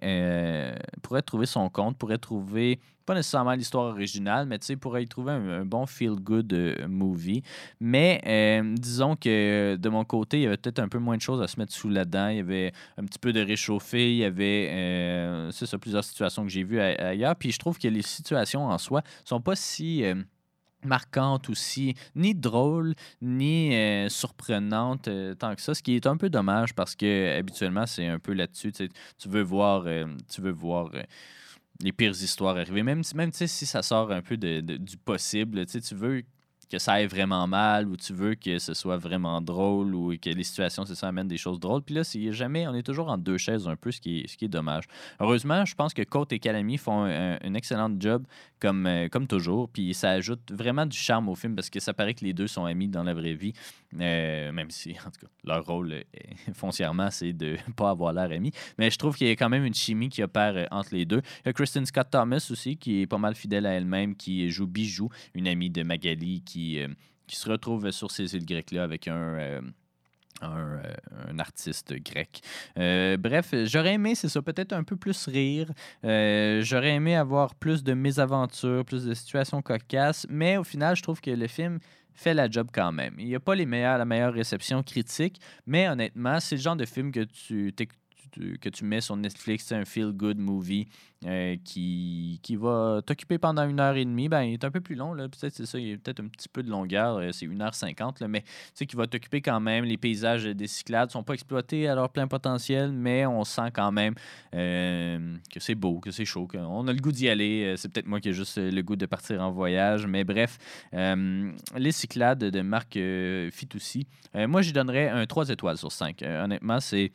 pourrait 1.02 1.22
trouver 1.22 1.46
son 1.46 1.68
compte, 1.68 1.96
pourrait 1.98 2.18
trouver 2.18 2.78
pas 3.06 3.14
nécessairement 3.14 3.54
l'histoire 3.54 3.86
originale, 3.86 4.46
mais 4.46 4.58
tu 4.60 4.76
pourrait 4.76 5.02
y 5.02 5.08
trouver 5.08 5.32
un, 5.32 5.64
bon 5.64 5.84
feel-good 5.84 6.86
movie. 6.88 7.42
Mais 7.80 8.62
disons 8.76 9.16
que 9.16 9.74
de 9.76 9.88
mon 9.88 10.04
côté, 10.04 10.38
il 10.38 10.42
y 10.42 10.46
avait 10.46 10.56
peut-être 10.56 10.78
un 10.78 10.88
peu 10.88 10.98
moins 10.98 11.16
de 11.16 11.22
choses 11.22 11.42
à 11.42 11.48
se 11.48 11.58
mettre 11.58 11.72
sous 11.72 11.88
la 11.88 12.04
dent. 12.04 12.28
Il 12.28 12.36
y 12.36 12.40
avait 12.40 12.72
un 12.98 13.04
petit 13.04 13.18
peu 13.18 13.32
de 13.32 13.40
réchauffé, 13.40 14.12
il 14.12 14.18
y 14.18 14.24
avait 14.24 14.68
dans 15.46 15.50
c'est 15.52 15.66
ça, 15.66 15.78
plusieurs 15.78 16.04
situations 16.04 16.42
que 16.44 16.50
j'ai 16.50 16.64
vues 16.64 16.80
ailleurs. 16.80 17.36
Puis 17.36 17.52
je 17.52 17.58
trouve 17.58 17.78
que 17.78 17.88
les 17.88 18.02
situations 18.02 18.66
en 18.66 18.78
soi 18.78 19.02
sont 19.24 19.40
pas 19.40 19.56
si 19.56 20.04
euh, 20.04 20.14
marquantes 20.84 21.50
aussi, 21.50 21.94
ni 22.14 22.34
drôles, 22.34 22.94
ni 23.20 23.74
euh, 23.74 24.08
surprenantes 24.08 25.08
euh, 25.08 25.34
tant 25.34 25.54
que 25.54 25.60
ça, 25.60 25.74
ce 25.74 25.82
qui 25.82 25.96
est 25.96 26.06
un 26.06 26.16
peu 26.16 26.30
dommage 26.30 26.74
parce 26.74 26.94
que 26.96 27.38
habituellement 27.38 27.86
c'est 27.86 28.06
un 28.06 28.18
peu 28.18 28.32
là-dessus. 28.32 28.72
Tu 28.72 28.88
veux 29.28 29.42
voir, 29.42 29.84
euh, 29.86 30.06
tu 30.32 30.40
veux 30.40 30.52
voir 30.52 30.90
euh, 30.94 31.02
les 31.82 31.92
pires 31.92 32.10
histoires 32.10 32.56
arriver, 32.56 32.82
même, 32.82 33.02
même 33.14 33.32
si 33.32 33.48
ça 33.48 33.82
sort 33.82 34.12
un 34.12 34.22
peu 34.22 34.36
de- 34.36 34.60
du 34.60 34.96
possible, 34.96 35.64
tu 35.66 35.94
veux 35.94 36.22
que 36.70 36.78
ça 36.78 36.92
aille 36.94 37.06
vraiment 37.06 37.46
mal 37.46 37.88
ou 37.88 37.96
tu 37.96 38.12
veux 38.12 38.34
que 38.34 38.58
ce 38.58 38.74
soit 38.74 38.96
vraiment 38.96 39.40
drôle 39.40 39.94
ou 39.94 40.14
que 40.16 40.30
les 40.30 40.44
situations, 40.44 40.84
ça, 40.86 41.08
amènent 41.08 41.28
des 41.28 41.36
choses 41.36 41.58
drôles. 41.58 41.82
Puis 41.82 41.94
là, 41.96 42.04
c'est 42.04 42.32
jamais, 42.32 42.66
on 42.68 42.74
est 42.74 42.82
toujours 42.82 43.08
en 43.08 43.18
deux 43.18 43.38
chaises 43.38 43.66
un 43.66 43.76
peu, 43.76 43.90
ce 43.90 44.00
qui 44.00 44.20
est, 44.20 44.28
ce 44.28 44.36
qui 44.36 44.44
est 44.44 44.48
dommage. 44.48 44.84
Heureusement, 45.18 45.64
je 45.64 45.74
pense 45.74 45.92
que 45.92 46.02
Côte 46.02 46.32
et 46.32 46.38
Calamy 46.38 46.78
font 46.78 47.04
un, 47.04 47.54
excellent 47.54 47.90
job 47.98 48.24
comme, 48.60 48.86
euh, 48.86 49.08
comme 49.08 49.26
toujours. 49.26 49.68
Puis 49.68 49.92
ça 49.94 50.10
ajoute 50.10 50.52
vraiment 50.52 50.86
du 50.86 50.96
charme 50.96 51.28
au 51.28 51.34
film 51.34 51.56
parce 51.56 51.70
que 51.70 51.80
ça 51.80 51.92
paraît 51.92 52.14
que 52.14 52.24
les 52.24 52.32
deux 52.32 52.46
sont 52.46 52.64
amis 52.64 52.88
dans 52.88 53.02
la 53.02 53.14
vraie 53.14 53.34
vie. 53.34 53.52
Euh, 53.98 54.52
même 54.52 54.70
si, 54.70 54.92
en 54.92 55.10
tout 55.10 55.26
cas, 55.26 55.32
leur 55.42 55.66
rôle 55.66 55.92
euh, 55.92 56.02
foncièrement, 56.54 57.10
c'est 57.10 57.32
de 57.32 57.56
pas 57.76 57.90
avoir 57.90 58.12
l'air 58.12 58.30
amis. 58.30 58.52
Mais 58.78 58.90
je 58.90 58.98
trouve 58.98 59.16
qu'il 59.16 59.26
y 59.26 59.30
a 59.30 59.36
quand 59.36 59.48
même 59.48 59.64
une 59.64 59.74
chimie 59.74 60.08
qui 60.08 60.22
opère 60.22 60.68
entre 60.70 60.94
les 60.94 61.04
deux. 61.04 61.22
Il 61.44 61.46
y 61.46 61.48
a 61.48 61.52
Kristen 61.52 61.84
Scott 61.84 62.08
Thomas 62.10 62.46
aussi, 62.50 62.76
qui 62.76 63.02
est 63.02 63.06
pas 63.06 63.18
mal 63.18 63.34
fidèle 63.34 63.66
à 63.66 63.72
elle-même, 63.72 64.14
qui 64.14 64.48
joue 64.50 64.68
Bijou, 64.68 65.08
une 65.34 65.48
amie 65.48 65.70
de 65.70 65.82
Magali 65.82 66.42
qui, 66.42 66.59
euh, 66.78 66.88
qui 67.26 67.36
se 67.36 67.48
retrouve 67.48 67.90
sur 67.90 68.10
ces 68.10 68.34
îles 68.34 68.46
grecques-là 68.46 68.82
avec 68.82 69.08
un. 69.08 69.34
euh, 69.38 69.60
euh, 70.42 70.82
un 71.28 71.38
artiste 71.38 71.92
grec. 72.02 72.40
Bref, 72.74 73.54
j'aurais 73.64 73.94
aimé, 73.94 74.14
c'est 74.14 74.30
ça, 74.30 74.40
peut-être 74.40 74.72
un 74.72 74.84
peu 74.84 74.96
plus 74.96 75.26
rire. 75.26 75.70
J'aurais 76.02 76.94
aimé 76.94 77.14
avoir 77.14 77.54
plus 77.54 77.84
de 77.84 77.92
mésaventures, 77.92 78.86
plus 78.86 79.04
de 79.04 79.12
situations 79.12 79.60
cocasses, 79.60 80.26
mais 80.30 80.56
au 80.56 80.64
final, 80.64 80.96
je 80.96 81.02
trouve 81.02 81.20
que 81.20 81.30
le 81.30 81.46
film 81.46 81.78
fait 82.14 82.32
la 82.32 82.50
job 82.50 82.68
quand 82.72 82.90
même. 82.90 83.14
Il 83.18 83.26
n'y 83.26 83.34
a 83.34 83.40
pas 83.40 83.54
les 83.54 83.66
meilleurs, 83.66 83.98
la 83.98 84.06
meilleure 84.06 84.32
réception 84.32 84.82
critique, 84.82 85.40
mais 85.66 85.88
honnêtement, 85.88 86.40
c'est 86.40 86.56
le 86.56 86.62
genre 86.62 86.76
de 86.76 86.86
film 86.86 87.12
que 87.12 87.24
tu, 87.24 87.74
que 88.30 88.68
tu 88.68 88.84
mets 88.84 89.00
sur 89.00 89.16
Netflix, 89.16 89.66
c'est 89.66 89.74
un 89.74 89.84
feel-good 89.84 90.38
movie 90.38 90.86
euh, 91.26 91.56
qui, 91.64 92.40
qui 92.42 92.56
va 92.56 93.02
t'occuper 93.04 93.36
pendant 93.36 93.68
une 93.68 93.78
heure 93.78 93.94
et 93.94 94.06
demie. 94.06 94.30
Ben, 94.30 94.42
il 94.42 94.54
est 94.54 94.64
un 94.64 94.70
peu 94.70 94.80
plus 94.80 94.94
long. 94.94 95.14
Peut-être 95.14 95.52
c'est 95.52 95.66
ça, 95.66 95.78
il 95.78 95.88
y 95.88 95.92
a 95.92 95.98
peut-être 95.98 96.20
un 96.20 96.28
petit 96.28 96.48
peu 96.48 96.62
de 96.62 96.70
longueur, 96.70 97.18
euh, 97.18 97.30
c'est 97.30 97.46
1h50, 97.46 98.22
là, 98.22 98.28
mais 98.28 98.40
tu 98.40 98.48
sais, 98.72 98.86
qui 98.86 98.96
va 98.96 99.06
t'occuper 99.06 99.42
quand 99.42 99.60
même. 99.60 99.84
Les 99.84 99.98
paysages 99.98 100.44
des 100.44 100.66
Cyclades 100.66 101.10
ne 101.10 101.12
sont 101.12 101.22
pas 101.22 101.34
exploités 101.34 101.88
à 101.88 101.94
leur 101.94 102.08
plein 102.08 102.26
potentiel, 102.26 102.92
mais 102.92 103.26
on 103.26 103.44
sent 103.44 103.70
quand 103.74 103.92
même 103.92 104.14
euh, 104.54 105.36
que 105.52 105.60
c'est 105.60 105.74
beau, 105.74 106.00
que 106.00 106.10
c'est 106.10 106.24
chaud, 106.24 106.46
qu'on 106.46 106.88
a 106.88 106.92
le 106.92 107.00
goût 107.00 107.12
d'y 107.12 107.28
aller. 107.28 107.74
C'est 107.76 107.92
peut-être 107.92 108.06
moi 108.06 108.20
qui 108.20 108.30
ai 108.30 108.32
juste 108.32 108.56
le 108.56 108.80
goût 108.80 108.96
de 108.96 109.04
partir 109.04 109.42
en 109.42 109.50
voyage, 109.50 110.06
mais 110.06 110.24
bref, 110.24 110.56
les 110.92 111.92
Cyclades 111.92 112.44
de 112.44 112.60
Marc 112.62 112.98
Fitoussi, 113.50 114.06
moi, 114.34 114.62
j'y 114.62 114.72
donnerais 114.72 115.08
un 115.08 115.26
3 115.26 115.50
étoiles 115.50 115.76
sur 115.76 115.92
5. 115.92 116.22
honnêtement, 116.22 116.80
c'est. 116.80 117.12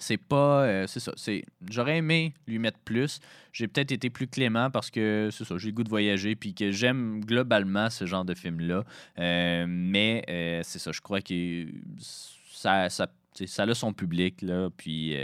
C'est 0.00 0.16
pas. 0.16 0.64
euh, 0.64 0.86
c'est 0.86 1.00
ça. 1.00 1.12
C'est, 1.16 1.44
j'aurais 1.70 1.98
aimé 1.98 2.34
lui 2.46 2.58
mettre 2.58 2.78
plus. 2.80 3.20
J'ai 3.52 3.68
peut-être 3.68 3.92
été 3.92 4.10
plus 4.10 4.26
clément 4.26 4.70
parce 4.70 4.90
que 4.90 5.28
c'est 5.32 5.44
ça. 5.44 5.56
J'ai 5.56 5.68
le 5.68 5.74
goût 5.74 5.84
de 5.84 5.88
voyager 5.88 6.34
puis 6.34 6.54
que 6.54 6.72
j'aime 6.72 7.20
globalement 7.24 7.88
ce 7.90 8.04
genre 8.04 8.24
de 8.24 8.34
film-là. 8.34 8.84
Euh, 9.18 9.64
mais 9.68 10.24
euh, 10.28 10.60
c'est 10.64 10.78
ça. 10.80 10.90
Je 10.92 11.00
crois 11.00 11.20
que 11.20 11.66
ça, 11.98 12.90
ça, 12.90 13.06
ça 13.46 13.62
a 13.62 13.74
son 13.74 13.92
public. 13.92 14.42
Là, 14.42 14.68
puis 14.76 15.16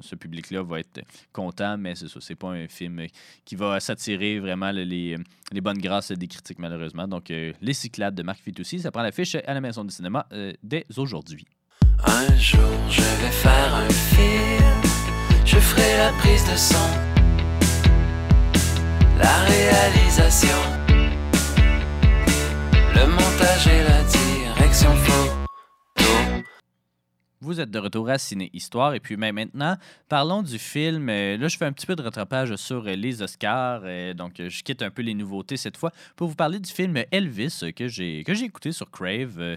ce 0.00 0.14
public-là 0.14 0.62
va 0.62 0.80
être 0.80 1.02
content. 1.32 1.76
Mais 1.76 1.94
c'est 1.94 2.08
ça. 2.08 2.18
C'est 2.20 2.36
pas 2.36 2.48
un 2.52 2.68
film 2.68 3.06
qui 3.44 3.54
va 3.54 3.78
s'attirer 3.80 4.40
vraiment 4.40 4.72
le- 4.72 4.84
les, 4.84 5.60
bonnes 5.60 5.78
grâces 5.78 6.10
des 6.12 6.26
critiques, 6.26 6.58
malheureusement. 6.58 7.06
Donc, 7.06 7.28
Les 7.28 7.72
Cyclades 7.74 8.14
de 8.14 8.22
Marc 8.22 8.40
Fitoussi, 8.40 8.78
ça 8.80 8.90
prend 8.90 9.02
l'affiche 9.02 9.34
à 9.34 9.52
la 9.52 9.60
Maison 9.60 9.84
du 9.84 9.94
cinéma 9.94 10.26
dès 10.62 10.86
aujourd'hui. 10.96 11.46
Un 12.04 12.36
jour 12.36 12.60
je 12.90 13.00
vais 13.00 13.30
faire 13.30 13.74
un 13.74 13.92
film, 13.92 14.80
je 15.44 15.56
ferai 15.56 15.96
la 15.98 16.12
prise 16.18 16.44
de 16.44 16.56
son, 16.56 16.88
la 19.18 19.36
réalisation, 19.48 20.58
le 22.94 23.06
montage 23.06 23.66
et 23.66 23.82
la 23.82 24.02
direction. 24.02 25.45
Vous 27.46 27.60
êtes 27.60 27.70
de 27.70 27.78
retour 27.78 28.08
à 28.08 28.18
Ciné 28.18 28.50
Histoire. 28.52 28.94
Et 28.94 28.98
puis 28.98 29.16
ben, 29.16 29.32
maintenant, 29.32 29.76
parlons 30.08 30.42
du 30.42 30.58
film. 30.58 31.08
Euh, 31.08 31.36
là, 31.36 31.46
je 31.46 31.56
fais 31.56 31.64
un 31.64 31.70
petit 31.70 31.86
peu 31.86 31.94
de 31.94 32.02
rattrapage 32.02 32.56
sur 32.56 32.84
euh, 32.88 32.96
les 32.96 33.22
Oscars. 33.22 33.82
Euh, 33.84 34.14
donc, 34.14 34.32
je 34.38 34.62
quitte 34.64 34.82
un 34.82 34.90
peu 34.90 35.02
les 35.02 35.14
nouveautés 35.14 35.56
cette 35.56 35.76
fois 35.76 35.92
pour 36.16 36.26
vous 36.26 36.34
parler 36.34 36.58
du 36.58 36.68
film 36.68 37.00
Elvis 37.12 37.60
que 37.76 37.86
j'ai 37.86 38.18
écouté 38.18 38.72
sur 38.72 38.90
Crave. 38.90 39.54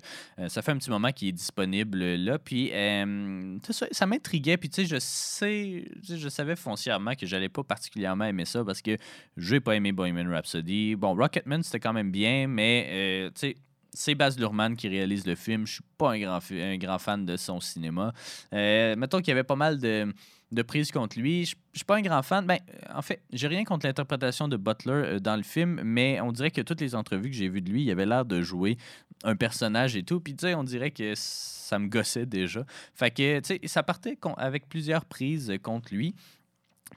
Ça 0.50 0.62
fait 0.62 0.72
un 0.72 0.78
petit 0.78 0.92
moment 0.92 1.12
qu'il 1.12 1.30
est 1.30 1.32
disponible 1.32 1.98
là. 1.98 2.38
Puis, 2.38 2.70
euh, 2.74 3.58
ça, 3.72 4.06
m'intriguait. 4.06 4.58
Puis, 4.58 4.70
tu 4.70 4.84
sais, 4.84 4.88
je 4.88 5.00
sais, 5.00 5.86
je 6.04 6.30
savais 6.30 6.56
foncièrement 6.56 7.16
que 7.16 7.26
j'allais 7.26 7.50
pas 7.50 7.64
particulièrement 7.64 8.26
aimer 8.26 8.46
ça 8.46 8.64
parce 8.64 8.84
que 8.84 8.98
j'ai 9.36 9.62
pas 9.62 9.76
aimé 9.76 9.94
Bohemian 9.94 10.30
Rhapsody. 10.30 10.96
Bon, 10.96 11.16
Rocketman, 11.16 11.64
c'était 11.64 11.80
quand 11.80 11.94
même 11.94 12.12
bien, 12.12 12.46
mais, 12.46 13.32
tu 13.34 13.40
sais, 13.40 13.56
c'est 13.94 14.16
Baz 14.16 14.38
Luhrmann 14.38 14.76
qui 14.76 14.88
réalise 14.88 15.26
le 15.26 15.36
film. 15.36 15.66
Je 15.68 15.74
suis 15.74 15.84
pas 15.98 16.12
un 16.12 16.20
grand, 16.20 16.40
un 16.52 16.78
grand 16.78 17.00
fan 17.00 17.26
de 17.26 17.38
son 17.38 17.60
cinéma. 17.60 18.14
Euh, 18.54 18.96
mettons 18.96 19.20
qu'il 19.20 19.30
y 19.30 19.32
avait 19.32 19.44
pas 19.44 19.56
mal 19.56 19.80
de, 19.80 20.14
de 20.52 20.62
prises 20.62 20.92
contre 20.92 21.20
lui. 21.20 21.46
Je 21.46 21.56
je 21.74 21.80
suis 21.80 21.86
pas 21.86 21.96
un 21.96 22.02
grand 22.02 22.24
fan. 22.24 22.46
Ben, 22.46 22.58
en 22.94 23.02
fait, 23.02 23.22
j'ai 23.32 23.48
rien 23.48 23.64
contre 23.64 23.86
l'interprétation 23.86 24.48
de 24.48 24.58
Butler 24.58 24.92
euh, 24.92 25.20
dans 25.20 25.38
le 25.38 25.44
film, 25.44 25.80
mais 25.84 26.20
on 26.20 26.32
dirait 26.32 26.52
que 26.52 26.62
toutes 26.62 26.82
les 26.82 26.96
entrevues 26.96 27.30
que 27.30 27.36
j'ai 27.36 27.48
vues 27.48 27.62
de 27.62 27.70
lui, 27.70 27.84
il 27.84 27.92
avait 27.92 28.06
l'air 28.06 28.26
de 28.26 28.42
jouer 28.42 28.78
un 29.24 29.36
personnage 29.36 29.96
et 29.96 30.04
tout. 30.04 30.20
Puis, 30.20 30.36
tu 30.36 30.48
sais, 30.48 30.56
on 30.56 30.64
dirait 30.64 30.92
que 30.92 31.14
ça 31.16 31.80
me 31.80 31.88
gossait 31.88 32.26
déjà. 32.26 32.66
Fait 32.96 33.12
que, 33.12 33.40
tu 33.40 33.48
sais, 33.48 33.62
ça 33.66 33.84
partait 33.84 34.18
avec 34.38 34.68
plusieurs 34.68 35.06
prises 35.06 35.54
contre 35.62 35.94
lui. 35.94 36.16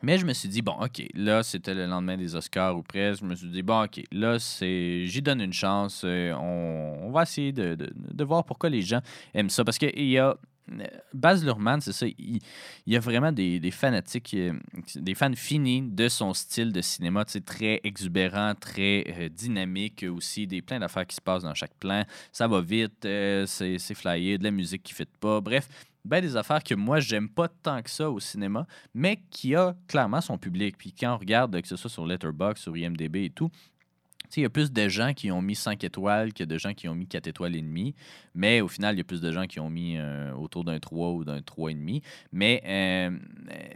Mais 0.02 0.18
je 0.18 0.26
me 0.26 0.32
suis 0.32 0.48
dit, 0.48 0.62
bon, 0.62 0.72
OK, 0.80 1.02
là, 1.14 1.42
c'était 1.42 1.74
le 1.74 1.86
lendemain 1.86 2.16
des 2.16 2.34
Oscars 2.34 2.76
ou 2.76 2.82
presque. 2.82 3.20
Je 3.22 3.26
me 3.26 3.34
suis 3.36 3.48
dit, 3.48 3.62
bon, 3.62 3.84
OK, 3.84 4.02
là, 4.10 4.38
c'est 4.38 5.06
j'y 5.06 5.22
donne 5.22 5.40
une 5.40 5.52
chance. 5.52 6.02
on, 6.04 6.98
on 7.02 7.10
va 7.12 7.22
essayer 7.22 7.52
de, 7.52 7.74
de- 7.76 7.92
de 7.94 8.24
voir 8.24 8.44
pourquoi 8.44 8.68
les 8.70 8.82
gens 8.82 9.00
aiment 9.34 9.50
ça. 9.50 9.64
Parce 9.64 9.78
qu'il 9.78 10.04
y 10.08 10.18
a. 10.18 10.36
euh, 10.72 10.86
Baz 11.12 11.44
Luhrmann, 11.44 11.80
c'est 11.80 11.92
ça, 11.92 12.06
il, 12.06 12.40
y 12.86 12.96
a 12.96 13.00
vraiment 13.00 13.30
des, 13.32 13.60
des 13.60 13.70
fanatiques, 13.70 14.32
euh, 14.34 14.52
des 14.96 15.14
fans 15.14 15.32
finis 15.36 15.82
de 15.82 16.08
son 16.08 16.32
style 16.34 16.72
de 16.72 16.80
cinéma, 16.80 17.24
tu 17.24 17.32
sais, 17.32 17.40
très 17.40 17.80
exubérant, 17.84 18.54
très 18.54 19.04
euh, 19.18 19.28
dynamique 19.28 20.04
aussi, 20.08 20.46
des 20.46 20.62
plein 20.62 20.78
d'affaires 20.80 21.06
qui 21.06 21.16
se 21.16 21.20
passent 21.20 21.42
dans 21.42 21.54
chaque 21.54 21.74
plan. 21.74 22.04
Ça 22.32 22.48
va 22.48 22.60
vite, 22.60 23.04
euh, 23.04 23.44
c'est 23.46 23.94
flyé, 23.94 24.38
de 24.38 24.44
la 24.44 24.50
musique 24.50 24.82
qui 24.84 24.94
ne 24.98 25.04
pas. 25.20 25.40
Bref, 25.40 25.68
ben 26.04 26.20
des 26.20 26.36
affaires 26.36 26.64
que 26.64 26.74
moi, 26.74 27.00
j'aime 27.00 27.28
pas 27.28 27.48
tant 27.48 27.82
que 27.82 27.90
ça 27.90 28.10
au 28.10 28.20
cinéma, 28.20 28.66
mais 28.94 29.22
qui 29.30 29.54
a 29.54 29.74
clairement 29.86 30.20
son 30.20 30.38
public. 30.38 30.76
Puis 30.76 30.92
quand 30.92 31.14
on 31.14 31.18
regarde, 31.18 31.60
que 31.60 31.68
ce 31.68 31.76
soit 31.76 31.90
sur 31.90 32.06
Letterboxd, 32.06 32.62
sur 32.62 32.76
IMDb 32.76 33.16
et 33.16 33.30
tout, 33.30 33.50
il 34.36 34.42
y 34.42 34.46
a 34.46 34.50
plus 34.50 34.72
de 34.72 34.88
gens 34.88 35.12
qui 35.12 35.30
ont 35.30 35.42
mis 35.42 35.54
5 35.54 35.82
étoiles 35.84 36.32
que 36.32 36.44
de 36.44 36.58
gens 36.58 36.72
qui 36.74 36.88
ont 36.88 36.94
mis 36.94 37.06
4 37.06 37.26
étoiles 37.26 37.56
et 37.56 37.60
demie. 37.60 37.94
Mais 38.34 38.60
au 38.60 38.68
final, 38.68 38.94
il 38.94 38.98
y 38.98 39.00
a 39.00 39.04
plus 39.04 39.20
de 39.20 39.30
gens 39.30 39.46
qui 39.46 39.60
ont 39.60 39.70
mis 39.70 39.96
euh, 39.98 40.32
autour 40.32 40.64
d'un 40.64 40.78
3 40.78 41.10
ou 41.10 41.24
d'un 41.24 41.40
3,5. 41.40 42.02
Mais 42.32 42.62
euh, 42.64 43.18
euh, 43.50 43.68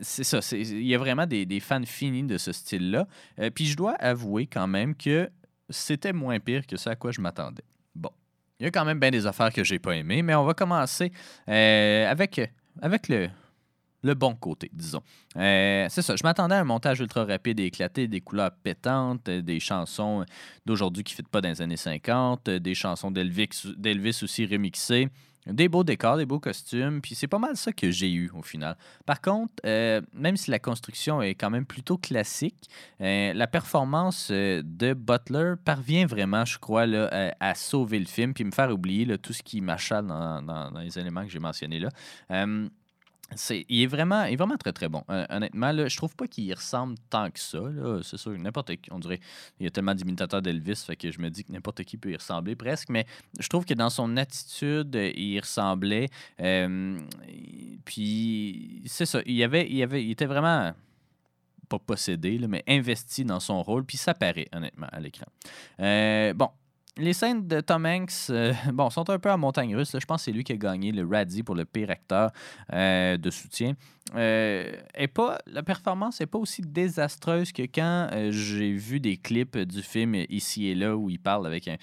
c'est 0.00 0.24
ça. 0.24 0.40
Il 0.56 0.86
y 0.86 0.94
a 0.94 0.98
vraiment 0.98 1.26
des, 1.26 1.44
des 1.44 1.60
fans 1.60 1.84
finis 1.84 2.24
de 2.24 2.38
ce 2.38 2.52
style-là. 2.52 3.06
Puis 3.54 3.66
je 3.66 3.76
dois 3.76 3.92
avouer 3.92 4.46
quand 4.46 4.66
même 4.66 4.94
que 4.94 5.28
c'était 5.68 6.12
moins 6.12 6.40
pire 6.40 6.66
que 6.66 6.76
ce 6.76 6.88
à 6.88 6.96
quoi 6.96 7.12
je 7.12 7.20
m'attendais. 7.20 7.64
Bon. 7.94 8.10
Il 8.60 8.64
y 8.64 8.66
a 8.66 8.70
quand 8.70 8.84
même 8.84 9.00
bien 9.00 9.10
des 9.10 9.26
affaires 9.26 9.52
que 9.52 9.64
j'ai 9.64 9.78
pas 9.78 9.96
aimées, 9.96 10.22
mais 10.22 10.34
on 10.34 10.44
va 10.44 10.52
commencer 10.52 11.10
euh, 11.48 12.10
avec, 12.10 12.38
le, 13.08 14.14
bon 14.14 14.34
côté, 14.34 14.70
disons. 14.70 15.02
Euh, 15.38 15.86
c'est 15.88 16.02
ça, 16.02 16.14
je 16.14 16.22
m'attendais 16.22 16.56
à 16.56 16.60
un 16.60 16.64
montage 16.64 17.00
ultra 17.00 17.24
rapide 17.24 17.58
et 17.58 17.64
éclaté, 17.64 18.06
des 18.06 18.20
couleurs 18.20 18.50
pétantes, 18.62 19.30
euh, 19.30 19.40
des 19.40 19.60
chansons 19.60 20.26
d'aujourd'hui 20.66 21.04
qui 21.04 21.14
ne 21.14 21.16
fit 21.16 21.22
pas 21.22 21.40
dans 21.40 21.48
les 21.48 21.62
années 21.62 21.78
50, 21.78 22.48
euh, 22.48 22.58
des 22.58 22.74
chansons 22.74 23.10
d'Elvis 23.10 24.20
aussi 24.22 24.44
remixées, 24.44 25.08
des 25.46 25.68
beaux 25.68 25.84
décors, 25.84 26.16
des 26.16 26.26
beaux 26.26 26.40
costumes, 26.40 27.00
puis 27.00 27.14
c'est 27.14 27.26
pas 27.28 27.38
mal 27.38 27.56
ça 27.56 27.72
que 27.72 27.90
j'ai 27.90 28.10
eu 28.12 28.30
au 28.34 28.42
final. 28.42 28.76
Par 29.06 29.20
contre, 29.20 29.52
euh, 29.64 30.00
même 30.12 30.36
si 30.36 30.50
la 30.50 30.58
construction 30.58 31.22
est 31.22 31.34
quand 31.34 31.50
même 31.50 31.66
plutôt 31.66 31.96
classique, 31.96 32.68
euh, 33.00 33.32
la 33.32 33.46
performance 33.46 34.28
euh, 34.30 34.62
de 34.64 34.92
Butler 34.94 35.54
parvient 35.64 36.06
vraiment, 36.06 36.44
je 36.44 36.58
crois, 36.58 36.82
à, 36.82 37.54
sauver 37.54 37.98
le 37.98 38.06
film 38.06 38.34
puis 38.34 38.44
me 38.44 38.50
faire 38.52 38.70
oublier 38.70 39.18
tout 39.18 39.32
ce 39.32 39.42
qui 39.42 39.60
m'achale 39.60 40.06
dans, 40.06 40.42
dans- 40.42 40.70
dans 40.70 40.80
les 40.80 40.98
éléments 40.98 41.24
que 41.24 41.30
j'ai 41.30 41.38
mentionnés 41.38 41.80
là. 41.80 41.88
Euh, 43.32 43.62
il, 43.68 43.82
est 43.82 43.86
vraiment, 43.86 44.24
il 44.24 44.34
est 44.34 44.36
vraiment 44.36 44.56
très 44.56 44.72
très 44.72 44.88
bon. 44.88 45.04
Euh, 45.10 45.26
honnêtement, 45.30 45.72
là, 45.72 45.88
je 45.88 45.96
trouve 45.96 46.14
pas 46.16 46.26
qu'il 46.26 46.52
ressemble 46.52 46.96
tant 47.08 47.30
que 47.30 47.38
ça. 47.38 47.60
C'est 48.02 48.16
sûr, 48.16 48.32
n'importe 48.38 48.76
qui, 48.76 48.92
on 48.92 48.98
dirait, 48.98 49.20
il 49.58 49.64
y 49.64 49.66
a 49.66 49.70
tellement 49.70 49.94
d'imitateurs 49.94 50.42
d'Elvis, 50.42 50.84
fait 50.86 50.96
que 50.96 51.10
je 51.10 51.20
me 51.20 51.30
dis 51.30 51.44
que 51.44 51.52
n'importe 51.52 51.84
qui 51.84 51.96
peut 51.96 52.10
y 52.10 52.16
ressembler 52.16 52.56
presque, 52.56 52.88
mais 52.88 53.06
je 53.38 53.48
trouve 53.48 53.64
que 53.64 53.74
dans 53.74 53.90
son 53.90 54.16
attitude, 54.16 54.94
il 54.94 55.40
ressemblait. 55.40 56.08
Euh, 56.40 56.98
puis, 57.84 58.82
c'est 58.86 59.06
ça, 59.06 59.20
il, 59.26 59.42
avait, 59.42 59.70
il, 59.70 59.82
avait, 59.82 60.04
il 60.04 60.10
était 60.10 60.26
vraiment 60.26 60.72
pas 61.68 61.78
possédé, 61.78 62.36
là, 62.36 62.48
mais 62.48 62.64
investi 62.68 63.24
dans 63.24 63.40
son 63.40 63.62
rôle, 63.62 63.84
puis 63.84 63.96
ça 63.96 64.12
paraît 64.12 64.48
honnêtement 64.52 64.88
à 64.90 65.00
l'écran. 65.00 65.26
Euh, 65.78 66.34
bon, 66.34 66.50
les 66.96 67.12
scènes 67.12 67.46
de 67.46 67.60
Tom 67.60 67.86
Hanks, 67.86 68.30
euh, 68.30 68.52
bon, 68.72 68.90
sont 68.90 69.08
un 69.10 69.18
peu 69.18 69.30
à 69.30 69.36
montagne 69.36 69.74
russe. 69.76 69.96
Je 69.98 70.04
pense 70.04 70.20
que 70.20 70.24
c'est 70.26 70.32
lui 70.32 70.44
qui 70.44 70.52
a 70.52 70.56
gagné 70.56 70.92
le 70.92 71.06
Raddy 71.06 71.42
pour 71.42 71.54
le 71.54 71.64
pire 71.64 71.90
acteur 71.90 72.30
euh, 72.72 73.16
de 73.16 73.30
soutien. 73.30 73.74
Euh, 74.14 74.72
et 74.96 75.06
pas, 75.06 75.38
la 75.46 75.62
performance 75.62 76.20
n'est 76.20 76.26
pas 76.26 76.38
aussi 76.38 76.62
désastreuse 76.62 77.52
que 77.52 77.62
quand 77.62 78.08
j'ai 78.30 78.72
vu 78.72 78.98
des 78.98 79.16
clips 79.16 79.56
du 79.58 79.82
film 79.82 80.16
ici 80.28 80.66
et 80.66 80.74
là 80.74 80.96
où 80.96 81.10
il 81.10 81.20
parle 81.20 81.46
avec 81.46 81.68
un, 81.68 81.76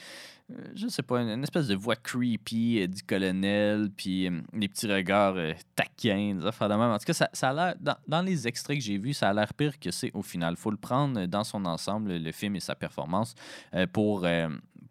je 0.76 0.88
sais 0.88 1.04
pas, 1.04 1.22
une, 1.22 1.44
espèce 1.44 1.68
de 1.68 1.76
voix 1.76 1.96
creepy 1.96 2.86
du 2.90 3.02
colonel, 3.04 3.90
puis 3.96 4.30
des 4.54 4.68
petits 4.68 4.92
regards 4.92 5.36
taquins, 5.76 6.36
de 6.36 6.68
même. 6.68 6.82
En 6.82 6.98
tout 6.98 7.06
cas, 7.06 7.14
ça, 7.14 7.30
ça 7.32 7.50
a 7.50 7.54
l'air, 7.54 7.76
dans, 7.80 7.96
dans, 8.08 8.22
les 8.22 8.46
extraits 8.46 8.78
que 8.78 8.84
j'ai 8.84 8.98
vus, 8.98 9.14
ça 9.14 9.30
a 9.30 9.34
l'air 9.34 9.54
pire 9.54 9.80
que 9.80 9.92
c'est 9.92 10.12
au 10.14 10.22
final. 10.22 10.58
Faut 10.58 10.72
le 10.72 10.78
prendre 10.78 11.28
dans 11.28 11.46
son 11.46 11.64
ensemble, 11.66 12.18
le 12.18 12.32
film 12.34 12.58
et 12.58 12.62
sa 12.62 12.76
performance, 12.76 13.36
pour 13.94 14.26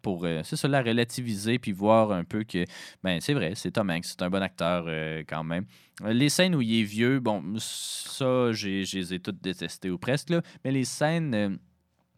pour 0.01 0.25
euh, 0.25 0.41
la 0.63 0.81
relativiser 0.81 1.59
puis 1.59 1.71
voir 1.71 2.11
un 2.11 2.23
peu 2.23 2.43
que 2.43 2.65
ben 3.03 3.19
c'est 3.21 3.33
vrai, 3.33 3.53
c'est 3.55 3.71
Tom 3.71 3.89
Hanks, 3.89 4.05
c'est 4.05 4.21
un 4.21 4.29
bon 4.29 4.41
acteur 4.41 4.85
euh, 4.87 5.23
quand 5.27 5.43
même. 5.43 5.65
Les 6.05 6.29
scènes 6.29 6.55
où 6.55 6.61
il 6.61 6.81
est 6.81 6.83
vieux, 6.83 7.19
bon, 7.19 7.43
ça, 7.57 8.51
je 8.51 8.67
les 8.97 9.13
ai 9.13 9.19
toutes 9.19 9.41
détestées 9.41 9.89
ou 9.89 9.97
presque, 9.97 10.29
là, 10.29 10.41
mais 10.63 10.71
les 10.71 10.85
scènes 10.85 11.33
euh, 11.33 11.49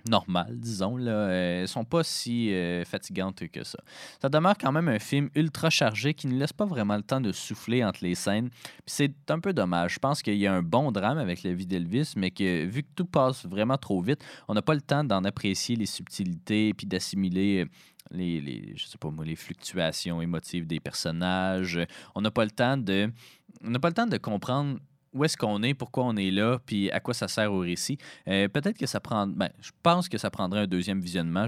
normales, 0.08 0.60
disons, 0.60 0.98
là, 0.98 1.12
euh, 1.12 1.68
sont 1.68 1.84
pas 1.84 2.04
si 2.04 2.54
euh, 2.54 2.84
fatigantes 2.86 3.48
que 3.48 3.64
ça. 3.64 3.80
Ça 4.22 4.30
demeure 4.30 4.58
quand 4.58 4.72
même 4.72 4.88
un 4.88 5.00
film 5.00 5.30
ultra 5.36 5.70
chargé 5.70 6.14
qui 6.14 6.28
ne 6.28 6.38
laisse 6.38 6.54
pas 6.54 6.66
vraiment 6.66 6.96
le 6.96 7.04
temps 7.04 7.22
de 7.22 7.32
souffler 7.32 7.84
entre 7.84 8.04
les 8.04 8.16
scènes. 8.16 8.50
c'est 8.86 9.14
un 9.30 9.40
peu 9.40 9.54
dommage. 9.54 9.96
Je 9.96 10.00
pense 10.00 10.22
qu'il 10.22 10.38
y 10.38 10.48
a 10.48 10.54
un 10.54 10.62
bon 10.62 10.92
drame 10.92 11.18
avec 11.18 11.44
la 11.44 11.54
vie 11.54 11.66
d'Elvis, 11.66 12.14
mais 12.16 12.32
que 12.32 12.66
vu 12.66 12.84
que 12.84 12.90
tout 12.96 13.06
passe 13.06 13.46
vraiment 13.46 13.78
trop 13.78 14.02
vite, 14.02 14.24
on 14.48 14.54
n'a 14.54 14.62
pas 14.62 14.76
le 14.76 14.82
temps 14.82 15.04
d'en 15.04 15.24
apprécier 15.24 15.76
les 15.76 15.86
subtilités 15.86 16.74
puis 16.74 16.88
d'assimiler. 16.88 17.66
Les, 18.12 18.42
les, 18.42 18.74
je 18.76 18.86
sais 18.86 18.98
pas 18.98 19.12
moi, 19.12 19.24
les 19.24 19.36
fluctuations 19.36 20.22
émotives 20.22 20.66
des 20.66 20.80
personnages. 20.80 21.80
On 22.16 22.22
n'a 22.22 22.32
pas 22.32 22.46
de. 22.46 23.12
On 23.64 23.70
n'a 23.70 23.80
pas 23.80 23.90
le 23.90 23.94
temps 23.94 24.08
de 24.08 24.18
comprendre 24.18 24.80
où 25.14 25.24
est-ce 25.24 25.38
qu'on 25.38 25.64
est, 25.64 25.74
pourquoi 25.74 26.06
on 26.06 26.16
est 26.16 26.32
là, 26.32 26.60
puis 26.66 26.92
à 26.92 27.00
quoi 27.00 27.14
ça 27.14 27.28
sert 27.28 27.52
au 27.52 27.60
récit. 27.60 27.98
Euh, 28.28 28.48
peut-être 28.48 28.78
que 28.78 28.86
ça 28.86 29.00
prend. 29.00 29.28
Ben, 29.28 29.50
je 29.62 29.72
pense 29.84 30.10
que 30.10 30.18
ça 30.18 30.30
prendrait 30.30 30.62
un 30.62 30.68
deuxième 30.68 31.02
visionnement. 31.02 31.46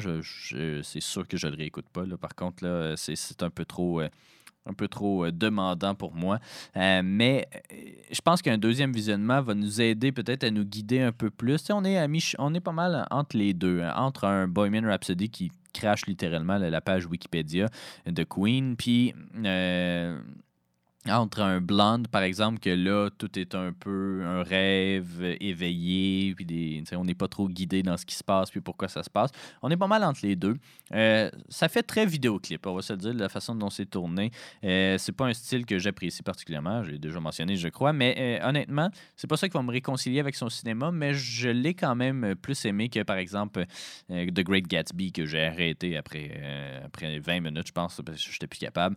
C'est 0.84 1.00
sûr 1.02 1.28
que 1.28 1.38
je 1.38 1.48
ne 1.48 1.52
le 1.52 1.58
réécoute 1.58 1.88
pas. 1.92 2.06
Là. 2.06 2.18
Par 2.18 2.36
contre, 2.36 2.66
là, 2.66 2.96
c'est, 2.98 3.44
un 3.44 3.50
peu 3.50 3.66
trop. 3.66 4.02
Euh, 4.02 4.10
un 4.68 4.74
peu 4.74 4.88
trop 4.88 5.26
euh, 5.26 5.32
demandant 5.32 5.96
pour 5.96 6.14
moi. 6.14 6.38
mais 6.76 7.48
je 8.12 8.22
pense 8.22 8.44
qu'un 8.44 8.60
deuxième 8.60 8.94
visionnement 8.94 9.42
va 9.42 9.56
nous 9.56 9.82
aider 9.82 10.12
peut-être 10.12 10.44
à 10.44 10.52
nous 10.52 10.64
guider 10.64 11.02
un 11.02 11.12
peu 11.12 11.32
plus. 11.32 11.68
on, 11.72 11.84
est 11.84 11.98
à 11.98 12.06
on 12.38 12.54
est 12.54 12.60
pas 12.60 12.72
mal 12.72 13.08
entre 13.10 13.38
les 13.38 13.56
deux, 13.56 13.82
hein, 13.82 13.94
entre 13.96 14.26
un 14.26 14.48
Bohemian 14.48 14.84
Rhapsody 14.84 15.30
qui 15.30 15.52
crache 15.74 16.06
littéralement 16.06 16.60
la, 16.60 16.80
page 16.80 17.08
Wikipédia 17.08 17.70
de 18.06 18.24
Queen, 18.24 18.76
puis 18.76 19.16
entre 21.10 21.42
un 21.42 21.62
blonde, 21.62 22.08
par 22.08 22.22
exemple, 22.22 22.60
que 22.60 22.70
là, 22.70 23.10
tout 23.18 23.40
est 23.40 23.56
un 23.56 23.74
peu 23.74 24.22
un 24.24 24.44
rêve 24.44 25.36
éveillé, 25.40 26.36
puis 26.36 26.46
des, 26.46 26.84
on 26.96 27.04
n'est 27.04 27.16
pas 27.16 27.28
trop 27.28 27.50
guidé 27.50 27.82
dans 27.82 27.98
ce 27.98 28.06
qui 28.06 28.14
se 28.14 28.24
passe, 28.24 28.52
puis 28.52 28.62
pourquoi 28.62 28.88
ça 28.88 29.02
se 29.02 29.10
passe. 29.10 29.32
On 29.64 29.72
est 29.72 29.78
pas 29.78 29.88
mal 29.88 30.04
entre 30.04 30.20
les 30.24 30.36
deux. 30.36 30.58
Euh, 30.94 31.32
ça 31.50 31.70
fait 31.70 31.82
très 31.82 32.06
vidéoclip, 32.06 32.68
on 32.68 32.76
va 32.76 32.84
se 32.84 32.94
le 32.94 33.00
dire, 33.00 33.14
la 33.16 33.30
façon 33.30 33.56
dont 33.56 33.72
c'est 33.72 33.88
tourné. 33.88 34.30
Euh, 34.64 34.98
c'est 35.00 35.12
pas 35.12 35.26
un 35.26 35.34
style 35.34 35.66
que 35.66 35.80
j'apprécie 35.80 36.22
particulièrement, 36.22 36.84
j'ai 36.84 37.00
déjà 37.00 37.20
mentionné, 37.20 37.56
je 37.56 37.70
crois, 37.70 37.94
mais 37.94 38.16
euh, 38.20 38.48
honnêtement, 38.48 38.92
c'est 39.16 39.28
pas 39.28 39.38
ça 39.38 39.50
qui 39.50 39.54
va 39.54 39.64
me 39.64 39.72
réconcilier 39.72 40.20
avec 40.20 40.36
son 40.36 40.50
cinéma, 40.50 40.92
mais 40.92 41.16
je 41.16 41.50
l'ai 41.50 41.74
quand 41.74 41.96
même 41.96 42.36
plus 42.36 42.64
aimé 42.66 42.90
que, 42.90 43.02
par 43.02 43.18
exemple, 43.18 43.66
The 44.10 44.42
Great 44.42 44.68
Gatsby, 44.68 45.12
que 45.12 45.26
j'ai 45.26 45.46
arrêté 45.46 45.98
après, 45.98 46.82
après 46.86 47.18
20 47.18 47.40
minutes, 47.40 47.68
je 47.68 47.72
pense, 47.72 48.00
parce 48.06 48.24
que 48.24 48.32
j'étais 48.32 48.48
plus 48.48 48.60
capable. 48.60 48.96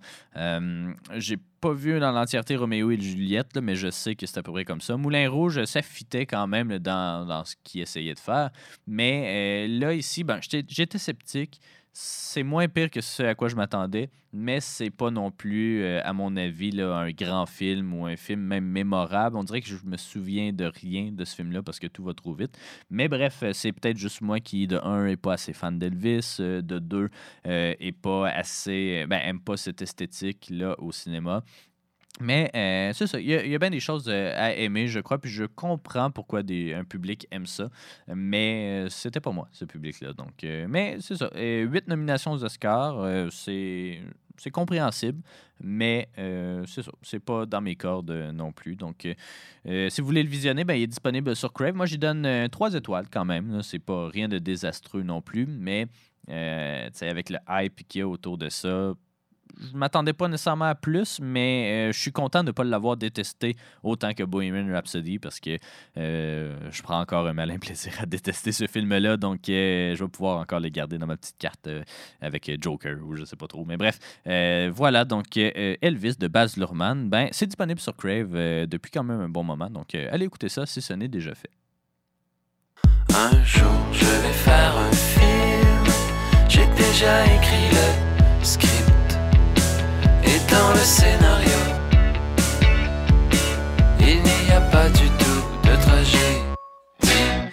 j'ai 1.16 1.38
pas 1.64 1.72
vu 1.72 1.98
dans 1.98 2.12
l'entièreté 2.12 2.56
Roméo 2.56 2.90
et 2.90 3.00
Juliette, 3.00 3.56
mais 3.56 3.74
je 3.74 3.90
sais 3.90 4.14
que 4.14 4.26
c'est 4.26 4.36
à 4.36 4.42
peu 4.42 4.52
près 4.52 4.66
comme 4.66 4.82
ça. 4.82 4.98
Moulin 4.98 5.30
Rouge, 5.30 5.64
ça 5.64 5.80
quand 6.26 6.46
même 6.46 6.78
dans, 6.78 7.26
dans, 7.26 7.42
ce 7.46 7.54
qu'il 7.64 7.80
essayait 7.80 8.12
de 8.12 8.18
faire. 8.18 8.50
Mais 8.86 9.66
euh, 9.66 9.78
là, 9.80 9.94
ici, 9.94 10.24
ben, 10.24 10.40
j'étais 10.42 10.98
sceptique 10.98 11.62
c'est 11.96 12.42
moins 12.42 12.66
pire 12.66 12.90
que 12.90 13.00
ce 13.00 13.22
à 13.22 13.36
quoi 13.36 13.48
je 13.48 13.54
m'attendais, 13.54 14.10
mais 14.32 14.58
c'est 14.58 14.90
pas 14.90 15.12
non 15.12 15.30
plus, 15.30 15.84
euh, 15.84 16.00
à 16.02 16.12
mon 16.12 16.36
avis, 16.36 16.72
là, 16.72 16.92
un 16.96 17.12
grand 17.12 17.46
film 17.46 17.94
ou 17.94 18.04
un 18.04 18.16
film 18.16 18.40
même 18.40 18.64
mémorable. 18.64 19.36
On 19.36 19.44
dirait 19.44 19.60
que 19.60 19.68
je 19.68 19.76
me 19.84 19.96
souviens 19.96 20.52
de 20.52 20.64
rien 20.64 21.12
de 21.12 21.24
ce 21.24 21.36
film-là 21.36 21.62
parce 21.62 21.78
que 21.78 21.86
tout 21.86 22.02
va 22.02 22.12
trop 22.12 22.34
vite. 22.34 22.58
Mais 22.90 23.06
bref, 23.06 23.44
euh, 23.44 23.52
c'est 23.52 23.70
peut-être 23.70 23.96
juste 23.96 24.22
moi 24.22 24.40
qui, 24.40 24.66
de 24.66 24.76
un, 24.78 25.06
est 25.06 25.16
pas 25.16 25.34
assez 25.34 25.52
fan 25.52 25.78
d'Elvis, 25.78 26.38
euh, 26.40 26.62
de 26.62 26.80
deux, 26.80 27.10
est 27.44 27.96
pas 27.96 28.28
assez, 28.28 29.06
ben, 29.08 29.20
aime 29.24 29.40
pas 29.40 29.56
cette 29.56 29.80
esthétique-là 29.80 30.74
au 30.80 30.90
cinéma. 30.90 31.44
Mais 32.20 32.50
euh, 32.54 32.92
c'est 32.92 33.08
ça, 33.08 33.18
il 33.18 33.26
y, 33.26 33.54
a, 33.54 33.58
bien 33.58 33.70
des 33.70 33.80
choses 33.80 34.04
euh, 34.08 34.32
à 34.36 34.54
aimer, 34.54 34.86
je 34.86 35.00
crois, 35.00 35.18
puis 35.18 35.30
je 35.30 35.44
comprends 35.44 36.12
pourquoi 36.12 36.40
un 36.40 36.84
public 36.84 37.26
aime 37.32 37.46
ça, 37.46 37.68
mais 38.06 38.84
euh, 38.84 38.88
c'était 38.88 39.20
pas 39.20 39.32
moi, 39.32 39.48
ce 39.50 39.64
public-là. 39.64 40.12
Donc, 40.12 40.44
mais 40.68 40.98
c'est 41.00 41.16
ça, 41.16 41.28
huit 41.34 41.88
nominations 41.88 42.30
aux 42.32 42.44
Oscars, 42.44 43.32
c'est, 43.32 44.00
c'est 44.36 44.52
compréhensible, 44.52 45.22
mais 45.60 46.08
c'est 46.66 46.82
ça, 46.82 46.92
c'est 47.02 47.18
pas 47.18 47.46
dans 47.46 47.60
mes 47.60 47.74
cordes 47.74 48.12
non 48.32 48.52
plus. 48.52 48.76
Donc, 48.76 49.08
si 49.66 50.00
vous 50.00 50.06
voulez 50.06 50.22
le 50.22 50.28
visionner, 50.28 50.62
ben, 50.62 50.74
il 50.74 50.84
est 50.84 50.88
disponible 50.88 51.34
sur 51.34 51.52
Crave. 51.52 51.74
Moi, 51.74 51.86
j'y 51.86 51.98
donne 51.98 52.48
trois 52.48 52.74
étoiles 52.74 53.06
quand 53.10 53.24
même, 53.24 53.60
c'est 53.62 53.80
pas 53.80 54.08
rien 54.08 54.28
de 54.28 54.38
désastreux 54.38 55.02
non 55.02 55.20
plus, 55.20 55.46
mais 55.46 55.88
avec 56.28 57.30
le 57.30 57.38
hype 57.48 57.88
qu'il 57.88 57.98
y 57.98 58.02
a 58.02 58.08
autour 58.08 58.38
de 58.38 58.48
ça, 58.50 58.94
je 59.60 59.76
m'attendais 59.76 60.12
pas 60.12 60.28
nécessairement 60.28 60.66
à 60.66 60.74
plus, 60.74 61.20
mais 61.20 61.88
euh, 61.88 61.92
je 61.92 61.98
suis 61.98 62.12
content 62.12 62.42
de 62.42 62.48
ne 62.48 62.52
pas 62.52 62.64
l'avoir 62.64 62.96
détesté 62.96 63.56
autant 63.82 64.12
que 64.14 64.22
Bohemian 64.22 64.72
Rhapsody 64.72 65.18
parce 65.18 65.40
que 65.40 65.58
euh, 65.96 66.56
je 66.70 66.82
prends 66.82 67.00
encore 67.00 67.26
un 67.26 67.32
malin 67.32 67.58
plaisir 67.60 67.92
à 68.00 68.06
détester 68.06 68.52
ce 68.52 68.66
film-là. 68.66 69.16
Donc, 69.16 69.48
euh, 69.48 69.94
je 69.94 70.04
vais 70.04 70.10
pouvoir 70.10 70.38
encore 70.38 70.60
le 70.60 70.68
garder 70.68 70.98
dans 70.98 71.06
ma 71.06 71.16
petite 71.16 71.38
carte 71.38 71.68
avec 72.20 72.50
Joker 72.60 72.96
ou 73.02 73.14
je 73.16 73.24
sais 73.24 73.36
pas 73.36 73.46
trop. 73.46 73.64
Mais 73.64 73.76
bref, 73.76 73.98
voilà. 74.72 75.04
Donc, 75.04 75.36
Elvis 75.36 76.16
de 76.16 76.28
Baz 76.28 76.56
Luhrmann, 76.56 77.08
ben, 77.08 77.28
c'est 77.32 77.46
disponible 77.46 77.80
sur 77.80 77.96
Crave 77.96 78.32
depuis 78.66 78.90
quand 78.90 79.04
même 79.04 79.20
un 79.20 79.28
bon 79.28 79.44
moment. 79.44 79.70
Donc, 79.70 79.94
allez 79.94 80.26
écouter 80.26 80.48
ça 80.48 80.66
si 80.66 80.80
ce 80.80 80.92
n'est 80.92 81.08
déjà 81.08 81.34
fait. 81.34 81.50
Un 83.14 83.44
jour, 83.44 83.70
je 83.92 84.04
vais 84.04 84.32
faire 84.32 84.76
un 84.76 84.92
film. 84.92 85.84
J'ai 86.48 86.66
déjà 86.76 87.24
écrit 87.24 87.70
le 87.70 88.44
script 88.44 88.83
dans 90.54 90.72
le 90.72 90.84
scénario. 90.96 91.60
Il 94.00 94.22
n'y 94.22 94.52
a 94.52 94.60
pas 94.60 94.88
du 94.88 95.08
tout 95.20 95.42
de 95.68 95.74
trajet. 95.84 96.53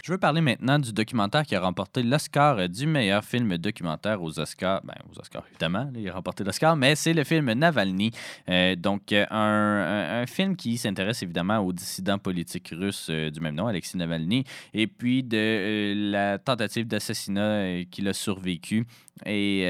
Je 0.03 0.11
veux 0.11 0.17
parler 0.17 0.41
maintenant 0.41 0.79
du 0.79 0.93
documentaire 0.93 1.45
qui 1.45 1.55
a 1.55 1.61
remporté 1.61 2.01
l'Oscar 2.01 2.67
du 2.67 2.87
meilleur 2.87 3.23
film 3.23 3.55
documentaire 3.59 4.23
aux 4.23 4.39
Oscars. 4.39 4.81
Ben, 4.83 4.95
aux 5.11 5.19
Oscars, 5.19 5.43
évidemment, 5.51 5.91
il 5.95 6.09
a 6.09 6.13
remporté 6.13 6.43
l'Oscar, 6.43 6.75
mais 6.75 6.95
c'est 6.95 7.13
le 7.13 7.23
film 7.23 7.51
Navalny. 7.53 8.09
Euh, 8.49 8.75
donc, 8.75 9.11
un, 9.11 9.27
un, 9.29 10.25
film 10.25 10.55
qui 10.55 10.79
s'intéresse 10.79 11.21
évidemment 11.21 11.59
aux 11.59 11.71
dissidents 11.71 12.17
politiques 12.17 12.73
russes 12.75 13.09
euh, 13.11 13.29
du 13.29 13.41
même 13.41 13.53
nom, 13.53 13.67
Alexis 13.67 13.95
Navalny, 13.95 14.43
et 14.73 14.87
puis 14.87 15.21
de 15.21 15.37
euh, 15.37 16.11
la 16.11 16.39
tentative 16.39 16.87
d'assassinat 16.87 17.83
qu'il 17.91 18.07
a 18.07 18.13
survécu. 18.13 18.87
Et 19.27 19.61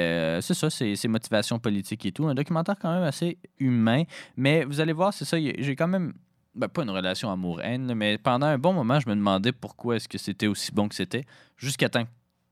c'est 0.41 0.53
ça, 0.53 0.69
c'est 0.69 0.95
ses 0.95 1.09
motivations 1.09 1.59
politiques 1.59 2.05
et 2.05 2.13
tout. 2.13 2.25
Un 2.25 2.35
documentaire 2.35 2.75
quand 2.79 2.93
même 2.93 3.03
assez 3.03 3.37
humain, 3.59 4.03
mais 4.37 4.63
vous 4.63 4.79
allez 4.79 4.93
voir, 4.93 5.13
c'est 5.13 5.25
ça, 5.25 5.37
j'ai 5.37 5.75
quand 5.75 5.89
même 5.89 6.13
ben, 6.53 6.67
pas 6.67 6.83
une 6.83 6.89
relation 6.89 7.31
amour-haine, 7.31 7.93
mais 7.93 8.17
pendant 8.17 8.47
un 8.47 8.57
bon 8.57 8.73
moment, 8.73 8.99
je 8.99 9.07
me 9.07 9.15
demandais 9.15 9.51
pourquoi 9.51 9.95
est-ce 9.95 10.09
que 10.09 10.17
c'était 10.17 10.47
aussi 10.47 10.71
bon 10.71 10.89
que 10.89 10.95
c'était, 10.95 11.25
jusqu'à 11.57 11.89
temps 11.89 12.05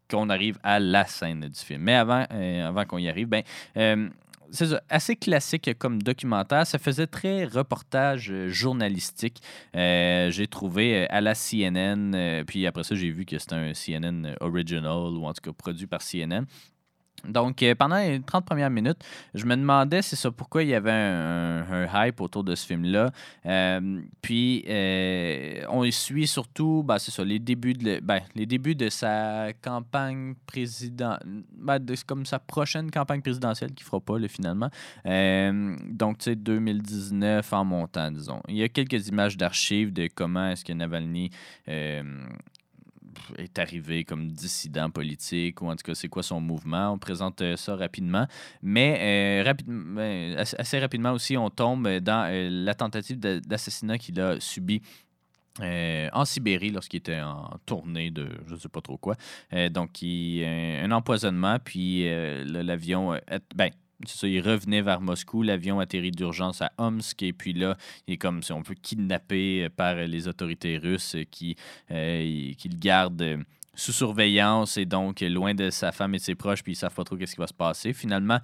qu'on 0.09 0.29
arrive 0.29 0.57
à 0.63 0.79
la 0.79 1.05
scène 1.05 1.41
du 1.41 1.59
film. 1.59 1.81
Mais 1.81 1.95
avant, 1.95 2.25
euh, 2.31 2.67
avant 2.67 2.85
qu'on 2.85 2.97
y 2.97 3.09
arrive, 3.09 3.27
ben, 3.27 3.43
euh, 3.77 4.09
c'est 4.51 4.67
assez 4.89 5.15
classique 5.15 5.77
comme 5.77 6.01
documentaire. 6.01 6.65
Ça 6.65 6.79
faisait 6.79 7.05
très 7.05 7.45
reportage 7.45 8.31
euh, 8.31 8.49
journalistique. 8.49 9.41
j'ai 9.73 10.47
trouvé 10.49 11.07
à 11.09 11.21
la 11.21 11.35
CNN, 11.35 12.43
puis 12.47 12.65
après 12.65 12.83
ça, 12.83 12.95
j'ai 12.95 13.11
vu 13.11 13.25
que 13.25 13.37
c'était 13.37 13.55
un 13.55 13.73
CNN 13.73 14.35
original, 14.39 15.13
ou 15.13 15.25
en 15.25 15.33
tout 15.33 15.41
cas 15.43 15.51
produit 15.51 15.87
par 15.87 16.01
CNN. 16.01 16.45
Donc, 17.27 17.63
euh, 17.63 17.75
pendant 17.75 17.97
les 17.97 18.21
30 18.21 18.45
premières 18.45 18.69
minutes, 18.69 19.03
je 19.33 19.45
me 19.45 19.55
demandais, 19.55 20.01
c'est 20.01 20.15
ça, 20.15 20.31
pourquoi 20.31 20.63
il 20.63 20.69
y 20.69 20.75
avait 20.75 20.91
un, 20.91 21.87
hype 21.93 22.21
autour 22.21 22.43
de 22.43 22.55
ce 22.55 22.65
film-là. 22.65 23.11
Euh, 23.45 24.01
puis, 24.21 24.63
euh, 24.67 25.63
on 25.69 25.89
suit 25.91 26.27
surtout, 26.27 26.83
ben, 26.85 26.97
c'est 26.99 27.11
ça, 27.11 27.23
les 27.23 27.39
débuts, 27.39 27.73
de, 27.73 27.99
ben, 28.01 28.21
de 28.35 28.89
sa 28.89 29.53
campagne 29.61 30.35
présidentielle, 30.45 31.43
comme 32.05 32.25
sa 32.25 32.39
prochaine 32.39 32.91
campagne 32.91 33.21
présidentielle 33.21 33.73
qu'il 33.73 33.85
fera 33.85 33.99
pas, 33.99 34.15
finalement. 34.27 34.69
Donc, 35.05 36.19
tu 36.19 36.25
sais, 36.25 36.35
2019 36.35 37.53
en 37.53 37.65
montant, 37.65 38.11
disons. 38.11 38.41
Il 38.47 38.55
y 38.55 38.63
a 38.63 38.69
quelques 38.69 39.07
images 39.07 39.37
d'archives 39.37 39.91
de 39.93 40.07
comment 40.13 40.49
est-ce 40.49 40.65
que 40.65 40.73
Navalny 40.73 41.31
est 43.37 43.59
arrivé 43.59 44.03
comme 44.03 44.31
dissident 44.31 44.89
politique, 44.89 45.61
ou 45.61 45.67
en 45.67 45.75
tout 45.75 45.83
cas, 45.83 45.95
c'est 45.95 46.07
quoi 46.07 46.23
son 46.23 46.39
mouvement? 46.39 46.91
On 46.91 46.97
présente 46.97 47.41
euh, 47.41 47.55
ça 47.55 47.75
rapidement. 47.75 48.27
Mais 48.61 49.43
euh, 49.45 49.53
ben, 49.65 50.37
assez, 50.37 50.79
rapidement 50.79 51.11
aussi, 51.11 51.37
on 51.37 51.49
tombe 51.49 51.87
dans 51.99 52.29
euh, 52.29 52.49
la 52.49 52.73
tentative 52.73 53.19
d'a- 53.19 53.39
d'assassinat 53.39 53.97
qu'il 53.97 54.19
a 54.19 54.39
subi. 54.39 54.81
en 55.59 56.25
Sibérie, 56.25 56.71
lorsqu'il 56.71 56.99
était 56.99 57.19
en 57.21 57.49
tournée 57.65 58.11
de 58.11 58.29
je 58.47 58.53
ne 58.53 58.59
sais 58.59 58.69
pas 58.69 58.81
trop 58.81 58.97
quoi. 58.97 59.15
Donc, 59.71 60.01
il, 60.01 60.45
un 60.45 60.91
empoisonnement, 60.91 61.57
puis 61.59 62.07
l'avion. 62.45 63.19
ben, 63.55 63.69
il 64.23 64.41
revenait 64.41 64.81
vers 64.81 65.01
Moscou, 65.01 65.43
l'avion 65.43 65.79
atterrit 65.79 66.11
d'urgence 66.11 66.61
à 66.61 66.71
Omsk, 66.77 67.23
et 67.23 67.33
puis 67.33 67.53
là, 67.53 67.77
il 68.07 68.13
est 68.13 68.17
comme, 68.17 68.43
si 68.43 68.51
on 68.51 68.63
peut, 68.63 68.75
kidnappé 68.75 69.65
euh, 69.65 69.69
par 69.69 69.95
les 69.95 70.27
autorités 70.27 70.77
russes 70.77 71.15
euh, 71.15 71.23
qui, 71.29 71.55
euh, 71.91 72.53
qui 72.57 72.69
le 72.69 72.77
gardent 72.77 73.39
sous 73.75 73.93
surveillance 73.93 74.77
et 74.77 74.85
donc 74.85 75.21
loin 75.21 75.53
de 75.53 75.69
sa 75.69 75.91
femme 75.91 76.15
et 76.15 76.17
de 76.17 76.23
ses 76.23 76.35
proches, 76.35 76.63
puis 76.63 76.73
ils 76.73 76.75
savent 76.75 76.93
pas 76.93 77.03
trop 77.03 77.15
qu'est-ce 77.15 77.35
qui 77.35 77.41
va 77.41 77.47
se 77.47 77.53
passer. 77.53 77.93
Finalement, 77.93 78.39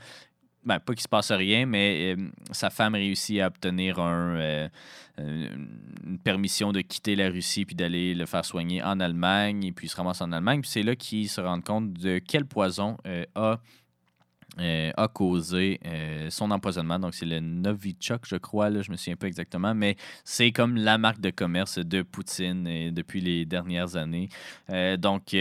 ben, 0.64 0.80
pas 0.80 0.94
qu'il 0.94 1.03
se 1.03 1.10
passe 1.10 1.32
rien, 1.32 1.65
mais 1.65 2.15
sa 2.52 2.69
femme 2.69 2.95
réussit 2.95 3.40
à 3.40 3.48
obtenir 3.48 3.99
un, 3.99 4.69
une 5.18 6.19
permission 6.23 6.72
de 6.72 6.82
quitter 6.82 7.15
la 7.15 7.30
Russie 7.30 7.65
puis 7.65 7.76
d'aller 7.76 8.15
le 8.15 8.26
faire 8.26 8.45
soigner 8.45 8.82
en 8.82 8.99
Allemagne. 8.99 9.65
Et 9.65 9.72
puis 9.73 9.88
il 9.88 9.90
se 9.90 9.95
ramasse 9.95 10.22
en 10.22 10.32
Allemagne. 10.32 10.61
Puis 10.61 10.72
c'est 10.72 10.84
là 10.84 10.95
qu'il 10.95 11.30
se 11.30 11.40
rend 11.40 11.61
compte 11.61 11.94
de 11.94 12.18
quel 12.18 12.45
poison 12.45 12.98
a, 13.36 13.60
euh, 14.60 14.91
a 14.95 15.07
causé 15.07 15.80
euh, 15.86 16.30
son 16.30 16.52
empoisonnement. 16.52 16.99
Donc 16.99 17.14
c'est 17.14 17.26
le 17.26 17.40
Novichok, 17.40 18.22
je 18.26 18.38
crois, 18.38 18.69
là, 18.69 18.82
je 18.82 18.91
me 18.91 18.95
souviens 18.95 19.15
pas 19.15 19.27
exactement, 19.27 19.76
mais 19.76 19.98
c'est 20.23 20.52
comme 20.52 20.76
la 20.76 20.98
marque 20.98 21.19
de 21.19 21.30
commerce 21.30 21.80
de 21.80 22.02
Poutine 22.02 22.65
euh, 22.68 22.91
depuis 22.91 23.22
les 23.22 23.45
dernières 23.45 23.95
années. 23.95 24.30
Donc. 24.99 25.36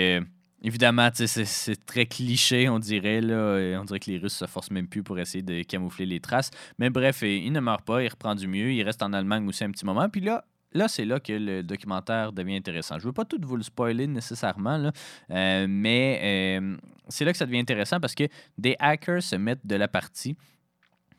Évidemment, 0.66 1.10
c'est 1.12 1.84
très 1.84 2.06
cliché, 2.06 2.70
on 2.70 2.78
dirait. 2.78 3.20
Là. 3.20 3.78
On 3.78 3.84
dirait 3.84 4.00
que 4.00 4.10
les 4.10 4.16
Russes 4.16 4.32
se 4.32 4.46
forcent 4.46 4.70
même 4.70 4.88
plus 4.88 5.02
pour 5.02 5.18
essayer 5.18 5.42
de 5.42 5.62
camoufler 5.62 6.06
les 6.06 6.20
traces. 6.20 6.50
Mais 6.78 6.88
bref, 6.88 7.20
il 7.20 7.52
ne 7.52 7.60
meurt 7.60 7.84
pas, 7.84 8.02
il 8.02 8.08
reprend 8.08 8.34
du 8.34 8.48
mieux, 8.48 8.72
il 8.72 8.82
reste 8.82 9.02
en 9.02 9.12
Allemagne 9.12 9.46
aussi 9.46 9.62
un 9.62 9.70
petit 9.70 9.84
moment. 9.84 10.08
Puis 10.08 10.22
là, 10.22 10.46
là 10.74 10.88
c'est 10.88 11.04
là 11.04 11.20
que 11.20 11.32
le 11.32 11.62
documentaire 11.62 12.32
devient 12.32 12.56
intéressant. 12.56 12.98
Je 12.98 13.04
ne 13.04 13.08
veux 13.08 13.12
pas 13.12 13.24
tout 13.24 13.38
vous 13.42 13.56
le 13.56 13.62
spoiler 13.62 14.06
nécessairement, 14.06 14.90
euh, 15.30 15.66
mais 15.68 16.60
euh, 16.60 16.76
c'est 17.08 17.24
là 17.24 17.32
que 17.32 17.38
ça 17.38 17.46
devient 17.46 17.60
intéressant 17.60 18.00
parce 18.00 18.14
que 18.14 18.24
des 18.58 18.76
hackers 18.78 19.22
se 19.22 19.36
mettent 19.36 19.66
de 19.66 19.76
la 19.76 19.88
partie 19.88 20.36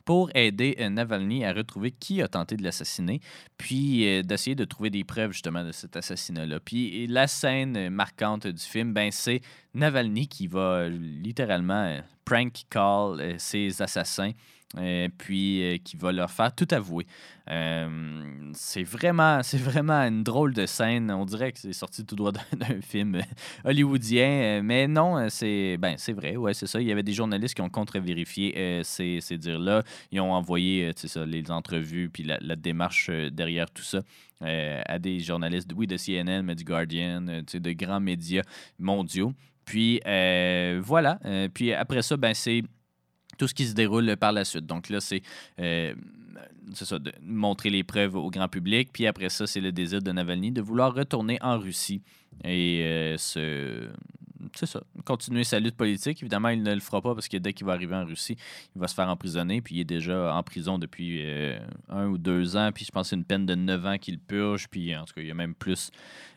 pour 0.04 0.30
aider 0.36 0.76
euh, 0.80 0.90
Navalny 0.90 1.46
à 1.46 1.54
retrouver 1.54 1.90
qui 1.90 2.22
a 2.22 2.28
tenté 2.28 2.58
de 2.58 2.64
l'assassiner, 2.64 3.22
puis 3.58 4.24
d'essayer 4.24 4.56
de 4.56 4.66
trouver 4.66 4.92
des 4.92 5.04
preuves 5.04 5.32
justement 5.32 5.64
de 5.64 5.72
cet 5.72 5.96
assassinat-là. 5.96 6.60
Puis 6.60 7.08
la 7.08 7.26
scène 7.26 7.90
marquante 7.90 8.46
du 8.46 8.64
film, 8.64 8.94
ben, 8.94 9.10
c'est 9.12 9.42
Navalny 9.74 10.28
qui 10.28 10.46
va 10.46 10.90
littéralement 10.90 12.00
prank 12.24 12.66
call 12.70 13.36
ses 13.40 13.82
assassins, 13.82 14.32
euh, 14.78 15.08
puis 15.18 15.64
euh, 15.64 15.78
qui 15.78 15.96
va 15.96 16.12
leur 16.12 16.30
faire 16.32 16.54
tout 16.54 16.68
avouer. 16.72 17.06
Euh, 17.50 18.52
c'est 18.54 18.84
vraiment, 18.84 19.42
c'est 19.44 19.58
vraiment 19.58 20.02
une 20.02 20.24
drôle 20.24 20.54
de 20.54 20.66
scène. 20.66 21.12
On 21.12 21.26
dirait 21.26 21.52
que 21.52 21.60
c'est 21.60 21.74
sorti 21.74 22.06
tout 22.06 22.16
droit 22.16 22.32
d'un 22.32 22.82
film 22.82 23.22
hollywoodien, 23.64 24.62
mais 24.64 24.88
non, 24.88 25.30
c'est 25.30 25.78
ben 25.78 25.96
c'est 25.98 26.14
vrai, 26.14 26.36
ouais, 26.36 26.54
c'est 26.54 26.68
ça. 26.68 26.82
Il 26.82 26.88
y 26.88 26.92
avait 26.92 27.04
des 27.04 27.14
journalistes 27.14 27.56
qui 27.56 27.62
ont 27.62 27.70
contre-vérifié 27.70 28.82
ces, 28.84 29.22
ces 29.22 29.38
dires-là. 29.38 29.84
Ils 30.12 30.20
ont 30.20 30.34
envoyé, 30.34 30.92
ça, 30.96 31.26
les 31.26 31.50
entrevues 31.52 32.10
puis 32.10 32.24
la, 32.24 32.56
démarche 32.56 33.10
derrière 33.10 33.70
tout 33.70 33.84
ça 33.84 34.02
à 34.42 35.00
des 35.00 35.20
journalistes, 35.20 35.72
oui, 35.76 35.88
de 35.88 35.98
CNN, 35.98 36.42
mais 36.44 36.56
du 36.56 36.64
Guardian, 36.64 37.22
de 37.22 37.72
grands 37.72 38.00
médias 38.00 38.44
mondiaux. 38.80 39.34
Puis 39.66 40.02
voilà. 40.04 41.20
Puis 41.54 41.74
après 41.74 42.02
ça, 42.02 42.18
ben 42.18 42.34
c'est 42.34 42.64
tout 43.38 43.48
ce 43.48 43.54
qui 43.54 43.66
se 43.66 43.74
déroule 43.74 44.16
par 44.18 44.32
la 44.32 44.46
suite. 44.46 44.66
Donc 44.66 44.90
là, 44.90 45.00
c'est 45.00 45.22
euh, 45.60 45.94
c'est 46.74 46.86
ça, 46.86 47.00
de 47.00 47.12
montrer 47.22 47.70
les 47.70 47.84
preuves 47.84 48.16
au 48.16 48.30
grand 48.30 48.48
public. 48.48 48.90
Puis 48.92 49.08
après 49.08 49.30
ça, 49.30 49.48
c'est 49.48 49.62
le 49.62 49.72
désir 49.72 50.02
de 50.02 50.12
Navalny 50.12 50.52
de 50.52 50.62
vouloir 50.62 50.94
retourner 50.94 51.38
en 51.42 51.60
Russie 51.60 52.02
et 52.44 52.82
euh. 52.84 53.88
C'est 54.54 54.68
ça, 54.68 54.82
continuer 55.06 55.44
sa 55.44 55.60
lutte 55.60 55.76
politique. 55.76 56.22
Évidemment, 56.22 56.50
il 56.50 56.62
ne 56.62 56.74
le 56.74 56.80
fera 56.80 57.02
pas 57.02 57.14
parce 57.14 57.28
que 57.28 57.38
dès 57.38 57.52
qu'il 57.52 57.66
va 57.66 57.74
arriver 57.74 57.96
en 57.96 58.06
Russie, 58.06 58.38
il 58.76 58.80
va 58.80 58.88
se 58.88 58.94
faire 58.94 59.10
emprisonner. 59.10 59.62
Puis 59.62 59.76
il 59.76 59.82
est 59.82 59.86
déjà 59.86 60.34
en 60.34 60.44
prison 60.44 60.78
depuis 60.78 61.22
euh, 61.24 61.58
un 61.90 62.08
ou 62.08 62.18
deux 62.18 62.56
ans. 62.56 62.72
Puis 62.74 62.86
je 62.86 62.92
pense 62.92 63.08
que 63.08 63.10
c'est 63.10 63.16
une 63.16 63.26
peine 63.26 63.46
de 63.46 63.56
neuf 63.56 63.86
ans 63.86 63.98
qu'il 63.98 64.20
purge. 64.20 64.68
Puis 64.70 64.96
en 64.96 65.04
tout 65.04 65.14
cas, 65.14 65.22
il 65.22 65.28
y 65.28 65.32
a 65.32 65.36
même 65.36 65.56
plus, 65.56 65.92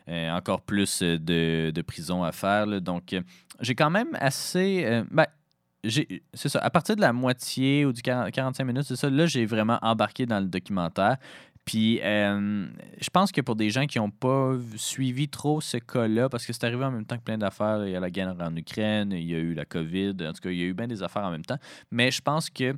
euh, 0.07 0.31
encore 0.31 0.61
plus 0.61 1.01
de, 1.01 1.71
de 1.73 1.81
prison 1.81 2.23
à 2.23 2.31
faire. 2.31 2.81
Donc, 2.81 3.15
j'ai 3.61 3.75
quand 3.75 3.91
même 3.91 4.09
assez. 4.19 5.03
ben, 5.11 5.27
c'est 5.83 6.49
ça. 6.49 6.59
À 6.59 6.69
partir 6.69 6.95
de 6.95 7.01
la 7.01 7.13
moitié 7.13 7.85
ou 7.85 7.93
du 7.93 8.01
40 8.01 8.31
45 8.31 8.63
minutes, 8.65 8.83
c'est 8.83 8.95
ça. 8.95 9.09
Là, 9.09 9.25
j'ai 9.25 9.45
vraiment 9.45 9.79
embarqué 9.81 10.25
dans 10.25 10.39
le 10.39 10.47
documentaire. 10.47 11.17
Puis, 11.65 11.99
euh, 12.01 12.65
je 12.99 13.09
pense 13.11 13.31
que 13.31 13.41
pour 13.41 13.55
des 13.55 13.69
gens 13.69 13.85
qui 13.85 13.99
n'ont 13.99 14.09
pas 14.09 14.55
suivi 14.75 15.29
trop 15.29 15.61
ce 15.61 15.77
cas-là, 15.77 16.27
parce 16.27 16.45
que 16.45 16.51
c'est 16.51 16.63
arrivé 16.63 16.83
en 16.83 16.89
même 16.91 17.05
temps 17.05 17.17
que 17.17 17.23
plein 17.23 17.37
d'affaires, 17.37 17.85
il 17.85 17.91
y 17.91 17.95
a 17.95 17.99
la 17.99 18.09
guerre 18.09 18.35
en 18.39 18.55
Ukraine, 18.55 19.11
il 19.11 19.25
y 19.25 19.35
a 19.35 19.37
eu 19.37 19.53
la 19.53 19.65
COVID, 19.65 20.15
en 20.21 20.33
tout 20.33 20.41
cas, 20.41 20.49
il 20.49 20.57
y 20.57 20.63
a 20.63 20.65
eu 20.65 20.73
bien 20.73 20.87
des 20.87 21.03
affaires 21.03 21.23
en 21.23 21.31
même 21.31 21.45
temps. 21.45 21.59
Mais 21.91 22.09
je 22.09 22.21
pense 22.21 22.49
que 22.49 22.73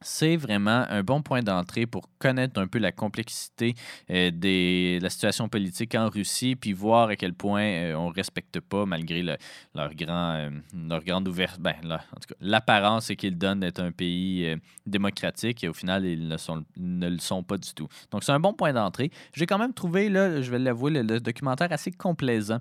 c'est 0.00 0.36
vraiment 0.36 0.84
un 0.88 1.02
bon 1.02 1.22
point 1.22 1.42
d'entrée 1.42 1.86
pour 1.86 2.08
connaître 2.18 2.60
un 2.60 2.66
peu 2.66 2.78
la 2.78 2.92
complexité 2.92 3.74
euh, 4.10 4.30
des, 4.30 4.98
de 4.98 5.02
la 5.02 5.10
situation 5.10 5.48
politique 5.48 5.94
en 5.94 6.08
Russie, 6.08 6.56
puis 6.56 6.72
voir 6.72 7.08
à 7.08 7.16
quel 7.16 7.34
point 7.34 7.62
euh, 7.62 7.94
on 7.94 8.10
ne 8.10 8.14
respecte 8.14 8.60
pas, 8.60 8.86
malgré 8.86 9.22
le- 9.22 9.36
leur, 9.74 9.94
grand, 9.94 10.34
euh, 10.34 10.50
leur 10.88 11.04
grande 11.04 11.28
ouverture, 11.28 11.60
ben, 11.60 11.74
en 11.84 12.20
tout 12.20 12.28
cas, 12.28 12.34
l'apparence 12.40 13.08
qu'ils 13.18 13.36
donnent 13.36 13.60
d'être 13.60 13.80
un 13.80 13.92
pays 13.92 14.56
démocratique, 14.86 15.64
et 15.64 15.68
au 15.68 15.74
final, 15.74 16.04
ils 16.04 16.28
ne, 16.28 16.36
sont, 16.36 16.64
ne 16.76 17.08
le 17.08 17.18
sont 17.18 17.42
pas 17.42 17.58
du 17.58 17.72
tout. 17.74 17.88
Donc, 18.10 18.24
c'est 18.24 18.32
un 18.32 18.40
bon 18.40 18.52
point 18.52 18.72
d'entrée. 18.72 19.10
J'ai 19.34 19.46
quand 19.46 19.58
même 19.58 19.74
trouvé, 19.74 20.08
là, 20.08 20.40
je 20.42 20.50
vais 20.50 20.58
l'avouer, 20.58 20.90
le, 20.90 21.02
le 21.02 21.20
documentaire 21.20 21.72
assez 21.72 21.90
complaisant, 21.90 22.58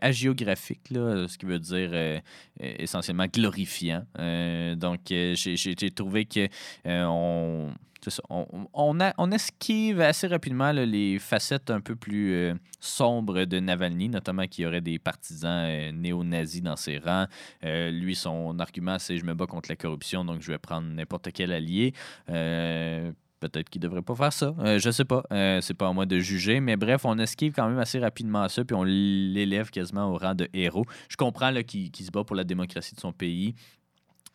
agiographique, 0.00 0.90
là, 0.90 1.26
ce 1.28 1.38
qui 1.38 1.46
veut 1.46 1.58
dire 1.58 2.20
essentiellement 2.60 3.26
glorifiant. 3.26 4.04
Donc, 4.76 5.00
j'ai 5.08 5.90
trouvé 5.94 6.24
que 6.24 6.48
euh, 6.86 7.04
on, 8.74 9.30
esquive 9.30 10.00
assez 10.00 10.26
rapidement 10.26 10.72
les 10.72 11.18
facettes 11.18 11.70
un 11.70 11.80
peu 11.80 11.94
plus 11.94 12.32
euh, 12.32 12.54
sombres 12.80 13.44
de 13.44 13.60
Navalny, 13.60 14.08
notamment 14.08 14.46
qu'il 14.46 14.64
y 14.64 14.66
aurait 14.66 14.80
des 14.80 14.98
partisans 14.98 15.66
euh, 15.66 15.92
néo-nazis 15.92 16.62
dans 16.62 16.76
ses 16.76 16.98
rangs. 16.98 17.26
Lui, 17.62 18.16
son 18.16 18.58
argument, 18.58 18.98
c'est 18.98 19.18
je 19.18 19.24
me 19.24 19.34
bats 19.34 19.46
contre 19.46 19.68
la 19.68 19.76
corruption, 19.76 20.24
donc 20.24 20.42
je 20.42 20.50
vais 20.50 20.58
prendre 20.58 20.88
n'importe 20.88 21.30
quel 21.32 21.52
allié. 21.52 21.92
Peut-être 22.26 23.70
qu'il 23.70 23.80
devrait 23.80 24.02
pas 24.02 24.14
faire 24.14 24.32
ça. 24.32 24.54
Je 24.78 24.90
sais 24.90 25.04
pas. 25.04 25.24
C'est 25.60 25.74
pas 25.74 25.88
à 25.88 25.92
moi 25.92 26.06
de 26.06 26.18
juger. 26.20 26.60
Mais 26.60 26.76
bref, 26.76 27.04
on 27.04 27.18
esquive 27.18 27.52
quand 27.52 27.68
même 27.68 27.78
assez 27.78 27.98
rapidement 27.98 28.48
ça. 28.48 28.64
Puis 28.64 28.76
on 28.76 28.84
l'élève 28.84 29.70
quasiment 29.70 30.12
au 30.12 30.16
rang 30.16 30.34
de 30.34 30.48
héros. 30.52 30.84
Je 31.08 31.16
comprends 31.16 31.52
qu'il 31.62 31.90
se 31.94 32.10
bat 32.12 32.22
pour 32.22 32.36
la 32.36 32.44
démocratie 32.44 32.94
de 32.94 33.00
son 33.00 33.12
pays. 33.12 33.56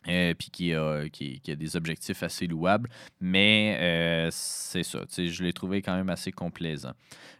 Euh, 0.08 0.34
puis 0.34 0.50
qui 0.50 0.74
a, 0.74 1.08
qui, 1.08 1.40
qui 1.40 1.50
a 1.50 1.56
des 1.56 1.76
objectifs 1.76 2.22
assez 2.22 2.46
louables. 2.46 2.88
Mais 3.20 3.76
euh, 3.80 4.28
c'est 4.30 4.82
ça. 4.82 5.00
Je 5.16 5.42
l'ai 5.42 5.52
trouvé 5.52 5.82
quand 5.82 5.96
même 5.96 6.10
assez 6.10 6.32
complaisant. 6.32 6.92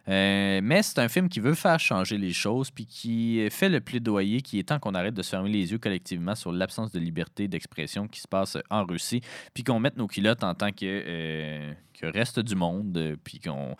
Euh, 0.07 0.59
mais 0.63 0.81
c'est 0.81 0.99
un 0.99 1.07
film 1.07 1.29
qui 1.29 1.39
veut 1.39 1.53
faire 1.53 1.79
changer 1.79 2.17
les 2.17 2.33
choses, 2.33 2.71
puis 2.71 2.85
qui 2.85 3.47
fait 3.51 3.69
le 3.69 3.79
plaidoyer 3.79 4.41
qu'il 4.41 4.59
est 4.59 4.63
temps 4.63 4.79
qu'on 4.79 4.95
arrête 4.95 5.13
de 5.13 5.21
se 5.21 5.29
fermer 5.29 5.49
les 5.49 5.71
yeux 5.71 5.77
collectivement 5.77 6.35
sur 6.35 6.51
l'absence 6.51 6.91
de 6.91 6.99
liberté 6.99 7.47
d'expression 7.47 8.07
qui 8.07 8.19
se 8.19 8.27
passe 8.27 8.57
en 8.69 8.85
Russie, 8.85 9.21
puis 9.53 9.63
qu'on 9.63 9.79
mette 9.79 9.97
nos 9.97 10.07
culottes 10.07 10.43
en 10.43 10.55
tant 10.55 10.71
que, 10.71 10.85
euh, 10.85 11.73
que 11.93 12.07
reste 12.07 12.39
du 12.39 12.55
monde, 12.55 12.97
euh, 12.97 13.15
puis 13.23 13.39
qu'on... 13.39 13.75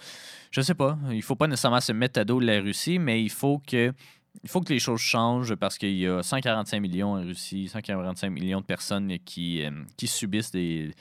Je 0.52 0.62
sais 0.62 0.76
pas, 0.76 1.00
il 1.12 1.24
faut 1.24 1.36
pas 1.36 1.48
nécessairement 1.48 1.82
se 1.82 1.94
mettre 1.94 2.20
à 2.20 2.26
dos 2.26 2.40
de 2.40 2.46
la 2.46 2.62
Russie, 2.62 3.00
mais 3.00 3.24
il 3.24 3.32
faut 3.32 3.60
que... 3.60 3.94
Il 4.44 4.50
faut 4.50 4.62
que 4.62 4.72
les 4.72 4.80
choses 4.80 5.02
changent 5.02 5.56
parce 5.56 5.78
qu'il 5.78 5.98
y 5.98 6.08
a 6.08 6.24
145 6.24 6.80
millions 6.80 7.14
en 7.14 7.22
Russie, 7.22 7.68
145 7.68 8.30
millions 8.30 8.62
de 8.62 8.66
personnes 8.66 9.18
qui, 9.26 9.64
euh, 9.64 9.72
qui 9.98 10.08
subissent 10.08 10.52
des, 10.52 10.92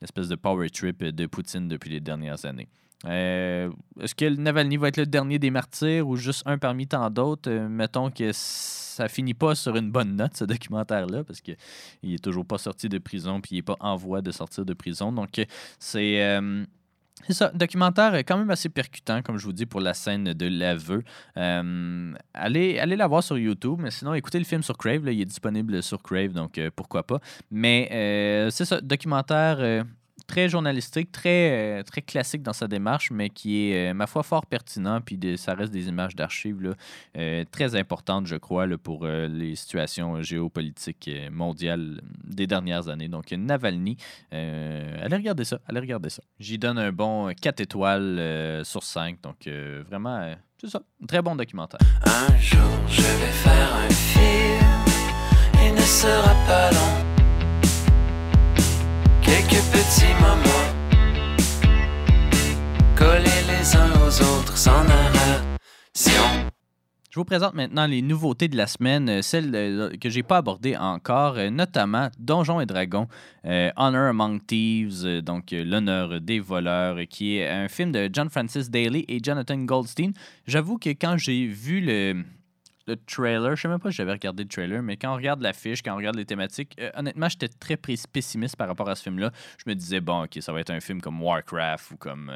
l'espèce 0.00 0.28
de 0.28 0.34
power 0.34 0.68
trip 0.70 1.04
de 1.04 1.26
Poutine 1.26 1.68
depuis 1.68 1.90
les 1.90 2.00
dernières 2.00 2.44
années. 2.44 2.68
Euh, 3.04 3.70
Est-ce 4.00 4.14
que 4.14 4.24
Navalny 4.24 4.76
va 4.76 4.88
être 4.88 4.96
le 4.96 5.06
dernier 5.06 5.38
des 5.38 5.50
martyrs 5.50 6.08
ou 6.08 6.16
juste 6.16 6.42
un 6.46 6.58
parmi 6.58 6.88
tant 6.88 7.08
d'autres? 7.10 7.48
Euh, 7.48 7.68
mettons 7.68 8.10
que 8.10 8.32
ça 8.32 9.08
finit 9.08 9.34
pas 9.34 9.54
sur 9.54 9.76
une 9.76 9.92
bonne 9.92 10.16
note, 10.16 10.36
ce 10.36 10.44
documentaire-là, 10.44 11.22
parce 11.22 11.40
qu'il 11.40 11.56
est 12.02 12.22
toujours 12.22 12.44
pas 12.44 12.58
sorti 12.58 12.88
de 12.88 12.98
prison 12.98 13.40
puis 13.40 13.56
il 13.56 13.58
est 13.58 13.62
pas 13.62 13.76
en 13.78 13.94
voie 13.94 14.20
de 14.20 14.32
sortir 14.32 14.64
de 14.64 14.74
prison. 14.74 15.12
Donc, 15.12 15.40
c'est. 15.78 16.40
C'est 17.26 17.34
ça, 17.34 17.50
documentaire 17.54 18.14
quand 18.18 18.38
même 18.38 18.50
assez 18.50 18.68
percutant, 18.68 19.22
comme 19.22 19.38
je 19.38 19.44
vous 19.44 19.52
dis, 19.52 19.66
pour 19.66 19.80
la 19.80 19.94
scène 19.94 20.32
de 20.32 20.46
l'aveu. 20.46 21.02
Euh, 21.36 22.14
allez, 22.34 22.78
allez 22.78 22.96
la 22.96 23.06
voir 23.06 23.22
sur 23.22 23.36
YouTube, 23.36 23.78
mais 23.80 23.90
sinon, 23.90 24.14
écoutez 24.14 24.38
le 24.38 24.44
film 24.44 24.62
sur 24.62 24.76
Crave. 24.76 25.04
là, 25.04 25.12
il 25.12 25.20
est 25.20 25.26
disponible 25.26 25.82
sur 25.82 26.02
Crave, 26.02 26.32
donc 26.32 26.58
euh, 26.58 26.70
pourquoi 26.74 27.02
pas. 27.02 27.20
Mais 27.50 27.88
euh, 27.92 28.50
c'est 28.50 28.64
ça, 28.64 28.80
documentaire 28.80 29.56
euh, 29.60 29.82
très 30.28 30.48
journalistique, 30.48 31.10
très, 31.10 31.80
euh, 31.80 31.82
très 31.82 32.02
classique 32.02 32.42
dans 32.42 32.52
sa 32.52 32.68
démarche, 32.68 33.10
mais 33.10 33.30
qui 33.30 33.64
est, 33.64 33.90
euh, 33.90 33.94
ma 33.94 34.06
foi, 34.06 34.22
fort 34.22 34.46
pertinent. 34.46 35.00
Puis 35.00 35.18
ça 35.36 35.54
reste 35.54 35.72
des 35.72 35.88
images 35.88 36.14
d'archives 36.14 36.76
euh, 37.16 37.44
très 37.50 37.74
importantes, 37.74 38.26
je 38.26 38.36
crois, 38.36 38.68
pour 38.80 39.06
les 39.06 39.56
situations 39.56 40.22
géopolitiques 40.22 41.10
mondiales 41.32 42.00
des 42.24 42.46
dernières 42.46 42.88
années. 42.88 43.08
Donc, 43.08 43.32
Navalny, 43.32 43.96
allez 44.30 45.16
regarder 45.16 45.44
ça, 45.44 45.58
allez 45.66 45.80
regarder 45.80 46.10
ça. 46.10 46.22
J'y 46.38 46.58
donne 46.58 46.78
un 46.78 46.92
bon 46.92 47.32
4 47.40 47.60
étoiles 47.60 48.62
sur 48.64 48.82
5. 48.82 49.20
Donc, 49.22 49.48
vraiment, 49.88 50.34
c'est 50.60 50.68
ça, 50.68 50.82
très 51.06 51.22
bon 51.22 51.36
documentaire. 51.36 51.80
Un 52.04 52.36
jour, 52.38 52.60
je 52.88 53.00
vais 53.00 53.32
faire 53.32 53.74
un 53.74 53.88
film. 53.88 54.84
Il 55.64 55.74
ne 55.74 55.80
sera 55.80 56.34
pas 56.46 56.70
long. 56.72 57.08
Quelques 59.22 59.62
petits 59.70 60.17
Je 67.18 67.20
vous 67.20 67.24
présente 67.24 67.54
maintenant 67.54 67.88
les 67.88 68.00
nouveautés 68.00 68.46
de 68.46 68.56
la 68.56 68.68
semaine, 68.68 69.08
euh, 69.08 69.22
celles 69.22 69.52
euh, 69.52 69.90
que 70.00 70.08
j'ai 70.08 70.22
pas 70.22 70.36
abordées 70.36 70.76
encore, 70.76 71.36
euh, 71.36 71.50
notamment 71.50 72.10
Donjons 72.16 72.60
et 72.60 72.64
Dragons, 72.64 73.08
Honor 73.44 74.10
Among 74.10 74.40
Thieves, 74.46 75.22
donc 75.22 75.46
l'honneur 75.50 76.20
des 76.20 76.38
voleurs, 76.38 76.96
qui 77.10 77.38
est 77.38 77.48
un 77.48 77.66
film 77.66 77.90
de 77.90 78.08
John 78.12 78.30
Francis 78.30 78.70
Daly 78.70 79.04
et 79.08 79.18
Jonathan 79.20 79.56
Goldstein. 79.56 80.12
J'avoue 80.46 80.78
que 80.78 80.90
quand 80.90 81.16
j'ai 81.18 81.48
vu 81.48 81.80
le, 81.80 82.22
le 82.86 82.94
trailer, 82.94 83.56
je 83.56 83.62
sais 83.62 83.68
même 83.68 83.80
pas 83.80 83.90
si 83.90 83.96
j'avais 83.96 84.12
regardé 84.12 84.44
le 84.44 84.48
trailer, 84.48 84.80
mais 84.80 84.96
quand 84.96 85.12
on 85.12 85.16
regarde 85.16 85.42
l'affiche, 85.42 85.82
quand 85.82 85.94
on 85.94 85.96
regarde 85.96 86.14
les 86.14 86.24
thématiques, 86.24 86.80
honnêtement, 86.94 87.28
j'étais 87.28 87.48
très 87.48 87.76
pes- 87.76 88.06
pessimiste 88.12 88.54
par 88.54 88.68
rapport 88.68 88.88
à 88.88 88.94
ce 88.94 89.02
film-là. 89.02 89.32
Je 89.56 89.68
me 89.68 89.74
disais, 89.74 90.00
bon, 90.00 90.22
ok, 90.22 90.38
ça 90.40 90.52
va 90.52 90.60
être 90.60 90.70
un 90.70 90.78
film 90.78 91.00
comme 91.00 91.20
Warcraft 91.20 91.90
ou 91.90 91.96
comme. 91.96 92.30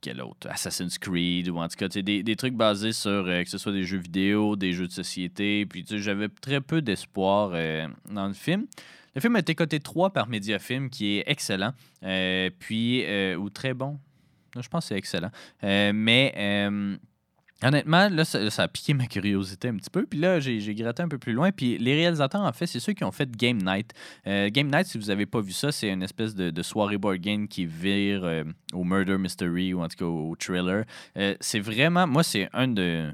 Quel 0.00 0.20
autre? 0.20 0.48
Assassin's 0.50 0.98
Creed 0.98 1.48
ou 1.48 1.58
en 1.58 1.68
tout 1.68 1.76
cas 1.76 1.88
des, 1.88 2.22
des 2.22 2.36
trucs 2.36 2.54
basés 2.54 2.92
sur 2.92 3.10
euh, 3.10 3.42
que 3.42 3.50
ce 3.50 3.58
soit 3.58 3.72
des 3.72 3.84
jeux 3.84 3.98
vidéo, 3.98 4.56
des 4.56 4.72
jeux 4.72 4.86
de 4.86 4.92
société. 4.92 5.66
Puis 5.66 5.84
j'avais 5.88 6.28
très 6.28 6.60
peu 6.60 6.82
d'espoir 6.82 7.50
euh, 7.54 7.88
dans 8.10 8.28
le 8.28 8.34
film. 8.34 8.66
Le 9.14 9.20
film 9.20 9.34
a 9.36 9.38
été 9.38 9.54
coté 9.54 9.80
3 9.80 10.10
par 10.10 10.28
Mediafilm, 10.28 10.90
qui 10.90 11.16
est 11.16 11.24
excellent. 11.26 11.72
Euh, 12.02 12.50
puis, 12.58 13.04
euh, 13.06 13.34
ou 13.36 13.48
très 13.48 13.72
bon. 13.72 13.98
Je 14.54 14.68
pense 14.68 14.84
que 14.84 14.88
c'est 14.88 14.98
excellent. 14.98 15.30
Euh, 15.64 15.92
mais 15.94 16.34
euh, 16.36 16.96
honnêtement, 17.62 18.08
là, 18.08 18.24
ça, 18.24 18.62
a 18.62 18.68
piqué 18.68 18.94
ma 18.94 19.06
curiosité 19.06 19.68
un 19.68 19.76
petit 19.76 19.90
peu. 19.90 20.06
Puis 20.06 20.18
là, 20.18 20.40
j'ai 20.40 20.74
gratté 20.74 21.02
un 21.02 21.08
peu 21.08 21.18
plus 21.18 21.32
loin. 21.32 21.50
Puis 21.52 21.78
les 21.78 21.94
réalisateurs, 21.94 22.42
en 22.42 22.52
fait, 22.52 22.66
c'est 22.66 22.80
ceux 22.80 22.92
qui 22.92 23.04
ont 23.04 23.12
fait 23.12 23.30
Game 23.30 23.58
Night. 23.58 23.92
Euh, 24.26 24.50
Game 24.50 24.68
Night, 24.68 24.86
si 24.86 24.98
vous 24.98 25.06
n'avez 25.06 25.26
pas 25.26 25.40
vu 25.40 25.52
ça, 25.52 25.72
c'est 25.72 25.88
une 25.88 26.02
espèce 26.02 26.34
de, 26.34 26.50
de 26.50 26.62
soirée 26.62 26.98
board 26.98 27.18
game 27.18 27.48
qui 27.48 27.66
vire 27.66 28.24
euh, 28.24 28.44
au 28.72 28.84
murder 28.84 29.18
mystery 29.18 29.74
ou 29.74 29.82
en 29.82 29.88
tout 29.88 29.96
cas 29.96 30.04
au 30.04 30.34
thriller. 30.36 30.84
Euh, 31.16 31.34
c'est 31.40 31.60
vraiment, 31.60 32.06
moi, 32.06 32.22
c'est 32.22 32.48
un 32.52 32.68
de. 32.68 33.10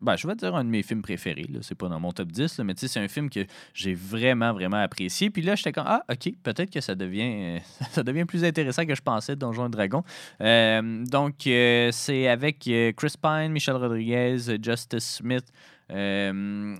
Ben, 0.00 0.16
je 0.16 0.26
vais 0.26 0.34
dire 0.34 0.54
un 0.54 0.64
de 0.64 0.68
mes 0.68 0.82
films 0.82 1.02
préférés. 1.02 1.46
Là. 1.48 1.60
C'est 1.62 1.74
pas 1.74 1.88
dans 1.88 2.00
mon 2.00 2.12
top 2.12 2.30
10, 2.30 2.58
là, 2.58 2.64
mais 2.64 2.74
c'est 2.76 3.00
un 3.00 3.08
film 3.08 3.30
que 3.30 3.46
j'ai 3.74 3.94
vraiment, 3.94 4.52
vraiment 4.52 4.78
apprécié. 4.78 5.30
Puis 5.30 5.42
là, 5.42 5.54
j'étais 5.54 5.72
comme, 5.72 5.86
ah, 5.86 6.04
OK, 6.10 6.32
peut-être 6.42 6.70
que 6.70 6.80
ça 6.80 6.94
devient, 6.94 7.60
ça 7.90 8.02
devient 8.02 8.24
plus 8.24 8.44
intéressant 8.44 8.84
que 8.84 8.94
je 8.94 9.02
pensais, 9.02 9.36
Donjons 9.36 9.66
et 9.66 9.70
Dragons. 9.70 10.04
Euh, 10.40 11.04
donc, 11.04 11.46
euh, 11.46 11.90
c'est 11.92 12.28
avec 12.28 12.66
euh, 12.68 12.92
Chris 12.92 13.14
Pine, 13.20 13.52
Michel 13.52 13.76
Rodriguez, 13.76 14.36
Justice 14.62 15.16
Smith, 15.16 15.46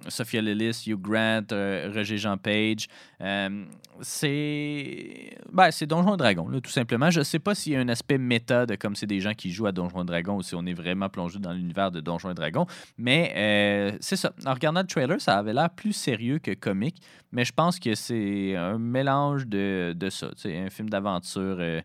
Sophia 0.09 0.41
Lillis, 0.41 0.85
Hugh 0.87 1.01
Grant, 1.01 1.53
euh, 1.53 1.91
Roger 1.95 2.19
Jean 2.19 2.37
Page. 2.37 2.87
Euh, 3.21 3.65
c'est 4.03 5.37
ben, 5.53 5.71
c'est 5.71 5.87
Donjons 5.87 6.15
et 6.15 6.17
Dragons, 6.17 6.49
là, 6.49 6.61
tout 6.61 6.71
simplement. 6.71 7.11
Je 7.11 7.23
sais 7.23 7.39
pas 7.39 7.55
s'il 7.55 7.73
y 7.73 7.77
a 7.77 7.81
un 7.81 7.89
aspect 7.89 8.19
méta 8.19 8.67
de 8.67 8.75
comme 8.75 8.97
c'est 8.97 9.07
des 9.07 9.21
gens 9.21 9.35
qui 9.35 9.51
jouent 9.53 9.67
à 9.67 9.73
Donjons 9.73 10.03
et 10.03 10.07
Dragons 10.07 10.37
ou 10.37 10.43
si 10.43 10.55
on 10.55 10.67
est 10.67 10.75
vraiment 10.75 11.09
plongé 11.09 11.39
dans 11.39 11.53
l'univers 11.53 11.91
de 11.91 12.01
Donjons 12.01 12.31
et 12.31 12.35
Dragons. 12.35 12.67
Mais 12.99 13.33
euh, 13.37 13.97
c'est 14.01 14.17
ça. 14.17 14.33
En 14.45 14.53
regardant 14.55 14.81
le 14.81 14.87
trailer, 14.87 15.21
ça 15.21 15.39
avait 15.39 15.55
l'air 15.55 15.71
plus 15.71 15.93
sérieux 15.93 16.39
que 16.39 16.53
comique. 16.53 17.01
Mais 17.33 17.45
je 17.45 17.53
pense 17.53 17.79
que 17.79 17.95
c'est 17.95 18.55
un 18.57 18.79
mélange 18.79 19.47
de, 19.47 19.95
de 19.97 20.11
ça. 20.11 20.31
C'est 20.37 20.57
un 20.59 20.71
film 20.71 20.91
d'aventure. 20.91 21.57
euh, 21.61 21.81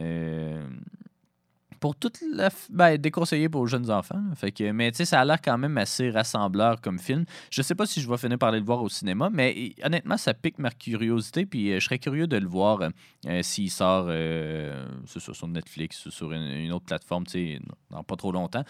euh, 0.00 0.66
pour 1.80 1.96
toute 1.96 2.20
la. 2.32 2.48
f- 2.48 2.68
Ben, 2.70 2.96
déconseillé 2.96 3.48
pour 3.48 3.64
les 3.64 3.70
jeunes 3.70 3.90
enfants. 3.90 4.22
Fait 4.36 4.52
que, 4.52 4.70
mais 4.70 4.90
tu 4.92 4.98
sais, 4.98 5.04
ça 5.06 5.20
a 5.20 5.24
l'air 5.24 5.40
quand 5.42 5.58
même 5.58 5.76
assez 5.78 6.10
rassembleur 6.10 6.80
comme 6.80 6.98
film. 6.98 7.24
Je 7.50 7.62
sais 7.62 7.74
pas 7.74 7.86
si 7.86 8.00
je 8.00 8.08
vais 8.08 8.18
finir 8.18 8.38
par 8.38 8.50
aller 8.50 8.60
le 8.60 8.64
voir 8.66 8.82
au 8.82 8.88
cinéma, 8.88 9.30
mais 9.32 9.72
honnêtement, 9.82 10.16
ça 10.16 10.34
pique 10.34 10.58
ma 10.58 10.70
curiosité. 10.70 11.46
Puis 11.46 11.72
euh, 11.72 11.80
je 11.80 11.84
serais 11.84 11.98
curieux 11.98 12.26
de 12.26 12.36
le 12.36 12.46
voir 12.46 12.82
euh, 12.82 12.88
euh, 13.26 13.42
s'il 13.42 13.70
sort 13.70 14.10
sur 15.06 15.48
Netflix 15.48 16.06
ou 16.06 16.10
sur 16.10 16.32
une, 16.32 16.70
autre 16.72 16.84
plateforme, 16.84 17.24
tu 17.24 17.32
sais, 17.32 17.60
dans 17.90 18.04
pas 18.04 18.16
trop 18.16 18.32
longtemps. 18.32 18.64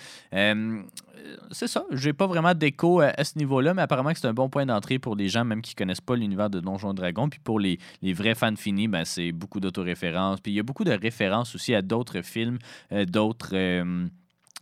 C'est 1.50 1.66
ça. 1.66 1.84
J'ai 1.90 2.12
pas 2.12 2.26
vraiment 2.26 2.54
d'écho 2.54 3.00
à, 3.00 3.24
ce 3.24 3.36
niveau-là, 3.38 3.74
mais 3.74 3.82
apparemment 3.82 4.12
que 4.12 4.18
c'est 4.18 4.26
un 4.26 4.34
bon 4.34 4.48
point 4.48 4.66
d'entrée 4.66 4.98
pour 4.98 5.16
les 5.16 5.28
gens, 5.28 5.44
même 5.44 5.62
qui 5.62 5.74
connaissent 5.74 6.00
pas 6.00 6.16
l'univers 6.16 6.48
de 6.50 6.60
Donjons 6.60 6.92
et 6.92 6.94
Dragons. 6.94 7.28
Puis 7.28 7.40
pour 7.40 7.60
les, 7.60 7.78
les 8.02 8.12
vrais 8.12 8.34
fans 8.34 8.56
finis, 8.56 8.88
ben, 8.88 9.04
c'est 9.04 9.32
beaucoup 9.32 9.60
d'autoréférences. 9.60 10.40
Puis 10.40 10.52
il 10.52 10.54
y 10.54 10.60
a 10.60 10.62
beaucoup 10.62 10.84
de 10.84 10.92
références 10.92 11.54
aussi 11.54 11.74
à 11.74 11.82
d'autres 11.82 12.22
films, 12.22 12.58
d'autres. 13.06 13.55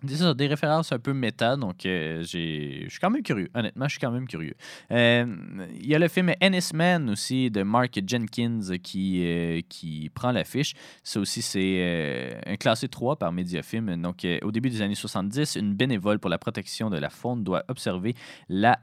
Des 0.02 0.46
références 0.46 0.92
un 0.92 0.98
peu 0.98 1.12
méta, 1.12 1.56
donc 1.56 1.84
euh, 1.86 2.22
je 2.22 2.88
suis 2.88 2.98
quand 3.00 3.10
même 3.10 3.22
curieux. 3.22 3.48
Honnêtement, 3.54 3.86
je 3.86 3.92
suis 3.92 4.00
quand 4.00 4.10
même 4.10 4.26
curieux. 4.26 4.54
Euh, 4.90 5.26
Il 5.74 5.86
y 5.86 5.94
a 5.94 5.98
le 5.98 6.08
film 6.08 6.32
Ennis 6.40 6.70
Man 6.74 7.10
aussi 7.10 7.50
de 7.50 7.62
Mark 7.62 7.98
Jenkins 8.06 8.76
qui, 8.82 9.24
euh, 9.24 9.60
qui 9.68 10.10
prend 10.14 10.32
l'affiche. 10.32 10.74
Ça 11.02 11.20
aussi, 11.20 11.42
c'est 11.42 12.40
un 12.46 12.56
classé 12.56 12.88
3 12.88 13.16
par 13.16 13.32
Mediafilm. 13.32 14.00
Donc, 14.00 14.26
au 14.42 14.52
début 14.52 14.70
des 14.70 14.82
années 14.82 14.94
70, 14.94 15.56
une 15.56 15.74
bénévole 15.74 16.18
pour 16.18 16.30
la 16.30 16.38
protection 16.38 16.90
de 16.90 16.98
la 16.98 17.10
faune 17.10 17.42
doit 17.44 17.64
observer 17.68 18.14
la 18.48 18.78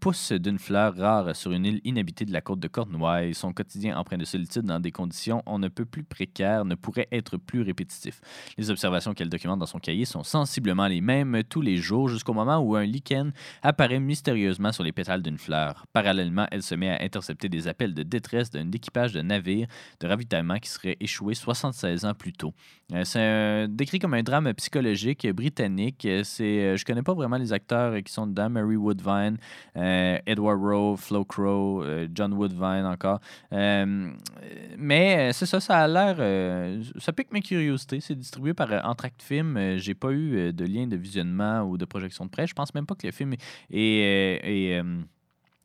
pousse 0.00 0.32
d'une 0.32 0.58
fleur 0.58 0.96
rare 0.96 1.34
sur 1.34 1.52
une 1.52 1.64
île 1.64 1.80
inhabitée 1.84 2.24
de 2.24 2.32
la 2.32 2.40
côte 2.40 2.60
de 2.60 2.68
Cornouailles. 2.68 3.34
Son 3.34 3.52
quotidien 3.52 3.96
empreint 3.96 4.18
de 4.18 4.24
solitude 4.24 4.62
dans 4.62 4.80
des 4.80 4.92
conditions 4.92 5.42
on 5.46 5.58
ne 5.58 5.68
peut 5.68 5.84
plus 5.84 6.04
précaires 6.04 6.64
ne 6.64 6.74
pourrait 6.74 7.08
être 7.12 7.36
plus 7.36 7.62
répétitif. 7.62 8.20
Les 8.56 8.70
observations 8.70 9.14
qu'elle 9.14 9.28
documente 9.28 9.58
dans 9.58 9.66
son 9.66 9.78
cahier 9.78 10.04
sont 10.04 10.22
sensiblement 10.52 10.86
les 10.86 11.00
mêmes 11.00 11.42
tous 11.48 11.62
les 11.62 11.78
jours 11.78 12.10
jusqu'au 12.10 12.34
moment 12.34 12.58
où 12.58 12.76
un 12.76 12.84
lichen 12.84 13.32
apparaît 13.62 14.00
mystérieusement 14.00 14.70
sur 14.70 14.84
les 14.84 14.92
pétales 14.92 15.22
d'une 15.22 15.38
fleur. 15.38 15.86
Parallèlement, 15.94 16.46
elle 16.50 16.62
se 16.62 16.74
met 16.74 16.90
à 16.90 17.02
intercepter 17.02 17.48
des 17.48 17.68
appels 17.68 17.94
de 17.94 18.02
détresse 18.02 18.50
d'un 18.50 18.70
équipage 18.70 19.14
de 19.14 19.22
navires 19.22 19.66
de 20.00 20.06
ravitaillement 20.06 20.58
qui 20.58 20.68
serait 20.68 20.98
échoué 21.00 21.32
76 21.32 22.04
ans 22.04 22.12
plus 22.12 22.34
tôt. 22.34 22.52
Euh, 22.92 23.04
c'est 23.04 23.66
décrit 23.68 23.98
comme 23.98 24.14
un 24.14 24.22
drame 24.22 24.52
psychologique 24.54 25.26
britannique. 25.32 26.06
C'est, 26.24 26.44
euh, 26.44 26.76
je 26.76 26.84
connais 26.84 27.02
pas 27.02 27.14
vraiment 27.14 27.36
les 27.36 27.52
acteurs 27.52 27.94
qui 28.02 28.12
sont 28.12 28.26
dedans. 28.26 28.50
Mary 28.50 28.76
Woodvine, 28.76 29.38
euh, 29.76 30.18
Edward 30.26 30.60
Rowe, 30.60 30.96
Flo 30.96 31.24
Crow, 31.24 31.84
John 32.14 32.34
Woodvine 32.34 32.84
encore. 32.84 33.20
Mais 33.50 35.32
c'est 35.32 35.46
ça, 35.46 35.60
ça 35.60 35.78
a 35.78 35.88
l'air. 35.88 36.82
ça 36.98 37.12
pique 37.12 37.32
mes 37.32 37.40
curiosités. 37.40 38.00
C'est 38.00 38.14
distribué 38.14 38.52
par 38.52 38.68
Entracte 38.84 39.22
Film. 39.22 39.78
J'ai 39.78 39.94
pas 39.94 40.10
eu 40.10 40.41
de 40.50 40.66
de 40.86 40.96
visionnement 40.96 41.62
ou 41.62 41.76
de 41.78 41.84
projection 41.84 42.24
de 42.24 42.30
presse. 42.30 42.50
Je 42.50 42.54
pense 42.54 42.74
même 42.74 42.86
pas 42.86 42.94
que 42.94 43.06
le 43.06 43.12
film 43.12 43.34
est, 43.70 44.40
euh, 44.80 45.02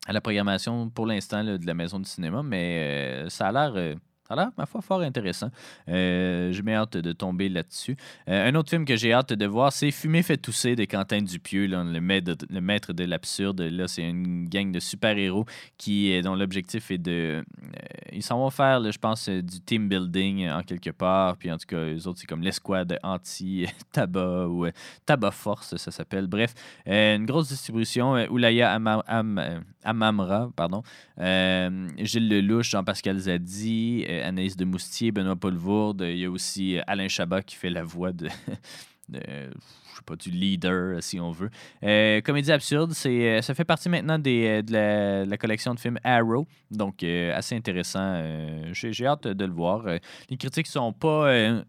à 0.06 0.12
la 0.12 0.20
programmation 0.20 0.88
pour 0.90 1.06
l'instant 1.06 1.42
de 1.44 1.66
la 1.66 1.74
maison 1.74 1.98
du 1.98 2.08
cinéma, 2.08 2.42
mais 2.42 3.24
euh, 3.26 3.28
ça 3.28 3.48
a 3.48 3.52
l'air. 3.52 3.72
euh, 3.76 3.94
ça 4.28 4.50
ma 4.58 4.66
foi, 4.66 4.82
fort 4.82 5.00
intéressant. 5.00 5.50
Euh, 5.88 6.52
j'ai 6.52 6.74
hâte 6.74 6.98
de 6.98 7.12
tomber 7.12 7.48
là-dessus. 7.48 7.96
Euh, 8.28 8.48
un 8.50 8.54
autre 8.56 8.68
film 8.68 8.84
que 8.84 8.94
j'ai 8.96 9.12
hâte 9.12 9.32
de 9.32 9.46
voir, 9.46 9.72
c'est 9.72 9.90
Fumer 9.90 10.22
fait 10.22 10.36
tousser 10.36 10.76
de 10.76 10.84
Quentin 10.84 11.22
Dupieux, 11.22 11.66
là, 11.66 11.82
le, 11.82 12.00
maître, 12.00 12.32
le 12.50 12.60
maître 12.60 12.92
de 12.92 13.04
l'absurde. 13.04 13.60
Là, 13.62 13.88
c'est 13.88 14.02
une 14.02 14.46
gang 14.48 14.70
de 14.70 14.80
super-héros 14.80 15.46
qui, 15.78 16.12
euh, 16.12 16.20
dont 16.22 16.34
l'objectif 16.34 16.90
est 16.90 16.98
de. 16.98 17.10
euh, 17.10 17.42
ils 18.12 18.22
s'en 18.22 18.38
vont 18.38 18.50
faire, 18.50 18.82
je 18.90 18.98
pense, 18.98 19.28
du 19.28 19.60
team 19.60 19.88
building 19.88 20.48
en 20.50 20.62
quelque 20.62 20.90
part. 20.90 21.36
Puis 21.38 21.50
en 21.50 21.56
tout 21.56 21.66
cas, 21.66 21.82
les 21.84 22.06
autres, 22.06 22.18
c'est 22.20 22.26
comme 22.26 22.42
l'escouade 22.42 22.98
anti-tabac 23.02 24.46
ou 24.48 24.66
tabac 25.06 25.30
force, 25.30 25.76
ça 25.76 25.90
s'appelle. 25.90 26.26
Bref, 26.26 26.52
une 26.86 27.24
grosse 27.24 27.48
distribution. 27.48 28.12
Oulaya 28.30 28.72
Ama- 28.74 29.04
Am- 29.06 29.62
Amamra, 29.84 30.50
pardon. 30.54 30.82
Gilles 31.18 32.28
Lelouch, 32.28 32.70
Jean-Pascal 32.70 33.18
Zadi, 33.18 34.04
Anaïs 34.22 34.56
de 34.56 34.64
Moustier, 34.64 35.12
Benoît 35.12 35.36
Poulvourde. 35.36 36.02
Il 36.02 36.18
y 36.18 36.24
a 36.24 36.30
aussi 36.30 36.78
euh, 36.78 36.82
Alain 36.86 37.08
Chabat 37.08 37.42
qui 37.42 37.56
fait 37.56 37.70
la 37.70 37.82
voix 37.84 38.12
de. 38.12 38.28
je 39.12 39.18
sais 39.18 40.04
pas, 40.04 40.16
du 40.16 40.30
leader, 40.30 41.02
si 41.02 41.18
on 41.18 41.30
veut. 41.30 41.50
Euh, 41.82 42.20
comédie 42.20 42.52
absurde, 42.52 42.92
c'est, 42.92 43.38
euh, 43.38 43.42
ça 43.42 43.54
fait 43.54 43.64
partie 43.64 43.88
maintenant 43.88 44.18
euh, 44.26 44.62
de, 44.62 45.30
la, 45.30 45.36
collection 45.38 45.74
de 45.74 45.80
films 45.80 45.98
Arrow, 46.04 46.46
donc 46.70 47.02
euh, 47.02 47.36
assez 47.36 47.56
intéressant. 47.56 48.00
euh, 48.02 48.70
j'ai, 48.72 49.06
hâte 49.06 49.26
de 49.26 49.44
le 49.44 49.52
voir. 49.52 49.86
Euh, 49.86 49.98
les 50.30 50.36
critiques 50.36 50.66
sont 50.66 50.92
pas 50.92 51.28
euh, 51.28 51.62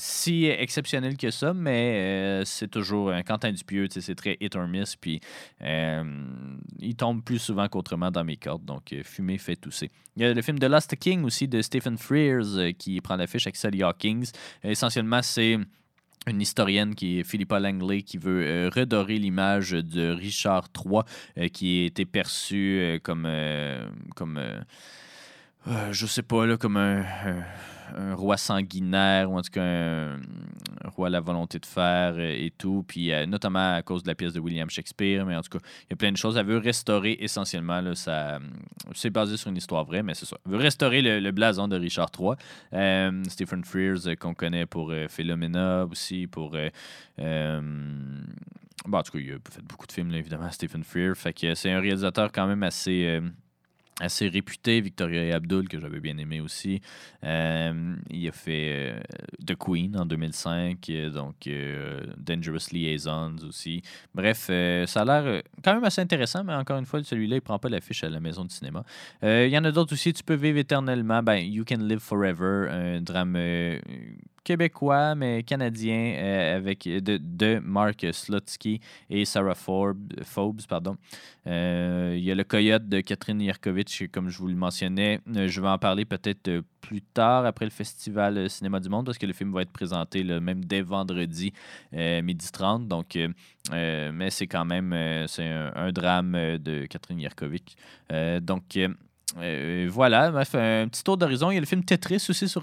si 0.00 0.46
exceptionnelles 0.46 1.16
que 1.16 1.30
ça, 1.30 1.52
mais 1.52 2.40
euh, 2.40 2.44
c'est 2.44 2.68
toujours 2.68 3.10
un 3.10 3.22
Quentin 3.22 3.52
Dupieux, 3.52 3.86
c'est 3.90 4.14
très 4.14 4.38
hit 4.40 4.56
or 4.56 4.66
miss, 4.66 4.96
puis 4.96 5.20
euh, 5.60 6.02
il 6.78 6.96
tombe 6.96 7.22
plus 7.22 7.38
souvent 7.38 7.68
qu'autrement 7.68 8.10
dans 8.10 8.24
mes 8.24 8.38
cordes, 8.38 8.64
donc 8.64 8.92
euh, 8.92 9.02
fumer 9.04 9.36
fait 9.36 9.56
tousser. 9.56 9.90
Il 10.16 10.22
y 10.22 10.24
a 10.24 10.32
le 10.32 10.42
film 10.42 10.58
The 10.58 10.64
Lost 10.64 10.96
King 10.96 11.24
aussi 11.24 11.46
de 11.48 11.60
Stephen 11.60 11.98
Frears 11.98 12.74
qui 12.78 13.00
prend 13.02 13.16
l'affiche 13.16 13.46
avec 13.46 13.56
Sally 13.56 13.82
Hawkins. 13.82 14.22
essentiellement, 14.64 15.20
c'est 15.22 15.58
une 16.26 16.40
historienne 16.40 16.94
qui 16.94 17.20
est 17.20 17.24
Philippa 17.24 17.60
Langley 17.60 18.02
qui 18.02 18.16
veut 18.16 18.70
redorer 18.74 19.18
l'image 19.18 19.70
de 19.70 20.10
Richard 20.10 20.68
III 20.74 21.50
qui 21.50 21.82
a 21.82 21.86
été 21.86 22.04
perçu 22.04 23.00
comme 23.02 23.26
comme 24.14 24.40
je 25.90 26.06
sais 26.06 26.22
pas 26.22 26.44
là 26.44 26.58
comme 26.58 26.76
un, 26.76 27.04
un- 27.96 28.14
roi 28.14 28.36
sanguinaire 28.36 29.30
ou 29.30 29.38
en 29.38 29.42
tout 29.42 29.50
cas 29.50 29.62
un, 29.62 30.18
roi 30.84 31.08
à 31.08 31.10
la 31.10 31.20
volonté 31.20 31.58
de 31.58 31.66
faire 31.66 32.18
et 32.18 32.52
tout 32.56 32.84
puis 32.86 33.12
euh, 33.12 33.26
notamment 33.26 33.74
à 33.74 33.82
cause 33.82 34.02
de 34.02 34.08
la 34.08 34.14
pièce 34.14 34.32
de 34.32 34.40
William 34.40 34.68
Shakespeare 34.68 35.24
mais 35.24 35.36
en 35.36 35.42
tout 35.42 35.58
cas 35.58 35.64
il 35.84 35.90
y 35.90 35.94
a 35.94 35.96
plein 35.96 36.12
de 36.12 36.16
choses 36.16 36.36
elle 36.36 36.46
veut 36.46 36.58
restaurer 36.58 37.16
essentiellement 37.20 37.94
ça 37.94 38.38
c'est 38.94 39.10
basé 39.10 39.36
sur 39.36 39.50
une 39.50 39.56
histoire 39.56 39.84
vraie 39.84 40.02
mais 40.02 40.14
c'est 40.14 40.26
ça 40.26 40.36
elle 40.46 40.52
veut 40.52 40.58
restaurer 40.58 41.02
le, 41.02 41.30
blason 41.30 41.68
de 41.68 41.76
Richard 41.76 42.10
III 42.18 42.32
euh, 42.72 43.22
Stephen 43.28 43.64
Frears, 43.64 44.06
euh, 44.06 44.14
qu'on 44.16 44.34
connaît 44.34 44.66
pour 44.66 44.92
Philomena 45.08 45.86
aussi, 45.86 46.26
pour. 46.26 46.50
bon, 46.50 46.58
en 48.92 49.02
tout 49.02 49.12
cas, 49.12 49.18
il 49.18 49.32
a 49.32 49.36
fait 49.50 49.62
beaucoup 49.62 49.86
de 49.86 49.92
films, 49.92 50.12
évidemment, 50.12 50.50
Stephen 50.50 50.82
Frears. 50.82 51.16
Fait 51.16 51.32
que 51.32 51.54
c'est 51.54 51.70
un 51.70 51.80
réalisateur 51.80 52.32
quand 52.32 52.46
même 52.46 52.62
assez. 52.62 53.20
Assez 54.00 54.28
réputé, 54.28 54.80
Victoria 54.80 55.22
et 55.22 55.32
Abdul, 55.32 55.68
que 55.68 55.78
j'avais 55.78 56.00
bien 56.00 56.16
aimé 56.18 56.40
aussi. 56.40 56.80
Euh, 57.24 57.94
il 58.08 58.26
a 58.26 58.32
fait 58.32 58.92
euh, 58.92 59.00
The 59.46 59.54
Queen 59.56 59.96
en 59.96 60.06
2005, 60.06 60.88
euh, 60.88 61.10
donc 61.10 61.46
euh, 61.46 62.00
Dangerous 62.16 62.72
Liaisons 62.72 63.36
aussi. 63.46 63.82
Bref, 64.14 64.46
ça 64.86 65.02
a 65.02 65.04
l'air 65.04 65.42
quand 65.62 65.74
même 65.74 65.84
assez 65.84 66.00
intéressant, 66.00 66.42
mais 66.42 66.54
encore 66.54 66.78
une 66.78 66.86
fois, 66.86 67.02
celui-là, 67.04 67.36
il 67.36 67.42
prend 67.42 67.58
pas 67.58 67.68
l'affiche 67.68 68.02
à 68.02 68.08
la 68.08 68.20
maison 68.20 68.44
du 68.44 68.54
cinéma. 68.54 68.84
Il 69.22 69.48
y 69.48 69.58
en 69.58 69.64
a 69.64 69.70
d'autres 69.70 69.92
aussi. 69.92 70.12
Tu 70.12 70.24
peux 70.24 70.34
vivre 70.34 70.58
éternellement. 70.58 71.22
Ben, 71.22 71.36
You 71.36 71.64
Can 71.68 71.78
Live 71.78 72.00
Forever, 72.00 72.68
un 72.70 73.00
drame 73.00 73.36
québécois, 74.44 75.14
mais 75.14 75.42
canadien, 75.42 76.14
euh, 76.16 76.56
avec 76.56 76.84
de, 76.84 77.18
de 77.22 77.60
Mark 77.62 78.06
Slutsky 78.12 78.80
et 79.08 79.24
Sarah 79.24 79.54
Forbes, 79.54 80.12
Forbes. 80.24 80.62
Pardon. 80.68 80.96
Euh, 81.46 82.14
Il 82.16 82.24
y 82.24 82.30
a 82.30 82.34
Le 82.34 82.44
Coyote 82.44 82.88
de 82.88 83.00
Catherine 83.00 83.40
Yerkovitch, 83.40 84.08
comme 84.12 84.28
je 84.28 84.38
vous 84.38 84.48
le 84.48 84.54
mentionnais. 84.54 85.20
Euh, 85.36 85.48
je 85.48 85.60
vais 85.60 85.68
en 85.68 85.78
parler 85.78 86.04
peut-être 86.04 86.48
euh, 86.48 86.62
plus 86.80 87.02
tard, 87.02 87.44
après 87.46 87.64
le 87.64 87.70
Festival 87.70 88.38
euh, 88.38 88.48
Cinéma 88.48 88.80
du 88.80 88.88
Monde, 88.88 89.06
parce 89.06 89.18
que 89.18 89.26
le 89.26 89.32
film 89.32 89.52
va 89.52 89.62
être 89.62 89.72
présenté 89.72 90.24
même 90.24 90.64
dès 90.64 90.82
vendredi, 90.82 91.52
euh, 91.94 92.22
midi 92.22 92.50
30. 92.52 92.88
Donc, 92.88 93.16
euh, 93.16 93.28
euh, 93.72 94.10
mais 94.12 94.30
c'est 94.30 94.46
quand 94.46 94.64
même 94.64 94.92
euh, 94.92 95.26
c'est 95.26 95.46
un, 95.46 95.72
un 95.74 95.92
drame 95.92 96.34
euh, 96.34 96.58
de 96.58 96.86
Catherine 96.86 97.20
Yerkovitch. 97.20 97.74
Euh, 98.12 98.40
donc, 98.40 98.78
euh, 99.38 99.88
voilà, 99.90 100.30
bref, 100.30 100.54
un 100.54 100.88
petit 100.88 101.04
tour 101.04 101.16
d'horizon. 101.16 101.50
Il 101.50 101.54
y 101.54 101.56
a 101.56 101.60
le 101.60 101.66
film 101.66 101.84
Tetris 101.84 102.26
aussi 102.28 102.48
sur, 102.48 102.62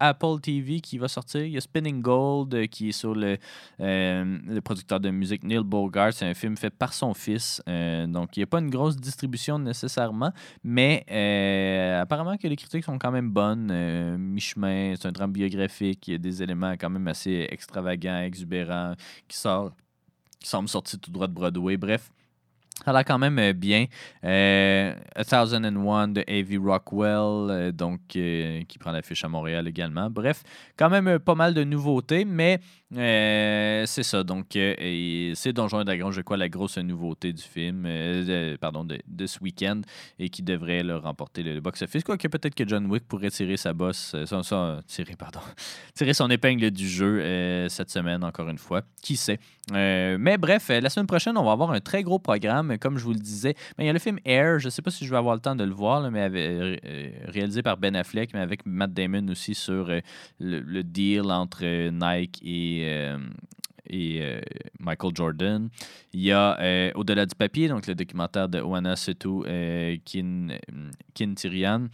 Apple 0.00 0.40
TV 0.40 0.80
qui 0.80 0.98
va 0.98 1.08
sortir. 1.08 1.42
Il 1.42 1.52
y 1.52 1.56
a 1.56 1.60
Spinning 1.60 2.00
Gold 2.00 2.54
euh, 2.54 2.66
qui 2.66 2.90
est 2.90 2.92
sur 2.92 3.14
le, 3.14 3.38
euh, 3.80 4.38
le 4.46 4.60
producteur 4.60 5.00
de 5.00 5.10
musique 5.10 5.42
Neil 5.42 5.64
Bogart. 5.64 6.12
C'est 6.12 6.26
un 6.26 6.34
film 6.34 6.56
fait 6.56 6.70
par 6.70 6.92
son 6.92 7.12
fils. 7.14 7.60
Donc, 7.66 8.36
il 8.36 8.40
n'y 8.40 8.44
a 8.44 8.46
pas 8.46 8.60
une 8.60 8.70
grosse 8.70 8.96
distribution 8.96 9.58
nécessairement, 9.58 10.32
mais 10.62 11.04
apparemment 12.00 12.36
que 12.36 12.46
les 12.46 12.56
critiques 12.56 12.84
sont 12.84 12.98
quand 12.98 13.10
même 13.10 13.30
bonnes. 13.30 14.16
Mi-chemin, 14.16 14.94
c'est 14.96 15.08
un 15.08 15.12
drame 15.12 15.32
biographique. 15.32 16.08
Il 16.08 16.12
y 16.12 16.14
a 16.14 16.18
des 16.18 16.42
éléments 16.42 16.72
quand 16.72 16.90
même 16.90 17.08
assez 17.08 17.46
extravagants, 17.50 18.20
exubérants 18.20 18.94
qui 19.28 19.36
sortent 19.36 19.74
qui 20.38 20.48
semble 20.48 20.68
sortir 20.68 21.00
tout 21.00 21.10
droit 21.10 21.26
de 21.26 21.32
Broadway. 21.32 21.76
Bref, 21.76 22.10
ça 22.84 22.92
a 22.92 23.04
quand 23.04 23.18
même 23.18 23.38
euh, 23.38 23.52
bien. 23.52 23.86
Euh, 24.24 24.94
A 25.14 25.24
Thousand 25.24 25.64
and 25.64 25.76
One 25.76 26.12
de 26.12 26.20
A.V. 26.28 26.58
Rockwell, 26.58 27.50
euh, 27.50 27.72
donc, 27.72 28.00
euh, 28.16 28.62
qui 28.68 28.78
prend 28.78 28.92
l'affiche 28.92 29.24
à 29.24 29.28
Montréal 29.28 29.66
également. 29.66 30.08
Bref, 30.10 30.42
quand 30.76 30.90
même 30.90 31.08
euh, 31.08 31.18
pas 31.18 31.34
mal 31.34 31.54
de 31.54 31.64
nouveautés, 31.64 32.24
mais 32.24 32.60
euh, 32.94 33.84
c'est 33.86 34.04
ça. 34.04 34.22
Donc, 34.22 34.54
euh, 34.54 35.32
c'est 35.34 35.52
Donjon 35.52 35.80
et 35.80 35.84
Dragon, 35.84 36.12
je 36.12 36.20
crois, 36.20 36.36
la 36.36 36.48
grosse 36.48 36.78
nouveauté 36.78 37.32
du 37.32 37.42
film, 37.42 37.84
euh, 37.84 38.52
de- 38.52 38.56
pardon, 38.56 38.84
de, 38.84 39.26
ce 39.26 39.40
week-end, 39.40 39.80
et 40.20 40.28
qui 40.28 40.42
devrait 40.42 40.84
là, 40.84 40.98
remporter 40.98 41.42
le, 41.42 41.60
box-office. 41.60 42.04
Quoique 42.04 42.28
peut-être 42.28 42.54
que 42.54 42.66
John 42.66 42.86
Wick 42.86 43.06
pourrait 43.08 43.30
tirer 43.30 43.56
sa 43.56 43.72
bosse, 43.72 44.12
euh, 44.14 44.24
son, 44.26 44.42
son- 44.44 44.80
tirer, 44.86 45.16
pardon, 45.16 45.40
tirer 45.94 46.14
son 46.14 46.30
épingle 46.30 46.70
du 46.70 46.88
jeu 46.88 47.20
euh, 47.20 47.68
cette 47.68 47.90
semaine, 47.90 48.22
encore 48.22 48.48
une 48.48 48.58
fois. 48.58 48.82
Qui 49.02 49.16
sait? 49.16 49.40
Euh, 49.72 50.16
mais 50.20 50.38
bref, 50.38 50.70
euh, 50.70 50.80
la 50.80 50.88
semaine 50.88 51.08
prochaine, 51.08 51.36
on 51.36 51.42
va 51.44 51.50
avoir 51.50 51.72
un 51.72 51.80
très 51.80 52.04
gros 52.04 52.20
programme, 52.20 52.78
comme 52.78 52.98
je 52.98 53.04
vous 53.04 53.12
le 53.12 53.18
disais. 53.18 53.54
Ben, 53.76 53.82
il 53.82 53.86
y 53.88 53.90
a 53.90 53.92
le 53.92 53.98
film 53.98 54.20
Air, 54.24 54.60
je 54.60 54.66
ne 54.66 54.70
sais 54.70 54.80
pas 54.80 54.92
si 54.92 55.04
je 55.04 55.10
vais 55.10 55.16
avoir 55.16 55.34
le 55.34 55.40
temps 55.40 55.56
de 55.56 55.64
le 55.64 55.74
voir, 55.74 56.08
mais 56.10 56.28
euh, 56.32 56.76
euh, 56.84 57.10
réalisé 57.24 57.62
par 57.62 57.76
Ben 57.76 57.96
Affleck, 57.96 58.32
mais 58.32 58.40
avec 58.40 58.64
Matt 58.64 58.92
Damon 58.92 59.26
aussi 59.28 59.56
sur 59.56 59.90
euh, 59.90 59.98
le, 60.38 60.60
le 60.60 60.84
deal 60.84 61.32
entre 61.32 61.64
euh, 61.64 61.90
Nike 61.90 62.38
et, 62.44 62.75
euh, 62.84 63.18
et 63.88 64.18
euh, 64.20 64.40
Michael 64.78 65.12
Jordan. 65.14 65.68
Il 66.12 66.20
y 66.20 66.32
a 66.32 66.58
euh, 66.60 66.90
Au-delà 66.94 67.26
du 67.26 67.34
papier, 67.34 67.68
donc 67.68 67.86
le 67.86 67.94
documentaire 67.94 68.48
de 68.48 68.60
Oana 68.60 68.96
Setou, 68.96 69.44
euh, 69.46 69.96
Kin, 70.04 70.48
Kin 71.14 71.34
Tirian. 71.34 71.88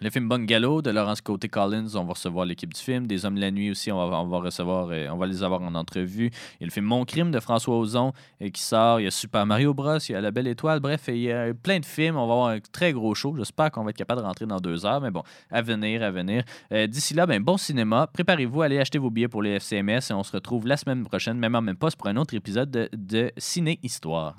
Le 0.00 0.10
film 0.10 0.28
Bungalow 0.28 0.82
de 0.82 0.90
Laurence 0.90 1.20
Côté 1.20 1.48
Collins, 1.48 1.94
on 1.94 2.02
va 2.02 2.14
recevoir 2.14 2.44
l'équipe 2.44 2.74
du 2.74 2.80
film. 2.80 3.06
Des 3.06 3.24
Hommes 3.24 3.36
la 3.36 3.52
nuit 3.52 3.70
aussi, 3.70 3.92
on 3.92 4.08
va, 4.08 4.38
recevoir, 4.38 4.88
euh, 4.90 5.26
les 5.26 5.42
avoir 5.44 5.62
en 5.62 5.76
entrevue. 5.76 6.32
Il 6.54 6.62
y 6.62 6.64
a 6.64 6.66
le 6.66 6.72
film 6.72 6.86
Mon 6.86 7.04
crime 7.04 7.30
de 7.30 7.38
François 7.38 7.78
Ozon 7.78 8.12
euh, 8.42 8.50
qui 8.50 8.60
sort. 8.60 8.98
Il 8.98 9.04
y 9.04 9.06
a 9.06 9.12
Super 9.12 9.46
Mario 9.46 9.72
Bros, 9.72 9.98
il 9.98 10.12
y 10.12 10.14
a 10.16 10.20
La 10.20 10.32
Belle 10.32 10.48
Étoile. 10.48 10.80
Bref, 10.80 11.04
il 11.06 11.18
y 11.18 11.30
a 11.30 11.54
plein 11.54 11.78
de 11.78 11.86
films. 11.86 12.16
On 12.16 12.26
va 12.26 12.32
avoir 12.32 12.48
un 12.48 12.58
très 12.58 12.92
gros 12.92 13.14
show. 13.14 13.36
J'espère 13.36 13.70
qu'on 13.70 13.84
va 13.84 13.90
être 13.90 13.96
capable 13.96 14.20
de 14.20 14.26
rentrer 14.26 14.46
dans 14.46 14.58
deux 14.58 14.84
heures, 14.84 15.00
mais 15.00 15.12
bon, 15.12 15.22
à 15.48 15.62
venir, 15.62 16.02
à 16.02 16.10
venir. 16.10 16.42
Euh, 16.72 16.88
D'ici 16.88 17.14
là, 17.14 17.26
ben, 17.26 17.40
bon 17.40 17.56
cinéma. 17.56 18.08
Préparez-vous, 18.12 18.62
allez 18.62 18.80
acheter 18.80 18.98
vos 18.98 19.10
billets 19.10 19.28
pour 19.28 19.42
les 19.42 19.60
FCMS 19.60 20.10
et 20.10 20.12
on 20.12 20.24
se 20.24 20.32
retrouve 20.32 20.66
la 20.66 20.76
semaine 20.76 21.04
prochaine, 21.04 21.38
même 21.38 21.54
en 21.54 21.62
même 21.62 21.76
poste, 21.76 21.98
pour 21.98 22.08
un 22.08 22.16
autre 22.16 22.34
épisode 22.34 22.68
de, 22.68 22.88
de 22.92 23.30
Ciné 23.38 23.78
Histoire. 23.84 24.34